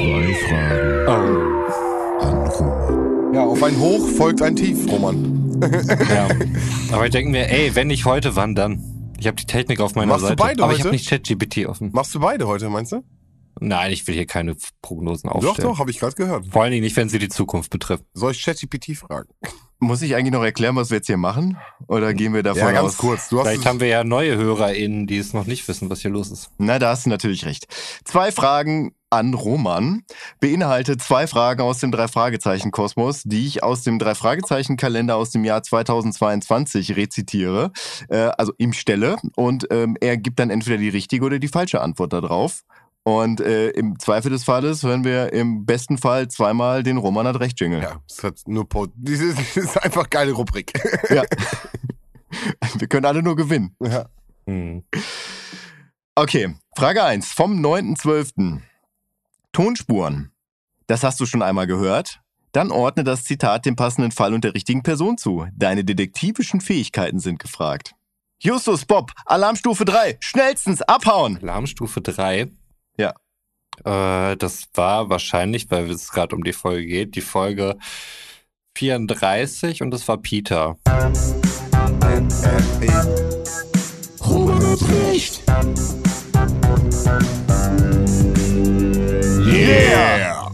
Zwei 0.06 0.34
Fragen 0.34 1.04
Oh. 1.08 2.22
an 2.22 2.46
Roman. 2.46 3.34
Ja, 3.34 3.42
auf 3.44 3.60
ein 3.60 3.76
Hoch 3.80 4.06
folgt 4.10 4.40
ein 4.40 4.54
Tief, 4.54 4.88
Roman. 4.88 5.58
Ja. 6.08 6.28
Aber 6.92 7.06
ich 7.06 7.10
denke 7.10 7.32
mir, 7.32 7.50
ey, 7.50 7.74
wenn 7.74 7.88
nicht 7.88 8.04
heute, 8.04 8.36
wann 8.36 8.54
dann? 8.54 9.12
Ich 9.18 9.26
habe 9.26 9.34
die 9.36 9.46
Technik 9.46 9.80
auf 9.80 9.96
meiner 9.96 10.12
Machst 10.12 10.22
du 10.22 10.28
Seite. 10.28 10.36
beide 10.36 10.62
aber 10.62 10.72
ich 10.74 10.78
heute? 10.78 10.88
habe 10.90 10.96
nicht 10.96 11.08
ChatGPT 11.08 11.66
offen. 11.66 11.90
Machst 11.92 12.14
du 12.14 12.20
beide 12.20 12.46
heute, 12.46 12.68
meinst 12.68 12.92
du? 12.92 13.02
Nein, 13.58 13.90
ich 13.90 14.06
will 14.06 14.14
hier 14.14 14.26
keine 14.26 14.54
Prognosen 14.80 15.28
Doch, 15.28 15.36
aufstellen. 15.44 15.70
doch, 15.70 15.78
habe 15.80 15.90
ich 15.90 15.98
gerade 15.98 16.14
gehört. 16.14 16.46
Vor 16.52 16.62
allen 16.62 16.70
Dingen 16.70 16.84
nicht, 16.84 16.96
wenn 16.96 17.08
sie 17.08 17.18
die 17.18 17.28
Zukunft 17.30 17.70
betrifft. 17.70 18.04
Soll 18.14 18.30
ich 18.30 18.44
ChatGPT 18.44 18.96
fragen? 18.96 19.28
muss 19.78 20.02
ich 20.02 20.14
eigentlich 20.14 20.32
noch 20.32 20.42
erklären, 20.44 20.76
was 20.76 20.90
wir 20.90 20.98
jetzt 20.98 21.06
hier 21.06 21.16
machen? 21.16 21.56
Oder 21.88 22.14
gehen 22.14 22.32
wir 22.32 22.42
davon 22.42 22.62
ja, 22.62 22.72
ganz 22.72 22.90
aus? 22.90 22.96
kurz. 22.98 23.28
Du 23.28 23.40
hast 23.40 23.48
Vielleicht 23.48 23.66
haben 23.66 23.80
wir 23.80 23.88
ja 23.88 24.04
neue 24.04 24.36
HörerInnen, 24.36 25.06
die 25.06 25.18
es 25.18 25.32
noch 25.34 25.46
nicht 25.46 25.66
wissen, 25.68 25.90
was 25.90 26.00
hier 26.00 26.10
los 26.10 26.30
ist. 26.30 26.50
Na, 26.58 26.78
da 26.78 26.90
hast 26.90 27.06
du 27.06 27.10
natürlich 27.10 27.44
recht. 27.44 27.66
Zwei 28.04 28.30
Fragen 28.32 28.92
an 29.10 29.34
Roman 29.34 30.02
beinhaltet 30.40 31.00
zwei 31.02 31.26
Fragen 31.26 31.60
aus 31.62 31.78
dem 31.78 31.92
Drei-Fragezeichen-Kosmos, 31.92 33.22
die 33.24 33.46
ich 33.46 33.62
aus 33.62 33.82
dem 33.82 33.98
Drei-Fragezeichen-Kalender 33.98 35.16
aus 35.16 35.30
dem 35.30 35.44
Jahr 35.44 35.62
2022 35.62 36.96
rezitiere, 36.96 37.70
äh, 38.08 38.30
also 38.38 38.52
ihm 38.58 38.72
stelle. 38.72 39.16
Und 39.36 39.66
ähm, 39.70 39.96
er 40.00 40.16
gibt 40.16 40.38
dann 40.40 40.50
entweder 40.50 40.78
die 40.78 40.88
richtige 40.88 41.24
oder 41.24 41.38
die 41.38 41.48
falsche 41.48 41.80
Antwort 41.80 42.12
darauf. 42.12 42.62
Und 43.04 43.40
äh, 43.40 43.68
im 43.70 43.98
Zweifel 44.00 44.32
des 44.32 44.42
Falles 44.42 44.82
hören 44.82 45.04
wir 45.04 45.32
im 45.32 45.64
besten 45.64 45.96
Fall 45.96 46.26
zweimal 46.26 46.82
den 46.82 46.96
Roman 46.96 47.28
hat 47.28 47.38
recht 47.38 47.60
Jingle. 47.60 47.80
ja, 47.80 48.00
es 48.08 48.24
hat 48.24 48.40
nur 48.46 48.68
Po- 48.68 48.88
das 48.96 49.20
ist, 49.20 49.38
das 49.38 49.56
ist 49.64 49.76
einfach 49.84 50.10
geile 50.10 50.32
Rubrik. 50.32 50.72
Ja. 51.08 51.22
wir 52.78 52.88
können 52.88 53.06
alle 53.06 53.22
nur 53.22 53.36
gewinnen. 53.36 53.76
ja. 53.80 54.06
Hm. 54.48 54.82
Okay, 56.16 56.54
Frage 56.76 57.04
1 57.04 57.32
vom 57.32 57.60
9.12. 57.64 58.60
Tonspuren. 59.56 60.32
Das 60.86 61.02
hast 61.02 61.18
du 61.18 61.24
schon 61.24 61.40
einmal 61.40 61.66
gehört. 61.66 62.20
Dann 62.52 62.70
ordne 62.70 63.04
das 63.04 63.24
Zitat 63.24 63.64
dem 63.64 63.74
passenden 63.74 64.12
Fall 64.12 64.34
und 64.34 64.44
der 64.44 64.52
richtigen 64.52 64.82
Person 64.82 65.16
zu. 65.16 65.46
Deine 65.56 65.82
detektivischen 65.82 66.60
Fähigkeiten 66.60 67.20
sind 67.20 67.38
gefragt. 67.38 67.94
Justus, 68.38 68.84
Bob, 68.84 69.12
Alarmstufe 69.24 69.86
3, 69.86 70.18
schnellstens 70.20 70.82
abhauen! 70.82 71.38
Alarmstufe 71.40 72.02
3. 72.02 72.50
Äh, 73.82 74.36
das 74.36 74.64
war 74.74 75.08
wahrscheinlich, 75.08 75.70
weil 75.70 75.90
es 75.90 76.10
gerade 76.10 76.36
um 76.36 76.44
die 76.44 76.52
Folge 76.52 76.86
geht, 76.86 77.16
die 77.16 77.22
Folge 77.22 77.78
34 78.76 79.80
und 79.80 79.90
das 79.90 80.06
war 80.06 80.18
Peter. 80.18 80.76
Roman 84.20 84.70
hat 84.70 84.82
recht. 84.90 85.42
Yeah! 89.06 90.50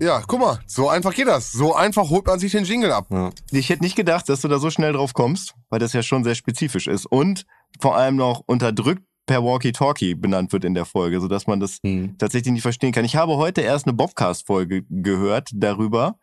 Ja, 0.00 0.22
guck 0.26 0.40
mal, 0.40 0.58
so 0.66 0.88
einfach 0.88 1.14
geht 1.14 1.28
das. 1.28 1.52
So 1.52 1.74
einfach 1.76 2.10
holt 2.10 2.26
man 2.26 2.40
sich 2.40 2.50
den 2.52 2.64
Jingle 2.64 2.90
ab. 2.90 3.06
Ich 3.52 3.68
hätte 3.68 3.84
nicht 3.84 3.94
gedacht, 3.94 4.28
dass 4.28 4.40
du 4.40 4.48
da 4.48 4.58
so 4.58 4.70
schnell 4.70 4.92
drauf 4.92 5.14
kommst, 5.14 5.54
weil 5.70 5.78
das 5.78 5.92
ja 5.92 6.02
schon 6.02 6.24
sehr 6.24 6.34
spezifisch 6.34 6.88
ist 6.88 7.06
und 7.06 7.44
vor 7.80 7.96
allem 7.96 8.16
noch 8.16 8.42
unterdrückt 8.46 9.02
per 9.26 9.44
Walkie-Talkie 9.44 10.16
benannt 10.16 10.52
wird 10.52 10.64
in 10.64 10.74
der 10.74 10.84
Folge, 10.84 11.20
sodass 11.20 11.46
man 11.46 11.60
das 11.60 11.78
Hm. 11.84 12.16
tatsächlich 12.18 12.52
nicht 12.52 12.62
verstehen 12.62 12.90
kann. 12.90 13.04
Ich 13.04 13.14
habe 13.14 13.36
heute 13.36 13.60
erst 13.60 13.86
eine 13.86 13.92
Bobcast-Folge 13.92 14.82
gehört 14.90 15.50
darüber, 15.54 16.16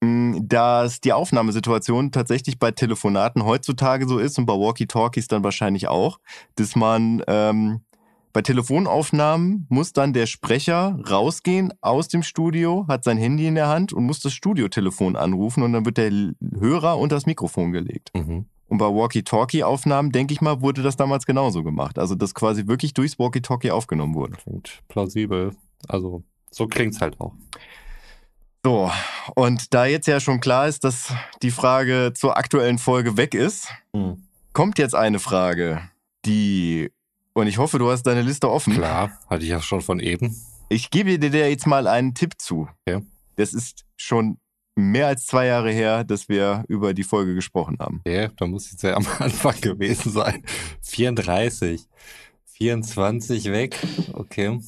mh, 0.00 0.40
dass 0.44 1.02
die 1.02 1.12
Aufnahmesituation 1.12 2.12
tatsächlich 2.12 2.58
bei 2.58 2.70
Telefonaten 2.70 3.44
heutzutage 3.44 4.08
so 4.08 4.18
ist 4.18 4.38
und 4.38 4.46
bei 4.46 4.54
Walkie-Talkies 4.54 5.28
dann 5.28 5.44
wahrscheinlich 5.44 5.88
auch, 5.88 6.18
dass 6.54 6.74
man 6.74 7.22
ähm, 7.26 7.80
bei 8.32 8.42
Telefonaufnahmen 8.42 9.66
muss 9.68 9.92
dann 9.92 10.12
der 10.12 10.26
Sprecher 10.26 10.98
rausgehen 11.10 11.72
aus 11.80 12.08
dem 12.08 12.22
Studio, 12.22 12.86
hat 12.88 13.04
sein 13.04 13.18
Handy 13.18 13.46
in 13.46 13.54
der 13.56 13.68
Hand 13.68 13.92
und 13.92 14.04
muss 14.04 14.20
das 14.20 14.32
Studiotelefon 14.32 15.16
anrufen 15.16 15.62
und 15.62 15.72
dann 15.72 15.84
wird 15.84 15.96
der 15.98 16.10
Hörer 16.58 16.98
unter 16.98 17.16
das 17.16 17.26
Mikrofon 17.26 17.72
gelegt. 17.72 18.10
Mhm. 18.14 18.46
Und 18.68 18.78
bei 18.78 18.86
Walkie-Talkie-Aufnahmen, 18.86 20.12
denke 20.12 20.32
ich 20.32 20.40
mal, 20.40 20.60
wurde 20.60 20.82
das 20.82 20.96
damals 20.96 21.26
genauso 21.26 21.64
gemacht. 21.64 21.98
Also, 21.98 22.14
dass 22.14 22.34
quasi 22.34 22.68
wirklich 22.68 22.94
durchs 22.94 23.18
Walkie-Talkie 23.18 23.72
aufgenommen 23.72 24.14
wurde. 24.14 24.34
Klingt 24.34 24.80
plausibel. 24.86 25.56
Also, 25.88 26.22
so 26.52 26.68
klingt's 26.68 27.00
halt 27.00 27.18
auch. 27.20 27.32
So, 28.64 28.90
und 29.34 29.74
da 29.74 29.86
jetzt 29.86 30.06
ja 30.06 30.20
schon 30.20 30.40
klar 30.40 30.68
ist, 30.68 30.84
dass 30.84 31.12
die 31.42 31.50
Frage 31.50 32.12
zur 32.14 32.36
aktuellen 32.36 32.78
Folge 32.78 33.16
weg 33.16 33.34
ist, 33.34 33.68
Hm. 33.92 34.22
kommt 34.52 34.78
jetzt 34.78 34.94
eine 34.94 35.18
Frage, 35.18 35.80
die, 36.26 36.92
und 37.32 37.46
ich 37.46 37.58
hoffe, 37.58 37.78
du 37.78 37.90
hast 37.90 38.04
deine 38.04 38.22
Liste 38.22 38.50
offen. 38.50 38.74
Klar, 38.74 39.18
hatte 39.28 39.44
ich 39.44 39.50
ja 39.50 39.60
schon 39.60 39.80
von 39.80 40.00
eben. 40.00 40.36
Ich 40.68 40.90
gebe 40.90 41.18
dir 41.18 41.48
jetzt 41.48 41.66
mal 41.66 41.86
einen 41.86 42.14
Tipp 42.14 42.34
zu. 42.38 42.68
Ja. 42.88 43.00
Das 43.36 43.54
ist 43.54 43.84
schon 43.96 44.38
mehr 44.76 45.08
als 45.08 45.26
zwei 45.26 45.46
Jahre 45.46 45.72
her, 45.72 46.04
dass 46.04 46.28
wir 46.28 46.64
über 46.68 46.94
die 46.94 47.02
Folge 47.02 47.34
gesprochen 47.34 47.76
haben. 47.80 48.00
Okay, 48.06 48.28
da 48.36 48.46
muss 48.46 48.72
ich 48.72 48.80
ja 48.82 48.96
am 48.96 49.06
Anfang 49.18 49.60
gewesen 49.60 50.12
sein. 50.12 50.42
34. 50.82 51.86
24 52.44 53.50
weg. 53.50 53.78
Okay. 54.12 54.60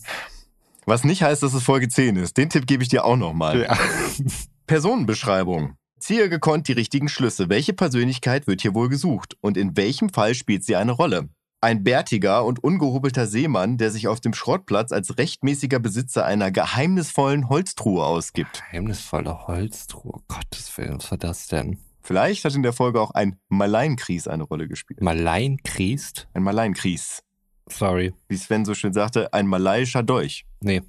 Was 0.87 1.05
nicht 1.05 1.23
heißt, 1.23 1.43
dass 1.43 1.55
es 1.55 1.63
Folge 1.63 1.89
10 1.89 2.17
ist. 2.17 2.37
Den 2.37 2.51
Tipp 2.51 2.67
gebe 2.67 2.83
ich 2.83 2.89
dir 2.89 3.05
auch 3.05 3.17
nochmal. 3.17 3.63
Ja. 3.63 3.79
Personenbeschreibung. 4.67 5.77
Ziehe 5.99 6.29
gekonnt 6.29 6.67
die 6.67 6.73
richtigen 6.73 7.09
Schlüsse. 7.09 7.49
Welche 7.49 7.75
Persönlichkeit 7.75 8.47
wird 8.47 8.63
hier 8.63 8.75
wohl 8.75 8.89
gesucht? 8.89 9.37
Und 9.41 9.57
in 9.57 9.77
welchem 9.77 10.09
Fall 10.09 10.35
spielt 10.35 10.65
sie 10.65 10.75
eine 10.75 10.93
Rolle? 10.93 11.29
Ein 11.65 11.85
bärtiger 11.85 12.45
und 12.45 12.65
ungehobelter 12.65 13.29
Seemann, 13.29 13.79
der 13.79 13.93
sich 13.93 14.09
auf 14.09 14.19
dem 14.19 14.35
Schrottplatz 14.35 14.91
als 14.91 15.17
rechtmäßiger 15.17 15.79
Besitzer 15.79 16.27
einer 16.27 16.51
geheimnisvollen 16.51 17.49
Holztruhe 17.49 18.05
ausgibt. 18.05 18.65
Geheimnisvolle 18.69 19.47
Holztruhe. 19.47 20.21
Gottes 20.27 20.77
Willen, 20.77 20.99
was 20.99 21.13
war 21.13 21.19
das 21.19 21.47
denn? 21.47 21.79
Vielleicht 22.03 22.45
hat 22.45 22.57
in 22.57 22.65
der 22.65 22.73
Folge 22.73 23.01
auch 23.01 23.13
ein 23.13 23.39
Maleinkries 23.49 24.27
eine 24.27 24.43
Rolle 24.43 24.67
gespielt. 24.67 25.01
Malein 25.03 25.59
Kriest? 25.63 26.27
Ein 26.35 26.43
Maleinkries. 26.43 27.23
Sorry. 27.69 28.13
Wie 28.27 28.37
Sven 28.37 28.65
so 28.65 28.75
schön 28.75 28.93
sagte, 28.93 29.33
ein 29.33 29.47
malaiischer 29.47 30.03
Dolch. 30.03 30.45
Nee. 30.59 30.83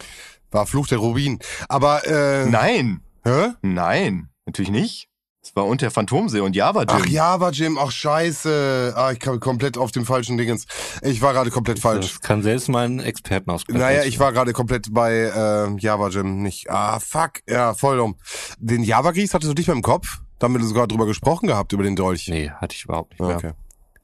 War 0.49 0.65
Fluch 0.65 0.87
der 0.87 0.97
Rubin. 0.97 1.37
Aber, 1.69 2.07
äh. 2.07 2.47
Nein, 2.49 3.01
Hä? 3.23 3.49
nein, 3.61 4.29
natürlich 4.47 4.71
nicht. 4.71 5.07
Es 5.45 5.53
war 5.57 5.65
unter 5.65 5.91
Phantomsee 5.91 6.39
und 6.39 6.55
Java 6.55 6.83
Jim. 6.83 6.89
Ach, 6.89 7.05
Java 7.05 7.49
Jim, 7.49 7.77
ach 7.77 7.91
scheiße. 7.91 8.93
Ah, 8.95 9.11
ich 9.11 9.19
kam 9.19 9.41
komplett 9.41 9.77
auf 9.77 9.91
dem 9.91 10.05
falschen 10.05 10.37
Dingens. 10.37 10.65
Ich 11.01 11.21
war 11.21 11.33
gerade 11.33 11.51
komplett 11.51 11.79
falsch. 11.79 12.13
Das 12.13 12.21
kann 12.21 12.41
selbst 12.41 12.69
mal 12.69 12.85
ein 12.85 12.99
Experten 13.01 13.51
ausprobieren. 13.51 13.85
Naja, 13.85 14.03
ich 14.03 14.19
war 14.19 14.31
gerade 14.31 14.53
komplett 14.53 14.93
bei 14.93 15.11
äh, 15.13 15.77
Java 15.79 16.07
Jim, 16.07 16.41
nicht. 16.41 16.69
Ah, 16.69 16.97
fuck. 17.01 17.41
Ja, 17.47 17.73
voll 17.73 17.97
dumm. 17.97 18.15
Den 18.57 18.83
Java 18.83 19.11
Gries 19.11 19.33
hattest 19.33 19.49
du 19.49 19.53
dich 19.53 19.67
mal 19.67 19.73
im 19.73 19.81
Kopf? 19.81 20.21
Da 20.39 20.45
haben 20.45 20.57
wir 20.57 20.63
sogar 20.63 20.87
drüber 20.87 21.05
gesprochen 21.05 21.47
gehabt, 21.47 21.73
über 21.73 21.83
den 21.83 21.97
Dolch. 21.97 22.29
Nee, 22.29 22.49
hatte 22.49 22.73
ich 22.75 22.85
überhaupt 22.85 23.11
nicht 23.11 23.21
mehr. 23.21 23.35
Okay. 23.35 23.51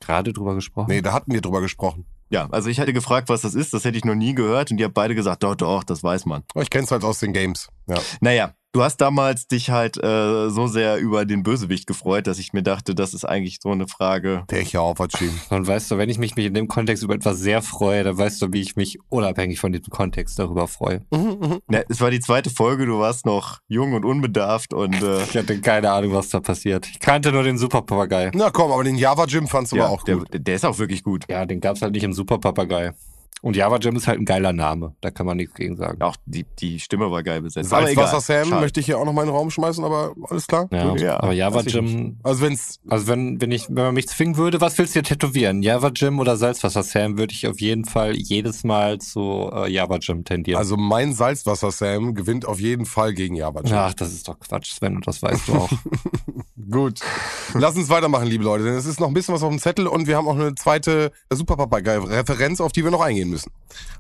Gerade 0.02 0.34
drüber 0.34 0.56
gesprochen. 0.56 0.88
Nee, 0.90 1.02
da 1.02 1.14
hatten 1.14 1.34
wir 1.34 1.40
drüber 1.40 1.62
gesprochen. 1.62 2.06
Ja, 2.30 2.48
also 2.52 2.70
ich 2.70 2.78
hätte 2.80 2.94
gefragt, 2.94 3.30
was 3.30 3.42
das 3.42 3.56
ist, 3.56 3.74
das 3.74 3.86
hätte 3.86 3.98
ich 3.98 4.06
noch 4.06 4.14
nie 4.14 4.36
gehört 4.36 4.72
und 4.72 4.78
ihr 4.78 4.86
habt 4.86 4.94
beide 4.94 5.16
gesagt, 5.16 5.42
doch, 5.44 5.56
doch, 5.56 5.84
das 5.84 6.04
weiß 6.04 6.26
man. 6.26 6.44
Ich 6.56 6.70
kenn's 6.70 6.92
halt 6.92 7.04
aus 7.04 7.20
den 7.20 7.34
Games. 7.34 7.70
Ja. 7.88 7.98
Naja, 8.22 8.54
du 8.72 8.84
hast 8.84 8.98
damals 8.98 9.48
dich 9.48 9.70
halt 9.70 10.02
äh, 10.04 10.50
so 10.50 10.68
sehr 10.68 10.98
über 10.98 11.26
den 11.26 11.44
Bösewicht 11.44 11.88
gefreut, 11.88 12.28
dass 12.28 12.40
ich 12.40 12.54
mir 12.54 12.64
dachte, 12.64 12.96
das 12.96 13.14
ist 13.14 13.26
eigentlich 13.26 13.60
so 13.62 13.72
eine 13.72 13.88
Frage. 13.88 14.44
Der 14.50 14.64
Java 14.64 15.08
Jim. 15.08 15.32
Und 15.50 15.68
weißt 15.68 15.92
du, 15.92 15.98
wenn 15.98 16.10
ich 16.10 16.18
mich 16.20 16.36
in 16.38 16.54
dem 16.54 16.68
Kontext 16.68 17.04
über 17.04 17.16
etwas 17.16 17.40
sehr 17.40 17.62
freue, 17.62 18.04
dann 18.04 18.18
weißt 18.18 18.42
du, 18.42 18.54
wie 18.54 18.62
ich 18.62 18.76
mich 18.76 19.00
unabhängig 19.10 19.60
von 19.60 19.72
diesem 19.72 19.90
Kontext 19.90 20.38
darüber 20.38 20.68
freue. 20.68 21.06
Na, 21.68 21.82
es 21.90 22.02
war 22.02 22.12
die 22.12 22.20
zweite 22.20 22.50
Folge, 22.50 22.86
du 22.86 23.00
warst 23.00 23.26
noch 23.26 23.60
jung 23.68 23.94
und 23.94 24.06
unbedarft 24.06 24.74
und 24.74 25.02
äh, 25.02 25.24
Ich 25.24 25.36
hatte 25.36 25.60
keine 25.62 25.92
Ahnung, 25.92 26.14
was 26.14 26.30
da 26.30 26.40
passiert. 26.40 26.88
Ich 26.88 27.00
kannte 27.00 27.32
nur 27.32 27.44
den 27.44 27.58
Superpapagei. 27.58 28.32
Na 28.34 28.50
komm, 28.52 28.72
aber 28.72 28.84
den 28.84 28.96
Java 28.96 29.26
Jim 29.26 29.48
fandst 29.48 29.72
du 29.72 29.78
ja, 29.78 29.86
aber 29.86 29.94
auch 29.94 30.04
der, 30.04 30.18
gut. 30.18 30.28
der 30.32 30.56
ist 30.56 30.66
auch 30.66 30.78
wirklich 30.78 31.04
gut. 31.04 31.26
Ja, 31.30 31.46
den 31.46 31.60
gab's 31.60 31.82
halt 31.82 31.94
nicht 31.94 32.04
im 32.04 32.14
Superpapagei. 32.14 32.94
Und 33.42 33.56
Java 33.56 33.78
Jim 33.78 33.96
ist 33.96 34.08
halt 34.08 34.20
ein 34.20 34.26
geiler 34.26 34.54
Name. 34.54 34.96
Da 35.02 35.12
kann 35.12 35.26
man 35.26 35.38
nichts 35.38 35.54
gegen 35.56 35.76
sagen. 35.78 36.02
Auch 36.02 36.16
die, 36.26 36.46
die 36.60 36.80
Stimme 36.80 37.10
war 37.10 37.24
geil 37.24 37.42
besetzt. 37.42 37.72
Aber 37.74 37.86
Salzwasser. 37.86 38.22
Sam 38.22 38.50
Schade. 38.50 38.62
möchte 38.62 38.80
ich 38.80 38.86
hier 38.86 38.98
auch 38.98 39.06
noch 39.06 39.14
mal 39.14 39.22
in 39.24 39.30
den 39.30 39.36
Raum 39.36 39.50
schmeißen, 39.50 39.84
aber 39.84 40.14
alles 40.30 40.48
klar. 40.48 40.68
Ja, 40.72 40.96
Ja, 40.98 41.20
aber 41.22 41.34
Java 41.34 41.62
Jim, 41.62 42.18
Also 42.24 42.42
wenn's 42.42 42.80
also 42.88 43.08
wenn, 43.08 43.40
wenn 43.40 43.52
ich, 43.52 43.68
wenn 43.70 43.86
man 43.86 43.94
mich 43.94 44.08
zwingen 44.08 44.38
würde, 44.38 44.60
was 44.62 44.78
willst 44.78 44.96
du 44.96 45.00
dir 45.02 45.08
tätowieren? 45.08 45.62
Java 45.62 45.92
Jim 45.96 46.20
oder 46.20 46.36
Salzwasser 46.38 46.84
Sam, 46.84 47.18
würde 47.18 47.34
ich 47.34 47.48
auf 47.48 47.62
jeden 47.62 47.86
Fall 47.86 48.16
jedes 48.16 48.64
Mal 48.64 49.00
zu 49.00 49.50
äh, 49.54 49.72
Java 49.72 49.98
Jim 49.98 50.24
tendieren. 50.24 50.60
also 50.60 50.76
mein 50.78 51.14
Salzwasser 51.14 51.72
Sam 51.72 52.16
gewinnt 52.16 52.46
auf 52.46 52.60
jeden 52.60 52.86
Fall 52.86 53.14
gegen 53.14 53.36
Java 53.36 53.62
Jim. 53.62 53.76
Ach, 53.76 53.94
das 53.94 54.12
ist 54.14 54.28
doch 54.28 54.40
Quatsch, 54.40 54.74
Sven, 54.74 54.96
und 54.98 55.08
das 55.08 55.22
weißt 55.22 55.48
du 55.48 55.54
auch. 55.54 55.70
Gut. 56.70 57.00
Lass 57.54 57.76
uns 57.78 57.90
weitermachen, 57.90 58.28
liebe 58.28 58.44
Leute, 58.44 58.66
denn 58.66 58.74
es 58.74 58.86
ist 58.86 59.00
noch 59.00 59.08
ein 59.08 59.14
bisschen 59.14 59.34
was 59.34 59.44
auf 59.44 59.50
dem 59.50 59.60
Zettel 59.60 59.88
und 59.88 60.08
wir 60.08 60.18
haben 60.18 60.28
auch 60.28 60.36
eine 60.36 60.56
zweite 60.56 61.12
Superpapagei-Referenz, 61.32 62.60
auf 62.60 62.72
die 62.72 62.84
wir 62.84 62.92
noch 62.92 63.02
eingehen 63.02 63.30
müssen. 63.30 63.52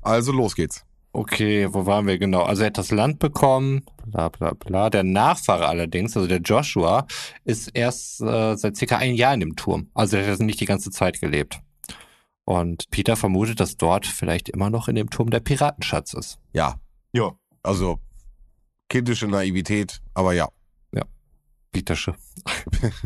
Also 0.02 0.32
los 0.32 0.56
geht's. 0.56 0.84
Okay, 1.12 1.68
wo 1.74 1.86
waren 1.86 2.06
wir 2.06 2.18
genau? 2.20 2.44
Also 2.44 2.62
er 2.64 2.68
hat 2.68 2.78
das 2.78 2.92
Land 2.92 3.18
bekommen, 3.20 3.84
bla 4.06 4.30
bla 4.30 4.54
bla. 4.54 4.90
Der 4.90 5.04
Nachfahre 5.04 5.68
allerdings, 5.68 6.16
also 6.16 6.28
der 6.28 6.40
Joshua, 6.42 7.08
ist 7.46 7.70
erst 7.74 8.22
äh, 8.22 8.56
seit 8.56 8.78
circa 8.78 8.98
ein 8.98 9.16
Jahr 9.16 9.34
in 9.34 9.40
dem 9.40 9.56
Turm. 9.56 9.90
Also 9.94 10.18
er 10.18 10.32
hat 10.32 10.40
nicht 10.40 10.60
die 10.60 10.66
ganze 10.66 10.92
Zeit 10.92 11.20
gelebt. 11.20 11.62
Und 12.46 12.90
Peter 12.92 13.16
vermutet, 13.16 13.60
dass 13.60 13.78
dort 13.78 14.06
vielleicht 14.06 14.50
immer 14.50 14.70
noch 14.70 14.88
in 14.88 14.96
dem 14.96 15.10
Turm 15.10 15.30
der 15.30 15.40
Piratenschatz 15.40 16.14
ist. 16.14 16.40
Ja, 16.54 16.76
Ja. 17.14 17.32
also 17.64 18.00
kindische 18.90 19.28
Naivität, 19.28 20.02
aber 20.14 20.34
ja. 20.34 20.50
Petersche. 21.72 22.16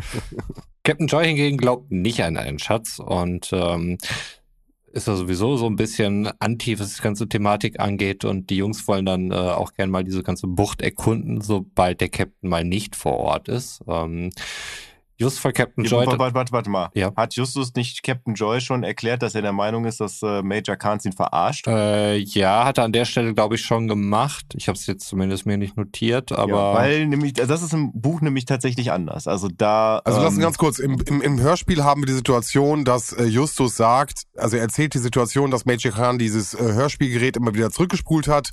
Captain 0.84 1.08
Joy 1.08 1.26
hingegen 1.26 1.58
glaubt 1.58 1.92
nicht 1.92 2.22
an 2.24 2.38
einen 2.38 2.60
Schatz 2.60 3.00
und 3.00 3.50
ähm, 3.54 3.98
ist 4.94 5.08
da 5.08 5.16
sowieso 5.16 5.58
so 5.58 5.66
ein 5.66 5.76
bisschen 5.76 6.28
anti, 6.40 6.80
was 6.80 6.96
die 6.96 7.02
ganze 7.02 7.28
Thematik 7.28 7.80
angeht. 7.80 8.26
Und 8.26 8.50
die 8.50 8.58
Jungs 8.58 8.88
wollen 8.88 9.06
dann 9.06 9.32
äh, 9.32 9.36
auch 9.36 9.74
gern 9.74 9.90
mal 9.90 10.04
diese 10.04 10.22
ganze 10.22 10.48
Bucht 10.48 10.82
erkunden, 10.82 11.42
sobald 11.42 12.00
der 12.00 12.10
Captain 12.10 12.50
mal 12.50 12.64
nicht 12.64 12.96
vor 12.96 13.18
Ort 13.18 13.48
ist. 13.48 13.82
Ähm, 13.88 14.30
just 15.18 15.40
vor 15.40 15.52
Captain 15.52 15.84
Joy. 15.84 16.06
Warte, 16.06 16.20
warte, 16.20 16.36
warte, 16.36 16.52
warte 16.52 16.70
mal. 16.70 16.90
Ja. 16.94 17.12
Hat 17.16 17.36
Justus 17.36 17.74
nicht 17.76 18.04
Captain 18.04 18.34
Joy 18.34 18.62
schon 18.62 18.84
erklärt, 18.84 19.22
dass 19.22 19.36
er 19.36 19.42
der 19.42 19.54
Meinung 19.54 19.86
ist, 19.86 20.00
dass 20.00 20.22
äh, 20.22 20.42
Major 20.42 20.76
Kahns 20.76 21.06
ihn 21.06 21.14
verarscht? 21.14 21.68
Äh, 21.68 22.18
ja, 22.18 22.66
hat 22.66 22.78
er 22.78 22.86
an 22.86 22.92
der 22.92 23.06
Stelle, 23.06 23.34
glaube 23.34 23.56
ich, 23.56 23.62
schon 23.62 23.88
gemacht. 23.88 24.46
Ich 24.56 24.68
habe 24.68 24.78
es 24.78 24.88
jetzt 24.88 25.08
zumindest 25.08 25.46
mir 25.46 25.58
nicht 25.58 25.78
notiert, 25.78 26.32
aber 26.32 26.52
ja, 26.52 26.74
weil 26.74 27.08
nämlich, 27.08 27.40
also 27.40 27.52
das 27.52 27.62
ist 27.62 27.74
im 27.74 27.92
Buch 27.94 28.22
nämlich 28.22 28.46
tatsächlich 28.46 28.92
anders. 28.92 29.28
Also 29.28 29.50
da. 29.50 30.02
Also 30.04 30.20
lass 30.20 30.32
ähm, 30.32 30.38
uns 30.38 30.44
ganz 30.44 30.58
kurz, 30.58 30.80
im, 30.80 31.00
im, 31.08 31.22
im 31.22 31.40
Hörspiel 31.40 31.84
haben 31.84 32.02
wir 32.02 32.08
die 32.08 32.14
Situation, 32.14 32.86
dass 32.86 33.14
äh, 33.14 33.26
Justus 33.26 33.78
sagt, 33.78 34.24
also 34.38 34.58
er 34.58 34.64
erzählt 34.64 34.94
die 34.94 35.00
Situation, 35.00 35.52
dass 35.52 35.66
Major 35.66 35.92
Khan 35.92 36.18
dieses 36.18 36.54
äh, 36.54 36.60
Hörspielgerät 36.60 37.38
immer 37.38 37.54
wieder 37.54 37.72
zurückgespult 37.72 38.28
hat. 38.28 38.52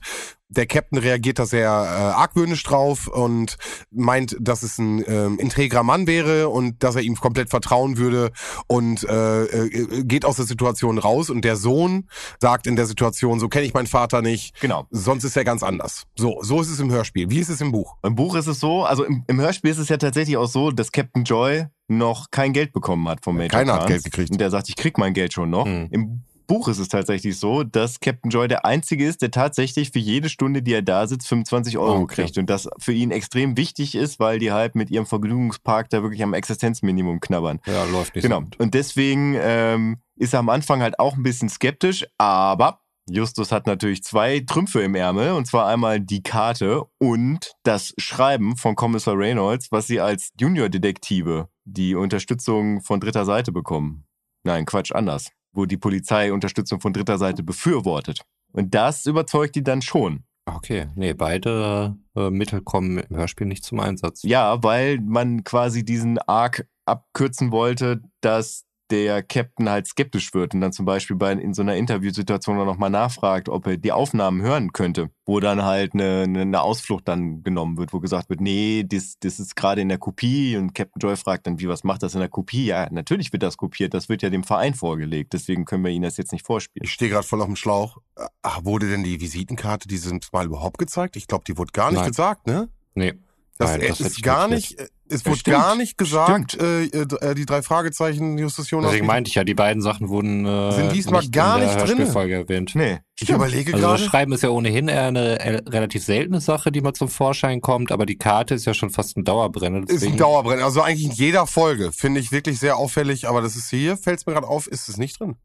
Der 0.48 0.66
Captain 0.66 0.98
reagiert 0.98 1.38
da 1.38 1.46
sehr 1.46 1.68
äh, 1.68 1.70
argwöhnisch 1.70 2.64
drauf 2.64 3.06
und 3.06 3.56
meint, 3.92 4.36
dass 4.40 4.64
es 4.64 4.78
ein 4.78 5.04
ähm, 5.06 5.38
integrer 5.38 5.84
Mann 5.84 6.08
wäre 6.08 6.49
und 6.50 6.82
dass 6.82 6.96
er 6.96 7.02
ihm 7.02 7.16
komplett 7.16 7.50
vertrauen 7.50 7.96
würde 7.96 8.30
und 8.66 9.04
äh, 9.04 9.44
äh, 9.44 10.04
geht 10.04 10.24
aus 10.24 10.36
der 10.36 10.44
Situation 10.46 10.98
raus 10.98 11.30
und 11.30 11.44
der 11.44 11.56
Sohn 11.56 12.08
sagt 12.40 12.66
in 12.66 12.76
der 12.76 12.86
Situation, 12.86 13.40
so 13.40 13.48
kenne 13.48 13.64
ich 13.66 13.74
meinen 13.74 13.86
Vater 13.86 14.22
nicht, 14.22 14.60
Genau. 14.60 14.86
sonst 14.90 15.24
ist 15.24 15.36
er 15.36 15.44
ganz 15.44 15.62
anders. 15.62 16.06
So, 16.16 16.38
so 16.42 16.60
ist 16.60 16.70
es 16.70 16.80
im 16.80 16.90
Hörspiel. 16.90 17.30
Wie 17.30 17.38
ist 17.38 17.48
es 17.48 17.60
im 17.60 17.72
Buch? 17.72 17.96
Im 18.02 18.14
Buch 18.14 18.34
ist 18.34 18.46
es 18.46 18.60
so, 18.60 18.84
also 18.84 19.04
im, 19.04 19.24
im 19.26 19.40
Hörspiel 19.40 19.70
ist 19.70 19.78
es 19.78 19.88
ja 19.88 19.96
tatsächlich 19.96 20.36
auch 20.36 20.48
so, 20.48 20.70
dass 20.70 20.92
Captain 20.92 21.24
Joy 21.24 21.66
noch 21.88 22.30
kein 22.30 22.52
Geld 22.52 22.72
bekommen 22.72 23.08
hat 23.08 23.24
vom 23.24 23.36
Major 23.36 23.48
Keiner 23.50 23.72
hat 23.72 23.80
Kahns. 23.80 23.90
Geld 23.90 24.04
gekriegt. 24.04 24.30
Und 24.30 24.40
der 24.40 24.50
sagt, 24.50 24.68
ich 24.68 24.76
krieg 24.76 24.96
mein 24.98 25.12
Geld 25.12 25.32
schon 25.32 25.50
noch. 25.50 25.66
Mhm. 25.66 25.88
Im 25.90 26.22
Buch 26.50 26.66
ist 26.66 26.80
es 26.80 26.88
tatsächlich 26.88 27.38
so, 27.38 27.62
dass 27.62 28.00
Captain 28.00 28.28
Joy 28.28 28.48
der 28.48 28.64
Einzige 28.64 29.06
ist, 29.06 29.22
der 29.22 29.30
tatsächlich 29.30 29.92
für 29.92 30.00
jede 30.00 30.28
Stunde, 30.28 30.62
die 30.62 30.74
er 30.74 30.82
da 30.82 31.06
sitzt, 31.06 31.28
25 31.28 31.78
Euro 31.78 32.00
okay. 32.00 32.24
kriegt. 32.24 32.38
Und 32.38 32.50
das 32.50 32.68
für 32.80 32.92
ihn 32.92 33.12
extrem 33.12 33.56
wichtig 33.56 33.94
ist, 33.94 34.18
weil 34.18 34.40
die 34.40 34.50
halt 34.50 34.74
mit 34.74 34.90
ihrem 34.90 35.06
Vergnügungspark 35.06 35.88
da 35.90 36.02
wirklich 36.02 36.24
am 36.24 36.34
Existenzminimum 36.34 37.20
knabbern. 37.20 37.60
Ja, 37.66 37.84
läuft 37.84 38.16
nicht 38.16 38.24
Genau. 38.24 38.42
Und 38.58 38.74
deswegen 38.74 39.36
ähm, 39.38 39.98
ist 40.16 40.34
er 40.34 40.40
am 40.40 40.48
Anfang 40.48 40.82
halt 40.82 40.98
auch 40.98 41.16
ein 41.16 41.22
bisschen 41.22 41.48
skeptisch, 41.48 42.04
aber 42.18 42.80
Justus 43.08 43.52
hat 43.52 43.68
natürlich 43.68 44.02
zwei 44.02 44.40
Trümpfe 44.40 44.82
im 44.82 44.96
Ärmel, 44.96 45.34
und 45.34 45.46
zwar 45.46 45.68
einmal 45.68 46.00
die 46.00 46.24
Karte 46.24 46.82
und 46.98 47.52
das 47.62 47.94
Schreiben 47.96 48.56
von 48.56 48.74
Kommissar 48.74 49.16
Reynolds, 49.16 49.70
was 49.70 49.86
sie 49.86 50.00
als 50.00 50.32
Junior-Detektive 50.36 51.48
die 51.64 51.94
Unterstützung 51.94 52.80
von 52.82 52.98
dritter 52.98 53.24
Seite 53.24 53.52
bekommen. 53.52 54.04
Nein, 54.42 54.66
Quatsch, 54.66 54.90
anders. 54.90 55.30
Wo 55.52 55.66
die 55.66 55.76
Polizei 55.76 56.32
Unterstützung 56.32 56.80
von 56.80 56.92
dritter 56.92 57.18
Seite 57.18 57.42
befürwortet. 57.42 58.22
Und 58.52 58.74
das 58.74 59.06
überzeugt 59.06 59.56
die 59.56 59.62
dann 59.62 59.82
schon. 59.82 60.24
Okay, 60.46 60.88
nee, 60.94 61.12
beide 61.12 61.96
äh, 62.16 62.30
Mittel 62.30 62.60
kommen 62.62 62.98
im 62.98 63.16
Hörspiel 63.16 63.46
nicht 63.46 63.64
zum 63.64 63.80
Einsatz. 63.80 64.22
Ja, 64.22 64.62
weil 64.62 65.00
man 65.00 65.44
quasi 65.44 65.84
diesen 65.84 66.18
Arc 66.18 66.66
abkürzen 66.86 67.52
wollte, 67.52 68.02
dass 68.20 68.64
der 68.90 69.22
Captain 69.22 69.68
halt 69.68 69.86
skeptisch 69.86 70.34
wird 70.34 70.54
und 70.54 70.60
dann 70.60 70.72
zum 70.72 70.84
Beispiel 70.84 71.16
bei, 71.16 71.32
in 71.32 71.54
so 71.54 71.62
einer 71.62 71.76
Interviewsituation 71.76 72.58
dann 72.58 72.66
nochmal 72.66 72.90
nachfragt, 72.90 73.48
ob 73.48 73.66
er 73.66 73.76
die 73.76 73.92
Aufnahmen 73.92 74.42
hören 74.42 74.72
könnte, 74.72 75.10
wo 75.26 75.40
dann 75.40 75.64
halt 75.64 75.94
eine, 75.94 76.22
eine, 76.22 76.60
Ausflucht 76.60 77.08
dann 77.08 77.42
genommen 77.42 77.78
wird, 77.78 77.92
wo 77.92 78.00
gesagt 78.00 78.28
wird, 78.28 78.40
nee, 78.40 78.84
das, 78.86 79.14
das 79.20 79.40
ist 79.40 79.56
gerade 79.56 79.80
in 79.80 79.88
der 79.88 79.98
Kopie 79.98 80.56
und 80.56 80.74
Captain 80.74 81.00
Joy 81.00 81.16
fragt 81.16 81.46
dann, 81.46 81.58
wie, 81.60 81.68
was 81.68 81.84
macht 81.84 82.02
das 82.02 82.14
in 82.14 82.20
der 82.20 82.28
Kopie? 82.28 82.66
Ja, 82.66 82.88
natürlich 82.90 83.32
wird 83.32 83.42
das 83.42 83.56
kopiert, 83.56 83.94
das 83.94 84.08
wird 84.08 84.22
ja 84.22 84.30
dem 84.30 84.44
Verein 84.44 84.74
vorgelegt, 84.74 85.32
deswegen 85.32 85.64
können 85.64 85.84
wir 85.84 85.90
Ihnen 85.90 86.04
das 86.04 86.16
jetzt 86.16 86.32
nicht 86.32 86.46
vorspielen. 86.46 86.84
Ich 86.84 86.92
stehe 86.92 87.10
gerade 87.10 87.26
voll 87.26 87.40
auf 87.40 87.46
dem 87.46 87.56
Schlauch. 87.56 87.98
Ach, 88.42 88.64
wurde 88.64 88.88
denn 88.88 89.04
die 89.04 89.20
Visitenkarte 89.20 89.88
dieses 89.88 90.12
Mal 90.32 90.46
überhaupt 90.46 90.78
gezeigt? 90.78 91.16
Ich 91.16 91.26
glaube, 91.26 91.44
die 91.46 91.56
wurde 91.56 91.72
gar 91.72 91.90
nicht 91.90 92.00
Nein. 92.00 92.10
gesagt, 92.10 92.46
ne? 92.46 92.68
Nee. 92.94 93.14
Das, 93.60 93.72
Nein, 93.72 93.80
äh, 93.82 93.88
das 93.88 93.98
hätte 93.98 94.08
ist 94.08 94.22
gar 94.22 94.48
notiert. 94.48 94.70
nicht, 94.70 94.80
äh, 94.80 94.88
es 95.10 95.20
Ja, 95.20 95.26
wurde 95.26 95.38
stimmt. 95.40 95.56
gar 95.58 95.76
nicht 95.76 95.98
gesagt, 95.98 96.54
äh, 96.54 96.84
äh, 96.84 97.34
die 97.34 97.44
drei 97.44 97.60
Fragezeichen, 97.60 98.38
Justus 98.38 98.70
Jonas. 98.70 98.90
Deswegen 98.90 99.06
meinte 99.06 99.28
ich 99.28 99.34
ja, 99.34 99.44
die 99.44 99.52
beiden 99.54 99.82
Sachen 99.82 100.08
wurden 100.08 100.46
äh, 100.46 100.72
Sind 100.72 100.92
diesmal 100.92 101.20
nicht 101.20 101.32
gar 101.32 101.60
in 101.60 101.68
der 101.68 101.84
nicht 101.84 101.98
drin. 102.14 102.30
Erwähnt. 102.30 102.72
Nee, 102.74 103.00
ich 103.18 103.28
überlege 103.28 103.74
Also 103.74 103.86
das 103.86 103.98
gerade. 103.98 104.10
Schreiben 104.10 104.32
ist 104.32 104.42
ja 104.42 104.48
ohnehin 104.48 104.88
eher 104.88 105.08
eine 105.08 105.38
äh, 105.40 105.56
relativ 105.68 106.02
seltene 106.04 106.40
Sache, 106.40 106.72
die 106.72 106.80
mal 106.80 106.94
zum 106.94 107.08
Vorschein 107.08 107.60
kommt, 107.60 107.92
aber 107.92 108.06
die 108.06 108.16
Karte 108.16 108.54
ist 108.54 108.64
ja 108.64 108.72
schon 108.72 108.88
fast 108.88 109.18
ein 109.18 109.24
Dauerbrenner. 109.24 109.86
Ist 109.88 110.04
ein 110.04 110.16
Dauerbrenner. 110.16 110.64
Also 110.64 110.80
eigentlich 110.80 111.04
in 111.04 111.12
jeder 111.12 111.46
Folge. 111.46 111.92
Finde 111.92 112.18
ich 112.20 112.32
wirklich 112.32 112.58
sehr 112.58 112.78
auffällig, 112.78 113.28
aber 113.28 113.42
das 113.42 113.56
ist 113.56 113.68
hier, 113.68 113.98
fällt 113.98 114.20
es 114.20 114.26
mir 114.26 114.32
gerade 114.32 114.48
auf, 114.48 114.66
ist 114.68 114.88
es 114.88 114.96
nicht 114.96 115.20
drin. 115.20 115.36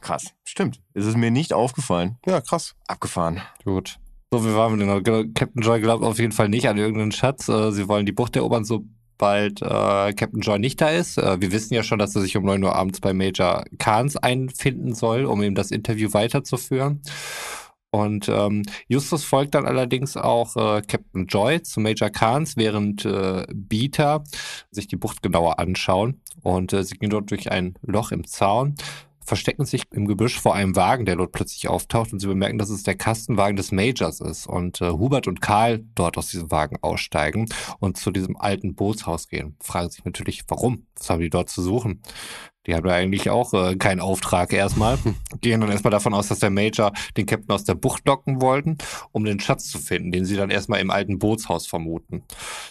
krass, 0.00 0.32
stimmt. 0.44 0.80
Es 0.94 1.04
ist 1.04 1.18
mir 1.18 1.30
nicht 1.30 1.52
aufgefallen. 1.52 2.16
Ja, 2.24 2.40
krass. 2.40 2.76
Abgefahren. 2.86 3.42
Gut. 3.64 3.98
So, 4.30 4.44
waren 4.54 4.78
wir 4.78 4.84
denn? 4.84 4.94
noch? 4.94 5.02
Genau, 5.02 5.24
Captain 5.34 5.62
Joy 5.62 5.80
glaubt 5.80 6.04
auf 6.04 6.18
jeden 6.18 6.32
Fall 6.32 6.50
nicht 6.50 6.68
an 6.68 6.76
irgendeinen 6.76 7.12
Schatz. 7.12 7.48
Äh, 7.48 7.72
Sie 7.72 7.88
wollen 7.88 8.04
die 8.04 8.12
Bucht 8.12 8.36
erobern, 8.36 8.64
sobald 8.64 9.62
äh, 9.62 10.12
Captain 10.12 10.40
Joy 10.40 10.58
nicht 10.58 10.80
da 10.82 10.90
ist. 10.90 11.16
Äh, 11.16 11.40
wir 11.40 11.50
wissen 11.50 11.72
ja 11.72 11.82
schon, 11.82 11.98
dass 11.98 12.14
er 12.14 12.20
sich 12.20 12.36
um 12.36 12.44
9 12.44 12.62
Uhr 12.62 12.74
abends 12.74 13.00
bei 13.00 13.14
Major 13.14 13.64
Kahns 13.78 14.18
einfinden 14.18 14.94
soll, 14.94 15.24
um 15.24 15.42
ihm 15.42 15.54
das 15.54 15.70
Interview 15.70 16.12
weiterzuführen. 16.12 17.00
Und 17.90 18.28
ähm, 18.28 18.64
Justus 18.86 19.24
folgt 19.24 19.54
dann 19.54 19.64
allerdings 19.64 20.18
auch 20.18 20.56
äh, 20.56 20.82
Captain 20.82 21.26
Joy 21.26 21.62
zu 21.62 21.80
Major 21.80 22.10
Kahns, 22.10 22.58
während 22.58 23.06
äh, 23.06 23.46
Beta 23.50 24.24
sich 24.70 24.88
die 24.88 24.96
Bucht 24.96 25.22
genauer 25.22 25.58
anschauen. 25.58 26.20
Und 26.42 26.74
äh, 26.74 26.84
sie 26.84 26.98
gehen 26.98 27.08
dort 27.08 27.30
durch 27.30 27.50
ein 27.50 27.78
Loch 27.80 28.12
im 28.12 28.26
Zaun, 28.26 28.74
verstecken 29.28 29.66
sich 29.66 29.82
im 29.92 30.06
Gebüsch 30.06 30.40
vor 30.40 30.54
einem 30.54 30.74
Wagen, 30.74 31.04
der 31.04 31.16
dort 31.16 31.32
plötzlich 31.32 31.68
auftaucht 31.68 32.12
und 32.12 32.18
sie 32.18 32.26
bemerken, 32.26 32.58
dass 32.58 32.70
es 32.70 32.82
der 32.82 32.96
Kastenwagen 32.96 33.56
des 33.56 33.70
Majors 33.70 34.20
ist 34.20 34.46
und 34.46 34.80
äh, 34.80 34.90
Hubert 34.90 35.28
und 35.28 35.40
Karl 35.40 35.84
dort 35.94 36.16
aus 36.16 36.28
diesem 36.28 36.50
Wagen 36.50 36.78
aussteigen 36.80 37.46
und 37.78 37.98
zu 37.98 38.10
diesem 38.10 38.36
alten 38.36 38.74
Bootshaus 38.74 39.28
gehen. 39.28 39.56
Fragen 39.60 39.90
sich 39.90 40.04
natürlich, 40.04 40.42
warum? 40.48 40.86
Was 40.96 41.10
haben 41.10 41.20
die 41.20 41.30
dort 41.30 41.50
zu 41.50 41.62
suchen? 41.62 42.02
Die 42.68 42.74
haben 42.74 42.86
ja 42.86 42.94
eigentlich 42.94 43.30
auch 43.30 43.54
äh, 43.54 43.76
keinen 43.76 44.00
Auftrag 44.00 44.52
erstmal. 44.52 44.98
Gehen 45.40 45.60
dann 45.60 45.70
erstmal 45.70 45.90
davon 45.90 46.12
aus, 46.12 46.28
dass 46.28 46.40
der 46.40 46.50
Major 46.50 46.92
den 47.16 47.24
Captain 47.24 47.50
aus 47.50 47.64
der 47.64 47.74
Bucht 47.74 48.06
locken 48.06 48.42
wollten, 48.42 48.76
um 49.10 49.24
den 49.24 49.40
Schatz 49.40 49.70
zu 49.70 49.78
finden, 49.78 50.12
den 50.12 50.26
sie 50.26 50.36
dann 50.36 50.50
erstmal 50.50 50.80
im 50.80 50.90
alten 50.90 51.18
Bootshaus 51.18 51.66
vermuten. 51.66 52.22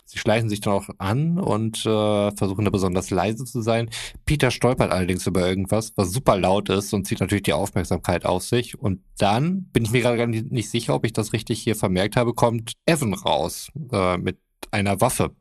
Sie 0.05 0.19
schleichen 0.19 0.49
sich 0.49 0.61
dann 0.61 0.73
auch 0.73 0.87
an 0.99 1.39
und 1.39 1.85
äh, 1.85 2.31
versuchen 2.35 2.63
da 2.63 2.69
besonders 2.69 3.09
leise 3.09 3.43
zu 3.45 3.61
sein. 3.61 3.89
Peter 4.25 4.51
stolpert 4.51 4.91
allerdings 4.91 5.25
über 5.25 5.47
irgendwas, 5.47 5.93
was 5.95 6.11
super 6.11 6.37
laut 6.37 6.69
ist 6.69 6.93
und 6.93 7.05
zieht 7.07 7.19
natürlich 7.19 7.43
die 7.43 7.53
Aufmerksamkeit 7.53 8.25
auf 8.25 8.43
sich. 8.43 8.79
Und 8.79 9.01
dann 9.17 9.63
bin 9.73 9.83
ich 9.83 9.91
mir 9.91 10.01
gerade 10.01 10.17
gar 10.17 10.27
nicht 10.27 10.51
nicht 10.51 10.69
sicher, 10.69 10.93
ob 10.93 11.05
ich 11.05 11.13
das 11.13 11.33
richtig 11.33 11.59
hier 11.59 11.75
vermerkt 11.75 12.15
habe, 12.15 12.33
kommt 12.33 12.73
Evan 12.85 13.13
raus 13.13 13.71
äh, 13.91 14.17
mit 14.17 14.37
einer 14.71 15.01
Waffe 15.01 15.31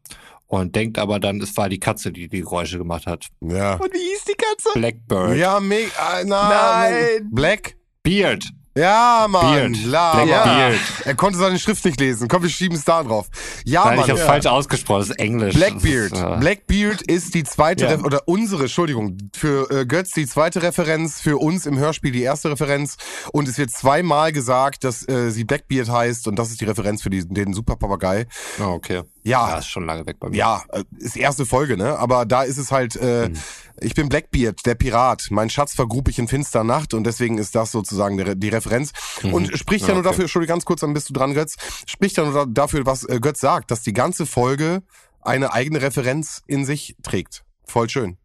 und 0.47 0.75
denkt 0.77 0.99
aber 0.99 1.19
dann, 1.21 1.41
es 1.41 1.57
war 1.57 1.69
die 1.69 1.81
Katze, 1.81 2.13
die 2.13 2.29
die 2.29 2.41
Geräusche 2.41 2.79
gemacht 2.79 3.07
hat. 3.07 3.27
Ja. 3.41 3.75
Und 3.75 3.93
wie 3.93 3.99
hieß 3.99 4.25
die 4.25 4.35
Katze? 4.35 4.71
Blackbird. 4.75 5.37
Ja, 5.37 5.61
me 5.61 5.81
äh, 5.81 6.25
na, 6.25 6.49
Nein. 6.49 7.29
Black? 7.31 7.77
Beard. 8.03 8.45
Ja, 8.77 9.27
Mann. 9.29 9.73
Beard. 9.73 9.85
La, 9.87 10.23
Blackbeard. 10.23 10.79
Er 11.07 11.15
konnte 11.15 11.39
seine 11.39 11.59
Schrift 11.59 11.83
nicht 11.87 11.99
lesen. 11.99 12.29
Komm, 12.29 12.43
wir 12.43 12.51
schieben 12.51 12.77
es 12.77 12.85
da 12.85 13.03
drauf. 13.03 13.27
Ja, 13.65 13.87
Nein, 13.87 13.97
Mann. 13.97 14.05
ich 14.05 14.11
habe 14.11 14.21
ja. 14.21 14.27
falsch 14.27 14.45
ausgesprochen, 14.47 15.01
das 15.01 15.11
ist 15.11 15.19
Englisch. 15.19 15.55
Blackbeard. 15.55 16.13
Ist, 16.13 16.23
äh, 16.23 16.37
Blackbeard 16.39 17.03
ist 17.03 17.35
die 17.35 17.43
zweite, 17.43 17.85
Ja. 17.85 17.91
Ref 17.93 18.05
oder 18.05 18.21
unsere, 18.27 18.65
Entschuldigung, 18.65 19.17
für 19.35 19.71
äh, 19.71 19.87
Götz 19.87 20.13
die 20.13 20.27
zweite 20.27 20.63
Referenz, 20.63 21.23
für 21.23 21.39
uns 21.39 21.65
im 21.65 21.79
Hörspiel 21.79 22.13
die 22.13 22.23
erste 22.23 22.51
Referenz. 22.51 22.99
Und 23.33 23.49
es 23.49 23.57
wird 23.57 23.71
zweimal 23.71 24.31
gesagt, 24.33 24.85
dass 24.85 25.09
äh, 25.09 25.31
sie 25.31 25.45
Blackbeard 25.45 25.89
heißt 25.89 26.29
und 26.29 26.39
das 26.39 26.51
ist 26.51 26.61
die 26.61 26.67
Referenz 26.67 27.03
für 27.03 27.11
diesen, 27.11 27.33
den 27.33 27.55
Superpapagei. 27.55 28.27
oh, 28.61 28.65
okay. 28.65 29.03
Ja, 29.27 29.49
Ja, 29.51 29.59
ist 29.59 29.69
schon 29.69 29.85
lange 29.87 30.07
weg 30.07 30.19
bei 30.21 30.29
mir. 30.29 30.37
ja, 30.37 30.63
äh, 30.71 30.85
ist 30.99 31.17
erste 31.17 31.45
Folge, 31.47 31.77
ne? 31.77 31.99
Aber 31.99 32.25
da 32.27 32.43
ist 32.43 32.59
es 32.59 32.71
halt, 32.71 32.95
äh, 32.97 33.29
Mhm. 33.29 33.37
ich 33.81 33.95
bin 33.95 34.09
Blackbeard, 34.09 34.65
der 34.65 34.77
Pirat. 34.77 35.27
Mein 35.31 35.51
Schatz 35.51 35.75
vergrub 35.75 36.09
ich 36.09 36.19
in 36.21 36.29
finster 36.29 36.63
Nacht 36.63 36.95
und 36.95 37.05
deswegen 37.05 37.37
ist 37.39 37.55
das 37.57 37.73
sozusagen 37.73 38.17
die, 38.19 38.37
die 38.39 38.49
Referenz. 38.49 38.93
Und 39.25 39.57
spricht 39.59 39.83
ja, 39.83 39.89
Ja, 39.89 39.95
nur 39.95 40.01
okay. 40.03 40.11
dafür, 40.11 40.23
Entschuldigung, 40.25 40.55
ganz 40.55 40.65
kurz, 40.65 40.81
dann 40.81 40.95
bist 40.95 41.09
du 41.09 41.13
dran, 41.13 41.35
Götz. 41.35 41.57
Spricht 41.87 42.17
ja 42.17 42.25
nur 42.25 42.35
da- 42.35 42.47
dafür, 42.47 42.87
was 42.87 43.03
äh, 43.05 43.19
Götz 43.21 43.41
sagt, 43.41 43.71
dass 43.73 43.83
die 43.83 43.93
ganze 43.93 44.27
Folge 44.27 44.83
eine 45.23 45.53
eigene 45.53 45.83
Referenz 45.83 46.43
in 46.47 46.65
sich 46.65 46.97
trägt. 47.03 47.45
Voll 47.65 47.89
schön. 47.91 48.17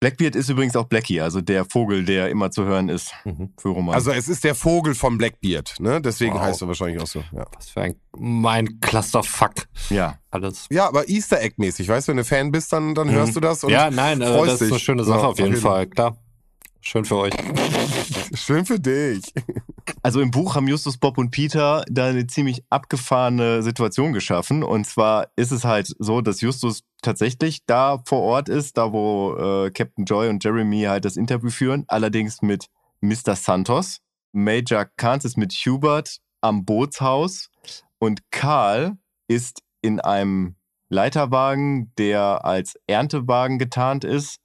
Blackbeard 0.00 0.36
ist 0.36 0.50
übrigens 0.50 0.76
auch 0.76 0.84
Blackie, 0.84 1.22
also 1.22 1.40
der 1.40 1.64
Vogel, 1.64 2.04
der 2.04 2.28
immer 2.28 2.50
zu 2.50 2.64
hören 2.64 2.90
ist 2.90 3.12
Mhm. 3.24 3.54
für 3.58 3.70
Roman. 3.70 3.94
Also 3.94 4.10
es 4.12 4.28
ist 4.28 4.44
der 4.44 4.54
Vogel 4.54 4.94
von 4.94 5.16
Blackbeard, 5.16 5.80
ne? 5.80 6.02
Deswegen 6.02 6.34
Wow. 6.34 6.42
heißt 6.42 6.60
er 6.62 6.68
wahrscheinlich 6.68 7.00
auch 7.02 7.06
so. 7.06 7.24
Ja, 7.32 7.46
Was 7.56 7.70
für 7.70 7.80
ein 7.80 7.94
mein 8.18 8.78
Clusterfuck. 8.80 9.54
ja. 9.88 10.18
Alles. 10.30 10.66
ja 10.70 10.86
aber 10.86 11.08
Easter 11.08 11.40
Egg 11.40 11.54
mäßig, 11.56 11.88
weißt 11.88 12.08
du, 12.08 12.10
wenn 12.10 12.18
du 12.18 12.24
Fan 12.24 12.52
bist, 12.52 12.72
dann, 12.74 12.94
dann 12.94 13.08
Mhm. 13.08 13.12
hörst 13.12 13.36
du 13.36 13.40
das 13.40 13.64
und 13.64 13.70
ja, 13.70 13.90
nein, 13.90 14.20
äh, 14.20 14.26
freust 14.26 14.48
das 14.52 14.60
ist 14.60 14.62
eine 14.68 14.74
dich. 14.76 14.82
schöne 14.84 15.04
Sache 15.04 15.18
Ja, 15.20 15.26
auf 15.28 15.38
jeden 15.38 15.48
auf 15.48 15.54
jeden 15.54 15.62
Fall, 15.62 15.86
klar. 15.86 16.16
Schön 16.82 17.04
für 17.06 17.16
euch. 17.16 17.32
schön 18.34 18.66
für 18.66 18.78
dich. 18.78 19.32
Also 20.06 20.20
im 20.20 20.30
Buch 20.30 20.54
haben 20.54 20.68
Justus, 20.68 20.98
Bob 20.98 21.18
und 21.18 21.32
Peter 21.32 21.84
da 21.90 22.06
eine 22.06 22.28
ziemlich 22.28 22.62
abgefahrene 22.70 23.64
Situation 23.64 24.12
geschaffen. 24.12 24.62
Und 24.62 24.86
zwar 24.86 25.30
ist 25.34 25.50
es 25.50 25.64
halt 25.64 25.92
so, 25.98 26.20
dass 26.20 26.42
Justus 26.42 26.84
tatsächlich 27.02 27.66
da 27.66 28.00
vor 28.06 28.22
Ort 28.22 28.48
ist, 28.48 28.78
da 28.78 28.92
wo 28.92 29.34
äh, 29.36 29.72
Captain 29.72 30.04
Joy 30.04 30.28
und 30.28 30.44
Jeremy 30.44 30.82
halt 30.82 31.04
das 31.04 31.16
Interview 31.16 31.50
führen, 31.50 31.86
allerdings 31.88 32.40
mit 32.40 32.66
Mr. 33.00 33.34
Santos. 33.34 33.98
Major 34.30 34.84
Kahns 34.96 35.24
ist 35.24 35.36
mit 35.36 35.52
Hubert 35.52 36.18
am 36.40 36.64
Bootshaus 36.64 37.50
und 37.98 38.30
Karl 38.30 38.98
ist 39.26 39.64
in 39.82 39.98
einem 39.98 40.54
Leiterwagen, 40.88 41.92
der 41.98 42.44
als 42.44 42.78
Erntewagen 42.86 43.58
getarnt 43.58 44.04
ist 44.04 44.38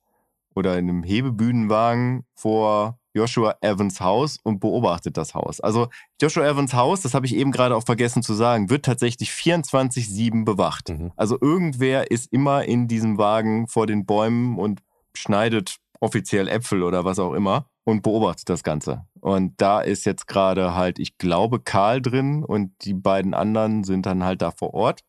oder 0.55 0.79
in 0.79 0.89
einem 0.89 1.03
Hebebühnenwagen 1.03 2.25
vor 2.33 2.97
Joshua 3.13 3.55
Evans 3.61 3.99
Haus 4.01 4.39
und 4.43 4.59
beobachtet 4.59 5.17
das 5.17 5.33
Haus. 5.33 5.59
Also 5.59 5.89
Joshua 6.21 6.45
Evans 6.45 6.73
Haus, 6.73 7.01
das 7.01 7.13
habe 7.13 7.25
ich 7.25 7.35
eben 7.35 7.51
gerade 7.51 7.75
auch 7.75 7.85
vergessen 7.85 8.23
zu 8.23 8.33
sagen, 8.33 8.69
wird 8.69 8.85
tatsächlich 8.85 9.29
24-7 9.29 10.45
bewacht. 10.45 10.89
Mhm. 10.89 11.11
Also 11.15 11.37
irgendwer 11.39 12.11
ist 12.11 12.31
immer 12.31 12.65
in 12.65 12.87
diesem 12.87 13.17
Wagen 13.17 13.67
vor 13.67 13.87
den 13.87 14.05
Bäumen 14.05 14.57
und 14.57 14.81
schneidet 15.13 15.77
offiziell 15.99 16.47
Äpfel 16.47 16.83
oder 16.83 17.05
was 17.05 17.19
auch 17.19 17.33
immer 17.33 17.67
und 17.83 18.01
beobachtet 18.01 18.49
das 18.49 18.63
Ganze. 18.63 19.05
Und 19.19 19.59
da 19.61 19.81
ist 19.81 20.05
jetzt 20.05 20.27
gerade 20.27 20.75
halt, 20.75 20.99
ich 20.99 21.17
glaube, 21.17 21.59
Karl 21.59 22.01
drin 22.01 22.43
und 22.43 22.73
die 22.81 22.93
beiden 22.93 23.33
anderen 23.33 23.83
sind 23.83 24.05
dann 24.05 24.23
halt 24.23 24.41
da 24.41 24.51
vor 24.51 24.73
Ort. 24.73 25.01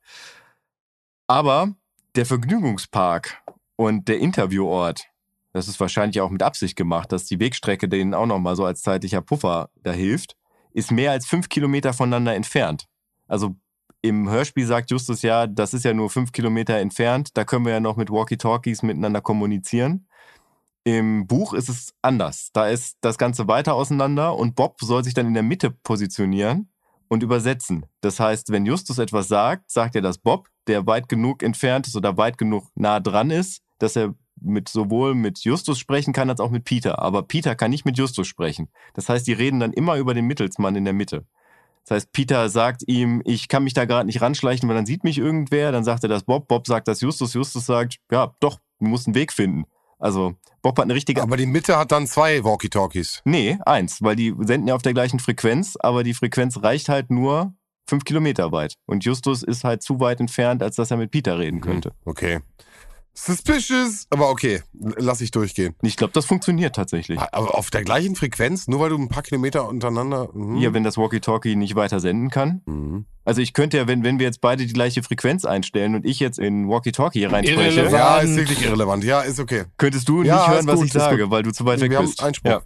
Aber 1.26 1.74
der 2.14 2.26
Vergnügungspark 2.26 3.42
und 3.76 4.09
der 4.09 4.18
Interviewort, 4.18 5.07
das 5.53 5.68
ist 5.68 5.80
wahrscheinlich 5.80 6.20
auch 6.20 6.30
mit 6.30 6.42
Absicht 6.42 6.76
gemacht, 6.76 7.12
dass 7.12 7.24
die 7.24 7.38
Wegstrecke 7.38 7.88
denen 7.88 8.14
auch 8.14 8.26
nochmal 8.26 8.57
so 8.57 8.64
als 8.64 8.82
zeitlicher 8.82 9.20
Puffer 9.20 9.70
da 9.82 9.92
hilft, 9.92 10.36
ist 10.72 10.90
mehr 10.90 11.11
als 11.11 11.26
fünf 11.26 11.48
Kilometer 11.48 11.92
voneinander 11.92 12.34
entfernt. 12.34 12.86
Also 13.28 13.55
im 14.00 14.28
Hörspiel 14.28 14.66
sagt 14.66 14.90
Justus 14.90 15.22
ja, 15.22 15.46
das 15.46 15.74
ist 15.74 15.84
ja 15.84 15.94
nur 15.94 16.11
fünf 16.11 16.32
Kilometer 16.32 16.76
entfernt, 16.78 17.36
da 17.36 17.44
können 17.44 17.64
wir 17.64 17.72
ja 17.72 17.80
noch 17.80 17.96
mit 17.96 18.11
Walkie-Talkies 18.11 18.82
miteinander 18.82 19.20
kommunizieren. 19.20 20.07
Im 20.84 21.28
Buch 21.28 21.53
ist 21.53 21.68
es 21.68 21.94
anders. 22.03 22.50
Da 22.53 22.66
ist 22.66 22.96
das 23.03 23.16
Ganze 23.16 23.46
weiter 23.46 23.74
auseinander 23.74 24.34
und 24.34 24.57
Bob 24.57 24.80
soll 24.80 25.05
sich 25.05 25.14
dann 25.14 25.26
in 25.26 25.34
der 25.34 25.44
Mitte 25.44 25.70
positionieren 25.70 26.68
und 27.09 27.22
übersetzen. 27.22 27.86
Das 28.00 28.18
heißt, 28.18 28.50
wenn 28.50 28.66
Justus 28.66 28.98
etwas 28.98 29.28
sagt, 29.28 29.70
sagt 29.70 29.94
er 29.94 30.03
das 30.03 30.18
Bob, 30.18 30.48
der 30.66 30.86
weit 30.86 31.09
genug 31.09 31.44
entfernt 31.44 31.86
ist 31.86 31.94
oder 31.94 32.16
weit 32.16 32.38
genug 32.38 32.68
nah 32.74 32.98
dran 32.98 33.30
ist, 33.30 33.62
dass 33.78 33.94
er 33.94 34.14
mit 34.45 34.68
sowohl 34.68 35.14
mit 35.14 35.40
Justus 35.40 35.78
sprechen 35.78 36.12
kann 36.12 36.30
als 36.30 36.40
auch 36.40 36.51
mit 36.51 36.64
Peter. 36.64 36.99
Aber 37.01 37.22
Peter 37.22 37.55
kann 37.55 37.70
nicht 37.70 37.84
mit 37.84 37.99
Justus 37.99 38.26
sprechen. 38.26 38.68
Das 38.95 39.09
heißt, 39.09 39.26
die 39.26 39.32
reden 39.32 39.61
dann 39.61 39.72
immer 39.72 39.97
über 39.97 40.14
den 40.14 40.26
Mittelsmann 40.26 40.76
in 40.76 40.84
der 40.84 40.95
Mitte. 40.95 41.24
Das 41.84 41.97
heißt, 41.97 42.12
Peter 42.12 42.49
sagt 42.49 42.82
ihm, 42.86 43.22
ich 43.24 43.49
kann 43.49 43.64
mich 43.64 43.74
da 43.74 43.84
gerade 43.84 44.07
nicht 44.07 44.20
ranschleichen, 44.20 44.68
weil 44.68 44.76
dann 44.76 44.86
sieht 44.86 45.05
mich 45.05 45.18
irgendwer. 45.18 45.72
Dann 45.72 45.84
sagt 45.84 46.05
er 46.05 46.09
das 46.09 46.24
Bob, 46.24 46.49
Bob 46.49 46.66
sagt 46.66 46.88
das 46.88 47.01
Justus, 47.01 47.34
Justus 47.34 47.66
sagt, 47.66 47.99
ja, 48.11 48.34
doch, 48.40 48.59
du 48.78 48.86
musst 48.86 49.07
einen 49.07 49.14
Weg 49.14 49.32
finden. 49.32 49.64
Also 49.99 50.34
Bob 50.62 50.78
hat 50.78 50.84
eine 50.84 50.95
richtige. 50.95 51.22
Aber 51.22 51.36
die 51.36 51.47
Mitte 51.47 51.76
hat 51.76 51.93
dann 51.93 52.07
zwei 52.07 52.43
Walkie-Talkies. 52.45 53.22
Nee, 53.24 53.59
eins, 53.64 54.03
weil 54.03 54.16
die 54.16 54.34
senden 54.40 54.68
ja 54.68 54.74
auf 54.74 54.82
der 54.82 54.95
gleichen 54.95 55.20
Frequenz, 55.20 55.76
aber 55.78 56.03
die 56.03 56.14
Frequenz 56.14 56.62
reicht 56.62 56.88
halt 56.88 57.11
nur 57.11 57.55
fünf 57.86 58.05
Kilometer 58.05 58.53
weit. 58.53 58.76
Und 58.86 59.05
Justus 59.05 59.43
ist 59.43 59.64
halt 59.64 59.82
zu 59.82 60.01
weit 60.01 60.20
entfernt, 60.20 60.62
als 60.62 60.76
dass 60.76 60.90
er 60.90 60.97
mit 60.97 61.11
Peter 61.11 61.38
reden 61.38 61.61
könnte. 61.61 61.93
Okay. 62.05 62.40
Suspicious, 63.14 64.06
aber 64.10 64.30
okay, 64.30 64.62
lass 64.72 65.20
ich 65.20 65.30
durchgehen. 65.30 65.74
Ich 65.82 65.96
glaube, 65.96 66.12
das 66.14 66.24
funktioniert 66.24 66.74
tatsächlich. 66.74 67.18
Aber 67.20 67.54
auf 67.56 67.70
der 67.70 67.84
gleichen 67.84 68.16
Frequenz, 68.16 68.68
nur 68.68 68.80
weil 68.80 68.88
du 68.90 68.96
ein 68.98 69.08
paar 69.08 69.22
Kilometer 69.22 69.68
untereinander. 69.68 70.28
Mhm. 70.32 70.56
Ja, 70.56 70.72
wenn 70.72 70.82
das 70.82 70.96
Walkie-Talkie 70.96 71.54
nicht 71.56 71.74
weiter 71.74 72.00
senden 72.00 72.30
kann. 72.30 72.62
Mhm. 72.66 73.04
Also 73.24 73.40
ich 73.42 73.52
könnte 73.52 73.76
ja, 73.76 73.86
wenn, 73.86 74.02
wenn 74.02 74.18
wir 74.18 74.26
jetzt 74.26 74.40
beide 74.40 74.64
die 74.66 74.72
gleiche 74.72 75.02
Frequenz 75.02 75.44
einstellen 75.44 75.94
und 75.94 76.06
ich 76.06 76.20
jetzt 76.20 76.38
in 76.38 76.68
Walkie-Talkie 76.68 77.18
hier 77.20 77.32
reinspreche. 77.32 77.88
Ja, 77.90 78.18
ist 78.18 78.34
wirklich 78.34 78.64
irrelevant. 78.64 79.04
Ja, 79.04 79.20
ist 79.20 79.38
okay. 79.40 79.64
könntest 79.76 80.08
du 80.08 80.22
Ja, 80.22 80.38
nicht 80.38 80.48
hören, 80.48 80.66
was 80.66 80.76
gut, 80.76 80.86
ich 80.86 80.92
sage, 80.92 81.22
gut. 81.24 81.30
weil 81.30 81.42
du 81.42 81.52
zu 81.52 81.64
weit 81.66 81.80
weg 81.80 81.90
Wir 81.90 81.98
haben 81.98 82.06
bist. 82.06 82.22
Einspruch. 82.22 82.50
Ja, 82.50 82.62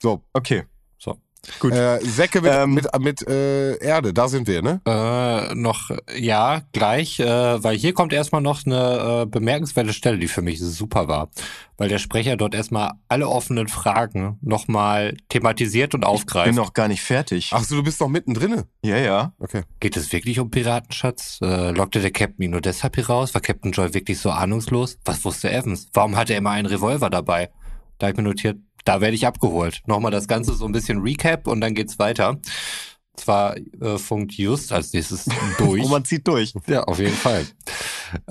So, 0.00 0.22
okay. 0.32 0.64
So. 0.98 1.16
Gut. 1.58 1.72
äh, 1.72 1.98
Säcke 2.02 2.40
mit, 2.40 2.52
Ähm, 2.52 2.74
mit, 2.74 2.86
mit 3.00 3.28
äh, 3.28 3.76
Erde, 3.78 4.14
da 4.14 4.28
sind 4.28 4.46
wir, 4.46 4.62
ne? 4.62 4.80
Äh, 4.86 5.54
noch, 5.56 5.90
ja, 6.16 6.62
gleich, 6.72 7.18
äh, 7.18 7.62
weil 7.64 7.76
hier 7.76 7.94
kommt 7.94 8.12
erstmal 8.12 8.40
noch 8.40 8.64
eine 8.64 9.22
äh, 9.22 9.26
bemerkenswerte 9.26 9.92
Stelle, 9.92 10.18
die 10.18 10.28
für 10.28 10.42
mich 10.42 10.60
super 10.60 11.08
war. 11.08 11.30
Weil 11.78 11.88
der 11.88 11.98
Sprecher 11.98 12.36
dort 12.36 12.54
erstmal 12.54 12.92
alle 13.08 13.28
offenen 13.28 13.66
Fragen 13.66 14.38
nochmal 14.40 15.16
thematisiert 15.30 15.94
und 15.94 16.02
Bin 16.02 16.08
aufgreift. 16.10 16.54
noch 16.54 16.74
gar 16.74 16.86
nicht 16.86 17.02
fertig. 17.02 17.50
Ach 17.52 17.64
so, 17.64 17.74
du 17.74 17.82
bist 17.82 18.00
noch 18.00 18.08
mittendrin. 18.08 18.62
Ja, 18.84 18.98
ja. 18.98 19.32
Okay. 19.40 19.62
Geht 19.80 19.96
es 19.96 20.12
wirklich 20.12 20.38
um 20.38 20.48
Piratenschatz? 20.50 21.38
Äh, 21.42 21.72
lockte 21.72 22.00
der 22.00 22.12
Captain 22.12 22.44
ihn 22.44 22.50
nur 22.52 22.60
deshalb 22.60 22.94
hier 22.94 23.08
raus? 23.08 23.34
War 23.34 23.40
Captain 23.40 23.72
Joy 23.72 23.94
wirklich 23.94 24.20
so 24.20 24.30
ahnungslos? 24.30 24.96
Was 25.04 25.24
wusste 25.24 25.50
Evans? 25.50 25.88
Warum 25.92 26.14
hatte 26.16 26.34
er 26.34 26.38
immer 26.38 26.50
einen 26.50 26.66
Revolver 26.66 27.10
dabei? 27.10 27.50
Da 27.98 28.06
hab 28.06 28.12
ich 28.12 28.16
mir 28.16 28.24
notiert, 28.24 28.58
da 28.84 29.00
werde 29.00 29.14
ich 29.14 29.26
abgeholt. 29.26 29.82
Nochmal 29.86 30.10
das 30.10 30.28
Ganze 30.28 30.54
so 30.54 30.64
ein 30.64 30.72
bisschen 30.72 31.00
Recap 31.00 31.46
und 31.46 31.60
dann 31.60 31.74
geht's 31.74 31.98
weiter. 31.98 32.38
Zwar 33.16 33.56
äh, 33.56 33.98
funkt 33.98 34.32
Just 34.32 34.72
als 34.72 34.92
nächstes 34.92 35.26
durch. 35.58 35.84
Oh, 35.84 35.88
man 35.88 36.04
zieht 36.04 36.26
durch. 36.26 36.54
ja, 36.66 36.82
auf 36.84 36.98
jeden 36.98 37.14
Fall. 37.14 37.46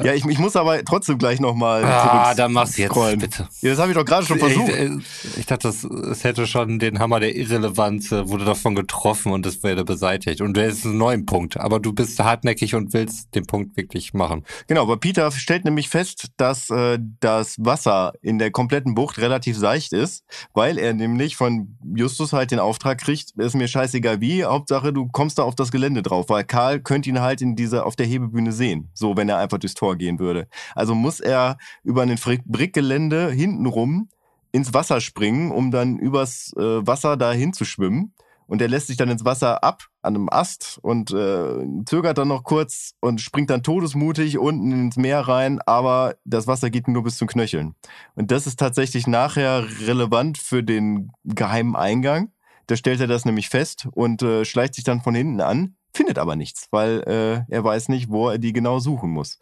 Ja, 0.01 0.13
ich, 0.13 0.25
ich 0.25 0.39
muss 0.39 0.55
aber 0.55 0.83
trotzdem 0.83 1.17
gleich 1.17 1.39
nochmal 1.39 1.83
Ah, 1.83 2.33
dann 2.35 2.53
mach's 2.53 2.77
jetzt, 2.77 2.91
scrollen. 2.91 3.19
bitte. 3.19 3.47
Ja, 3.61 3.71
das 3.71 3.79
habe 3.79 3.91
ich 3.91 3.97
doch 3.97 4.05
gerade 4.05 4.25
schon 4.25 4.39
versucht. 4.39 4.69
Ich, 4.69 4.75
äh, 4.75 4.89
ich 5.37 5.45
dachte, 5.45 5.67
das, 5.67 5.83
es 5.83 6.23
hätte 6.23 6.47
schon 6.47 6.79
den 6.79 6.99
Hammer 6.99 7.19
der 7.19 7.35
Irrelevanz, 7.35 8.11
äh, 8.11 8.27
wurde 8.29 8.45
davon 8.45 8.75
getroffen 8.75 9.31
und 9.31 9.45
es 9.45 9.63
wäre 9.63 9.83
beseitigt. 9.85 10.41
Und 10.41 10.55
du 10.55 10.61
hättest 10.63 10.85
einen 10.85 10.97
neuen 10.97 11.25
Punkt. 11.25 11.57
Aber 11.57 11.79
du 11.79 11.93
bist 11.93 12.19
hartnäckig 12.19 12.75
und 12.75 12.93
willst 12.93 13.33
den 13.35 13.45
Punkt 13.45 13.77
wirklich 13.77 14.13
machen. 14.13 14.43
Genau, 14.67 14.83
aber 14.83 14.97
Peter 14.97 15.31
stellt 15.31 15.65
nämlich 15.65 15.89
fest, 15.89 16.27
dass 16.37 16.69
äh, 16.69 16.99
das 17.19 17.55
Wasser 17.59 18.13
in 18.21 18.39
der 18.39 18.51
kompletten 18.51 18.95
Bucht 18.95 19.17
relativ 19.17 19.57
seicht 19.57 19.93
ist, 19.93 20.23
weil 20.53 20.77
er 20.77 20.93
nämlich 20.93 21.35
von 21.35 21.77
Justus 21.95 22.33
halt 22.33 22.51
den 22.51 22.59
Auftrag 22.59 22.99
kriegt, 22.99 23.31
ist 23.37 23.55
mir 23.55 23.67
scheißegal 23.67 24.21
wie, 24.21 24.43
Hauptsache 24.43 24.93
du 24.93 25.07
kommst 25.07 25.37
da 25.39 25.43
auf 25.43 25.55
das 25.55 25.71
Gelände 25.71 26.01
drauf, 26.01 26.29
weil 26.29 26.43
Karl 26.43 26.79
könnte 26.79 27.09
ihn 27.09 27.21
halt 27.21 27.41
in 27.41 27.55
dieser 27.55 27.85
auf 27.85 27.95
der 27.95 28.05
Hebebühne 28.05 28.51
sehen, 28.51 28.89
so 28.93 29.15
wenn 29.17 29.29
er 29.29 29.37
einfach 29.37 29.57
durchs 29.71 29.75
Tor 29.75 29.95
gehen 29.95 30.19
würde. 30.19 30.47
Also 30.75 30.95
muss 30.95 31.19
er 31.19 31.57
über 31.83 32.03
ein 32.03 32.15
Brickgelände 32.45 33.31
hintenrum 33.31 34.09
ins 34.51 34.73
Wasser 34.73 35.01
springen, 35.01 35.51
um 35.51 35.71
dann 35.71 35.97
übers 35.97 36.53
äh, 36.57 36.85
Wasser 36.85 37.17
dahin 37.17 37.53
zu 37.53 37.65
schwimmen. 37.65 38.13
Und 38.47 38.61
er 38.61 38.67
lässt 38.67 38.87
sich 38.87 38.97
dann 38.97 39.07
ins 39.07 39.23
Wasser 39.23 39.63
ab 39.63 39.87
an 40.01 40.15
einem 40.15 40.27
Ast 40.29 40.77
und 40.81 41.11
äh, 41.11 41.65
zögert 41.85 42.17
dann 42.17 42.27
noch 42.27 42.43
kurz 42.43 42.95
und 42.99 43.21
springt 43.21 43.49
dann 43.49 43.63
todesmutig 43.63 44.37
unten 44.37 44.73
ins 44.73 44.97
Meer 44.97 45.21
rein, 45.21 45.61
aber 45.65 46.15
das 46.25 46.47
Wasser 46.47 46.69
geht 46.69 46.89
nur 46.89 47.03
bis 47.03 47.15
zum 47.15 47.29
Knöcheln. 47.29 47.75
Und 48.15 48.29
das 48.29 48.47
ist 48.47 48.59
tatsächlich 48.59 49.07
nachher 49.07 49.65
relevant 49.85 50.37
für 50.37 50.63
den 50.63 51.13
geheimen 51.23 51.77
Eingang. 51.77 52.33
Da 52.67 52.75
stellt 52.75 52.99
er 52.99 53.07
das 53.07 53.23
nämlich 53.23 53.47
fest 53.47 53.87
und 53.93 54.21
äh, 54.21 54.43
schleicht 54.43 54.75
sich 54.75 54.83
dann 54.83 54.99
von 54.99 55.15
hinten 55.15 55.39
an, 55.39 55.77
findet 55.93 56.17
aber 56.17 56.35
nichts, 56.35 56.67
weil 56.71 57.01
äh, 57.07 57.53
er 57.53 57.63
weiß 57.63 57.89
nicht, 57.89 58.09
wo 58.09 58.29
er 58.29 58.37
die 58.37 58.53
genau 58.53 58.79
suchen 58.79 59.09
muss. 59.09 59.39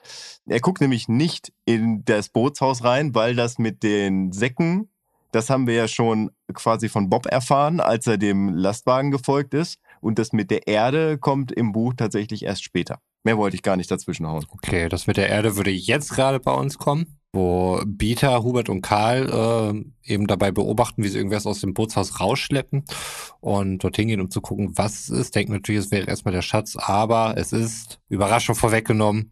Er 0.48 0.60
guckt 0.60 0.82
nämlich 0.82 1.08
nicht 1.08 1.54
in 1.66 2.04
das 2.06 2.30
Bootshaus 2.30 2.84
rein, 2.84 3.14
weil 3.16 3.36
das 3.36 3.60
mit 3.60 3.84
den 3.84 4.32
Säcken 4.32 4.90
das 5.32 5.50
haben 5.50 5.68
wir 5.68 5.76
ja 5.76 5.88
schon 5.88 6.32
quasi 6.54 6.90
von 6.90 7.10
Bob 7.10 7.26
erfahren, 7.28 7.80
als 7.80 8.08
er 8.08 8.18
dem 8.18 8.50
Lastwagen 8.50 9.12
gefolgt 9.12 9.54
ist. 9.54 9.80
Und 10.02 10.18
das 10.18 10.34
mit 10.34 10.50
der 10.50 10.68
Erde 10.68 11.18
kommt 11.18 11.52
im 11.52 11.72
Buch 11.72 11.94
tatsächlich 11.96 12.44
erst 12.44 12.64
später. 12.64 13.00
Mehr 13.24 13.38
wollte 13.38 13.56
ich 13.56 13.64
gar 13.64 13.76
nicht 13.76 13.92
dazwischen 13.92 14.26
hauen. 14.26 14.46
Okay, 14.50 14.90
das 14.90 15.06
mit 15.06 15.18
der 15.18 15.30
Erde 15.30 15.56
würde 15.56 15.72
jetzt 15.72 16.12
gerade 16.12 16.40
bei 16.40 16.54
uns 16.54 16.78
kommen, 16.78 17.19
wo 17.32 17.82
Bieter, 17.86 18.44
Hubert 18.44 18.70
und 18.70 18.82
Karl 18.82 19.84
äh, 20.06 20.12
eben 20.12 20.28
dabei 20.28 20.52
beobachten, 20.52 21.04
wie 21.04 21.10
sie 21.10 21.18
irgendwas 21.18 21.46
aus 21.46 21.62
dem 21.62 21.74
Bootshaus 21.74 22.20
rausschleppen 22.20 22.86
und 23.40 23.84
dorthin 23.84 24.08
gehen, 24.08 24.22
um 24.22 24.32
zu 24.32 24.42
gucken, 24.42 24.78
was 24.78 25.02
es 25.04 25.10
ist. 25.10 25.36
Denken 25.36 25.54
natürlich, 25.54 25.86
es 25.86 25.92
wäre 25.92 26.08
erstmal 26.08 26.34
der 26.34 26.42
Schatz, 26.42 26.76
aber 26.76 27.36
es 27.38 27.54
ist, 27.54 28.00
Überraschung 28.10 28.56
vorweggenommen, 28.56 29.32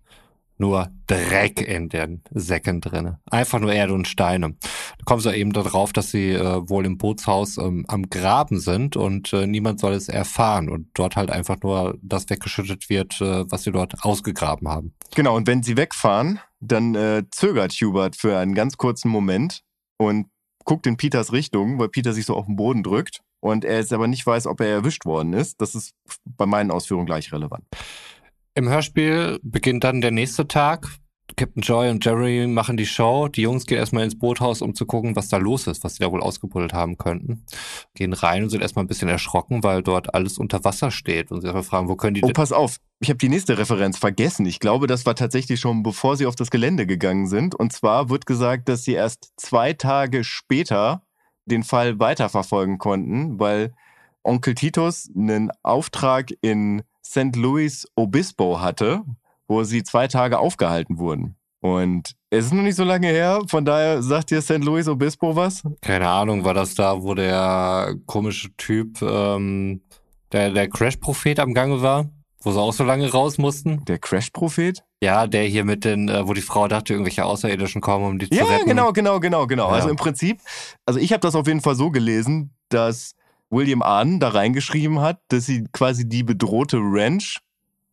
nur 0.57 0.89
Dreck 1.07 1.61
in 1.61 1.89
den 1.89 2.21
Säcken 2.31 2.81
drinne. 2.81 3.19
Einfach 3.29 3.59
nur 3.59 3.71
Erde 3.71 3.93
und 3.93 4.07
Steine. 4.07 4.55
Da 4.97 5.03
kommen 5.05 5.21
sie 5.21 5.35
eben 5.35 5.53
darauf, 5.53 5.93
dass 5.93 6.11
sie 6.11 6.31
äh, 6.31 6.69
wohl 6.69 6.85
im 6.85 6.97
Bootshaus 6.97 7.57
ähm, 7.57 7.85
am 7.87 8.09
Graben 8.09 8.59
sind 8.59 8.95
und 8.95 9.33
äh, 9.33 9.47
niemand 9.47 9.79
soll 9.79 9.93
es 9.93 10.09
erfahren 10.09 10.69
und 10.69 10.89
dort 10.93 11.15
halt 11.15 11.31
einfach 11.31 11.57
nur 11.61 11.97
das 12.01 12.29
weggeschüttet 12.29 12.89
wird, 12.89 13.21
äh, 13.21 13.49
was 13.49 13.63
sie 13.63 13.71
dort 13.71 14.03
ausgegraben 14.03 14.67
haben. 14.67 14.93
Genau, 15.15 15.35
und 15.35 15.47
wenn 15.47 15.63
sie 15.63 15.77
wegfahren, 15.77 16.39
dann 16.59 16.95
äh, 16.95 17.23
zögert 17.31 17.73
Hubert 17.73 18.15
für 18.15 18.37
einen 18.37 18.55
ganz 18.55 18.77
kurzen 18.77 19.09
Moment 19.09 19.63
und 19.97 20.27
guckt 20.65 20.87
in 20.87 20.97
Peters 20.97 21.31
Richtung, 21.31 21.79
weil 21.79 21.89
Peter 21.89 22.13
sich 22.13 22.25
so 22.25 22.35
auf 22.35 22.45
den 22.45 22.55
Boden 22.55 22.83
drückt 22.83 23.21
und 23.39 23.63
er 23.63 23.77
jetzt 23.77 23.93
aber 23.93 24.07
nicht 24.07 24.25
weiß, 24.25 24.47
ob 24.47 24.59
er 24.59 24.67
erwischt 24.67 25.05
worden 25.05 25.33
ist. 25.33 25.61
Das 25.61 25.75
ist 25.75 25.93
bei 26.25 26.45
meinen 26.45 26.71
Ausführungen 26.71 27.05
gleich 27.05 27.31
relevant. 27.31 27.63
Im 28.57 28.69
Hörspiel 28.69 29.39
beginnt 29.43 29.83
dann 29.83 30.01
der 30.01 30.09
nächste 30.09 30.47
Tag. 30.47 30.87
Captain 31.35 31.61
Joy 31.61 31.91
und 31.91 32.03
Jerry 32.03 32.47
machen 32.47 32.75
die 32.75 32.87
Show. 32.87 33.27
Die 33.27 33.43
Jungs 33.43 33.67
gehen 33.67 33.77
erstmal 33.77 34.03
ins 34.03 34.17
Boothaus, 34.17 34.63
um 34.63 34.73
zu 34.73 34.87
gucken, 34.87 35.15
was 35.15 35.29
da 35.29 35.37
los 35.37 35.67
ist, 35.67 35.83
was 35.83 35.93
sie 35.93 36.03
da 36.03 36.11
wohl 36.11 36.23
ausgebuddelt 36.23 36.73
haben 36.73 36.97
könnten. 36.97 37.45
Gehen 37.93 38.13
rein 38.13 38.41
und 38.41 38.49
sind 38.49 38.61
erstmal 38.61 38.83
ein 38.83 38.87
bisschen 38.87 39.09
erschrocken, 39.09 39.63
weil 39.63 39.83
dort 39.83 40.15
alles 40.15 40.39
unter 40.39 40.63
Wasser 40.63 40.89
steht. 40.89 41.29
Und 41.29 41.41
sie 41.41 41.45
erstmal 41.45 41.61
fragen, 41.61 41.87
wo 41.87 41.95
können 41.95 42.15
die 42.15 42.23
Oh, 42.23 42.31
pass 42.33 42.51
auf. 42.51 42.77
Ich 42.99 43.09
habe 43.09 43.19
die 43.19 43.29
nächste 43.29 43.59
Referenz 43.59 43.99
vergessen. 43.99 44.47
Ich 44.47 44.59
glaube, 44.59 44.87
das 44.87 45.05
war 45.05 45.13
tatsächlich 45.13 45.59
schon 45.59 45.83
bevor 45.83 46.17
sie 46.17 46.25
auf 46.25 46.35
das 46.35 46.49
Gelände 46.49 46.87
gegangen 46.87 47.27
sind. 47.27 47.53
Und 47.53 47.73
zwar 47.73 48.09
wird 48.09 48.25
gesagt, 48.25 48.69
dass 48.69 48.83
sie 48.83 48.93
erst 48.93 49.33
zwei 49.37 49.73
Tage 49.73 50.23
später 50.23 51.03
den 51.45 51.61
Fall 51.61 51.99
weiterverfolgen 51.99 52.79
konnten, 52.79 53.39
weil 53.39 53.75
Onkel 54.23 54.55
Titus 54.55 55.11
einen 55.15 55.51
Auftrag 55.61 56.31
in 56.41 56.81
St. 57.09 57.35
Louis 57.35 57.87
Obispo 57.95 58.59
hatte, 58.59 59.01
wo 59.47 59.63
sie 59.63 59.83
zwei 59.83 60.07
Tage 60.07 60.39
aufgehalten 60.39 60.99
wurden. 60.99 61.35
Und 61.59 62.11
es 62.29 62.45
ist 62.45 62.53
noch 62.53 62.61
nicht 62.63 62.75
so 62.75 62.83
lange 62.83 63.07
her, 63.07 63.41
von 63.47 63.65
daher 63.65 64.03
sagt 64.03 64.29
dir 64.31 64.41
St. 64.41 64.59
Louis 64.63 64.87
Obispo 64.87 65.35
was? 65.35 65.63
Keine 65.81 66.07
Ahnung, 66.07 66.43
war 66.43 66.53
das 66.53 66.75
da, 66.75 67.01
wo 67.01 67.13
der 67.15 67.95
komische 68.05 68.49
Typ, 68.57 69.01
ähm, 69.01 69.81
der, 70.31 70.51
der 70.51 70.69
Crash-Prophet 70.69 71.39
am 71.39 71.53
Gange 71.53 71.81
war? 71.81 72.09
Wo 72.41 72.51
sie 72.51 72.59
auch 72.59 72.73
so 72.73 72.83
lange 72.83 73.09
raus 73.11 73.37
mussten? 73.39 73.83
Der 73.85 73.97
Crash-Prophet? 73.97 74.83
Ja, 75.01 75.25
der 75.27 75.43
hier 75.43 75.63
mit 75.63 75.83
den, 75.85 76.09
äh, 76.09 76.27
wo 76.27 76.33
die 76.33 76.41
Frau 76.41 76.67
dachte, 76.67 76.93
irgendwelche 76.93 77.25
Außerirdischen 77.25 77.81
kommen, 77.81 78.05
um 78.05 78.19
die 78.19 78.29
zu 78.29 78.35
Ja, 78.37 78.45
retten. 78.45 78.67
genau, 78.67 78.91
genau, 78.93 79.19
genau, 79.19 79.47
genau. 79.47 79.69
Ja. 79.69 79.75
Also 79.75 79.89
im 79.89 79.95
Prinzip, 79.95 80.39
also 80.85 80.99
ich 80.99 81.11
habe 81.11 81.21
das 81.21 81.35
auf 81.35 81.47
jeden 81.47 81.61
Fall 81.61 81.75
so 81.75 81.89
gelesen, 81.89 82.51
dass 82.69 83.15
William 83.49 83.81
Ahn 83.81 84.19
da 84.19 84.29
reingeschrieben 84.29 84.99
hat, 84.99 85.21
dass 85.29 85.45
sie 85.45 85.65
quasi 85.71 86.07
die 86.07 86.23
bedrohte 86.23 86.77
Ranch 86.79 87.39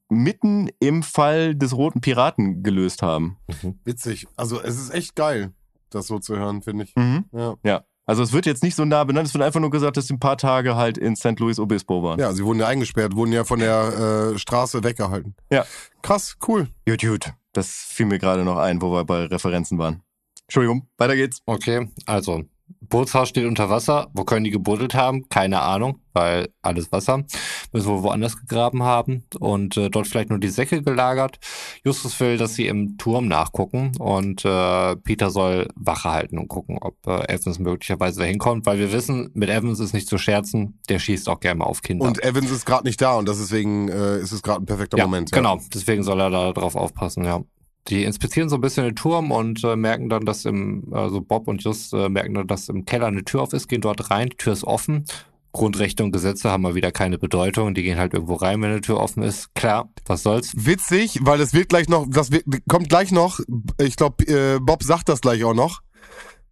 mitten 0.09 0.69
im 0.81 1.03
Fall 1.03 1.55
des 1.55 1.77
Roten 1.77 2.01
Piraten 2.01 2.63
gelöst 2.63 3.03
haben. 3.03 3.37
Witzig. 3.85 4.27
Also 4.37 4.61
es 4.61 4.79
ist 4.79 4.93
echt 4.93 5.17
geil, 5.17 5.53
das 5.91 6.07
so 6.07 6.19
zu 6.19 6.37
hören, 6.37 6.63
finde 6.63 6.85
ich. 6.85 6.95
Mhm. 6.97 7.25
Ja. 7.33 7.55
Ja. 7.65 7.85
Also 8.07 8.23
es 8.23 8.33
wird 8.33 8.45
jetzt 8.45 8.63
nicht 8.63 8.75
so 8.75 8.85
nah 8.85 9.03
benannt, 9.05 9.29
es 9.29 9.35
wird 9.35 9.43
einfach 9.43 9.61
nur 9.61 9.71
gesagt, 9.71 9.97
dass 9.97 10.09
sie 10.09 10.15
ein 10.15 10.21
paar 10.21 10.37
Tage 10.37 10.77
halt 10.77 10.99
in 10.99 11.17
St. 11.17 11.41
Louis 11.41 11.59
Obispo 11.59 12.03
waren. 12.03 12.21
ja, 12.21 12.33
sie 12.35 12.45
wurden 12.45 12.61
ja 12.61 12.67
eingesperrt, 12.67 13.17
wurden 13.17 13.33
ja 13.33 13.45
von 13.45 13.61
der 13.61 14.33
äh, 14.35 14.39
Straße 14.39 14.85
weggehalten. 14.85 15.35
Ja. 15.51 15.65
Krass, 16.03 16.37
cool. 16.47 16.69
Gut, 16.87 17.01
gut. 17.01 17.33
Das 17.55 17.71
fiel 17.71 18.05
mir 18.07 18.19
gerade 18.19 18.45
noch 18.45 18.59
ein, 18.59 18.83
wo 18.83 18.93
wir 18.93 19.05
bei 19.05 19.25
Referenzen 19.25 19.79
waren. 19.79 20.03
Entschuldigung, 20.43 20.87
weiter 20.99 21.17
geht's. 21.17 21.41
Okay, 21.47 21.89
also 22.05 22.45
Bootshaus 22.67 23.29
steht 23.29 23.47
unter 23.47 23.71
Wasser. 23.71 24.09
Wo 24.13 24.25
können 24.25 24.45
die 24.45 24.51
gebuddelt 24.51 24.95
haben? 24.95 25.29
Keine 25.29 25.61
Ahnung, 25.61 26.01
weil 26.13 26.49
alles 26.63 26.93
Wasser. 26.93 27.25
Müssen 27.73 27.89
wir 27.89 28.03
woanders 28.03 28.39
gegraben 28.39 28.83
haben 28.83 29.25
und 29.39 29.77
äh, 29.77 29.91
dort 29.91 30.07
vielleicht 30.07 30.31
nur 30.31 30.39
die 30.39 30.49
Säcke 30.49 30.83
gelagert. 30.83 31.39
Justus 31.85 32.19
will, 32.21 32.37
dass 32.37 32.55
sie 32.55 32.67
im 32.67 32.97
Turm 32.99 33.27
nachgucken 33.27 33.93
und 33.99 34.45
äh, 34.45 34.97
Peter 34.97 35.31
soll 35.31 35.69
Wache 35.75 36.11
halten 36.11 36.39
und 36.39 36.49
gucken, 36.49 36.79
ob 36.81 36.97
äh, 37.07 37.33
Evans 37.33 37.59
möglicherweise 37.59 38.21
da 38.21 38.27
hinkommt, 38.27 38.67
weil 38.67 38.79
wir 38.79 38.93
wissen, 38.93 39.31
mit 39.35 39.51
Evans 39.51 39.81
ist 39.81 39.93
nicht 39.93 40.09
zu 40.09 40.19
scherzen. 40.19 40.79
Der 40.89 40.99
schießt 40.99 41.29
auch 41.29 41.41
gerne 41.41 41.59
mal 41.59 41.67
auf 41.67 41.83
Kinder. 41.83 42.07
Und 42.07 42.23
Evans 42.23 42.51
ist 42.51 42.65
gerade 42.67 42.87
nicht 42.87 43.01
da 43.01 43.17
und 43.17 43.29
deswegen 43.29 43.89
äh, 43.89 44.21
ist 44.21 44.33
es 44.33 44.43
gerade 44.43 44.63
ein 44.63 44.67
perfekter 44.67 44.99
ja, 44.99 45.05
Moment. 45.05 45.33
Genau, 45.33 45.59
deswegen 45.73 46.03
soll 46.03 46.21
er 46.21 46.31
da 46.31 46.53
drauf 46.53 46.77
aufpassen, 46.77 47.25
ja. 47.25 47.43
Die 47.89 48.05
inspizieren 48.05 48.49
so 48.49 48.57
ein 48.57 48.61
bisschen 48.63 48.85
den 48.85 48.97
Turm 48.97 49.31
und 49.31 49.63
äh, 49.63 49.77
merken 49.77 50.09
dann, 50.09 50.25
dass 50.25 50.45
im, 50.47 50.93
also 50.93 51.21
Bob 51.21 51.49
und 51.49 51.63
Just 51.63 51.93
äh, 51.93 52.09
merken 52.09 52.35
dann, 52.35 52.47
dass 52.47 52.69
im 52.69 52.87
Keller 52.87 53.07
eine 53.07 53.25
Tür 53.25 53.43
auf 53.43 53.53
ist, 53.53 53.69
gehen 53.69 53.83
dort 53.83 54.11
rein, 54.11 54.31
die 54.31 54.37
Tür 54.37 54.55
ist 54.55 54.65
offen. 54.65 55.05
Grundrechte 55.53 56.03
und 56.03 56.11
Gesetze 56.11 56.51
haben 56.51 56.63
mal 56.63 56.75
wieder 56.75 56.91
keine 56.93 57.17
Bedeutung. 57.17 57.75
Die 57.75 57.85
gehen 57.85 57.97
halt 57.97 58.13
irgendwo 58.13 58.35
rein, 58.35 58.61
wenn 58.61 58.71
eine 58.71 58.81
Tür 58.81 58.99
offen 58.99 59.23
ist. 59.23 59.55
Klar, 59.55 59.89
was 60.05 60.25
soll's. 60.25 60.53
Witzig, 60.57 61.21
weil 61.23 61.41
es 61.41 61.55
wird 61.55 61.69
gleich 61.69 61.89
noch, 61.89 62.07
das 62.11 62.33
wird, 62.33 62.45
kommt 62.69 62.89
gleich 62.89 63.13
noch, 63.13 63.39
ich 63.81 63.97
glaube, 63.97 64.25
äh, 64.27 64.59
Bob 64.61 64.83
sagt 64.83 65.09
das 65.09 65.21
gleich 65.21 65.45
auch 65.45 65.55
noch. 65.55 65.81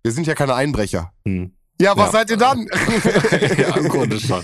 Wir 0.03 0.13
sind 0.13 0.27
ja 0.27 0.35
keine 0.35 0.55
Einbrecher. 0.55 1.13
Hm. 1.27 1.53
Ja, 1.83 1.97
was 1.97 2.07
Ja. 2.07 2.13
seid 2.13 2.31
ihr 2.31 2.37
dann? 2.37 2.67
ja, 3.59 3.77
im 3.77 3.89
Grunde 3.89 4.19
schon. 4.21 4.43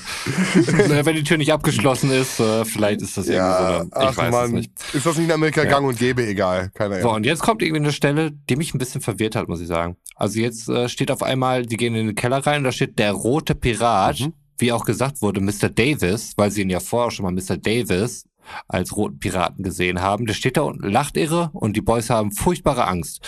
Wenn 1.05 1.15
die 1.17 1.23
Tür 1.25 1.39
nicht 1.39 1.53
abgeschlossen 1.53 2.11
ist, 2.11 2.41
äh, 2.41 2.65
vielleicht 2.65 3.01
ist 3.03 3.17
das 3.17 3.29
irgendwie 3.29 3.53
so 3.57 3.65
eine, 3.99 4.11
ich 4.11 4.17
weiß 4.17 4.27
es 4.27 4.31
Mann, 4.33 4.51
nicht. 4.53 4.73
ist 4.93 5.07
das 5.07 5.17
nicht 5.17 5.27
in 5.27 5.33
Amerika 5.33 5.63
Ja. 5.63 5.71
gang 5.71 5.87
und 5.87 5.99
gäbe? 5.99 6.27
Egal, 6.27 6.71
keine 6.75 6.97
So, 7.01 7.09
Ahnung. 7.09 7.17
und 7.17 7.27
jetzt 7.27 7.41
kommt 7.43 7.63
irgendwie 7.63 7.81
eine 7.81 7.93
Stelle, 7.93 8.33
die 8.33 8.57
mich 8.57 8.75
ein 8.75 8.79
bisschen 8.79 9.01
verwirrt 9.01 9.37
hat, 9.37 9.49
muss 9.49 9.61
ich 9.61 9.69
sagen. 9.69 9.97
Also 10.17 10.41
jetzt 10.41 10.69
äh, 10.69 10.89
steht 10.89 11.11
auf 11.11 11.23
einmal, 11.23 11.65
die 11.65 11.77
gehen 11.77 11.95
in 11.95 12.07
den 12.09 12.15
Keller 12.17 12.39
rein 12.47 12.59
und 12.59 12.65
da 12.65 12.73
steht 12.73 12.99
der 12.99 13.13
rote 13.13 13.55
Pirat, 13.55 14.21
Mhm. 14.21 14.33
wie 14.59 14.73
auch 14.73 14.85
gesagt 14.85 15.23
wurde, 15.23 15.41
Mr. 15.41 15.69
Davis, 15.69 16.33
weil 16.37 16.51
sie 16.51 16.63
ihn 16.63 16.71
ja 16.71 16.81
vorher 16.81 17.11
schon 17.13 17.25
mal 17.25 17.33
Mr. 17.33 17.57
Davis 17.57 18.25
als 18.67 18.97
roten 18.97 19.19
Piraten 19.19 19.63
gesehen 19.63 20.01
haben. 20.01 20.25
Der 20.27 20.35
steht 20.35 20.57
da 20.57 20.63
unten, 20.63 20.89
lacht 20.91 21.17
irre 21.17 21.51
und 21.53 21.77
die 21.77 21.83
Boys 21.83 22.09
haben 22.11 22.33
furchtbare 22.33 22.87
Angst. 22.89 23.21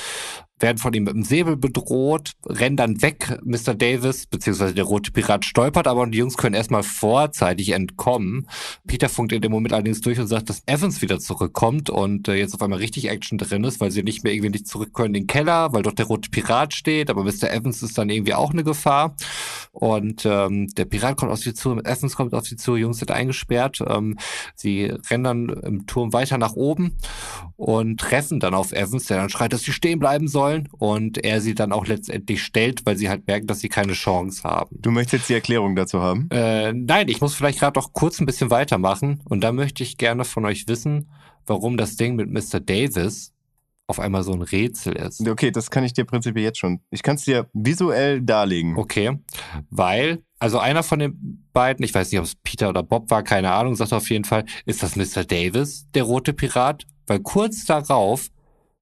Werden 0.60 0.76
von 0.76 0.92
ihm 0.92 1.04
mit 1.04 1.14
dem 1.14 1.22
Säbel 1.22 1.56
bedroht, 1.56 2.32
rennen 2.46 2.76
dann 2.76 3.00
weg, 3.00 3.38
Mr. 3.42 3.74
Davis, 3.74 4.26
beziehungsweise 4.26 4.74
der 4.74 4.84
rote 4.84 5.10
Pirat 5.10 5.46
stolpert, 5.46 5.86
aber 5.86 6.06
die 6.06 6.18
Jungs 6.18 6.36
können 6.36 6.54
erstmal 6.54 6.82
vorzeitig 6.82 7.70
entkommen. 7.70 8.46
Peter 8.86 9.08
funkt 9.08 9.32
in 9.32 9.40
dem 9.40 9.52
Moment 9.52 9.72
allerdings 9.72 10.02
durch 10.02 10.20
und 10.20 10.26
sagt, 10.26 10.50
dass 10.50 10.62
Evans 10.66 11.00
wieder 11.00 11.18
zurückkommt 11.18 11.88
und 11.88 12.28
äh, 12.28 12.34
jetzt 12.34 12.54
auf 12.54 12.60
einmal 12.60 12.78
richtig 12.78 13.08
Action 13.08 13.38
drin 13.38 13.64
ist, 13.64 13.80
weil 13.80 13.90
sie 13.90 14.02
nicht 14.02 14.22
mehr 14.22 14.34
irgendwie 14.34 14.50
nicht 14.50 14.68
zurück 14.68 14.92
können 14.92 15.14
in 15.14 15.22
den 15.22 15.26
Keller, 15.26 15.72
weil 15.72 15.82
dort 15.82 15.98
der 15.98 16.06
rote 16.06 16.28
Pirat 16.28 16.74
steht, 16.74 17.08
aber 17.08 17.24
Mr. 17.24 17.50
Evans 17.50 17.82
ist 17.82 17.96
dann 17.96 18.10
irgendwie 18.10 18.34
auch 18.34 18.52
eine 18.52 18.62
Gefahr. 18.62 19.16
Und 19.72 20.26
ähm, 20.26 20.68
der 20.74 20.84
Pirat 20.84 21.16
kommt 21.16 21.32
auf 21.32 21.38
sie 21.38 21.54
zu, 21.54 21.78
Evans 21.78 22.16
kommt 22.16 22.34
auf 22.34 22.46
sie 22.46 22.56
zu, 22.56 22.76
Jungs 22.76 22.98
sind 22.98 23.10
eingesperrt. 23.10 23.82
Ähm, 23.86 24.18
sie 24.54 24.92
rennen 25.08 25.24
dann 25.24 25.48
im 25.48 25.86
Turm 25.86 26.12
weiter 26.12 26.36
nach 26.36 26.52
oben 26.52 26.96
und 27.56 27.98
treffen 27.98 28.40
dann 28.40 28.52
auf 28.52 28.72
Evans, 28.72 29.06
der 29.06 29.18
dann 29.18 29.30
schreit, 29.30 29.52
dass 29.52 29.62
sie 29.62 29.72
stehen 29.72 29.98
bleiben 29.98 30.28
sollen 30.28 30.49
und 30.78 31.24
er 31.24 31.40
sie 31.40 31.54
dann 31.54 31.72
auch 31.72 31.86
letztendlich 31.86 32.42
stellt, 32.42 32.84
weil 32.86 32.96
sie 32.96 33.08
halt 33.08 33.26
merken, 33.26 33.46
dass 33.46 33.60
sie 33.60 33.68
keine 33.68 33.92
Chance 33.92 34.44
haben. 34.44 34.76
Du 34.80 34.90
möchtest 34.90 35.12
jetzt 35.12 35.28
die 35.28 35.34
Erklärung 35.34 35.76
dazu 35.76 36.00
haben? 36.00 36.28
Äh, 36.30 36.72
nein, 36.72 37.08
ich 37.08 37.20
muss 37.20 37.34
vielleicht 37.34 37.58
gerade 37.58 37.78
noch 37.78 37.92
kurz 37.92 38.20
ein 38.20 38.26
bisschen 38.26 38.50
weitermachen 38.50 39.20
und 39.24 39.42
da 39.42 39.52
möchte 39.52 39.82
ich 39.82 39.98
gerne 39.98 40.24
von 40.24 40.44
euch 40.44 40.68
wissen, 40.68 41.10
warum 41.46 41.76
das 41.76 41.96
Ding 41.96 42.16
mit 42.16 42.30
Mr. 42.30 42.60
Davis 42.60 43.32
auf 43.90 43.98
einmal 43.98 44.22
so 44.22 44.32
ein 44.32 44.42
Rätsel 44.42 44.94
ist. 44.94 45.26
Okay, 45.26 45.50
das 45.50 45.70
kann 45.70 45.82
ich 45.82 45.92
dir 45.92 46.04
prinzipiell 46.04 46.44
jetzt 46.44 46.58
schon. 46.58 46.80
Ich 46.90 47.02
kann 47.02 47.16
es 47.16 47.24
dir 47.24 47.50
visuell 47.52 48.22
darlegen. 48.22 48.76
Okay, 48.76 49.18
weil, 49.68 50.22
also 50.38 50.58
einer 50.58 50.84
von 50.84 51.00
den 51.00 51.48
beiden, 51.52 51.84
ich 51.84 51.92
weiß 51.92 52.10
nicht, 52.10 52.20
ob 52.20 52.26
es 52.26 52.36
Peter 52.36 52.68
oder 52.68 52.84
Bob 52.84 53.10
war, 53.10 53.24
keine 53.24 53.50
Ahnung, 53.50 53.74
sagt 53.74 53.92
auf 53.92 54.08
jeden 54.08 54.24
Fall, 54.24 54.44
ist 54.64 54.82
das 54.82 54.94
Mr. 54.94 55.24
Davis, 55.24 55.88
der 55.94 56.04
rote 56.04 56.32
Pirat? 56.32 56.86
Weil 57.06 57.18
kurz 57.18 57.64
darauf 57.64 58.28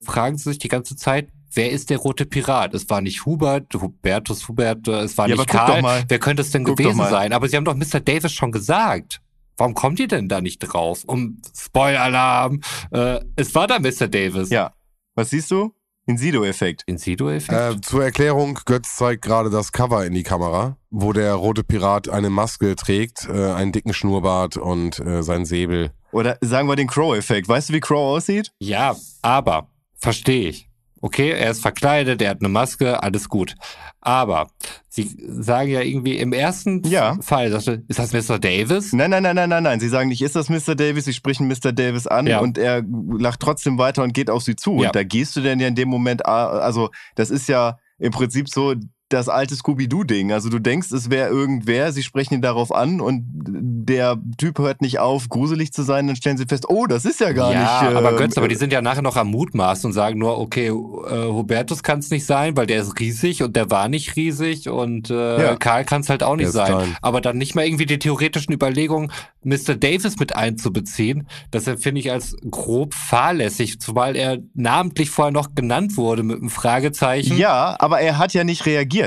fragen 0.03 0.37
sie 0.37 0.51
sich 0.51 0.59
die 0.59 0.69
ganze 0.69 0.95
Zeit, 0.95 1.31
wer 1.53 1.71
ist 1.71 1.91
der 1.91 1.99
rote 1.99 2.27
Pirat? 2.27 2.75
Es 2.75 2.89
war 2.91 3.01
nicht 3.01 3.25
Hubert, 3.27 3.75
Hubertus, 3.75 4.49
Hubert, 4.49 4.87
äh, 4.89 5.01
es 5.03 5.17
war 5.19 5.29
Ja, 5.29 5.37
nicht 5.37 5.49
Karl. 5.49 5.77
doch 5.77 5.83
mal. 5.83 6.05
Wer 6.09 6.19
könnte 6.19 6.43
es 6.43 6.51
denn 6.51 6.65
Guck 6.65 6.77
gewesen 6.79 6.99
sein? 7.09 7.33
Aber 7.33 7.49
sie 7.49 7.57
haben 7.57 7.65
doch 7.65 7.75
Mr. 7.77 8.01
Davis 8.01 8.33
schon 8.33 8.53
gesagt. 8.53 9.21
Warum 9.57 9.75
kommt 9.75 9.99
ihr 9.99 10.07
denn 10.09 10.29
da 10.29 10.41
nicht 10.41 10.59
drauf? 10.61 11.03
Um 11.05 11.41
Spoiler-Alarm. 11.57 12.61
Äh, 12.93 13.21
es 13.37 13.55
war 13.55 13.67
da 13.67 13.79
Mr. 13.79 14.09
Davis. 14.09 14.51
Ja. 14.51 14.73
Was 15.15 15.31
siehst 15.31 15.51
du? 15.51 15.73
Insido-Effekt. 16.07 16.85
Insido-Effekt? 16.87 17.77
Äh, 17.77 17.81
zur 17.83 18.03
Erklärung, 18.05 18.59
Götz 18.65 18.97
zeigt 18.97 19.23
gerade 19.23 19.51
das 19.51 19.73
Cover 19.73 20.07
in 20.07 20.15
die 20.15 20.23
Kamera, 20.23 20.77
wo 20.91 21.13
der 21.13 21.35
rote 21.35 21.65
Pirat 21.65 22.09
eine 22.09 22.31
Maske 22.31 22.77
trägt, 22.77 23.29
äh, 23.29 23.51
einen 23.53 23.73
dicken 23.73 23.93
Schnurrbart 23.93 24.57
und 24.57 25.01
äh, 25.01 25.23
sein 25.23 25.45
Säbel. 25.45 25.91
Oder 26.13 26.39
sagen 26.41 26.67
wir 26.69 26.77
den 26.77 26.87
Crow-Effekt. 26.87 27.49
Weißt 27.49 27.69
du, 27.69 27.73
wie 27.75 27.81
Crow 27.81 28.17
aussieht? 28.17 28.53
Ja, 28.59 28.97
aber 29.23 29.69
verstehe 29.97 30.49
ich. 30.49 30.68
Okay, 31.01 31.31
er 31.31 31.51
ist 31.51 31.63
verkleidet, 31.63 32.21
er 32.23 32.31
hat 32.31 32.41
eine 32.41 32.49
Maske, 32.49 33.03
alles 33.03 33.29
gut. 33.29 33.55
Aber 34.01 34.49
sie 34.89 35.17
sagen 35.29 35.71
ja 35.71 35.81
irgendwie 35.81 36.17
im 36.19 36.33
ersten 36.33 36.83
Ja. 36.89 37.17
Fall, 37.21 37.51
sagte, 37.51 37.85
ist 37.89 37.99
das 37.99 38.13
Mr. 38.13 38.39
Davis? 38.39 38.93
Nein, 38.93 39.11
nein, 39.11 39.23
nein, 39.23 39.37
nein, 39.37 39.49
nein, 39.49 39.63
nein. 39.63 39.81
Sie 39.81 39.89
sagen 39.89 40.09
nicht, 40.09 40.23
ist 40.23 40.35
das 40.37 40.49
Mr. 40.49 40.75
Davis? 40.75 41.05
Sie 41.05 41.13
sprechen 41.13 41.47
Mr. 41.49 41.73
Davis 41.73 42.07
an 42.07 42.27
Ja. 42.27 42.41
und 42.41 42.59
er 42.59 42.83
lacht 43.19 43.41
trotzdem 43.41 43.79
weiter 43.79 44.03
und 44.03 44.13
geht 44.15 44.31
auf 44.31 44.43
sie 44.43 44.57
zu. 44.57 44.81
Ja. 44.81 44.89
Und 44.89 44.97
da 44.97 45.03
gehst 45.05 45.37
du 45.37 45.41
denn 45.41 45.61
ja 45.61 45.69
in 45.69 45.75
dem 45.75 45.89
Moment, 45.89 46.27
also 46.27 46.91
das 47.15 47.31
ist 47.31 47.49
ja 47.49 47.79
im 47.99 48.11
Prinzip 48.13 48.49
so 48.49 48.75
das 49.09 49.29
alte 49.29 49.55
Scooby-Doo-Ding. 49.57 50.33
Also 50.33 50.51
du 50.51 50.59
denkst, 50.59 50.93
es 50.93 51.11
wäre 51.11 51.29
irgendwer, 51.31 51.93
sie 51.93 52.03
sprechen 52.03 52.35
ihn 52.35 52.43
darauf 52.43 52.73
an 52.75 53.01
und 53.01 53.25
der 53.27 54.19
Typ 54.37 54.59
hört 54.59 54.83
nicht 54.83 54.99
auf, 54.99 55.29
gruselig 55.29 55.73
zu 55.73 55.83
sein, 55.83 56.07
dann 56.07 56.17
stellen 56.17 56.37
sie 56.37 56.45
fest, 56.45 56.67
oh, 56.69 56.87
das 56.87 57.05
ist 57.07 57.21
ja 57.21 57.33
gar 57.33 57.53
ja, 57.53 57.83
nicht. 57.83 57.93
äh, 57.93 57.97
aber 57.97 58.17
Götz, 58.17 58.37
aber 58.37 58.49
die 58.49 58.55
sind 58.55 58.73
ja 58.73 58.83
nachher 58.83 59.03
noch 59.03 59.17
am 59.17 59.29
Mutmaßen 59.31 59.87
und 59.89 59.93
sagen 59.95 60.19
nur, 60.19 60.39
okay, 60.39 60.67
äh, 60.67 60.71
Hubertus 60.71 61.83
kann 61.83 62.01
es 62.01 62.11
nicht 62.11 62.27
sein, 62.27 62.57
weil 62.57 62.67
der 62.67 62.83
ist 62.83 63.01
riesig 63.01 63.43
und 63.43 63.57
der 63.57 63.71
war 63.71 63.89
nicht 63.89 64.15
riesig 64.17 64.69
und 64.69 65.09
äh, 65.11 65.43
Ja. 65.43 65.57
Karl 65.57 65.85
kann 65.85 66.03
es 66.03 66.11
halt 66.11 66.23
auch 66.23 66.37
nicht 66.37 66.53
sein. 66.53 66.67
klein. 66.67 66.97
Aber 67.01 67.21
dann 67.23 67.39
nicht 67.39 67.55
mal 67.55 67.65
irgendwie 67.65 67.87
die 67.87 67.99
theoretischen 67.99 68.53
Überlegungen, 68.53 69.11
Mr. 69.43 69.77
Davis 69.77 70.19
mit 70.19 70.37
einzubeziehen, 70.37 71.27
das 71.51 71.67
empfinde 71.67 72.01
ich 72.01 72.13
als 72.13 72.37
grob 72.51 72.93
fahrlässig, 72.93 73.81
zumal 73.81 74.17
er 74.17 74.39
namentlich 74.55 75.09
vorher 75.09 75.33
noch 75.33 75.55
genannt 75.55 75.97
wurde 75.97 76.23
mit 76.23 76.39
einem 76.41 76.51
Fragezeichen. 76.51 77.39
Ja, 77.39 77.77
aber 77.79 78.01
er 78.01 78.19
hat 78.19 78.35
ja 78.35 78.45
nicht 78.45 78.67
reagiert. 78.67 78.98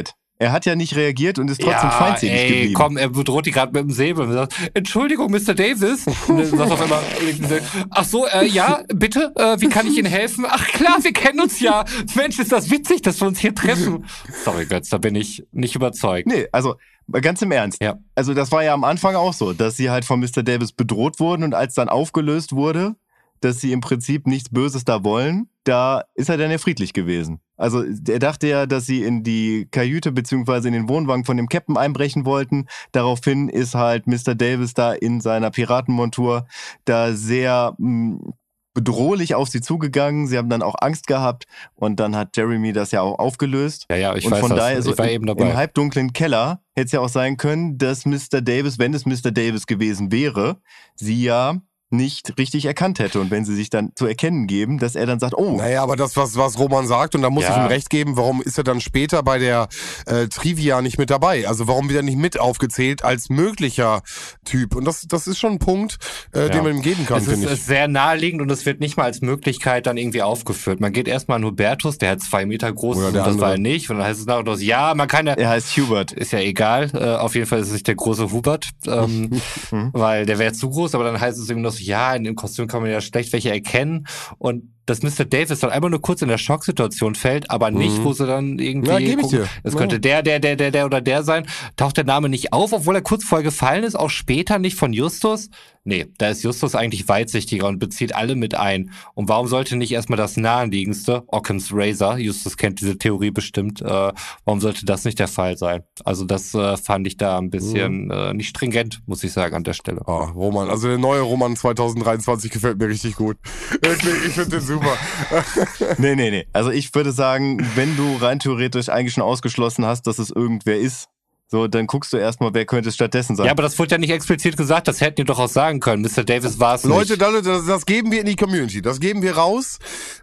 Er 0.41 0.51
hat 0.51 0.65
ja 0.65 0.75
nicht 0.75 0.95
reagiert 0.95 1.37
und 1.37 1.51
ist 1.51 1.61
trotzdem 1.61 1.89
ja, 1.89 1.91
feindselig 1.91 2.33
ey, 2.33 2.47
geblieben. 2.47 2.73
komm, 2.73 2.97
er 2.97 3.09
bedroht 3.09 3.45
die 3.45 3.51
gerade 3.51 3.73
mit 3.73 3.83
dem 3.83 3.91
Säbel 3.91 4.25
und 4.25 4.33
sagt, 4.33 4.55
Entschuldigung, 4.73 5.29
Mr. 5.29 5.53
Davis. 5.53 6.07
Und 6.27 6.57
dann 6.57 6.71
auf 6.71 6.81
einmal, 6.81 6.99
ach 7.91 8.03
so, 8.05 8.25
äh, 8.25 8.47
ja, 8.47 8.81
bitte, 8.87 9.31
äh, 9.35 9.61
wie 9.61 9.69
kann 9.69 9.85
ich 9.85 9.99
Ihnen 9.99 10.11
helfen? 10.11 10.47
Ach 10.49 10.67
klar, 10.69 10.97
wir 10.99 11.13
kennen 11.13 11.41
uns 11.41 11.59
ja. 11.59 11.85
Mensch, 12.15 12.39
ist 12.39 12.51
das 12.51 12.71
witzig, 12.71 13.03
dass 13.03 13.21
wir 13.21 13.27
uns 13.27 13.37
hier 13.37 13.53
treffen. 13.53 14.05
Sorry, 14.43 14.65
Götz, 14.65 14.89
da 14.89 14.97
bin 14.97 15.13
ich 15.13 15.43
nicht 15.51 15.75
überzeugt. 15.75 16.25
Nee, 16.25 16.47
also 16.51 16.73
ganz 17.21 17.43
im 17.43 17.51
Ernst. 17.51 17.79
Ja. 17.79 17.99
Also 18.15 18.33
das 18.33 18.51
war 18.51 18.63
ja 18.63 18.73
am 18.73 18.83
Anfang 18.83 19.15
auch 19.15 19.33
so, 19.33 19.53
dass 19.53 19.77
sie 19.77 19.91
halt 19.91 20.05
von 20.05 20.19
Mr. 20.19 20.41
Davis 20.41 20.71
bedroht 20.71 21.19
wurden 21.19 21.43
und 21.43 21.53
als 21.53 21.75
dann 21.75 21.87
aufgelöst 21.87 22.53
wurde, 22.53 22.95
dass 23.41 23.59
sie 23.59 23.71
im 23.73 23.81
Prinzip 23.81 24.27
nichts 24.27 24.49
Böses 24.49 24.85
da 24.85 25.03
wollen, 25.03 25.49
da 25.63 26.05
ist 26.15 26.29
er 26.29 26.37
dann 26.37 26.51
ja 26.51 26.57
friedlich 26.57 26.93
gewesen. 26.93 27.39
Also 27.57 27.83
er 27.83 28.19
dachte 28.19 28.47
ja, 28.47 28.65
dass 28.65 28.85
sie 28.85 29.03
in 29.03 29.23
die 29.23 29.67
Kajüte 29.69 30.11
beziehungsweise 30.11 30.67
in 30.67 30.73
den 30.73 30.89
Wohnwagen 30.89 31.25
von 31.25 31.37
dem 31.37 31.47
Captain 31.49 31.77
einbrechen 31.77 32.25
wollten. 32.25 32.67
Daraufhin 32.91 33.49
ist 33.49 33.75
halt 33.75 34.07
Mr. 34.07 34.33
Davis 34.33 34.73
da 34.73 34.93
in 34.93 35.21
seiner 35.21 35.51
Piratenmontur 35.51 36.47
da 36.85 37.13
sehr 37.13 37.75
mh, 37.77 38.33
bedrohlich 38.73 39.35
auf 39.35 39.49
sie 39.49 39.61
zugegangen. 39.61 40.27
Sie 40.27 40.37
haben 40.37 40.49
dann 40.49 40.63
auch 40.63 40.75
Angst 40.79 41.07
gehabt 41.07 41.45
und 41.75 41.99
dann 41.99 42.15
hat 42.15 42.35
Jeremy 42.35 42.73
das 42.73 42.91
ja 42.91 43.01
auch 43.01 43.19
aufgelöst. 43.19 43.85
Ja, 43.91 43.97
ja, 43.97 44.15
ich 44.15 44.25
und 44.25 44.31
weiß 44.31 44.39
von 44.39 44.49
das. 44.49 44.59
daher, 44.59 44.81
so 44.81 44.91
ich 44.91 44.97
war 44.97 45.05
im, 45.05 45.11
eben 45.11 45.27
im 45.27 45.37
dabei. 45.37 45.55
halbdunklen 45.55 46.13
Keller 46.13 46.61
hätte 46.73 46.85
es 46.85 46.91
ja 46.93 46.99
auch 47.01 47.09
sein 47.09 47.37
können, 47.37 47.77
dass 47.77 48.05
Mr. 48.05 48.41
Davis, 48.41 48.79
wenn 48.79 48.93
es 48.93 49.05
Mr. 49.05 49.31
Davis 49.31 49.67
gewesen 49.67 50.11
wäre, 50.11 50.61
sie 50.95 51.21
ja 51.21 51.61
nicht 51.91 52.37
richtig 52.37 52.65
erkannt 52.65 52.99
hätte. 52.99 53.19
Und 53.19 53.31
wenn 53.31 53.45
sie 53.45 53.55
sich 53.55 53.69
dann 53.69 53.91
zu 53.95 54.05
erkennen 54.05 54.47
geben, 54.47 54.79
dass 54.79 54.95
er 54.95 55.05
dann 55.05 55.19
sagt, 55.19 55.35
oh, 55.35 55.57
Naja, 55.57 55.83
aber 55.83 55.95
das, 55.95 56.15
was, 56.17 56.35
was 56.37 56.57
Roman 56.57 56.87
sagt, 56.87 57.15
und 57.15 57.21
da 57.21 57.29
muss 57.29 57.43
Ja. 57.43 57.51
ich 57.51 57.57
ihm 57.57 57.67
recht 57.67 57.89
geben, 57.89 58.17
warum 58.17 58.41
ist 58.41 58.57
er 58.57 58.63
dann 58.63 58.81
später 58.81 59.23
bei 59.23 59.37
der 59.39 59.67
äh, 60.05 60.27
Trivia 60.27 60.81
nicht 60.81 60.97
mit 60.97 61.09
dabei? 61.09 61.47
Also 61.47 61.67
warum 61.67 61.89
wird 61.89 61.97
er 61.97 62.03
nicht 62.03 62.17
mit 62.17 62.39
aufgezählt 62.39 63.03
als 63.03 63.29
möglicher 63.29 64.01
Typ? 64.45 64.75
Und 64.75 64.85
das, 64.85 65.01
das 65.07 65.27
ist 65.27 65.37
schon 65.39 65.53
ein 65.53 65.59
Punkt, 65.59 65.97
äh, 66.33 66.41
Ja. 66.43 66.49
den 66.49 66.63
man 66.63 66.75
ihm 66.77 66.81
geben 66.81 67.05
kann, 67.05 67.17
Es 67.17 67.23
ist, 67.23 67.31
finde 67.31 67.47
ich. 67.47 67.53
ist 67.53 67.65
sehr 67.65 67.87
naheliegend 67.87 68.41
und 68.41 68.49
es 68.51 68.65
wird 68.65 68.79
nicht 68.79 68.97
mal 68.97 69.03
als 69.03 69.21
Möglichkeit 69.21 69.85
dann 69.87 69.97
irgendwie 69.97 70.21
aufgeführt. 70.21 70.79
Man 70.79 70.93
geht 70.93 71.07
erstmal 71.07 71.37
an 71.37 71.43
Hubertus, 71.45 71.97
der 71.97 72.11
hat 72.11 72.21
zwei 72.21 72.45
Meter 72.45 72.71
groß 72.71 72.97
Oder 72.97 73.03
ist 73.03 73.07
und 73.09 73.13
der 73.15 73.21
das 73.23 73.31
andere. 73.33 73.45
war 73.47 73.51
er 73.53 73.59
nicht. 73.59 73.89
Und 73.89 73.97
dann 73.97 74.05
heißt 74.07 74.19
es 74.19 74.25
nachher 74.25 74.43
noch, 74.43 74.57
ja, 74.59 74.93
man 74.95 75.07
kann 75.07 75.27
ja, 75.27 75.33
er 75.33 75.49
heißt 75.49 75.75
Hubert. 75.77 76.11
ist 76.13 76.31
ja 76.31 76.39
egal. 76.39 76.89
Äh, 76.93 77.15
auf 77.17 77.35
jeden 77.35 77.47
Fall 77.47 77.59
ist 77.59 77.67
es 77.67 77.73
nicht 77.73 77.87
der 77.87 77.95
große 77.95 78.31
Hubert, 78.31 78.69
ähm, 78.87 79.29
Mhm. 79.71 79.89
weil 79.93 80.25
der 80.25 80.39
wäre 80.39 80.53
zu 80.53 80.69
groß. 80.69 80.95
Aber 80.95 81.03
dann 81.03 81.19
heißt 81.19 81.37
es 81.39 81.49
eben 81.49 81.61
noch 81.61 81.71
ja, 81.83 82.13
in 82.15 82.23
dem 82.23 82.35
Kostüm 82.35 82.67
kann 82.67 82.81
man 82.81 82.91
ja 82.91 83.01
schlecht 83.01 83.33
welche 83.33 83.51
erkennen. 83.51 84.07
Und 84.37 84.73
dass 84.85 85.03
Mr. 85.03 85.25
Davis 85.25 85.59
dann 85.59 85.69
einmal 85.69 85.89
nur 85.91 86.01
kurz 86.01 86.21
in 86.21 86.27
der 86.27 86.37
Schocksituation 86.37 87.15
fällt, 87.15 87.49
aber 87.51 87.71
nicht, 87.71 87.99
Mhm. 87.99 88.03
wo 88.03 88.13
sie 88.13 88.25
dann 88.25 88.59
irgendwie 88.59 88.89
Ja, 88.89 88.97
ich 88.99 89.15
gucken, 89.15 89.29
dir. 89.29 89.47
es 89.63 89.75
könnte 89.75 89.99
der, 89.99 90.23
der, 90.23 90.39
der, 90.39 90.55
der, 90.55 90.71
der 90.71 90.85
oder 90.85 91.01
der 91.01 91.23
sein, 91.23 91.45
taucht 91.77 91.97
der 91.97 92.03
Name 92.05 92.29
nicht 92.29 92.51
auf, 92.53 92.73
obwohl 92.73 92.95
er 92.95 93.01
kurz 93.01 93.23
vorher 93.23 93.43
gefallen 93.43 93.83
ist, 93.83 93.95
auch 93.95 94.09
später 94.09 94.59
nicht 94.59 94.75
von 94.75 94.93
Justus. 94.93 95.49
Nee, 95.83 96.07
da 96.19 96.29
ist 96.29 96.43
Justus 96.43 96.75
eigentlich 96.75 97.07
weitsichtiger 97.07 97.67
und 97.67 97.79
bezieht 97.79 98.13
alle 98.13 98.35
mit 98.35 98.53
ein. 98.53 98.91
Und 99.15 99.29
warum 99.29 99.47
sollte 99.47 99.75
nicht 99.77 99.91
erstmal 99.91 100.17
das 100.17 100.37
naheliegendste, 100.37 101.23
Occam's 101.27 101.69
Razor, 101.73 102.17
Justus 102.19 102.55
kennt 102.55 102.81
diese 102.81 102.99
Theorie 102.99 103.31
bestimmt, 103.31 103.81
äh, 103.81 104.11
warum 104.45 104.61
sollte 104.61 104.85
das 104.85 105.05
nicht 105.05 105.17
der 105.17 105.27
Fall 105.27 105.57
sein? 105.57 105.81
Also 106.05 106.25
das 106.25 106.53
äh, 106.53 106.77
fand 106.77 107.07
ich 107.07 107.17
da 107.17 107.39
ein 107.39 107.49
bisschen 107.49 108.05
Mhm. 108.05 108.11
äh, 108.11 108.33
nicht 108.35 108.49
stringent, 108.49 109.01
muss 109.07 109.23
ich 109.23 109.33
sagen, 109.33 109.55
an 109.55 109.63
der 109.63 109.73
Stelle. 109.73 110.01
Oh, 110.05 110.25
Roman, 110.35 110.69
also 110.69 110.87
der 110.87 110.99
neue 110.99 111.21
Roman 111.21 111.55
2023 111.55 112.51
gefällt 112.51 112.77
mir 112.77 112.87
richtig 112.87 113.15
gut. 113.15 113.37
Ich 113.71 114.33
finde 114.33 114.49
den 114.59 114.61
super. 114.71 114.97
Nee, 115.97 116.15
nee, 116.15 116.31
nee. 116.31 116.47
Also 116.53 116.71
ich 116.71 116.93
würde 116.95 117.11
sagen, 117.11 117.59
wenn 117.75 117.95
du 117.97 118.17
rein 118.17 118.39
theoretisch 118.39 118.89
eigentlich 118.89 119.13
schon 119.13 119.23
ausgeschlossen 119.23 119.85
hast, 119.85 120.07
dass 120.07 120.19
es 120.19 120.29
irgendwer 120.29 120.79
ist, 120.79 121.09
so, 121.51 121.67
dann 121.67 121.85
guckst 121.85 122.13
du 122.13 122.17
erstmal, 122.17 122.53
wer 122.53 122.65
könnte 122.65 122.87
es 122.89 122.95
stattdessen 122.95 123.35
sein. 123.35 123.45
Ja, 123.45 123.51
aber 123.51 123.63
das 123.63 123.77
wurde 123.77 123.91
ja 123.91 123.97
nicht 123.97 124.09
explizit 124.11 124.55
gesagt, 124.55 124.87
das 124.87 125.01
hätten 125.01 125.17
die 125.17 125.23
doch 125.25 125.37
auch 125.37 125.49
sagen 125.49 125.81
können. 125.81 126.01
Mr. 126.01 126.23
Davis 126.23 126.59
war 126.59 126.75
es 126.75 126.83
Leute, 126.85 127.11
nicht. 127.13 127.21
Leute, 127.21 127.41
das, 127.41 127.65
das 127.65 127.85
geben 127.85 128.09
wir 128.09 128.21
in 128.21 128.25
die 128.25 128.37
Community. 128.37 128.81
Das 128.81 129.01
geben 129.01 129.21
wir 129.21 129.35
raus. 129.35 129.77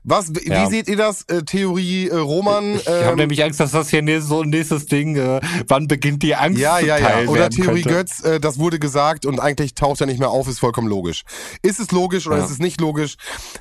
Was, 0.04 0.34
wie 0.34 0.48
Ja. 0.48 0.66
seht 0.70 0.88
ihr 0.88 0.96
das? 0.96 1.24
Äh, 1.24 1.42
Theorie 1.42 2.08
äh, 2.08 2.16
Roman? 2.16 2.76
Ich 2.76 2.88
habe 2.88 3.10
ähm, 3.10 3.16
nämlich 3.16 3.44
Angst, 3.44 3.60
dass 3.60 3.72
das 3.72 3.90
hier 3.90 4.00
nächstes, 4.00 4.28
so 4.30 4.40
ein 4.40 4.48
nächstes 4.48 4.86
Ding, 4.86 5.16
äh, 5.16 5.40
wann 5.68 5.86
beginnt 5.86 6.22
die 6.22 6.34
Angst 6.34 6.58
Ja, 6.60 6.78
ja, 6.78 6.96
ja. 6.96 7.28
Oder 7.28 7.50
Theorie 7.50 7.82
könnte. 7.82 7.98
Götz, 7.98 8.24
äh, 8.24 8.40
das 8.40 8.58
wurde 8.58 8.78
gesagt 8.78 9.26
und 9.26 9.38
eigentlich 9.38 9.74
taucht 9.74 10.00
er 10.00 10.06
nicht 10.06 10.20
mehr 10.20 10.30
auf, 10.30 10.48
ist 10.48 10.60
vollkommen 10.60 10.88
logisch. 10.88 11.24
Ist 11.62 11.78
es 11.78 11.90
logisch 11.90 12.26
oder 12.26 12.38
Ja. 12.38 12.44
ist 12.44 12.50
es 12.50 12.58
nicht 12.58 12.80
logisch? 12.80 13.16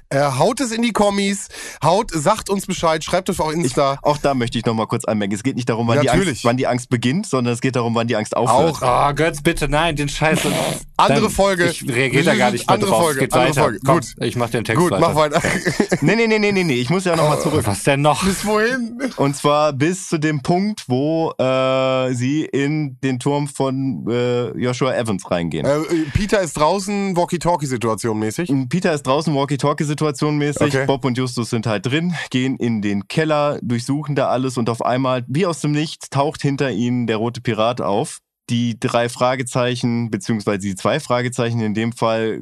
Äh, 0.07 0.21
haut 0.21 0.61
es 0.61 0.71
in 0.71 0.83
die 0.83 0.93
Kommis, 0.93 1.49
haut, 1.83 2.11
sagt 2.13 2.49
uns 2.49 2.65
Bescheid, 2.65 3.03
schreibt 3.03 3.27
uns 3.27 3.41
auf 3.41 3.51
Insta. 3.51 3.99
Auch 4.03 4.17
da 4.17 4.33
möchte 4.33 4.57
ich 4.57 4.65
noch 4.65 4.73
mal 4.73 4.85
kurz 4.87 5.03
anmerken. 5.03 5.33
Es 5.33 5.43
geht 5.43 5.57
nicht 5.57 5.67
darum, 5.67 5.87
wann, 5.89 5.99
die. 5.99 6.09
Angst, 6.09 6.45
wann 6.45 6.55
die 6.55 6.67
Angst 6.67 6.89
beginnt, 6.89 7.25
sondern 7.27 7.56
es 7.57 7.61
geht 7.61 7.75
darum, 7.75 7.93
wann 7.95 8.07
die 8.07 8.15
Angst 8.15 8.35
aufhört. 8.37 8.77
Oh, 8.81 9.13
Götz, 9.15 9.41
bitte, 9.41 9.67
nein, 9.67 9.95
den 9.95 10.07
Scheiß. 10.09 10.39
Andere 10.97 11.21
Dann- 11.21 11.29
Folge. 11.29 11.65
Ich 11.69 11.87
reagiere 11.87 12.23
da 12.23 12.35
gar 12.35 12.51
nicht 12.51 12.67
mehr 12.67 12.73
Andere 12.73 12.89
drauf. 12.89 13.03
Folge, 13.03 13.19
geht 13.19 13.33
andere 13.33 13.49
weiter. 13.49 13.61
Folge. 13.61 13.79
Komm, 13.85 13.95
Gut. 13.99 14.05
ich 14.19 14.35
mach 14.35 14.49
den 14.49 14.63
Text 14.63 14.81
Gut, 14.81 14.91
weiter. 14.91 15.07
mach 15.07 15.15
weiter. 15.15 15.41
Nee, 16.01 16.15
nee, 16.15 16.27
nee, 16.27 16.39
nee, 16.39 16.51
nee, 16.51 16.63
nee. 16.63 16.75
Ich 16.75 16.89
muss 16.89 17.05
ja 17.05 17.15
noch 17.15 17.27
mal 17.27 17.39
zurück. 17.39 17.63
Was 17.65 17.83
denn 17.83 18.01
noch? 18.01 18.23
Bis 18.23 18.45
wohin? 18.45 18.99
Und 19.17 19.35
zwar 19.35 19.73
bis 19.73 20.07
zu 20.09 20.17
dem 20.19 20.41
Punkt, 20.41 20.83
wo 20.87 21.31
äh, 21.37 22.13
sie 22.13 22.45
in 22.45 22.97
den 23.01 23.19
Turm 23.19 23.47
von 23.47 24.05
äh, 24.09 24.57
Joshua 24.57 24.93
Evans 24.95 25.29
reingehen. 25.29 25.65
Äh, 25.65 25.79
Peter 26.13 26.41
ist 26.41 26.53
draußen, 26.57 27.15
Walkie-Talkie-Situation 27.15 28.17
mäßig. 28.19 28.51
Peter 28.69 28.93
ist 28.93 29.03
draußen, 29.07 29.33
Walkie-Talkie-Situation 29.35 30.37
mäßig. 30.37 30.75
Okay. 30.75 30.85
Bob 30.85 31.05
und 31.05 31.17
Justus 31.17 31.49
sind 31.49 31.65
halt 31.67 31.85
drin, 31.85 32.13
gehen 32.29 32.57
in 32.57 32.81
den 32.81 33.07
Keller, 33.07 33.59
durchsuchen 33.61 34.15
da 34.15 34.27
alles 34.29 34.57
und 34.57 34.69
auf 34.69 34.83
einmal, 34.83 35.23
wie 35.27 35.45
aus 35.45 35.61
dem 35.61 35.71
Nichts, 35.71 36.09
taucht 36.09 36.41
hinter 36.41 36.71
ihnen 36.71 37.07
der 37.07 37.17
rote 37.17 37.41
Pirat 37.47 37.79
auf. 37.79 38.19
Die 38.49 38.77
drei 38.77 39.07
Fragezeichen, 39.07 40.11
beziehungsweise 40.11 40.59
die 40.59 40.75
zwei 40.75 40.99
Fragezeichen 40.99 41.61
in 41.61 41.73
dem 41.73 41.93
Fall, 41.93 42.41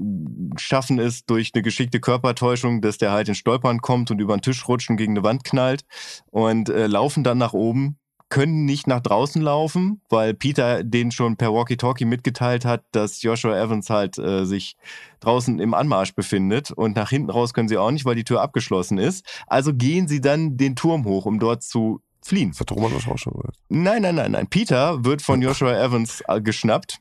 schaffen 0.58 0.98
es 0.98 1.26
durch 1.26 1.52
eine 1.54 1.62
geschickte 1.62 2.00
Körpertäuschung, 2.00 2.82
dass 2.82 2.98
der 2.98 3.12
halt 3.12 3.28
in 3.28 3.36
Stolpern 3.36 3.82
kommt 3.82 4.10
und 4.10 4.20
über 4.20 4.36
den 4.36 4.42
Tisch 4.42 4.68
rutscht 4.68 4.90
und 4.90 4.98
gegen 4.98 5.14
eine 5.14 5.24
Wand 5.24 5.44
knallt 5.44 5.84
und 6.32 6.70
äh, 6.70 6.88
laufen 6.88 7.24
dann 7.24 7.38
nach 7.38 7.54
oben, 7.54 8.00
können 8.30 8.66
nicht 8.66 8.88
nach 8.88 9.00
draußen 9.00 9.44
laufen, 9.44 10.02
weil 10.10 10.34
Peter 10.34 10.84
den 10.84 11.12
schon 11.12 11.38
per 11.38 11.54
Walkie-Talkie 11.54 12.06
mitgeteilt 12.06 12.66
hat, 12.66 12.84
dass 12.92 13.22
Joshua 13.22 13.56
Evans 13.56 13.92
halt 13.92 14.18
äh, 14.18 14.46
sich 14.46 14.78
draußen 15.20 15.60
im 15.60 15.76
Anmarsch 15.76 16.16
befindet 16.16 16.72
und 16.72 16.96
nach 16.96 17.12
hinten 17.12 17.30
raus 17.30 17.54
können 17.54 17.70
sie 17.70 17.78
auch 17.78 17.92
nicht, 17.92 18.06
weil 18.06 18.16
die 18.16 18.24
Tür 18.24 18.42
abgeschlossen 18.42 18.98
ist. 18.98 19.24
Also 19.46 19.72
gehen 19.72 20.08
sie 20.08 20.22
dann 20.22 20.58
den 20.58 20.76
Turm 20.76 21.06
hoch, 21.06 21.28
um 21.28 21.40
dort 21.40 21.62
zu 21.62 22.02
fliehen. 22.26 22.52
Das 22.52 22.60
hat 22.60 22.72
Roman 22.72 22.92
das 22.94 23.08
auch 23.08 23.18
schon 23.18 23.34
gesagt. 23.34 23.58
Nein, 23.70 24.02
nein, 24.02 24.16
nein, 24.16 24.32
nein. 24.32 24.48
Peter 24.48 25.04
wird 25.06 25.22
von 25.22 25.42
Joshua 25.42 25.74
Evans 25.74 26.24
äh, 26.28 26.42
geschnappt 26.42 27.00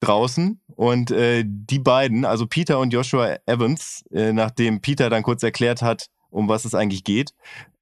draußen 0.00 0.60
und 0.76 1.10
äh, 1.10 1.44
die 1.46 1.78
beiden, 1.78 2.24
also 2.24 2.46
Peter 2.46 2.78
und 2.78 2.92
Joshua 2.92 3.36
Evans, 3.46 4.04
äh, 4.12 4.32
nachdem 4.32 4.80
Peter 4.80 5.08
dann 5.08 5.22
kurz 5.22 5.42
erklärt 5.42 5.82
hat, 5.82 6.08
um 6.30 6.48
was 6.48 6.64
es 6.64 6.74
eigentlich 6.74 7.04
geht, 7.04 7.30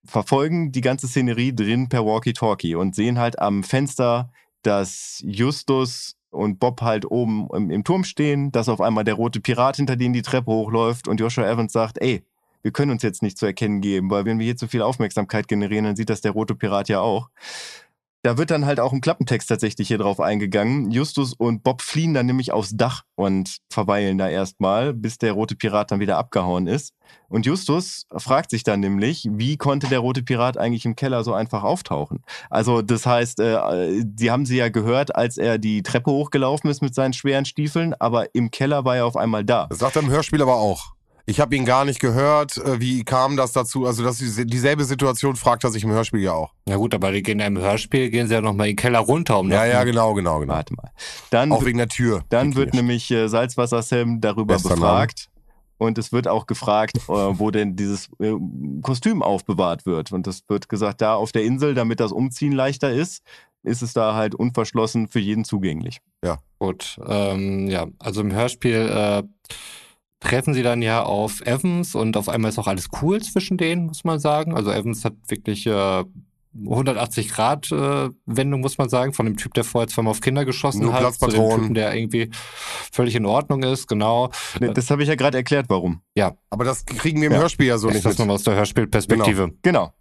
verfolgen 0.04 0.72
die 0.72 0.80
ganze 0.80 1.08
Szenerie 1.08 1.54
drin 1.54 1.88
per 1.88 2.04
Walkie-Talkie 2.04 2.74
und 2.74 2.94
sehen 2.94 3.18
halt 3.18 3.38
am 3.38 3.62
Fenster, 3.64 4.30
dass 4.62 5.22
Justus 5.24 6.16
und 6.30 6.58
Bob 6.60 6.80
halt 6.82 7.10
oben 7.10 7.48
im, 7.52 7.70
im 7.70 7.84
Turm 7.84 8.04
stehen, 8.04 8.52
dass 8.52 8.68
auf 8.68 8.80
einmal 8.80 9.04
der 9.04 9.14
rote 9.14 9.40
Pirat 9.40 9.76
hinter 9.76 9.96
denen 9.96 10.14
die 10.14 10.22
Treppe 10.22 10.50
hochläuft 10.50 11.08
und 11.08 11.20
Joshua 11.20 11.48
Evans 11.48 11.72
sagt, 11.72 12.00
ey, 12.00 12.24
wir 12.62 12.72
können 12.72 12.92
uns 12.92 13.02
jetzt 13.02 13.22
nicht 13.22 13.38
zu 13.38 13.46
erkennen 13.46 13.80
geben, 13.80 14.10
weil 14.10 14.24
wenn 14.24 14.38
wir 14.38 14.44
hier 14.44 14.56
zu 14.56 14.68
viel 14.68 14.82
Aufmerksamkeit 14.82 15.48
generieren, 15.48 15.84
dann 15.84 15.96
sieht 15.96 16.10
das 16.10 16.20
der 16.20 16.32
rote 16.32 16.54
Pirat 16.54 16.88
ja 16.88 17.00
auch. 17.00 17.28
Da 18.24 18.38
wird 18.38 18.52
dann 18.52 18.66
halt 18.66 18.78
auch 18.78 18.92
im 18.92 19.00
Klappentext 19.00 19.48
tatsächlich 19.48 19.88
hier 19.88 19.98
drauf 19.98 20.20
eingegangen. 20.20 20.92
Justus 20.92 21.34
und 21.34 21.64
Bob 21.64 21.82
fliehen 21.82 22.14
dann 22.14 22.26
nämlich 22.26 22.52
aufs 22.52 22.76
Dach 22.76 23.02
und 23.16 23.58
verweilen 23.68 24.16
da 24.16 24.28
erstmal, 24.28 24.94
bis 24.94 25.18
der 25.18 25.32
rote 25.32 25.56
Pirat 25.56 25.90
dann 25.90 25.98
wieder 25.98 26.18
abgehauen 26.18 26.68
ist. 26.68 26.94
Und 27.28 27.46
Justus 27.46 28.06
fragt 28.16 28.50
sich 28.50 28.62
dann 28.62 28.78
nämlich, 28.78 29.28
wie 29.32 29.56
konnte 29.56 29.88
der 29.88 29.98
rote 29.98 30.22
Pirat 30.22 30.56
eigentlich 30.56 30.84
im 30.84 30.94
Keller 30.94 31.24
so 31.24 31.34
einfach 31.34 31.64
auftauchen? 31.64 32.22
Also 32.48 32.80
das 32.80 33.06
heißt, 33.06 33.40
äh, 33.40 34.04
die 34.04 34.30
haben 34.30 34.46
sie 34.46 34.56
ja 34.56 34.68
gehört, 34.68 35.16
als 35.16 35.36
er 35.36 35.58
die 35.58 35.82
Treppe 35.82 36.12
hochgelaufen 36.12 36.70
ist 36.70 36.80
mit 36.80 36.94
seinen 36.94 37.14
schweren 37.14 37.44
Stiefeln, 37.44 37.92
aber 37.94 38.32
im 38.36 38.52
Keller 38.52 38.84
war 38.84 38.96
er 38.96 39.06
auf 39.06 39.16
einmal 39.16 39.44
da. 39.44 39.66
Das 39.66 39.80
sagt 39.80 39.96
er 39.96 40.02
im 40.02 40.10
Hörspiel 40.10 40.42
aber 40.42 40.54
auch. 40.54 40.94
Ich 41.26 41.40
habe 41.40 41.54
ihn 41.54 41.64
gar 41.64 41.84
nicht 41.84 42.00
gehört. 42.00 42.56
Äh, 42.56 42.80
Wie 42.80 43.04
kam 43.04 43.36
das 43.36 43.52
dazu? 43.52 43.86
Also 43.86 44.02
das 44.02 44.18
dieselbe 44.18 44.84
Situation 44.84 45.36
fragt 45.36 45.64
er 45.64 45.70
sich 45.70 45.84
im 45.84 45.90
Hörspiel 45.90 46.20
ja 46.20 46.32
auch. 46.32 46.52
Ja 46.68 46.76
gut, 46.76 46.94
aber 46.94 47.12
die 47.12 47.22
gehen 47.22 47.38
ja 47.38 47.46
im 47.46 47.58
Hörspiel, 47.58 48.10
gehen 48.10 48.26
sie 48.28 48.34
ja 48.34 48.40
nochmal 48.40 48.66
in 48.68 48.72
den 48.72 48.76
Keller 48.76 48.98
runter, 49.00 49.38
um 49.38 49.50
Ja, 49.50 49.58
noch- 49.64 49.72
ja, 49.72 49.84
genau, 49.84 50.14
genau, 50.14 50.40
genau. 50.40 50.54
Warte 50.54 50.74
mal. 50.74 50.90
Dann 51.30 51.52
Auch 51.52 51.64
wegen 51.64 51.78
der 51.78 51.88
Tür. 51.88 52.24
Dann 52.28 52.54
wird 52.56 52.74
nämlich 52.74 53.10
äh, 53.10 53.28
Salzwasser-Sam 53.28 54.20
darüber 54.20 54.54
Bester 54.54 54.70
befragt. 54.70 55.28
Und 55.78 55.98
es 55.98 56.12
wird 56.12 56.28
auch 56.28 56.46
gefragt, 56.46 56.96
äh, 56.96 57.00
wo 57.08 57.50
denn 57.50 57.74
dieses 57.74 58.08
äh, 58.20 58.32
Kostüm 58.82 59.20
aufbewahrt 59.22 59.84
wird. 59.84 60.12
Und 60.12 60.26
es 60.28 60.42
wird 60.48 60.68
gesagt, 60.68 61.00
da 61.00 61.14
auf 61.14 61.32
der 61.32 61.42
Insel, 61.44 61.74
damit 61.74 61.98
das 61.98 62.12
Umziehen 62.12 62.52
leichter 62.52 62.92
ist, 62.92 63.22
ist 63.64 63.82
es 63.82 63.92
da 63.92 64.14
halt 64.14 64.34
unverschlossen 64.36 65.08
für 65.08 65.18
jeden 65.20 65.44
zugänglich. 65.44 65.98
Gut, 66.60 67.00
ähm, 67.08 67.66
ja, 67.68 67.86
also 67.98 68.20
im 68.20 68.32
Hörspiel 68.32 68.88
äh, 68.88 69.22
treffen 70.22 70.54
sie 70.54 70.62
dann 70.62 70.82
ja 70.82 71.02
auf 71.02 71.40
Evans 71.42 71.94
und 71.94 72.16
auf 72.16 72.28
einmal 72.28 72.50
ist 72.50 72.58
auch 72.58 72.68
alles 72.68 72.88
cool 73.02 73.20
zwischen 73.20 73.56
denen, 73.56 73.86
muss 73.86 74.04
man 74.04 74.18
sagen. 74.18 74.54
Also 74.54 74.70
Evans 74.70 75.04
hat 75.04 75.14
wirklich 75.28 75.66
äh, 75.66 76.04
180 76.54 77.30
Grad 77.30 77.72
äh, 77.72 78.10
Wendung, 78.26 78.60
muss 78.60 78.76
man 78.76 78.88
sagen, 78.88 79.14
von 79.14 79.24
dem 79.24 79.36
Typ, 79.36 79.54
der 79.54 79.64
vorher 79.64 79.88
zweimal 79.88 80.10
auf 80.10 80.20
Kinder 80.20 80.44
geschossen 80.44 80.82
Nur 80.82 80.92
hat, 80.92 81.14
zu 81.14 81.26
dem. 81.28 81.50
Typen, 81.50 81.74
der 81.74 81.94
irgendwie 81.94 82.30
völlig 82.92 83.14
in 83.14 83.24
Ordnung 83.24 83.62
ist, 83.62 83.88
genau. 83.88 84.30
Ne, 84.60 84.72
Das 84.72 84.90
habe 84.90 85.02
ich 85.02 85.08
ja 85.08 85.14
gerade 85.14 85.38
erklärt, 85.38 85.66
warum. 85.68 86.02
Aber 86.50 86.64
das 86.64 86.84
kriegen 86.84 87.20
wir 87.20 87.28
im 87.28 87.32
Ja. 87.32 87.38
Hörspiel 87.40 87.66
ja 87.66 87.78
so 87.78 87.88
ist 87.88 87.94
nicht 87.94 88.06
das 88.06 88.18
nochmal 88.18 88.34
aus 88.36 88.42
der 88.42 88.54
Hörspielperspektive. 88.54 89.52
Genau. 89.62 89.92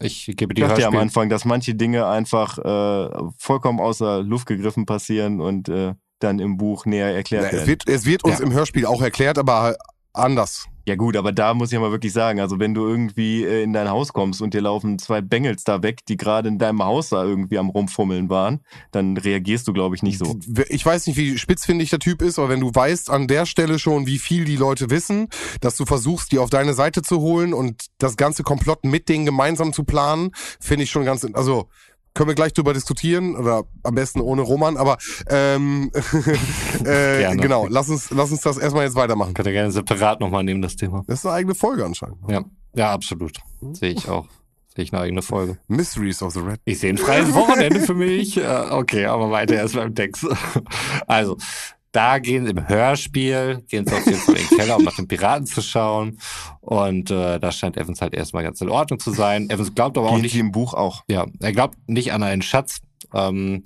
Ich 0.00 0.26
gebe 0.36 0.52
die 0.54 0.62
Ich 0.62 0.68
dachte 0.68 0.80
ja 0.80 0.88
am. 0.88 0.96
Anfang, 0.96 1.28
dass 1.28 1.44
manche 1.44 1.76
Dinge 1.76 2.06
einfach 2.06 2.58
äh, 2.58 3.10
vollkommen 3.38 3.78
außer 3.78 4.22
Luft 4.22 4.46
gegriffen 4.46 4.84
passieren 4.86 5.40
und 5.40 5.68
äh, 5.68 5.94
dann 6.22 6.38
im 6.38 6.56
Buch 6.56 6.86
näher 6.86 7.14
erklärt 7.14 7.46
es, 7.46 7.52
werden. 7.52 7.66
wird, 7.68 7.88
es 7.88 8.04
wird 8.04 8.24
uns 8.24 8.38
Ja. 8.38 8.44
im 8.44 8.52
Hörspiel 8.52 8.86
auch 8.86 9.02
erklärt, 9.02 9.38
aber 9.38 9.76
anders. 10.12 10.66
Ja 10.84 10.96
gut, 10.96 11.16
aber 11.16 11.30
da 11.30 11.54
muss 11.54 11.70
ich 11.72 11.78
mal 11.78 11.92
wirklich 11.92 12.12
sagen, 12.12 12.40
also 12.40 12.58
wenn 12.58 12.74
du 12.74 12.84
irgendwie 12.84 13.44
äh, 13.44 13.62
in 13.62 13.72
dein 13.72 13.88
Haus 13.88 14.12
kommst 14.12 14.42
und 14.42 14.52
dir 14.52 14.62
laufen 14.62 14.98
zwei 14.98 15.20
Bengels 15.20 15.62
da 15.62 15.80
weg, 15.84 16.00
die 16.08 16.16
gerade 16.16 16.48
in 16.48 16.58
deinem 16.58 16.82
Haus 16.82 17.10
da 17.10 17.22
irgendwie 17.22 17.56
am 17.58 17.70
rumfummeln 17.70 18.28
waren, 18.28 18.62
dann 18.90 19.16
reagierst 19.16 19.68
du, 19.68 19.72
glaube 19.72 19.94
ich, 19.94 20.02
nicht 20.02 20.18
so. 20.18 20.36
Ich 20.68 20.84
weiß 20.84 21.06
nicht, 21.06 21.16
wie 21.16 21.38
spitzfindig 21.38 21.90
der 21.90 22.00
Typ 22.00 22.20
ist, 22.20 22.40
aber 22.40 22.48
wenn 22.48 22.58
du 22.58 22.74
weißt 22.74 23.10
an 23.10 23.28
der 23.28 23.46
Stelle 23.46 23.78
schon, 23.78 24.08
wie 24.08 24.18
viel 24.18 24.44
die 24.44 24.56
Leute 24.56 24.90
wissen, 24.90 25.28
dass 25.60 25.76
du 25.76 25.84
versuchst, 25.86 26.32
die 26.32 26.40
auf 26.40 26.50
deine 26.50 26.74
Seite 26.74 27.02
zu 27.02 27.20
holen 27.20 27.54
und 27.54 27.86
das 27.98 28.16
ganze 28.16 28.42
Komplott 28.42 28.84
mit 28.84 29.08
denen 29.08 29.24
gemeinsam 29.24 29.72
zu 29.72 29.84
planen, 29.84 30.32
finde 30.60 30.82
ich 30.82 30.90
schon 30.90 31.04
ganz, 31.04 31.24
also 31.32 31.68
können 32.14 32.28
wir 32.28 32.34
gleich 32.34 32.52
drüber 32.52 32.74
diskutieren 32.74 33.36
oder 33.36 33.64
am 33.82 33.94
besten 33.94 34.20
ohne 34.20 34.42
Roman, 34.42 34.76
aber 34.76 34.98
ähm, 35.28 35.90
äh, 36.84 37.34
genau, 37.36 37.66
lass 37.68 37.88
uns, 37.88 38.10
lass 38.10 38.30
uns 38.30 38.42
das 38.42 38.58
erstmal 38.58 38.84
jetzt 38.84 38.96
weitermachen. 38.96 39.34
Könnt 39.34 39.46
ihr 39.46 39.52
gerne 39.52 39.72
separat 39.72 40.20
nochmal 40.20 40.44
nehmen, 40.44 40.62
das 40.62 40.76
Thema. 40.76 41.04
Das 41.06 41.20
ist 41.20 41.26
eine 41.26 41.36
eigene 41.36 41.54
Folge 41.54 41.84
anscheinend. 41.84 42.18
Ja, 42.28 42.44
ja, 42.74 42.92
absolut. 42.92 43.38
Sehe 43.72 43.90
ich 43.90 44.08
auch. 44.08 44.26
Sehe 44.74 44.84
ich 44.84 44.92
eine 44.92 45.02
eigene 45.02 45.22
Folge. 45.22 45.58
Mysteries 45.68 46.22
of 46.22 46.32
the 46.32 46.40
Red. 46.40 46.60
Ich 46.64 46.78
sehe 46.78 46.90
ein 46.90 46.98
freies 46.98 47.34
Wochenende 47.34 47.80
für 47.80 47.94
mich. 47.94 48.38
Äh, 48.38 48.68
okay, 48.70 49.04
aber 49.04 49.30
weiter 49.30 49.54
erst 49.54 49.74
beim 49.74 49.94
Text. 49.94 50.26
Also, 51.06 51.36
da 51.92 52.18
gehen 52.18 52.44
sie 52.46 52.50
im 52.52 52.68
Hörspiel, 52.68 53.64
gehen 53.68 53.86
sie 53.86 53.94
auf 53.94 54.06
jeden 54.06 54.18
Fall 54.18 54.36
in 54.36 54.48
den 54.48 54.58
Keller, 54.58 54.76
um 54.76 54.84
nach 54.84 54.96
den 54.96 55.08
Piraten 55.08 55.46
zu 55.46 55.62
schauen. 55.62 56.18
Und 56.60 57.10
äh, 57.10 57.38
da 57.38 57.52
scheint 57.52 57.76
Evans 57.76 58.00
halt 58.00 58.14
erstmal 58.14 58.42
ganz 58.42 58.60
in 58.60 58.70
Ordnung 58.70 58.98
zu 58.98 59.10
sein. 59.12 59.50
Evans 59.50 59.74
glaubt 59.74 59.96
aber 59.98 60.08
auch 60.08 60.14
Geht 60.14 60.22
nicht, 60.22 60.34
die 60.34 60.40
im 60.40 60.52
Buch 60.52 60.74
auch. 60.74 61.04
ja, 61.08 61.26
er 61.40 61.52
glaubt 61.52 61.76
nicht 61.86 62.12
an 62.12 62.22
einen 62.22 62.42
Schatz. 62.42 62.80
Ähm, 63.14 63.62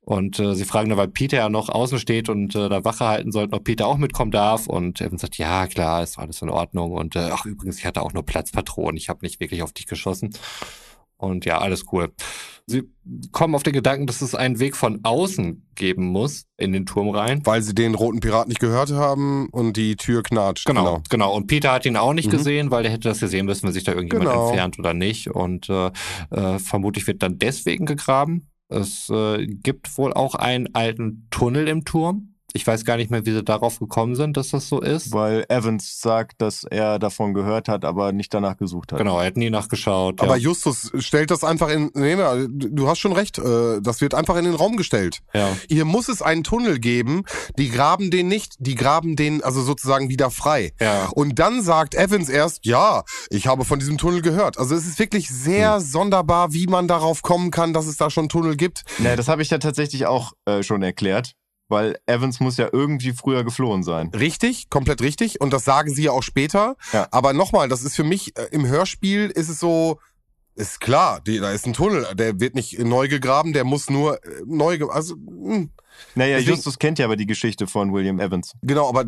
Und 0.00 0.38
äh, 0.38 0.54
sie 0.54 0.64
fragen 0.64 0.88
dann, 0.88 0.98
weil 0.98 1.08
Peter 1.08 1.38
ja 1.38 1.48
noch 1.48 1.68
außen 1.68 1.98
steht 1.98 2.28
und 2.28 2.54
äh, 2.54 2.68
da 2.68 2.84
Wache 2.84 3.06
halten 3.06 3.32
sollten, 3.32 3.54
ob 3.54 3.64
Peter 3.64 3.88
auch 3.88 3.96
mitkommen 3.96 4.30
darf. 4.30 4.68
Und 4.68 5.00
Evan 5.00 5.18
sagt, 5.18 5.36
ja, 5.36 5.66
klar, 5.66 6.02
ist 6.04 6.16
alles 6.18 6.42
in 6.42 6.48
Ordnung. 6.48 6.92
Und 6.92 7.16
äh, 7.16 7.30
ach, 7.32 7.44
übrigens, 7.44 7.78
ich 7.78 7.86
hatte 7.86 8.02
auch 8.02 8.12
nur 8.12 8.24
Platzpatronen. 8.24 8.96
Ich 8.96 9.08
habe 9.08 9.20
nicht 9.22 9.40
wirklich 9.40 9.62
auf 9.64 9.72
dich 9.72 9.86
geschossen. 9.86 10.30
Und 11.18 11.44
ja, 11.44 11.58
alles 11.58 11.84
cool. 11.92 12.12
Sie 12.68 12.82
kommen 13.30 13.54
auf 13.54 13.62
den 13.62 13.72
Gedanken, 13.72 14.06
dass 14.08 14.20
es 14.22 14.34
einen 14.34 14.58
Weg 14.58 14.74
von 14.74 15.00
außen 15.04 15.68
geben 15.76 16.06
muss 16.06 16.46
in 16.56 16.72
den 16.72 16.84
Turm 16.84 17.10
rein. 17.10 17.40
Weil 17.46 17.62
sie 17.62 17.74
den 17.74 17.94
roten 17.94 18.18
Pirat 18.18 18.48
nicht 18.48 18.58
gehört 18.58 18.90
haben 18.92 19.48
und 19.50 19.76
die 19.76 19.94
Tür 19.94 20.24
knatscht. 20.24 20.66
Genau, 20.66 21.00
genau. 21.08 21.32
Und 21.34 21.46
Peter 21.46 21.70
hat 21.72 21.86
ihn 21.86 21.96
auch 21.96 22.12
nicht 22.12 22.26
Mhm. 22.26 22.32
gesehen, 22.32 22.70
weil 22.72 22.82
der 22.82 22.90
hätte 22.90 23.08
das 23.08 23.20
gesehen 23.20 23.46
müssen, 23.46 23.66
wenn 23.66 23.72
sich 23.72 23.84
da 23.84 23.92
irgendjemand 23.92 24.30
Genau. 24.30 24.46
entfernt 24.48 24.78
oder 24.80 24.94
nicht. 24.94 25.28
Und 25.30 25.68
äh, 25.70 25.90
äh, 26.30 26.58
vermutlich 26.58 27.06
wird 27.06 27.22
dann 27.22 27.38
deswegen 27.38 27.86
gegraben. 27.86 28.48
Es 28.68 29.08
äh, 29.10 29.46
gibt 29.46 29.96
wohl 29.96 30.12
auch 30.12 30.34
einen 30.34 30.74
alten 30.74 31.28
Tunnel 31.30 31.68
im 31.68 31.84
Turm. 31.84 32.34
Ich 32.56 32.66
weiß 32.66 32.84
gar 32.84 32.96
nicht 32.96 33.10
mehr, 33.10 33.24
wie 33.26 33.32
sie 33.32 33.44
darauf 33.44 33.78
gekommen 33.78 34.14
sind, 34.16 34.36
dass 34.36 34.48
das 34.48 34.68
so 34.68 34.80
ist. 34.80 35.12
Weil 35.12 35.44
Evans 35.48 36.00
sagt, 36.00 36.40
dass 36.42 36.64
er 36.64 36.98
davon 36.98 37.34
gehört 37.34 37.68
hat, 37.68 37.84
aber 37.84 38.12
nicht 38.12 38.32
danach 38.34 38.56
gesucht 38.56 38.92
hat. 38.92 38.98
Genau, 38.98 39.20
er 39.20 39.26
hat 39.26 39.36
nie 39.36 39.50
nachgeschaut. 39.50 40.20
Aber 40.20 40.36
ja. 40.36 40.42
Justus 40.42 40.90
stellt 40.98 41.30
das 41.30 41.44
einfach 41.44 41.68
in. 41.68 41.90
Nee, 41.94 42.16
nee, 42.16 42.46
du 42.48 42.88
hast 42.88 42.98
schon 42.98 43.12
recht. 43.12 43.38
äh, 43.38 43.80
Das 43.82 44.00
wird 44.00 44.14
einfach 44.14 44.36
in 44.36 44.44
den 44.46 44.54
Raum 44.54 44.76
gestellt. 44.76 45.20
ja. 45.34 45.48
Hier 45.68 45.84
muss 45.84 46.08
es 46.08 46.22
einen 46.22 46.42
Tunnel 46.44 46.78
geben. 46.80 47.24
Die 47.58 47.70
graben 47.70 48.10
den 48.10 48.28
nicht. 48.28 48.54
Die 48.58 48.74
graben 48.74 49.14
den 49.16 49.42
also 49.44 49.60
sozusagen 49.62 50.08
wieder 50.08 50.30
frei. 50.30 50.72
Ja. 50.80 51.08
Und 51.14 51.38
dann 51.38 51.62
sagt 51.62 51.94
Evans 51.94 52.28
erst, 52.28 52.64
ja, 52.64 53.04
ich 53.30 53.46
habe 53.46 53.64
von 53.64 53.78
diesem 53.78 53.98
Tunnel 53.98 54.22
gehört. 54.22 54.58
Also 54.58 54.74
es 54.74 54.86
ist 54.86 54.98
wirklich 54.98 55.28
sehr 55.28 55.74
Hm. 55.76 55.80
sonderbar, 55.82 56.52
wie 56.52 56.66
man 56.66 56.88
darauf 56.88 57.22
kommen 57.22 57.50
kann, 57.50 57.72
dass 57.72 57.86
es 57.86 57.96
da 57.96 58.08
schon 58.10 58.28
Tunnel 58.28 58.56
gibt. 58.56 58.84
Nee, 58.98 59.14
das 59.16 59.28
habe 59.28 59.42
ich 59.42 59.50
ja 59.50 59.58
tatsächlich 59.58 60.06
auch 60.06 60.32
äh, 60.46 60.62
schon 60.62 60.82
erklärt. 60.82 61.32
Weil 61.68 61.98
Evans 62.06 62.38
muss 62.40 62.56
ja 62.58 62.68
irgendwie 62.72 63.12
früher 63.12 63.42
geflohen 63.42 63.82
sein. 63.82 64.10
Richtig, 64.14 64.70
komplett 64.70 65.00
richtig. 65.02 65.40
Und 65.40 65.52
das 65.52 65.64
sagen 65.64 65.92
sie 65.92 66.04
ja 66.04 66.12
auch 66.12 66.22
später. 66.22 66.76
Ja. 66.92 67.08
Aber 67.10 67.32
nochmal, 67.32 67.68
das 67.68 67.82
ist 67.82 67.96
für 67.96 68.04
mich, 68.04 68.36
äh, 68.38 68.44
im 68.52 68.66
Hörspiel 68.66 69.30
ist 69.30 69.48
es 69.48 69.58
so, 69.58 69.98
ist 70.54 70.80
klar, 70.80 71.20
die, 71.26 71.38
da 71.38 71.50
ist 71.50 71.66
ein 71.66 71.72
Tunnel, 71.72 72.06
der 72.14 72.38
wird 72.40 72.54
nicht 72.54 72.78
neu 72.78 73.08
gegraben, 73.08 73.52
der 73.52 73.64
muss 73.64 73.90
nur 73.90 74.22
äh, 74.24 74.42
neu, 74.46 74.78
ge 74.78 74.88
also, 74.90 75.16
mh, 75.16 75.66
Naja, 76.14 76.36
Deswegen- 76.36 76.54
Justus 76.56 76.78
kennt 76.78 76.98
ja 76.98 77.04
aber 77.06 77.16
die 77.16 77.26
Geschichte 77.26 77.66
von 77.66 77.92
William 77.92 78.20
Evans. 78.20 78.52
genau, 78.62 78.88
aber 78.88 79.04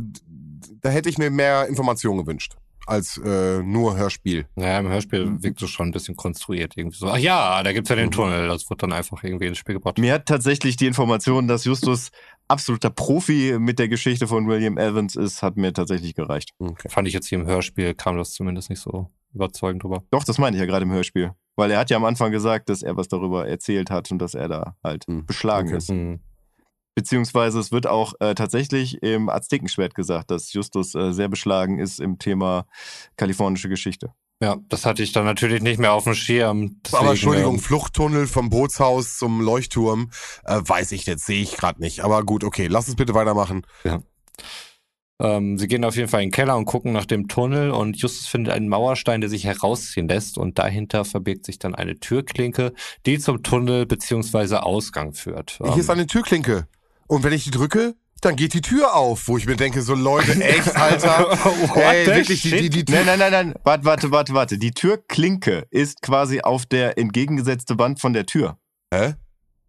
da 0.82 0.89
hätte 0.90 1.09
ich 1.09 1.16
mir 1.18 1.30
mehr 1.30 1.66
Informationen 1.68 2.18
gewünscht 2.18 2.56
als 2.86 3.18
äh, 3.22 3.62
nur 3.62 3.97
Hörspiel. 3.98 4.47
Naja, 4.56 4.78
im 4.78 4.89
Hörspiel 4.89 5.43
wirkt 5.43 5.60
es 5.62 5.68
schon 5.68 5.89
ein 5.89 5.93
bisschen 5.93 6.16
konstruiert. 6.16 6.72
Irgendwie 6.74 6.97
so, 6.97 7.06
ach 7.09 7.18
ja, 7.18 7.62
da 7.62 7.72
gibt's 7.74 7.90
ja 7.90 7.97
den 7.97 8.06
Mhm. 8.06 8.10
Tunnel. 8.12 8.48
Das 8.48 8.68
wird 8.70 8.82
dann 8.82 8.93
einfach 8.94 9.22
irgendwie 9.22 9.47
ins 9.47 9.59
Spiel 9.59 9.74
gebracht. 9.74 9.98
Mir 9.98 10.14
hat 10.14 10.24
tatsächlich 10.24 10.76
die 10.78 10.86
Information, 10.86 11.48
dass 11.48 11.64
Justus 11.64 12.10
absoluter 12.48 12.90
Profi 12.90 13.56
mit 13.58 13.78
der 13.78 13.88
Geschichte 13.88 14.26
von 14.26 14.48
William 14.48 14.78
Evans 14.78 15.16
ist, 15.16 15.42
hat 15.42 15.56
mir 15.56 15.72
tatsächlich 15.72 16.14
gereicht. 16.14 16.52
Okay. 16.58 16.88
Fand 16.88 17.06
ich 17.06 17.14
jetzt 17.14 17.28
hier 17.28 17.38
im 17.38 17.46
Hörspiel, 17.46 17.94
kam 17.94 18.16
das 18.16 18.32
zumindest 18.32 18.70
nicht 18.70 18.80
so 18.80 19.10
überzeugend 19.34 19.82
drüber. 19.82 20.02
Doch, 20.10 20.24
das 20.24 20.38
meine 20.38 20.56
ich 20.56 20.60
ja 20.60 20.66
gerade 20.66 20.84
im 20.84 20.92
Hörspiel. 20.92 21.32
Weil 21.56 21.70
er 21.70 21.78
hat 21.78 21.90
ja 21.90 21.96
am 21.96 22.04
Anfang 22.04 22.32
gesagt, 22.32 22.68
dass 22.68 22.82
er 22.82 22.96
was 22.96 23.08
darüber 23.08 23.46
erzählt 23.46 23.90
hat 23.90 24.10
und 24.10 24.18
dass 24.18 24.34
er 24.34 24.48
da 24.48 24.76
halt 24.82 25.06
Hm, 25.06 25.26
beschlagen 25.26 25.68
okay. 25.68 25.76
ist. 25.76 25.88
Hm. 25.88 26.20
Beziehungsweise 26.94 27.60
es 27.60 27.70
wird 27.70 27.86
auch 27.86 28.14
äh, 28.20 28.34
tatsächlich 28.34 29.02
im 29.02 29.28
Aztekenschwert 29.28 29.94
gesagt, 29.94 30.30
dass 30.30 30.52
Justus 30.52 30.94
äh, 30.94 31.12
sehr 31.12 31.28
beschlagen 31.28 31.78
ist 31.78 32.00
im 32.00 32.18
Thema 32.18 32.66
kalifornische 33.16 33.68
Geschichte. 33.68 34.12
Ja, 34.40 34.56
das 34.69 34.86
hatte 34.86 35.02
ich 35.02 35.12
dann 35.12 35.24
natürlich 35.24 35.62
nicht 35.62 35.81
mehr 35.81 35.93
auf 35.93 36.05
dem 36.05 36.15
Schirm. 36.15 36.77
Deswegen, 36.85 37.01
Aber 37.02 37.10
Entschuldigung, 37.10 37.55
ähm, 37.55 37.60
Fluchttunnel 37.60 38.27
vom 38.28 38.51
Bootshaus 38.51 39.19
zum 39.19 39.40
Leuchtturm, 39.40 40.10
äh, 40.44 40.60
weiß 40.62 40.93
ich 40.93 41.06
jetzt, 41.06 41.27
sehe 41.27 41.43
ich 41.43 41.56
gerade 41.56 41.81
nicht. 41.81 42.05
Aber 42.05 42.23
gut, 42.23 42.44
okay, 42.44 42.69
lass 42.69 42.86
uns 42.86 42.97
bitte 42.97 43.15
weitermachen. 43.15 43.66
Ähm, 45.20 45.59
sie 45.59 45.66
gehen 45.66 45.85
auf 45.85 45.97
jeden 45.97 46.09
Fall 46.09 46.23
in 46.23 46.28
den 46.28 46.32
Keller 46.32 46.56
und 46.56 46.66
gucken 46.66 46.93
nach 46.93 47.05
dem 47.05 47.27
Tunnel 47.27 47.73
und 47.73 47.97
Justus 47.97 48.28
findet 48.28 48.55
einen 48.55 48.69
Mauerstein, 48.69 49.20
der 49.20 49.28
sich 49.28 49.44
herausziehen 49.44 50.06
lässt 50.06 50.39
und 50.39 50.60
dahinter 50.60 51.05
verbirgt 51.05 51.44
sich 51.44 51.59
dann 51.59 51.74
eine 51.74 51.98
Türklinke, 51.98 52.73
die 53.05 53.19
zum 53.19 53.43
Tunnel 53.43 53.86
beziehungsweise 53.86 54.62
Ausgang 54.62 55.15
führt. 55.15 55.59
Hier 55.60 55.77
ist 55.77 55.89
Ähm, 55.89 55.94
eine 55.94 56.06
Türklinke. 56.06 56.69
Und 57.09 57.24
wenn 57.24 57.32
ich 57.32 57.43
die 57.43 57.51
drücke, 57.51 57.97
dann 58.20 58.36
geht 58.36 58.55
die 58.55 58.61
Tür 58.61 58.95
auf, 58.95 59.28
wo 59.28 59.36
ich 59.39 59.47
mir 59.47 59.57
denke, 59.57 59.82
so 59.82 59.95
Leute, 59.95 60.32
echt, 60.40 60.77
Alter. 60.77 61.28
Ey, 61.77 62.07
wirklich, 62.07 62.43
die, 62.43 62.51
die, 62.51 62.70
die 62.70 62.85
Tür. 62.85 62.97
Nein, 62.97 63.07
nein, 63.07 63.19
nein, 63.19 63.32
nein. 63.32 63.55
Warte, 63.65 63.85
warte, 63.85 64.11
warte, 64.11 64.35
warte. 64.35 64.59
Die 64.59 64.73
Türklinke 64.73 65.66
ist 65.70 66.03
quasi 66.03 66.40
auf 66.40 66.66
der 66.66 66.99
entgegengesetzte 66.99 67.78
Wand 67.78 68.01
von 68.01 68.12
der 68.12 68.27
Tür. 68.27 68.59
Hä? 68.93 69.15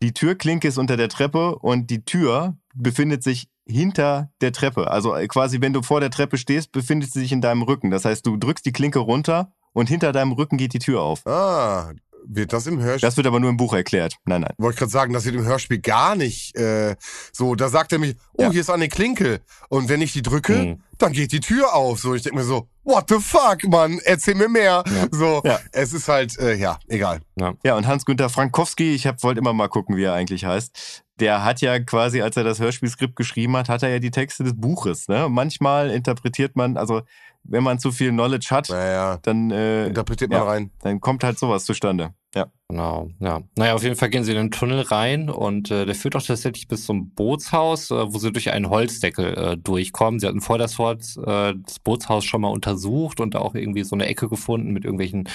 Die 0.01 0.13
Türklinke 0.13 0.67
ist 0.67 0.77
unter 0.77 0.97
der 0.97 1.09
Treppe 1.09 1.55
und 1.59 1.89
die 1.89 2.05
Tür 2.05 2.57
befindet 2.73 3.23
sich 3.23 3.49
hinter 3.67 4.31
der 4.41 4.51
Treppe. 4.51 4.89
Also 4.89 5.15
äh, 5.15 5.27
quasi, 5.27 5.61
wenn 5.61 5.73
du 5.73 5.81
vor 5.81 5.99
der 5.99 6.09
Treppe 6.09 6.37
stehst, 6.37 6.71
befindet 6.71 7.11
sie 7.11 7.19
sich 7.19 7.31
in 7.31 7.41
deinem 7.41 7.61
Rücken. 7.61 7.91
Das 7.91 8.05
heißt, 8.05 8.25
du 8.25 8.37
drückst 8.37 8.65
die 8.65 8.71
Klinke 8.71 8.99
runter 8.99 9.53
und 9.73 9.89
hinter 9.89 10.11
deinem 10.11 10.31
Rücken 10.31 10.57
geht 10.57 10.73
die 10.73 10.79
Tür 10.79 11.01
auf. 11.01 11.25
Ah, 11.27 11.91
wird 12.25 12.53
das 12.53 12.67
im 12.67 12.79
Hörspiel? 12.79 13.07
Das 13.07 13.17
wird 13.17 13.27
aber 13.27 13.39
nur 13.39 13.49
im 13.49 13.57
Buch 13.57 13.73
erklärt. 13.73 14.15
Nein, 14.25 14.41
nein. 14.41 14.53
Wollte 14.57 14.75
ich 14.75 14.79
gerade 14.79 14.91
sagen, 14.91 15.13
das 15.13 15.25
wird 15.25 15.35
im 15.35 15.45
Hörspiel 15.45 15.79
gar 15.79 16.15
nicht 16.15 16.55
äh, 16.55 16.95
so. 17.31 17.55
Da 17.55 17.69
sagt 17.69 17.91
er 17.93 17.99
mich, 17.99 18.15
oh, 18.33 18.43
Ja. 18.43 18.51
hier 18.51 18.61
ist 18.61 18.69
eine 18.69 18.87
Klinke. 18.89 19.41
Und 19.69 19.89
wenn 19.89 20.01
ich 20.01 20.13
die 20.13 20.21
drücke, 20.21 20.55
Hm. 20.55 20.83
dann 20.97 21.11
geht 21.13 21.31
die 21.31 21.39
Tür 21.39 21.73
auf. 21.73 21.99
So, 21.99 22.13
ich 22.15 22.23
denke 22.23 22.37
mir 22.39 22.43
so, 22.45 22.67
what 22.83 23.05
the 23.09 23.19
fuck, 23.19 23.63
Mann, 23.67 23.99
erzähl 24.03 24.35
mir 24.35 24.49
mehr. 24.49 24.83
Ja. 24.85 25.07
So, 25.11 25.41
Ja. 25.45 25.59
es 25.71 25.93
ist 25.93 26.07
halt, 26.07 26.37
äh, 26.39 26.55
ja, 26.55 26.79
egal. 26.87 27.19
Ja, 27.63 27.75
und 27.75 27.87
Hans-Günther 27.87 28.29
Frankowski, 28.29 28.93
ich 28.95 29.05
wollte 29.21 29.39
immer 29.39 29.53
mal 29.53 29.69
gucken, 29.69 29.95
wie 29.95 30.03
er 30.03 30.13
eigentlich 30.13 30.45
heißt. 30.45 31.03
Der 31.19 31.43
hat 31.43 31.59
ja 31.59 31.79
quasi, 31.79 32.21
als 32.21 32.37
er 32.37 32.45
das 32.45 32.59
Hörspielskript 32.59 33.15
geschrieben 33.17 33.57
hat, 33.57 33.67
hat 33.67 33.83
er 33.83 33.89
ja 33.89 33.99
die 33.99 34.11
Texte 34.11 34.43
des 34.45 34.53
Buches. 34.55 35.07
Ne? 35.09 35.27
Manchmal 35.29 35.89
interpretiert 35.91 36.55
man, 36.55 36.77
also 36.77 37.01
wenn 37.43 37.63
man 37.63 37.79
zu 37.79 37.91
viel 37.91 38.11
Knowledge 38.11 38.47
hat, 38.51 38.69
Naja, 38.69 39.17
dann, 39.23 39.51
äh, 39.51 39.87
interpretiert 39.87 40.31
mal 40.31 40.37
ja. 40.37 40.43
rein. 40.43 40.71
dann 40.81 40.99
kommt 40.99 41.23
halt 41.23 41.39
sowas 41.39 41.65
zustande. 41.65 42.13
Ja. 42.35 42.47
Genau, 42.71 43.09
ja. 43.19 43.41
Naja, 43.57 43.73
auf 43.73 43.81
jeden 43.81 43.95
Fall 43.95 44.11
gehen 44.11 44.23
sie 44.23 44.29
in 44.31 44.37
den 44.37 44.51
Tunnel 44.51 44.81
rein 44.81 45.31
und 45.31 45.71
äh, 45.71 45.87
der 45.87 45.95
führt 45.95 46.15
auch 46.15 46.21
tatsächlich 46.21 46.67
bis 46.67 46.85
zum 46.85 47.09
Bootshaus, 47.15 47.89
äh, 47.89 48.13
wo 48.13 48.19
sie 48.19 48.31
durch 48.31 48.51
einen 48.51 48.69
Holzdeckel 48.69 49.33
äh, 49.33 49.57
durchkommen. 49.57 50.19
Sie 50.19 50.27
hatten 50.27 50.39
vor 50.39 50.59
das, 50.59 50.77
Holz, 50.77 51.17
äh, 51.17 51.55
das 51.65 51.79
Bootshaus 51.79 52.25
schon 52.25 52.41
mal 52.41 52.49
untersucht 52.49 53.21
und 53.21 53.35
auch 53.35 53.55
irgendwie 53.55 53.83
so 53.83 53.95
eine 53.95 54.05
Ecke 54.05 54.29
gefunden 54.29 54.71
mit 54.71 54.85
irgendwelchen 54.85 55.27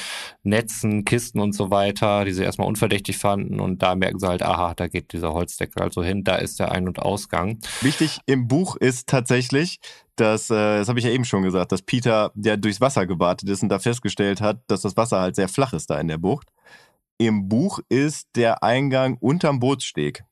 Netzen, 0.45 1.05
Kisten 1.05 1.41
und 1.41 1.57
so 1.57 1.73
weiter, 1.73 2.25
die 2.25 2.31
sie 2.31 2.45
erstmal 2.45 2.69
unverdächtig 2.69 3.19
fanden 3.19 3.59
und 3.59 3.83
da 3.83 3.97
merken 3.97 4.21
sie 4.21 4.29
halt, 4.29 4.45
aha, 4.45 4.75
da 4.75 4.87
geht 4.87 5.13
dieser 5.13 5.33
Holzdeckel 5.33 5.83
also 5.83 6.05
hin, 6.05 6.23
da 6.23 6.37
ist 6.37 6.61
der 6.61 6.71
Ein- 6.71 6.87
und 6.87 7.01
Ausgang. 7.01 7.59
Wichtig 7.81 8.21
im 8.27 8.47
Buch 8.47 8.77
ist 8.77 9.09
tatsächlich, 9.09 9.81
dass, 10.15 10.51
äh, 10.51 10.79
das 10.79 10.89
habe 10.89 11.01
ich 11.01 11.05
ja 11.05 11.11
eben 11.11 11.25
schon 11.25 11.43
gesagt, 11.43 11.73
dass 11.73 11.83
Peter 11.83 12.31
ja 12.37 12.57
durchs 12.57 12.81
Wasser 12.81 13.07
gewartet 13.07 13.49
ist 13.49 13.65
und 13.65 13.71
da 13.71 13.81
festgestellt 13.81 14.41
hat, 14.41 14.61
dass 14.69 14.83
das 14.83 14.97
Wasser 14.97 15.19
halt 15.19 15.35
sehr 15.35 15.49
flach 15.49 15.73
ist 15.73 15.91
da 15.91 15.99
in 15.99 16.07
der 16.07 16.19
Bucht. 16.19 16.49
Im 17.19 17.49
Buch 17.49 17.81
ist 17.89 18.29
der 18.35 18.63
Eingang 18.63 19.17
unterm 19.19 19.61
Bootssteg, 19.61 20.25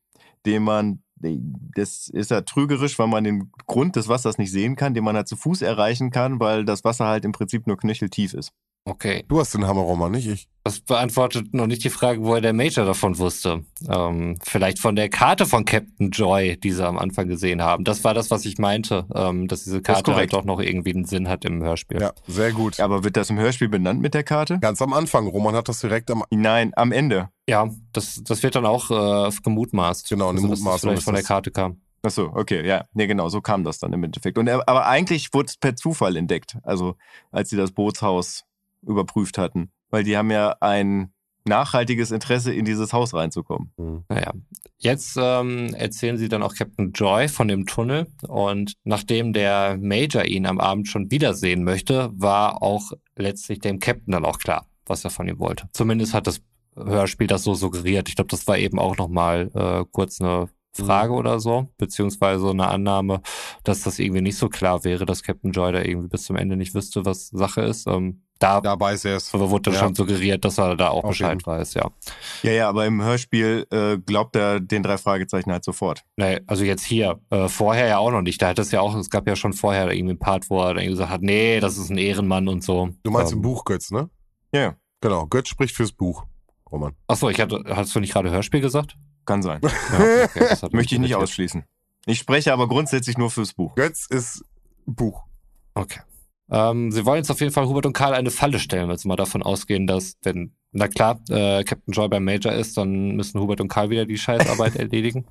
den 0.46 0.62
man, 0.64 1.02
das 1.16 2.08
ist 2.08 2.30
ja 2.30 2.40
trügerisch, 2.40 2.98
weil 2.98 3.06
man 3.06 3.24
den 3.24 3.52
Grund 3.66 3.96
des 3.96 4.08
Wassers 4.08 4.38
nicht 4.38 4.50
sehen 4.50 4.74
kann, 4.76 4.94
den 4.94 5.04
man 5.04 5.16
halt 5.16 5.28
zu 5.28 5.36
Fuß 5.36 5.62
erreichen 5.62 6.10
kann, 6.10 6.40
weil 6.40 6.64
das 6.64 6.84
Wasser 6.84 7.06
halt 7.06 7.24
im 7.24 7.32
Prinzip 7.32 7.66
nur 7.66 7.76
knöcheltief 7.76 8.34
ist. 8.34 8.52
Okay, 8.84 9.24
Du 9.28 9.38
hast 9.38 9.54
den 9.54 9.64
Hammerroman, 9.64 10.10
nicht 10.10 10.26
ich. 10.26 10.48
das 10.64 10.80
beantwortet 10.80 11.54
noch 11.54 11.68
nicht 11.68 11.84
die 11.84 11.88
Frage, 11.88 12.20
woher 12.24 12.40
der 12.40 12.52
Major 12.52 12.84
davon 12.84 13.16
wusste. 13.18 13.64
Ähm, 13.88 14.36
vielleicht 14.42 14.80
von 14.80 14.96
der 14.96 15.08
Karte 15.08 15.46
von 15.46 15.64
Captain 15.64 16.10
Joy, 16.10 16.56
die 16.58 16.72
sie 16.72 16.84
am 16.84 16.98
Anfang 16.98 17.28
gesehen 17.28 17.62
haben. 17.62 17.84
Das 17.84 18.02
war 18.02 18.12
das, 18.12 18.32
was 18.32 18.44
ich 18.44 18.58
meinte, 18.58 19.06
ähm, 19.14 19.46
dass 19.46 19.62
diese 19.62 19.82
Karte 19.82 19.98
halt 20.16 20.30
korrekt. 20.30 20.32
doch 20.32 20.44
noch 20.44 20.58
irgendwie 20.60 20.92
einen 20.94 21.04
Sinn 21.04 21.28
hat 21.28 21.44
im 21.44 21.62
Hörspiel. 21.62 22.00
Ja, 22.00 22.12
sehr 22.26 22.50
gut. 22.52 22.80
Aber 22.80 23.04
wird 23.04 23.16
das 23.16 23.30
im 23.30 23.38
Hörspiel 23.38 23.68
benannt 23.68 24.00
mit 24.00 24.14
der 24.14 24.24
Karte? 24.24 24.58
Ganz 24.58 24.82
am 24.82 24.92
Anfang. 24.94 25.28
Roman 25.28 25.54
hat 25.54 25.68
das 25.68 25.78
direkt 25.80 26.10
am. 26.10 26.24
Nein, 26.30 26.72
am 26.74 26.90
Ende. 26.90 27.28
Ja, 27.48 27.70
das, 27.92 28.20
das 28.24 28.42
wird 28.42 28.56
dann 28.56 28.66
auch 28.66 28.90
äh, 28.90 29.30
gemutmaßt. 29.44 30.08
Genau, 30.08 30.30
eine 30.30 30.38
also, 30.38 30.48
dass 30.48 30.58
das 30.58 30.64
Mutmaßung 30.64 30.90
vielleicht 30.90 31.04
von 31.04 31.14
der 31.14 31.22
das. 31.22 31.28
Karte 31.28 31.50
kam. 31.52 31.80
Ach 32.04 32.10
so, 32.10 32.32
okay, 32.34 32.66
ja. 32.66 32.84
Nee, 32.94 33.06
genau, 33.06 33.28
so 33.28 33.40
kam 33.40 33.62
das 33.62 33.78
dann 33.78 33.92
im 33.92 34.02
Endeffekt. 34.02 34.36
Und, 34.36 34.48
er- 34.48 34.68
aber 34.68 34.86
eigentlich 34.86 35.32
wurde 35.32 35.46
es 35.46 35.56
per 35.56 35.76
Zufall 35.76 36.16
entdeckt, 36.16 36.56
also 36.64 36.96
als 37.30 37.50
sie 37.50 37.56
das 37.56 37.70
Bootshaus 37.70 38.42
überprüft 38.82 39.38
hatten. 39.38 39.70
Weil 39.90 40.04
die 40.04 40.16
haben 40.16 40.30
ja 40.30 40.56
ein 40.60 41.12
nachhaltiges 41.44 42.10
Interesse, 42.10 42.52
in 42.52 42.64
dieses 42.64 42.92
Haus 42.92 43.14
reinzukommen. 43.14 43.72
Hm. 43.76 44.04
Naja, 44.08 44.32
jetzt 44.78 45.16
ähm, 45.20 45.74
erzählen 45.74 46.16
sie 46.16 46.28
dann 46.28 46.42
auch 46.42 46.54
Captain 46.54 46.92
Joy 46.92 47.28
von 47.28 47.48
dem 47.48 47.66
Tunnel 47.66 48.06
und 48.28 48.74
nachdem 48.84 49.32
der 49.32 49.76
Major 49.80 50.24
ihn 50.24 50.46
am 50.46 50.60
Abend 50.60 50.88
schon 50.88 51.10
wiedersehen 51.10 51.64
möchte, 51.64 52.10
war 52.14 52.62
auch 52.62 52.92
letztlich 53.16 53.58
dem 53.58 53.80
Captain 53.80 54.12
dann 54.12 54.24
auch 54.24 54.38
klar, 54.38 54.66
was 54.86 55.04
er 55.04 55.10
von 55.10 55.28
ihm 55.28 55.38
wollte. 55.38 55.68
Zumindest 55.72 56.14
hat 56.14 56.26
das 56.26 56.40
Hörspiel 56.76 57.26
das 57.26 57.42
so 57.42 57.54
suggeriert. 57.54 58.08
Ich 58.08 58.16
glaube, 58.16 58.30
das 58.30 58.46
war 58.46 58.56
eben 58.56 58.78
auch 58.78 58.96
nochmal 58.96 59.50
äh, 59.54 59.84
kurz 59.90 60.20
eine 60.20 60.48
Frage 60.72 61.12
oder 61.12 61.38
so, 61.40 61.68
beziehungsweise 61.78 62.48
eine 62.50 62.68
Annahme, 62.68 63.20
dass 63.64 63.82
das 63.82 63.98
irgendwie 63.98 64.22
nicht 64.22 64.36
so 64.38 64.48
klar 64.48 64.84
wäre, 64.84 65.04
dass 65.06 65.22
Captain 65.22 65.52
Joy 65.52 65.72
da 65.72 65.82
irgendwie 65.82 66.08
bis 66.08 66.24
zum 66.24 66.36
Ende 66.36 66.56
nicht 66.56 66.74
wüsste, 66.74 67.04
was 67.04 67.28
Sache 67.28 67.60
ist. 67.62 67.86
Ähm, 67.86 68.22
da 68.38 68.60
Da 68.60 68.78
weiß 68.80 69.04
er 69.04 69.16
es. 69.16 69.32
wurde 69.34 69.62
dann 69.70 69.74
Ja. 69.74 69.80
schon 69.80 69.94
suggeriert, 69.94 70.44
dass 70.44 70.58
er 70.58 70.74
da 70.76 70.88
auch 70.88 71.04
Auf 71.04 71.10
Bescheid 71.10 71.32
jeden. 71.32 71.46
weiß, 71.46 71.74
ja. 71.74 71.90
Ja, 72.42 72.50
ja, 72.52 72.68
aber 72.68 72.86
im 72.86 73.00
Hörspiel 73.02 73.66
äh, 73.70 73.98
glaubt 73.98 74.34
er 74.34 74.58
den 74.60 74.82
drei 74.82 74.98
Fragezeichen 74.98 75.52
halt 75.52 75.62
sofort. 75.64 76.02
Nee, 76.16 76.40
also 76.46 76.64
jetzt 76.64 76.84
hier, 76.84 77.20
äh, 77.30 77.48
vorher 77.48 77.86
ja 77.86 77.98
auch 77.98 78.10
noch 78.10 78.22
nicht. 78.22 78.40
Da 78.42 78.48
hat 78.48 78.58
es 78.58 78.72
ja 78.72 78.80
auch, 78.80 78.96
es 78.96 79.10
gab 79.10 79.28
ja 79.28 79.36
schon 79.36 79.52
vorher 79.52 79.92
irgendwie 79.92 80.12
einen 80.12 80.18
Part, 80.18 80.50
wo 80.50 80.60
er 80.62 80.74
dann 80.74 80.86
gesagt 80.86 81.10
hat, 81.10 81.22
nee, 81.22 81.60
das 81.60 81.76
ist 81.78 81.90
ein 81.90 81.98
Ehrenmann 81.98 82.48
und 82.48 82.64
so. 82.64 82.88
Du 83.04 83.10
meinst 83.12 83.32
ähm, 83.32 83.38
im 83.38 83.42
Buch 83.42 83.64
Götz, 83.64 83.90
ne? 83.90 84.08
Ja, 84.54 84.74
Genau. 85.00 85.26
Götz 85.26 85.48
spricht 85.48 85.74
fürs 85.76 85.92
Buch. 85.92 86.24
Roman. 86.70 86.94
Achso, 87.08 87.28
ich 87.28 87.40
hatte, 87.40 87.62
hast 87.68 87.94
du 87.94 88.00
nicht 88.00 88.12
gerade 88.12 88.30
Hörspiel 88.30 88.60
gesagt? 88.60 88.96
Kann 89.24 89.42
sein. 89.42 89.60
Ja, 89.92 90.24
okay, 90.24 90.68
Möchte 90.72 90.94
ich 90.94 91.00
nicht 91.00 91.14
ausschließen. 91.14 91.64
Ich 92.06 92.18
spreche 92.18 92.52
aber 92.52 92.68
grundsätzlich 92.68 93.16
nur 93.16 93.30
fürs 93.30 93.54
Buch. 93.54 93.74
Götz 93.74 94.06
ist 94.06 94.44
Buch. 94.86 95.24
Okay. 95.74 96.00
Ähm, 96.50 96.90
sie 96.90 97.06
wollen 97.06 97.18
jetzt 97.18 97.30
auf 97.30 97.40
jeden 97.40 97.52
Fall 97.52 97.66
Hubert 97.66 97.86
und 97.86 97.92
Karl 97.92 98.14
eine 98.14 98.30
Falle 98.30 98.58
stellen, 98.58 98.88
wenn 98.88 98.98
sie 98.98 99.08
mal 99.08 99.16
davon 99.16 99.42
ausgehen, 99.42 99.86
dass, 99.86 100.16
wenn, 100.22 100.54
na 100.72 100.88
klar, 100.88 101.20
äh, 101.28 101.62
Captain 101.64 101.92
Joy 101.92 102.08
beim 102.08 102.24
Major 102.24 102.52
ist, 102.52 102.78
dann 102.78 103.14
müssen 103.14 103.38
Hubert 103.40 103.60
und 103.60 103.68
Karl 103.68 103.90
wieder 103.90 104.06
die 104.06 104.16
Scheißarbeit 104.16 104.76
erledigen. 104.76 105.26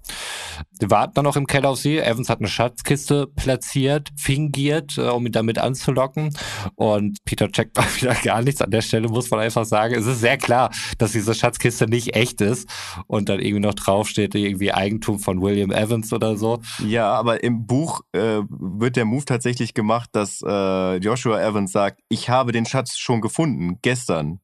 Sie 0.80 0.90
warten 0.92 1.14
dann 1.16 1.26
noch 1.26 1.36
im 1.36 1.48
Keller 1.48 1.70
auf 1.70 1.80
sie. 1.80 1.98
Evans 1.98 2.30
hat 2.30 2.40
eine 2.40 2.48
Schatzkiste 2.48 3.26
platziert, 3.26 4.10
fingiert, 4.16 5.00
äh, 5.00 5.10
um 5.10 5.26
ihn 5.26 5.32
damit 5.32 5.58
anzulocken. 5.58 6.38
Und 6.76 7.18
Peter 7.26 7.52
checkt 7.52 7.76
mal 7.76 7.86
wieder 8.00 8.14
gar 8.14 8.44
nichts. 8.44 8.62
An 8.62 8.70
der 8.70 8.82
Stelle 8.82 9.10
muss 9.10 9.32
man 9.32 9.40
einfach 9.40 9.66
sagen, 9.66 9.96
es 9.96 10.06
ist 10.06 10.20
sehr 10.20 10.38
klar, 10.38 10.70
dass 11.00 11.14
diese 11.14 11.34
Schatzkiste 11.34 11.88
nicht 11.88 12.16
echt 12.16 12.40
ist. 12.42 12.70
Und 13.08 13.28
dann 13.28 13.40
irgendwie 13.40 13.62
noch 13.62 13.74
draufsteht, 13.74 14.36
irgendwie 14.36 14.72
Eigentum 14.72 15.18
von 15.18 15.42
William 15.42 15.72
Evans 15.72 16.14
oder 16.14 16.38
so. 16.38 16.62
Ja, 16.86 17.12
aber 17.14 17.44
im 17.44 17.66
Buch 17.66 18.02
äh, 18.12 18.42
wird 18.48 18.96
der 18.96 19.06
Move 19.06 19.26
tatsächlich 19.26 19.74
gemacht, 19.74 20.10
dass 20.14 20.42
äh, 20.46 20.98
Joshua 20.98 21.42
Evans 21.42 21.72
sagt, 21.72 22.02
ich 22.10 22.30
habe 22.30 22.52
den 22.52 22.68
Schatz 22.68 22.98
schon 22.98 23.22
gefunden, 23.22 23.80
gestern. 23.82 24.40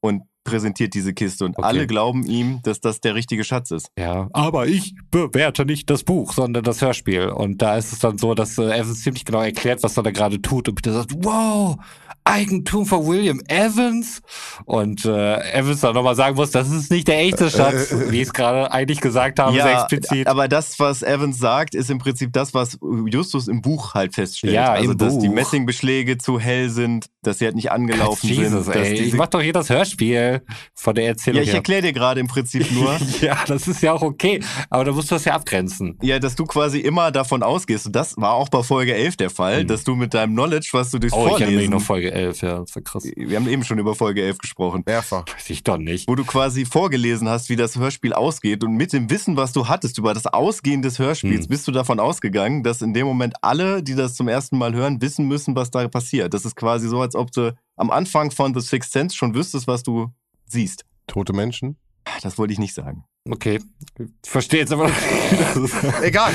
Und 0.00 0.22
präsentiert 0.46 0.94
diese 0.94 1.12
Kiste. 1.12 1.44
Und 1.44 1.58
Okay. 1.58 1.66
alle 1.66 1.86
glauben 1.86 2.24
ihm, 2.26 2.60
dass 2.62 2.80
das 2.80 3.00
der 3.00 3.14
richtige 3.14 3.44
Schatz 3.44 3.70
ist. 3.70 3.88
Ja, 3.98 4.28
aber 4.32 4.66
ich 4.66 4.94
bewerte 5.10 5.66
nicht 5.66 5.90
das 5.90 6.04
Buch, 6.04 6.32
sondern 6.32 6.64
das 6.64 6.80
Hörspiel. 6.80 7.28
Und 7.28 7.60
da 7.60 7.76
ist 7.76 7.92
es 7.92 7.98
dann 7.98 8.16
so, 8.18 8.34
dass 8.34 8.56
äh, 8.58 8.62
Evans 8.78 9.02
ziemlich 9.02 9.24
genau 9.24 9.42
erklärt, 9.42 9.82
was 9.82 9.96
er 9.96 10.02
da 10.02 10.10
gerade 10.10 10.40
tut. 10.40 10.68
Und 10.68 10.76
Peter 10.76 10.92
sagt, 10.94 11.12
wow, 11.18 11.76
Eigentum 12.24 12.86
von 12.86 13.06
William 13.06 13.40
Evans. 13.48 14.20
Und 14.64 15.04
äh, 15.04 15.52
Evans 15.52 15.80
dann 15.80 15.94
nochmal 15.94 16.16
sagen 16.16 16.36
muss, 16.36 16.50
das 16.50 16.70
ist 16.70 16.90
nicht 16.90 17.06
der 17.08 17.20
echte 17.20 17.50
Schatz, 17.50 17.94
wie 18.08 18.16
ich 18.16 18.22
es 18.28 18.32
gerade 18.32 18.70
eigentlich 18.72 19.00
gesagt 19.00 19.38
habe, 19.38 19.52
sehr 19.52 19.72
explizit. 19.80 20.26
aber 20.26 20.48
das, 20.48 20.78
was 20.80 21.02
Evans 21.02 21.38
sagt, 21.38 21.74
ist 21.74 21.90
im 21.90 21.98
Prinzip 21.98 22.32
das, 22.32 22.52
was 22.54 22.78
Justus 23.06 23.46
im 23.48 23.62
Buch 23.62 23.94
halt 23.94 24.14
feststellt. 24.14 24.54
Ja, 24.54 24.72
also, 24.72 24.94
dass 24.94 25.18
die 25.18 25.28
Buch. 25.28 25.34
Messingbeschläge 25.34 26.18
zu 26.18 26.40
hell 26.40 26.68
sind, 26.70 27.06
dass 27.26 27.38
sie 27.38 27.46
halt 27.46 27.56
nicht 27.56 27.70
angelaufen 27.72 28.28
Jesus, 28.28 28.64
sind. 28.66 28.74
Dass 28.76 28.86
ey, 28.86 28.92
ich 28.94 29.00
diese, 29.04 29.16
mach 29.16 29.26
doch 29.28 29.40
hier 29.40 29.52
das 29.52 29.68
Hörspiel 29.70 30.42
von 30.74 30.94
der 30.94 31.04
ja, 31.04 31.10
Erzählung 31.10 31.42
ich 31.42 31.48
her. 31.48 31.56
erkläre 31.56 31.82
dir 31.82 31.92
gerade 31.92 32.20
im 32.20 32.26
Prinzip 32.28 32.70
nur, 32.72 32.96
ja, 33.20 33.36
das 33.46 33.68
ist 33.68 33.82
ja 33.82 33.92
auch 33.92 34.02
okay. 34.02 34.40
Aber 34.70 34.84
da 34.84 34.92
musst 34.92 35.10
du 35.10 35.14
das 35.14 35.24
ja 35.24 35.34
abgrenzen. 35.34 35.96
ja, 36.02 36.18
dass 36.18 36.34
du 36.36 36.44
quasi 36.44 36.80
immer 36.80 37.10
davon 37.10 37.42
ausgehst, 37.42 37.86
und 37.86 37.96
das 37.96 38.16
war 38.16 38.32
auch 38.34 38.48
bei 38.48 38.62
Folge 38.62 38.94
11 38.94 39.16
der 39.16 39.30
Fall, 39.30 39.64
Mhm. 39.64 39.68
dass 39.68 39.84
du 39.84 39.94
mit 39.96 40.14
deinem 40.14 40.32
Knowledge, 40.34 40.68
was 40.72 40.90
du 40.90 40.98
durchs 40.98 41.14
Oh, 41.14 41.26
ich 41.26 41.32
erinnere 41.32 41.46
mich 41.46 41.54
Vorlesen... 41.54 41.70
noch 41.72 41.82
Folge 41.82 42.12
11, 42.12 42.42
ja, 42.42 42.58
das 42.60 42.74
war 42.76 42.82
krass. 42.82 43.04
wir 43.16 43.36
haben 43.36 43.48
eben 43.48 43.64
schon 43.64 43.78
über 43.78 43.94
Folge 43.94 44.22
11 44.22 44.38
gesprochen. 44.38 44.82
Mehrfach. 44.86 45.24
Weiß 45.32 45.50
ich 45.50 45.64
doch 45.64 45.78
nicht. 45.78 46.08
wo 46.08 46.14
du 46.14 46.24
quasi 46.24 46.64
vorgelesen 46.64 47.28
hast, 47.28 47.48
wie 47.48 47.56
das 47.56 47.76
Hörspiel 47.76 48.12
ausgeht 48.12 48.62
und 48.64 48.72
mit 48.74 48.92
dem 48.92 49.10
Wissen, 49.10 49.36
was 49.36 49.52
du 49.52 49.68
hattest 49.68 49.98
über 49.98 50.14
das 50.14 50.26
Ausgehen 50.26 50.82
des 50.82 50.98
Hörspiels, 50.98 51.44
Hm. 51.44 51.48
bist 51.48 51.66
du 51.66 51.72
davon 51.72 51.98
ausgegangen, 52.00 52.62
dass 52.62 52.82
in 52.82 52.92
dem 52.94 53.06
Moment 53.06 53.34
alle, 53.42 53.82
die 53.82 53.94
das 53.94 54.14
zum 54.14 54.28
ersten 54.28 54.58
Mal 54.58 54.74
hören, 54.74 55.00
wissen 55.00 55.26
müssen, 55.26 55.56
was 55.56 55.70
da 55.70 55.86
passiert. 55.88 56.34
Das 56.34 56.44
ist 56.44 56.54
quasi 56.56 56.88
so, 56.88 57.00
als 57.00 57.14
ob 57.16 57.32
du 57.32 57.56
am 57.76 57.90
Anfang 57.90 58.30
von 58.30 58.54
The 58.54 58.60
Sixth 58.60 58.92
Sense 58.92 59.16
schon 59.16 59.34
wüsstest, 59.34 59.66
was 59.66 59.82
du 59.82 60.10
siehst. 60.46 60.84
Tote 61.06 61.32
Menschen. 61.32 61.76
Das 62.22 62.38
wollte 62.38 62.52
ich 62.52 62.58
nicht 62.58 62.74
sagen. 62.74 63.04
Okay. 63.28 63.60
Ich 64.24 64.30
verstehe 64.30 64.60
jetzt 64.60 64.72
aber. 64.72 64.90
Egal. 66.02 66.32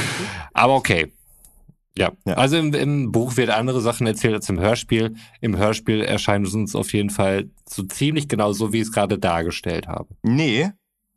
Aber 0.54 0.76
okay. 0.76 1.12
Ja. 1.98 2.12
Ja. 2.26 2.34
Also 2.36 2.58
im, 2.58 2.74
im 2.74 3.12
Buch 3.12 3.38
wird 3.38 3.50
andere 3.50 3.82
Sachen 3.82 4.08
erzählt 4.08 4.36
als 4.36 4.50
im 4.50 4.60
Hörspiel. 4.60 5.16
Im 5.42 5.58
Hörspiel 5.58 6.02
erscheint 6.02 6.48
es 6.48 6.54
uns 6.54 6.76
auf 6.76 6.94
jeden 6.94 7.10
Fall 7.10 7.50
so 7.68 7.84
ziemlich 7.84 8.28
genau 8.28 8.54
so, 8.54 8.74
wie 8.74 8.78
ich 8.78 8.84
es 8.84 8.92
gerade 8.92 9.18
dargestellt 9.18 9.88
habe. 9.88 10.08
Nee, 10.24 10.70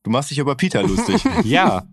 du 0.03 0.11
machst 0.11 0.31
dich 0.31 0.39
über 0.39 0.57
Peter 0.57 0.83
lustig. 0.83 1.23
Ja. 1.45 1.87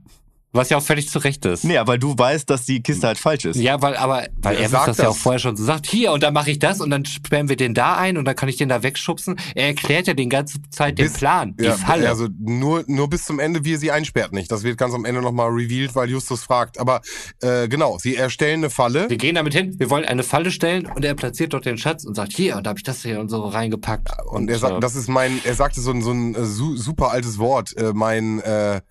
Was 0.53 0.69
ja 0.69 0.77
auch 0.77 0.83
völlig 0.83 1.07
zu 1.09 1.19
Recht 1.19 1.45
ist. 1.45 1.63
nee, 1.63 1.79
weil 1.85 1.97
du 1.97 2.13
weißt, 2.17 2.49
dass 2.49 2.65
die 2.65 2.83
Kiste 2.83 3.07
halt 3.07 3.17
falsch 3.17 3.45
ist. 3.45 3.55
Ja, 3.55 3.81
weil, 3.81 3.95
aber, 3.95 4.25
weil 4.41 4.57
Er 4.57 4.67
sagt 4.67 4.89
das 4.89 4.97
ja 4.97 5.05
das. 5.05 5.13
auch 5.13 5.17
vorher 5.17 5.39
schon 5.39 5.55
so 5.55 5.63
sagt, 5.63 5.85
hier, 5.87 6.11
und 6.11 6.23
dann 6.23 6.33
mache 6.33 6.51
ich 6.51 6.59
das 6.59 6.81
und 6.81 6.89
dann 6.89 7.05
sperren 7.05 7.47
wir 7.47 7.55
den 7.55 7.73
da 7.73 7.95
ein 7.95 8.17
und 8.17 8.25
dann 8.25 8.35
kann 8.35 8.49
ich 8.49 8.57
den 8.57 8.67
da 8.67 8.83
wegschubsen. 8.83 9.37
Er 9.55 9.67
erklärt 9.67 10.07
ja 10.07 10.13
die 10.13 10.27
ganze 10.27 10.59
Zeit 10.69 10.97
den 10.97 11.05
Bis- 11.05 11.13
Plan, 11.13 11.55
die 11.57 11.63
Ja, 11.63 11.77
Falle. 11.77 12.09
Also 12.09 12.27
nur, 12.37 12.83
nur 12.87 13.09
bis 13.09 13.23
zum 13.23 13.39
Ende, 13.39 13.63
wie 13.63 13.75
er 13.75 13.77
sie 13.79 13.91
einsperrt 13.91 14.33
nicht. 14.33 14.51
Das 14.51 14.63
wird 14.63 14.77
ganz 14.77 14.93
am 14.93 15.05
Ende 15.05 15.21
nochmal 15.21 15.47
revealed, 15.49 15.95
weil 15.95 16.09
Justus 16.09 16.43
fragt. 16.43 16.79
Aber 16.81 16.99
äh, 17.41 17.69
genau, 17.69 17.97
sie 17.97 18.17
erstellen 18.17 18.59
eine 18.59 18.69
Falle. 18.69 19.09
wir 19.09 19.17
gehen 19.17 19.35
damit 19.35 19.53
hin, 19.53 19.75
wir 19.79 19.89
wollen 19.89 20.03
eine 20.03 20.23
Falle 20.23 20.51
stellen 20.51 20.85
und 20.85 21.05
er 21.05 21.15
platziert 21.15 21.53
dort 21.53 21.65
den 21.65 21.77
Schatz 21.77 22.03
und 22.03 22.15
sagt, 22.15 22.33
hier, 22.33 22.57
und 22.57 22.65
da 22.65 22.71
habe 22.71 22.79
ich 22.79 22.83
das 22.83 23.03
hier 23.03 23.21
und 23.21 23.29
so 23.29 23.41
reingepackt. 23.45 24.09
Und 24.29 24.49
er 24.49 24.59
sagt, 24.59 24.75
äh, 24.75 24.79
das 24.81 24.95
ist 24.97 25.07
mein, 25.07 25.39
er 25.45 25.55
sagte 25.55 25.79
so 25.79 25.91
ein, 25.91 26.01
so 26.01 26.11
ein 26.11 26.35
äh, 26.35 26.43
su 26.43 26.75
super 26.75 27.11
altes 27.11 27.37
Wort. 27.37 27.75
Äh, 27.77 27.93
mein, 27.93 28.41
äh, 28.41 28.81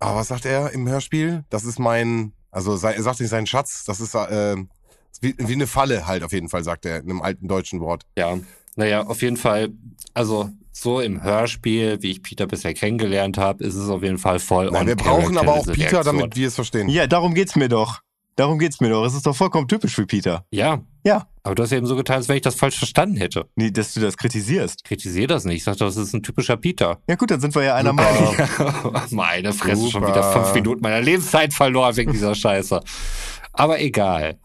ah, 0.00 0.16
was 0.16 0.28
sagt 0.28 0.44
er 0.44 0.72
im 0.72 0.88
Hörspiel? 0.88 1.44
Das 1.50 1.64
ist 1.64 1.78
mein, 1.78 2.32
also 2.50 2.72
er 2.72 3.02
sagt 3.02 3.20
nicht 3.20 3.30
sein 3.30 3.46
Schatz, 3.46 3.84
das 3.84 4.00
ist 4.00 4.14
äh, 4.14 4.56
wie, 5.20 5.34
wie 5.38 5.52
eine 5.52 5.66
Falle 5.66 6.06
halt 6.06 6.22
auf 6.22 6.32
jeden 6.32 6.48
Fall, 6.48 6.64
sagt 6.64 6.86
er 6.86 6.98
in 6.98 7.10
einem 7.10 7.22
alten 7.22 7.46
deutschen 7.46 7.80
Wort. 7.80 8.04
Ja, 8.16 8.38
naja, 8.76 9.06
auf 9.06 9.22
jeden 9.22 9.36
Fall, 9.36 9.70
also 10.14 10.50
so 10.72 11.00
im 11.00 11.22
Hörspiel, 11.22 11.98
wie 12.00 12.12
ich 12.12 12.22
Peter 12.22 12.46
bisher 12.46 12.72
kennengelernt 12.74 13.36
habe, 13.36 13.62
ist 13.64 13.74
es 13.74 13.88
auf 13.88 14.02
jeden 14.02 14.18
Fall 14.18 14.38
voll 14.38 14.70
Nein, 14.70 14.86
wir 14.86 14.96
brauchen 14.96 15.36
aber 15.36 15.54
auch 15.54 15.66
Peter, 15.66 15.92
Reaktion. 15.92 16.04
damit 16.04 16.36
wir 16.36 16.48
es 16.48 16.54
verstehen. 16.54 16.88
Ja, 16.88 17.06
darum 17.06 17.34
geht's 17.34 17.56
mir 17.56 17.68
doch. 17.68 18.00
Darum 18.36 18.58
geht's 18.58 18.80
mir 18.80 18.88
doch. 18.88 19.04
Es 19.04 19.14
ist 19.14 19.26
doch 19.26 19.36
vollkommen 19.36 19.68
typisch 19.68 19.94
für 19.94 20.06
Peter. 20.06 20.44
Ja, 20.50 20.80
Ja. 21.04 21.26
aber 21.42 21.54
du 21.54 21.62
hast 21.62 21.72
eben 21.72 21.86
so 21.86 21.94
getan, 21.96 22.16
als 22.16 22.28
wenn 22.28 22.36
ich 22.36 22.42
das 22.42 22.54
falsch 22.54 22.78
verstanden 22.78 23.16
hätte. 23.16 23.46
Nee, 23.56 23.70
dass 23.70 23.92
du 23.94 24.00
das 24.00 24.16
kritisierst. 24.16 24.84
Kritisier 24.84 25.26
das 25.26 25.44
nicht. 25.44 25.56
Ich 25.58 25.64
sag, 25.64 25.76
das 25.76 25.96
ist 25.96 26.14
ein 26.14 26.22
typischer 26.22 26.56
Peter. 26.56 26.98
Ja 27.08 27.16
gut, 27.16 27.30
dann 27.30 27.40
sind 27.40 27.54
wir 27.54 27.62
ja 27.64 27.74
einer. 27.74 27.92
Meinung. 27.92 28.34
Meine 29.10 29.52
Fresse, 29.52 29.82
schon 29.90 30.02
Super. 30.02 30.08
wieder 30.08 30.32
fünf 30.32 30.54
Minuten 30.54 30.80
meiner 30.80 31.00
Lebenszeit 31.02 31.52
verloren 31.52 31.96
wegen 31.96 32.12
dieser 32.12 32.34
Scheiße. 32.34 32.80
Aber 33.52 33.80
egal. 33.80 34.38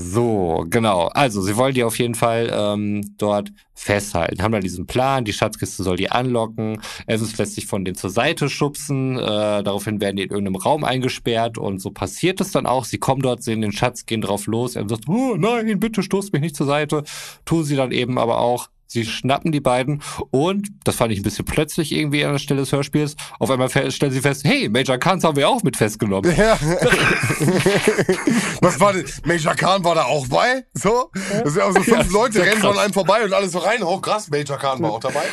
So, 0.00 0.64
genau. 0.70 1.08
Also, 1.08 1.42
sie 1.42 1.56
wollen 1.56 1.74
die 1.74 1.82
auf 1.82 1.98
jeden 1.98 2.14
Fall 2.14 2.52
ähm, 2.54 3.16
dort 3.18 3.50
festhalten. 3.74 4.40
Haben 4.40 4.52
da 4.52 4.60
diesen 4.60 4.86
Plan, 4.86 5.24
die 5.24 5.32
Schatzkiste 5.32 5.82
soll 5.82 5.96
die 5.96 6.08
anlocken. 6.08 6.80
Evans 7.08 7.36
lässt 7.36 7.56
sich 7.56 7.66
von 7.66 7.84
denen 7.84 7.96
zur 7.96 8.10
Seite 8.10 8.48
schubsen. 8.48 9.18
Äh, 9.18 9.20
daraufhin 9.64 10.00
werden 10.00 10.14
die 10.14 10.22
in 10.22 10.30
irgendeinem 10.30 10.54
Raum 10.54 10.84
eingesperrt 10.84 11.58
und 11.58 11.80
so 11.80 11.90
passiert 11.90 12.40
es 12.40 12.52
dann 12.52 12.64
auch. 12.64 12.84
Sie 12.84 12.98
kommen 12.98 13.22
dort, 13.22 13.42
sehen 13.42 13.60
den 13.60 13.72
Schatz, 13.72 14.06
gehen 14.06 14.20
drauf 14.20 14.46
los. 14.46 14.76
Er 14.76 14.88
sagt, 14.88 15.08
oh 15.08 15.34
nein, 15.36 15.80
bitte 15.80 16.04
stoßt 16.04 16.32
mich 16.32 16.42
nicht 16.42 16.54
zur 16.54 16.66
Seite. 16.66 17.02
Tun 17.44 17.64
sie 17.64 17.74
dann 17.74 17.90
eben 17.90 18.18
aber 18.18 18.38
auch. 18.38 18.68
Sie 18.88 19.04
schnappen 19.04 19.52
die 19.52 19.60
beiden 19.60 20.02
und, 20.30 20.68
das 20.84 20.96
fand 20.96 21.12
ich 21.12 21.20
ein 21.20 21.22
bisschen 21.22 21.44
plötzlich 21.44 21.92
irgendwie 21.92 22.24
an 22.24 22.32
der 22.32 22.38
Stelle 22.38 22.60
des 22.60 22.72
Hörspiels, 22.72 23.16
auf 23.38 23.50
einmal 23.50 23.68
stellen 23.68 24.12
sie 24.12 24.20
fest, 24.20 24.44
hey, 24.44 24.68
Major 24.70 24.96
Kans 24.98 25.24
haben 25.24 25.36
wir 25.36 25.48
auch 25.48 25.62
mit 25.62 25.76
festgenommen. 25.76 26.34
Ja. 26.36 26.58
Was 28.60 28.80
war 28.80 28.94
denn? 28.94 29.04
Major 29.24 29.54
Khan 29.54 29.84
war 29.84 29.94
da 29.94 30.04
auch 30.04 30.26
bei? 30.26 30.64
So? 30.72 31.10
Das 31.44 31.52
sind 31.52 31.62
also 31.62 31.82
fünf 31.82 32.06
Ja, 32.06 32.12
Leute 32.12 32.42
rennen 32.42 32.60
von 32.60 32.78
einem 32.78 32.94
vorbei 32.94 33.24
und 33.24 33.32
alles 33.32 33.52
so 33.52 33.58
rein. 33.58 33.82
Oh 33.82 33.98
krass, 33.98 34.30
Major 34.30 34.56
Khan 34.56 34.80
war 34.82 34.92
auch 34.92 35.00
dabei. 35.00 35.24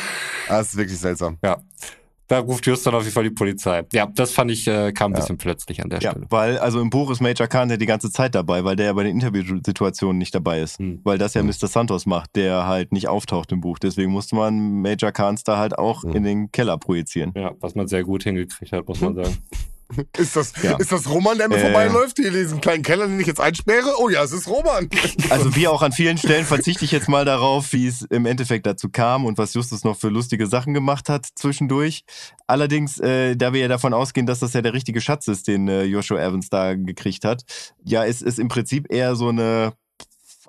Das 0.48 0.68
ist 0.68 0.76
wirklich 0.76 0.98
seltsam. 0.98 1.38
Ja. 1.42 1.58
Da 2.28 2.40
ruft 2.40 2.66
Just 2.66 2.84
dann 2.86 2.94
auf 2.94 3.02
jeden 3.04 3.14
Fall 3.14 3.22
die 3.24 3.30
Polizei. 3.30 3.84
Ja, 3.92 4.06
das 4.06 4.32
fand 4.32 4.50
ich, 4.50 4.66
äh, 4.66 4.92
kam 4.92 5.12
ein 5.12 5.16
bisschen 5.16 5.38
plötzlich 5.38 5.80
an 5.82 5.90
der 5.90 6.00
Ja, 6.00 6.10
Stelle. 6.10 6.26
weil, 6.30 6.58
also 6.58 6.80
im 6.80 6.90
Buch 6.90 7.10
ist 7.10 7.20
Major 7.20 7.46
Khan 7.46 7.70
ja 7.70 7.76
die 7.76 7.86
ganze 7.86 8.10
Zeit 8.10 8.34
dabei, 8.34 8.64
weil 8.64 8.74
der 8.74 8.86
ja 8.86 8.92
bei 8.94 9.04
den 9.04 9.12
Interviewsituationen 9.14 10.18
nicht 10.18 10.34
dabei 10.34 10.60
ist. 10.60 10.78
Hm. 10.80 11.00
Weil 11.04 11.18
das 11.18 11.34
ja 11.34 11.40
Hm. 11.42 11.46
Mr. 11.48 11.68
Santos 11.68 12.04
macht, 12.04 12.34
der 12.34 12.66
halt 12.66 12.90
nicht 12.92 13.06
auftaucht 13.08 13.52
im 13.52 13.60
Buch. 13.60 13.78
Deswegen 13.78 14.10
musste 14.10 14.34
man 14.34 14.82
Major 14.82 15.12
Khans 15.12 15.44
da 15.44 15.56
halt 15.58 15.78
auch 15.78 16.02
Hm. 16.02 16.12
in 16.16 16.22
den 16.24 16.50
Keller 16.52 16.78
projizieren. 16.78 17.32
Ja, 17.36 17.52
was 17.60 17.74
man 17.76 17.86
sehr 17.86 18.02
gut 18.02 18.24
hingekriegt 18.24 18.72
hat, 18.72 18.88
muss 18.88 19.00
man 19.00 19.14
sagen. 19.24 19.36
Ist 20.18 20.34
das, 20.36 20.52
Ja. 20.62 20.76
ist 20.78 20.90
das 20.92 21.08
Roman, 21.08 21.38
der 21.38 21.48
mir 21.48 21.56
Äh. 21.56 21.60
vorbeiläuft? 21.60 22.16
Hier 22.18 22.28
in 22.28 22.34
diesem 22.34 22.60
kleinen 22.60 22.82
Keller, 22.82 23.06
den 23.06 23.20
ich 23.20 23.26
jetzt 23.26 23.40
einsperre? 23.40 23.94
Oh 23.98 24.08
ja, 24.08 24.22
es 24.24 24.32
ist 24.32 24.48
Roman. 24.48 24.88
Also 25.30 25.54
wie 25.56 25.68
auch 25.68 25.82
an 25.82 25.92
vielen 25.92 26.18
Stellen 26.18 26.44
verzichte 26.44 26.84
ich 26.84 26.92
jetzt 26.92 27.08
mal 27.08 27.24
darauf, 27.24 27.72
wie 27.72 27.86
es 27.86 28.02
im 28.02 28.26
Endeffekt 28.26 28.66
dazu 28.66 28.88
kam 28.90 29.24
und 29.24 29.38
was 29.38 29.54
Justus 29.54 29.84
noch 29.84 29.96
für 29.98 30.08
lustige 30.08 30.46
Sachen 30.46 30.74
gemacht 30.74 31.08
hat 31.08 31.26
zwischendurch. 31.34 32.02
Allerdings, 32.46 32.98
äh, 33.00 33.36
da 33.36 33.52
wir 33.52 33.60
ja 33.60 33.68
davon 33.68 33.92
ausgehen, 33.94 34.26
dass 34.26 34.40
das 34.40 34.52
ja 34.52 34.62
der 34.62 34.72
richtige 34.72 35.00
Schatz 35.00 35.26
ist, 35.28 35.48
den 35.48 35.68
äh, 35.68 35.82
Joshua 35.84 36.18
Evans 36.20 36.48
da 36.48 36.74
gekriegt 36.74 37.24
hat, 37.24 37.42
ja, 37.84 38.04
es 38.04 38.22
ist 38.22 38.38
im 38.38 38.48
Prinzip 38.48 38.86
eher 38.92 39.16
so 39.16 39.28
eine 39.28 39.72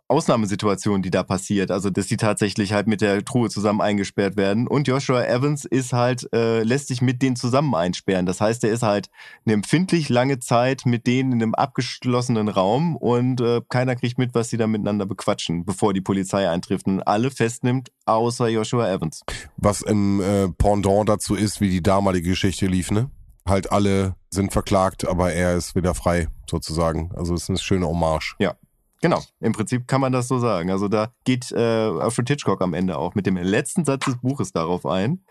Ausnahmesituation, 0.07 1.01
die 1.01 1.11
da 1.11 1.23
passiert. 1.23 1.71
Also, 1.71 1.89
dass 1.89 2.07
die 2.07 2.17
tatsächlich 2.17 2.73
halt 2.73 2.87
mit 2.87 3.01
der 3.01 3.23
Truhe 3.25 3.49
zusammen 3.49 3.81
eingesperrt 3.81 4.37
werden. 4.37 4.67
Und 4.67 4.87
Joshua 4.87 5.23
Evans 5.23 5.65
ist 5.65 5.93
halt, 5.93 6.27
äh, 6.33 6.63
lässt 6.63 6.87
sich 6.87 7.01
mit 7.01 7.21
denen 7.21 7.35
zusammen 7.35 7.75
einsperren. 7.75 8.25
Das 8.25 8.41
heißt, 8.41 8.63
er 8.63 8.71
ist 8.71 8.83
halt 8.83 9.09
eine 9.45 9.53
empfindlich 9.53 10.09
lange 10.09 10.39
Zeit 10.39 10.85
mit 10.85 11.07
denen 11.07 11.33
in 11.33 11.43
einem 11.43 11.55
abgeschlossenen 11.55 12.47
Raum 12.47 12.95
und 12.95 13.41
äh, 13.41 13.61
keiner 13.69 13.95
kriegt 13.95 14.17
mit, 14.17 14.33
was 14.33 14.49
sie 14.49 14.57
da 14.57 14.67
miteinander 14.67 15.05
bequatschen, 15.05 15.65
bevor 15.65 15.93
die 15.93 16.01
Polizei 16.01 16.49
eintrifft 16.49 16.87
und 16.87 17.01
alle 17.01 17.31
festnimmt, 17.31 17.91
außer 18.05 18.47
Joshua 18.47 18.89
Evans. 18.89 19.23
Was 19.57 19.81
im 19.81 20.21
äh, 20.21 20.47
Pendant 20.49 21.09
dazu 21.09 21.35
ist, 21.35 21.61
wie 21.61 21.69
die 21.69 21.83
damalige 21.83 22.29
Geschichte 22.29 22.67
lief, 22.67 22.91
ne? 22.91 23.09
Halt 23.47 23.71
alle 23.71 24.15
sind 24.29 24.51
verklagt, 24.51 25.07
aber 25.07 25.31
er 25.31 25.55
ist 25.55 25.75
wieder 25.75 25.93
frei, 25.93 26.27
sozusagen. 26.49 27.11
Also 27.15 27.33
es 27.33 27.43
ist 27.43 27.49
eine 27.49 27.57
schöne 27.59 27.87
Hommage. 27.87 28.35
Ja. 28.39 28.55
Genau, 29.01 29.21
im 29.39 29.51
Prinzip 29.51 29.87
kann 29.87 30.01
man 30.01 30.11
das 30.11 30.27
so 30.27 30.39
sagen. 30.39 30.71
Also 30.71 30.87
da 30.87 31.09
geht 31.23 31.51
äh, 31.51 31.57
Alfred 31.57 32.27
Hitchcock 32.27 32.61
am 32.61 32.73
Ende 32.73 32.97
auch 32.97 33.15
mit 33.15 33.25
dem 33.25 33.37
letzten 33.37 33.85
Satz 33.85 34.05
des 34.05 34.17
Buches 34.17 34.51
darauf 34.51 34.85
ein. 34.85 35.23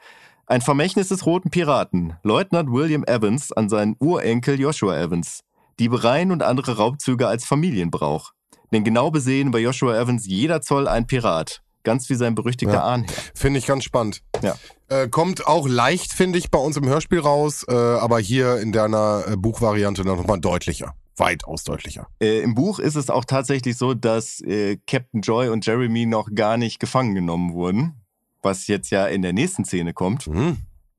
Ein 0.46 0.60
Vermächtnis 0.60 1.08
des 1.08 1.26
Roten 1.26 1.50
Piraten, 1.50 2.14
Leutnant 2.22 2.70
William 2.70 3.02
Evans 3.04 3.50
an 3.50 3.68
seinen 3.68 3.96
Urenkel 3.98 4.60
Joshua 4.60 4.96
Evans. 4.96 5.40
Diebereien 5.80 6.30
und 6.30 6.42
andere 6.42 6.76
Raubzüge 6.76 7.26
als 7.26 7.44
Familienbrauch. 7.44 8.32
Denn 8.72 8.84
genau 8.84 9.10
besehen 9.10 9.52
war 9.52 9.60
Joshua 9.60 9.98
Evans 9.98 10.26
jeder 10.26 10.60
Zoll 10.60 10.86
ein 10.86 11.06
Pirat. 11.06 11.62
Ganz 11.82 12.08
wie 12.10 12.14
sein 12.14 12.34
berüchtigter 12.34 12.74
Ja. 12.74 12.84
Ahnherr. 12.84 13.14
Finde 13.34 13.58
ich 13.58 13.66
ganz 13.66 13.84
spannend. 13.84 14.22
Ja. 14.42 14.56
Äh, 14.88 15.08
kommt 15.08 15.46
auch 15.46 15.68
leicht, 15.68 16.12
finde 16.12 16.38
ich, 16.38 16.50
bei 16.50 16.58
uns 16.58 16.76
im 16.76 16.86
Hörspiel 16.86 17.20
raus, 17.20 17.64
äh, 17.68 17.72
aber 17.74 18.18
hier 18.18 18.58
in 18.58 18.72
deiner 18.72 19.24
äh, 19.28 19.36
Buchvariante 19.36 20.04
noch 20.04 20.26
mal 20.26 20.38
deutlicher. 20.38 20.94
Weitaus 21.16 21.64
deutlicher. 21.64 22.08
Äh, 22.20 22.40
Im 22.40 22.54
Buch 22.54 22.78
ist 22.78 22.94
es 22.94 23.10
auch 23.10 23.24
tatsächlich 23.24 23.76
so, 23.76 23.94
dass 23.94 24.40
äh, 24.42 24.78
Captain 24.86 25.20
Joy 25.20 25.48
und 25.48 25.64
Jeremy 25.64 26.06
noch 26.06 26.28
gar 26.34 26.56
nicht 26.56 26.78
gefangen 26.78 27.14
genommen 27.14 27.52
wurden. 27.54 27.94
Was 28.42 28.66
jetzt 28.66 28.90
ja 28.90 29.06
in 29.06 29.22
der 29.22 29.32
nächsten 29.32 29.64
Szene 29.64 29.92
kommt. 29.92 30.26
Mhm. 30.26 30.58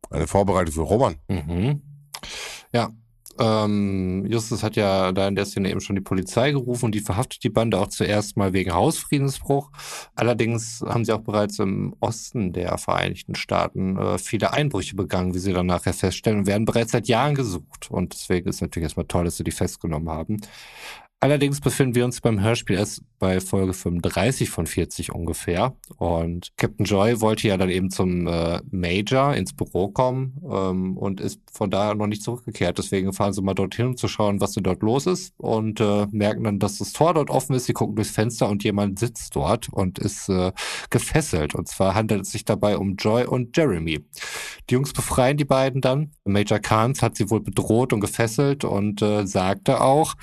Eine 0.09 0.27
Vorbereitung 0.27 0.73
für 0.73 0.81
Roman. 0.81 1.15
Mhm. 1.27 1.81
Ja. 2.73 2.91
Ähm, 3.39 4.25
Justus 4.25 4.63
hat 4.63 4.75
ja 4.75 5.11
da 5.11 5.27
in 5.27 5.35
der 5.35 5.45
Szene 5.45 5.69
eben 5.69 5.81
schon 5.81 5.95
die 5.95 6.01
Polizei 6.01 6.51
gerufen 6.51 6.85
und 6.85 6.95
die 6.95 6.99
verhaftet 6.99 7.43
die 7.43 7.49
Bande 7.49 7.79
auch 7.79 7.87
zuerst 7.87 8.37
mal 8.37 8.53
wegen 8.53 8.73
Hausfriedensbruch. 8.73 9.71
Allerdings 10.15 10.83
haben 10.87 11.05
sie 11.05 11.13
auch 11.13 11.21
bereits 11.21 11.59
im 11.59 11.95
Osten 11.99 12.53
der 12.53 12.77
Vereinigten 12.77 13.35
Staaten 13.35 13.97
äh, 13.97 14.17
viele 14.17 14.53
Einbrüche 14.53 14.95
begangen, 14.95 15.33
wie 15.33 15.39
sie 15.39 15.53
dann 15.53 15.65
nachher 15.65 15.93
feststellen, 15.93 16.39
und 16.39 16.47
werden 16.47 16.65
bereits 16.65 16.91
seit 16.91 17.07
Jahren 17.07 17.35
gesucht. 17.35 17.89
Und 17.89 18.13
deswegen 18.13 18.49
ist 18.49 18.61
natürlich 18.61 18.85
erstmal 18.85 19.07
toll, 19.07 19.25
dass 19.25 19.37
sie 19.37 19.43
die 19.43 19.51
festgenommen 19.51 20.09
haben. 20.09 20.41
Allerdings 21.19 21.61
befinden 21.61 21.95
wir 21.95 22.05
uns 22.05 22.21
beim 22.21 22.41
Hörspiel 22.41 22.77
erst 22.77 23.01
bei 23.19 23.39
Folge 23.39 23.73
35 23.73 24.49
von 24.49 24.67
40 24.67 25.13
ungefähr. 25.13 25.75
Und 25.97 26.51
Captain 26.57 26.85
Joy 26.85 27.19
wollte 27.21 27.47
ja 27.47 27.57
dann 27.57 27.69
eben 27.69 27.89
zum 27.89 28.27
äh, 28.27 28.61
Major 28.69 29.33
ins 29.33 29.53
Büro 29.53 29.89
kommen 29.89 30.41
ähm, 30.49 30.97
und 30.97 31.19
ist 31.19 31.41
von 31.51 31.71
da 31.71 31.93
noch 31.95 32.07
nicht 32.07 32.23
zurückgekehrt. 32.23 32.77
Deswegen 32.77 33.13
fahren 33.13 33.33
sie 33.33 33.41
mal 33.41 33.53
dorthin, 33.53 33.87
um 33.87 33.97
zu 33.97 34.07
schauen, 34.07 34.39
was 34.39 34.51
denn 34.51 34.63
dort 34.63 34.81
los 34.83 35.07
ist. 35.07 35.33
Und 35.37 35.79
äh, 35.79 36.05
merken 36.11 36.43
dann, 36.43 36.59
dass 36.59 36.77
das 36.77 36.93
Tor 36.93 37.13
dort 37.13 37.29
offen 37.29 37.55
ist. 37.55 37.65
Sie 37.65 37.73
gucken 37.73 37.95
durchs 37.95 38.11
Fenster 38.11 38.49
und 38.49 38.63
jemand 38.63 38.99
sitzt 38.99 39.35
dort 39.35 39.69
und 39.69 39.99
ist 39.99 40.29
äh, 40.29 40.51
gefesselt. 40.89 41.55
Und 41.55 41.67
zwar 41.67 41.95
handelt 41.95 42.21
es 42.21 42.31
sich 42.31 42.45
dabei 42.45 42.77
um 42.77 42.95
Joy 42.95 43.25
und 43.25 43.55
Jeremy. 43.57 44.05
Die 44.69 44.73
Jungs 44.73 44.93
befreien 44.93 45.37
die 45.37 45.45
beiden 45.45 45.81
dann. 45.81 46.11
Major 46.25 46.59
Kahns 46.59 47.01
hat 47.01 47.15
sie 47.15 47.29
wohl 47.29 47.41
bedroht 47.41 47.93
und 47.93 47.99
gefesselt 47.99 48.63
und 48.63 49.01
äh, 49.01 49.25
sagte 49.25 49.81
auch, 49.81 50.13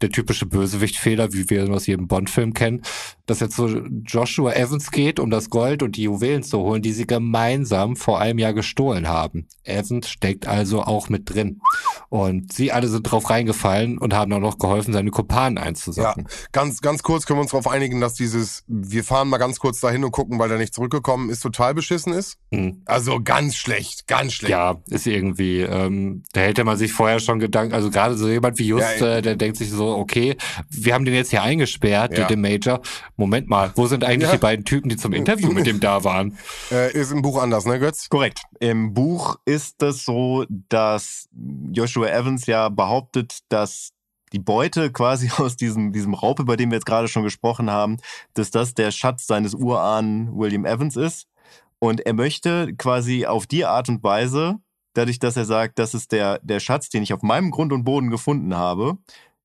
der 0.00 0.10
typische 0.10 0.46
Bösewichtfehler, 0.46 1.32
wie 1.32 1.48
wir 1.50 1.70
aus 1.70 1.86
jedem 1.86 2.08
Bond-Film 2.08 2.39
kennen, 2.54 2.82
dass 3.30 3.40
er 3.40 3.48
zu 3.48 3.86
Joshua 4.04 4.52
Evans 4.52 4.90
geht, 4.90 5.20
um 5.20 5.30
das 5.30 5.50
Gold 5.50 5.84
und 5.84 5.96
die 5.96 6.02
Juwelen 6.02 6.42
zu 6.42 6.58
holen, 6.58 6.82
die 6.82 6.92
sie 6.92 7.06
gemeinsam 7.06 7.94
vor 7.94 8.20
einem 8.20 8.40
Jahr 8.40 8.52
gestohlen 8.52 9.06
haben. 9.06 9.46
Evans 9.62 10.08
steckt 10.08 10.48
also 10.48 10.82
auch 10.82 11.08
mit 11.08 11.32
drin. 11.32 11.60
Und 12.08 12.52
sie 12.52 12.72
alle 12.72 12.88
sind 12.88 13.04
drauf 13.04 13.30
reingefallen 13.30 13.98
und 13.98 14.14
haben 14.14 14.32
auch 14.32 14.40
noch 14.40 14.58
geholfen, 14.58 14.92
seine 14.92 15.10
Kumpanen 15.12 15.58
einzusacken. 15.58 16.26
Ganz, 16.50 16.80
ganz 16.80 17.04
kurz 17.04 17.24
können 17.24 17.38
wir 17.38 17.42
uns 17.42 17.52
darauf 17.52 17.68
einigen, 17.68 18.00
dass 18.00 18.14
dieses, 18.14 18.64
wir 18.66 19.04
fahren 19.04 19.28
mal 19.28 19.38
ganz 19.38 19.60
kurz 19.60 19.78
dahin 19.78 20.02
und 20.02 20.10
gucken, 20.10 20.40
weil 20.40 20.50
er 20.50 20.58
nicht 20.58 20.74
zurückgekommen 20.74 21.30
ist, 21.30 21.40
total 21.40 21.72
beschissen 21.72 22.12
ist. 22.12 22.36
Hm. 22.52 22.82
Also 22.84 23.20
ganz 23.22 23.54
schlecht, 23.54 24.08
ganz 24.08 24.32
schlecht. 24.32 24.50
Ja, 24.50 24.74
ist 24.88 25.06
irgendwie, 25.06 25.60
ähm, 25.60 26.24
da 26.32 26.40
hätte 26.40 26.64
man 26.64 26.76
sich 26.76 26.92
vorher 26.92 27.20
schon 27.20 27.38
Gedanken, 27.38 27.74
also 27.74 27.90
gerade 27.90 28.16
so 28.16 28.28
jemand 28.28 28.58
wie 28.58 28.66
Just, 28.66 29.00
Ja, 29.00 29.18
äh, 29.18 29.22
der 29.22 29.36
denkt 29.36 29.56
sich 29.56 29.70
so, 29.70 29.96
okay, 29.96 30.36
wir 30.68 30.94
haben 30.94 31.04
den 31.04 31.14
jetzt 31.14 31.30
hier 31.30 31.42
eingesperrt, 31.42 32.18
Ja. 32.18 32.26
den 32.26 32.40
Major. 32.40 32.80
Moment 33.20 33.48
mal, 33.48 33.72
wo 33.76 33.86
sind 33.86 34.02
eigentlich 34.02 34.28
Ja. 34.30 34.36
die 34.36 34.40
beiden 34.40 34.64
Typen, 34.64 34.88
die 34.88 34.96
zum 34.96 35.12
Interview 35.12 35.52
mit 35.52 35.66
dem 35.66 35.78
da 35.78 36.02
waren? 36.04 36.36
Äh, 36.72 36.92
ist 36.92 37.10
im 37.12 37.22
Buch 37.22 37.40
anders, 37.42 37.64
ne, 37.66 37.78
Götz? 37.78 38.08
Korrekt. 38.08 38.42
Im 38.60 38.94
Buch 38.94 39.36
ist 39.44 39.82
es 39.82 40.04
so, 40.04 40.44
dass 40.68 41.28
Joshua 41.72 42.06
Evans 42.08 42.46
ja 42.46 42.68
behauptet, 42.68 43.38
dass 43.48 43.90
die 44.32 44.38
Beute 44.38 44.90
quasi 44.92 45.30
aus 45.38 45.56
diesem, 45.56 45.92
diesem 45.92 46.14
Raub, 46.14 46.38
über 46.40 46.56
den 46.56 46.70
wir 46.70 46.76
jetzt 46.76 46.86
gerade 46.86 47.08
schon 47.08 47.22
gesprochen 47.24 47.70
haben, 47.70 47.96
dass 48.34 48.50
das 48.50 48.74
der 48.74 48.90
Schatz 48.90 49.26
seines 49.26 49.54
Urahnen 49.54 50.36
William 50.36 50.64
Evans 50.64 50.96
ist. 50.96 51.26
Und 51.78 52.00
er 52.06 52.12
möchte 52.14 52.74
quasi 52.76 53.26
auf 53.26 53.46
die 53.46 53.64
Art 53.64 53.88
und 53.88 54.02
Weise, 54.02 54.56
dadurch, 54.94 55.18
dass 55.18 55.36
er 55.36 55.44
sagt, 55.44 55.78
das 55.78 55.94
ist 55.94 56.12
der, 56.12 56.38
der 56.42 56.60
Schatz, 56.60 56.88
den 56.88 57.02
ich 57.02 57.12
auf 57.12 57.22
meinem 57.22 57.50
Grund 57.50 57.72
und 57.72 57.84
Boden 57.84 58.10
gefunden 58.10 58.54
habe, 58.56 58.98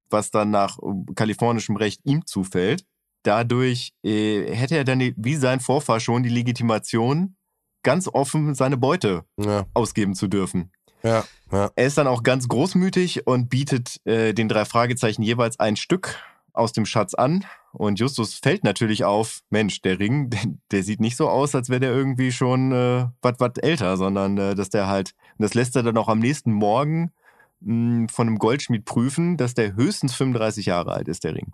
was 0.10 0.32
dann 0.32 0.52
nach 0.52 0.78
äh, 0.80 1.14
kalifornischem 1.16 1.76
Recht 1.76 2.02
ihm 2.04 2.26
zufällt, 2.26 2.86
dadurch 3.26 3.94
äh, 4.04 4.54
hätte 4.54 4.78
er 4.78 4.84
dann 4.84 5.00
die, 5.00 5.14
wie 5.18 5.36
sein 5.36 5.60
Vorfahr 5.60 6.00
schon 6.00 6.24
die 6.24 6.30
Legitimation, 6.30 7.36
ganz 7.84 8.08
offen 8.08 8.56
seine 8.56 8.78
Beute 8.78 9.26
Ja, 9.38 9.66
ausgeben 9.74 10.16
zu 10.16 10.28
dürfen. 10.28 10.72
ja, 11.04 11.24
ja. 11.52 11.70
Er 11.76 11.86
ist 11.86 11.98
dann 11.98 12.08
auch 12.08 12.24
ganz 12.24 12.48
großmütig 12.48 13.28
und 13.28 13.50
bietet 13.50 14.02
äh, 14.06 14.34
den 14.34 14.50
drei 14.50 14.66
Fragezeichen 14.66 15.22
jeweils 15.22 15.60
ein 15.60 15.76
Stück 15.76 16.18
aus 16.54 16.72
dem 16.72 16.86
Schatz 16.86 17.14
an. 17.14 17.46
Und 17.74 18.00
Justus 18.00 18.36
fällt 18.36 18.64
natürlich 18.64 19.04
auf, 19.04 19.42
Mensch, 19.50 19.82
der 19.82 20.00
Ring, 20.00 20.30
der, 20.32 20.40
der 20.72 20.84
sieht 20.84 21.00
nicht 21.02 21.18
so 21.18 21.30
aus, 21.30 21.54
als 21.54 21.70
wäre 21.70 21.82
der 21.82 21.92
irgendwie 21.94 22.32
schon 22.32 22.72
äh, 22.72 23.06
was 23.22 23.36
was 23.40 23.58
älter, 23.62 23.98
sondern 23.98 24.38
äh, 24.38 24.56
dass 24.56 24.70
der 24.70 24.88
halt, 24.88 25.14
und 25.38 25.44
das 25.44 25.54
lässt 25.54 25.76
er 25.76 25.84
dann 25.84 25.98
auch 25.98 26.08
am 26.08 26.20
nächsten 26.20 26.52
Morgen 26.54 27.12
mh, 27.60 28.08
von 28.12 28.28
einem 28.28 28.40
Goldschmied 28.40 28.86
prüfen, 28.86 29.38
dass 29.38 29.54
der 29.54 29.76
höchstens 29.76 30.16
35 30.16 30.66
Jahre 30.68 30.94
alt 30.94 31.08
ist, 31.08 31.24
der 31.24 31.36
Ring. 31.36 31.52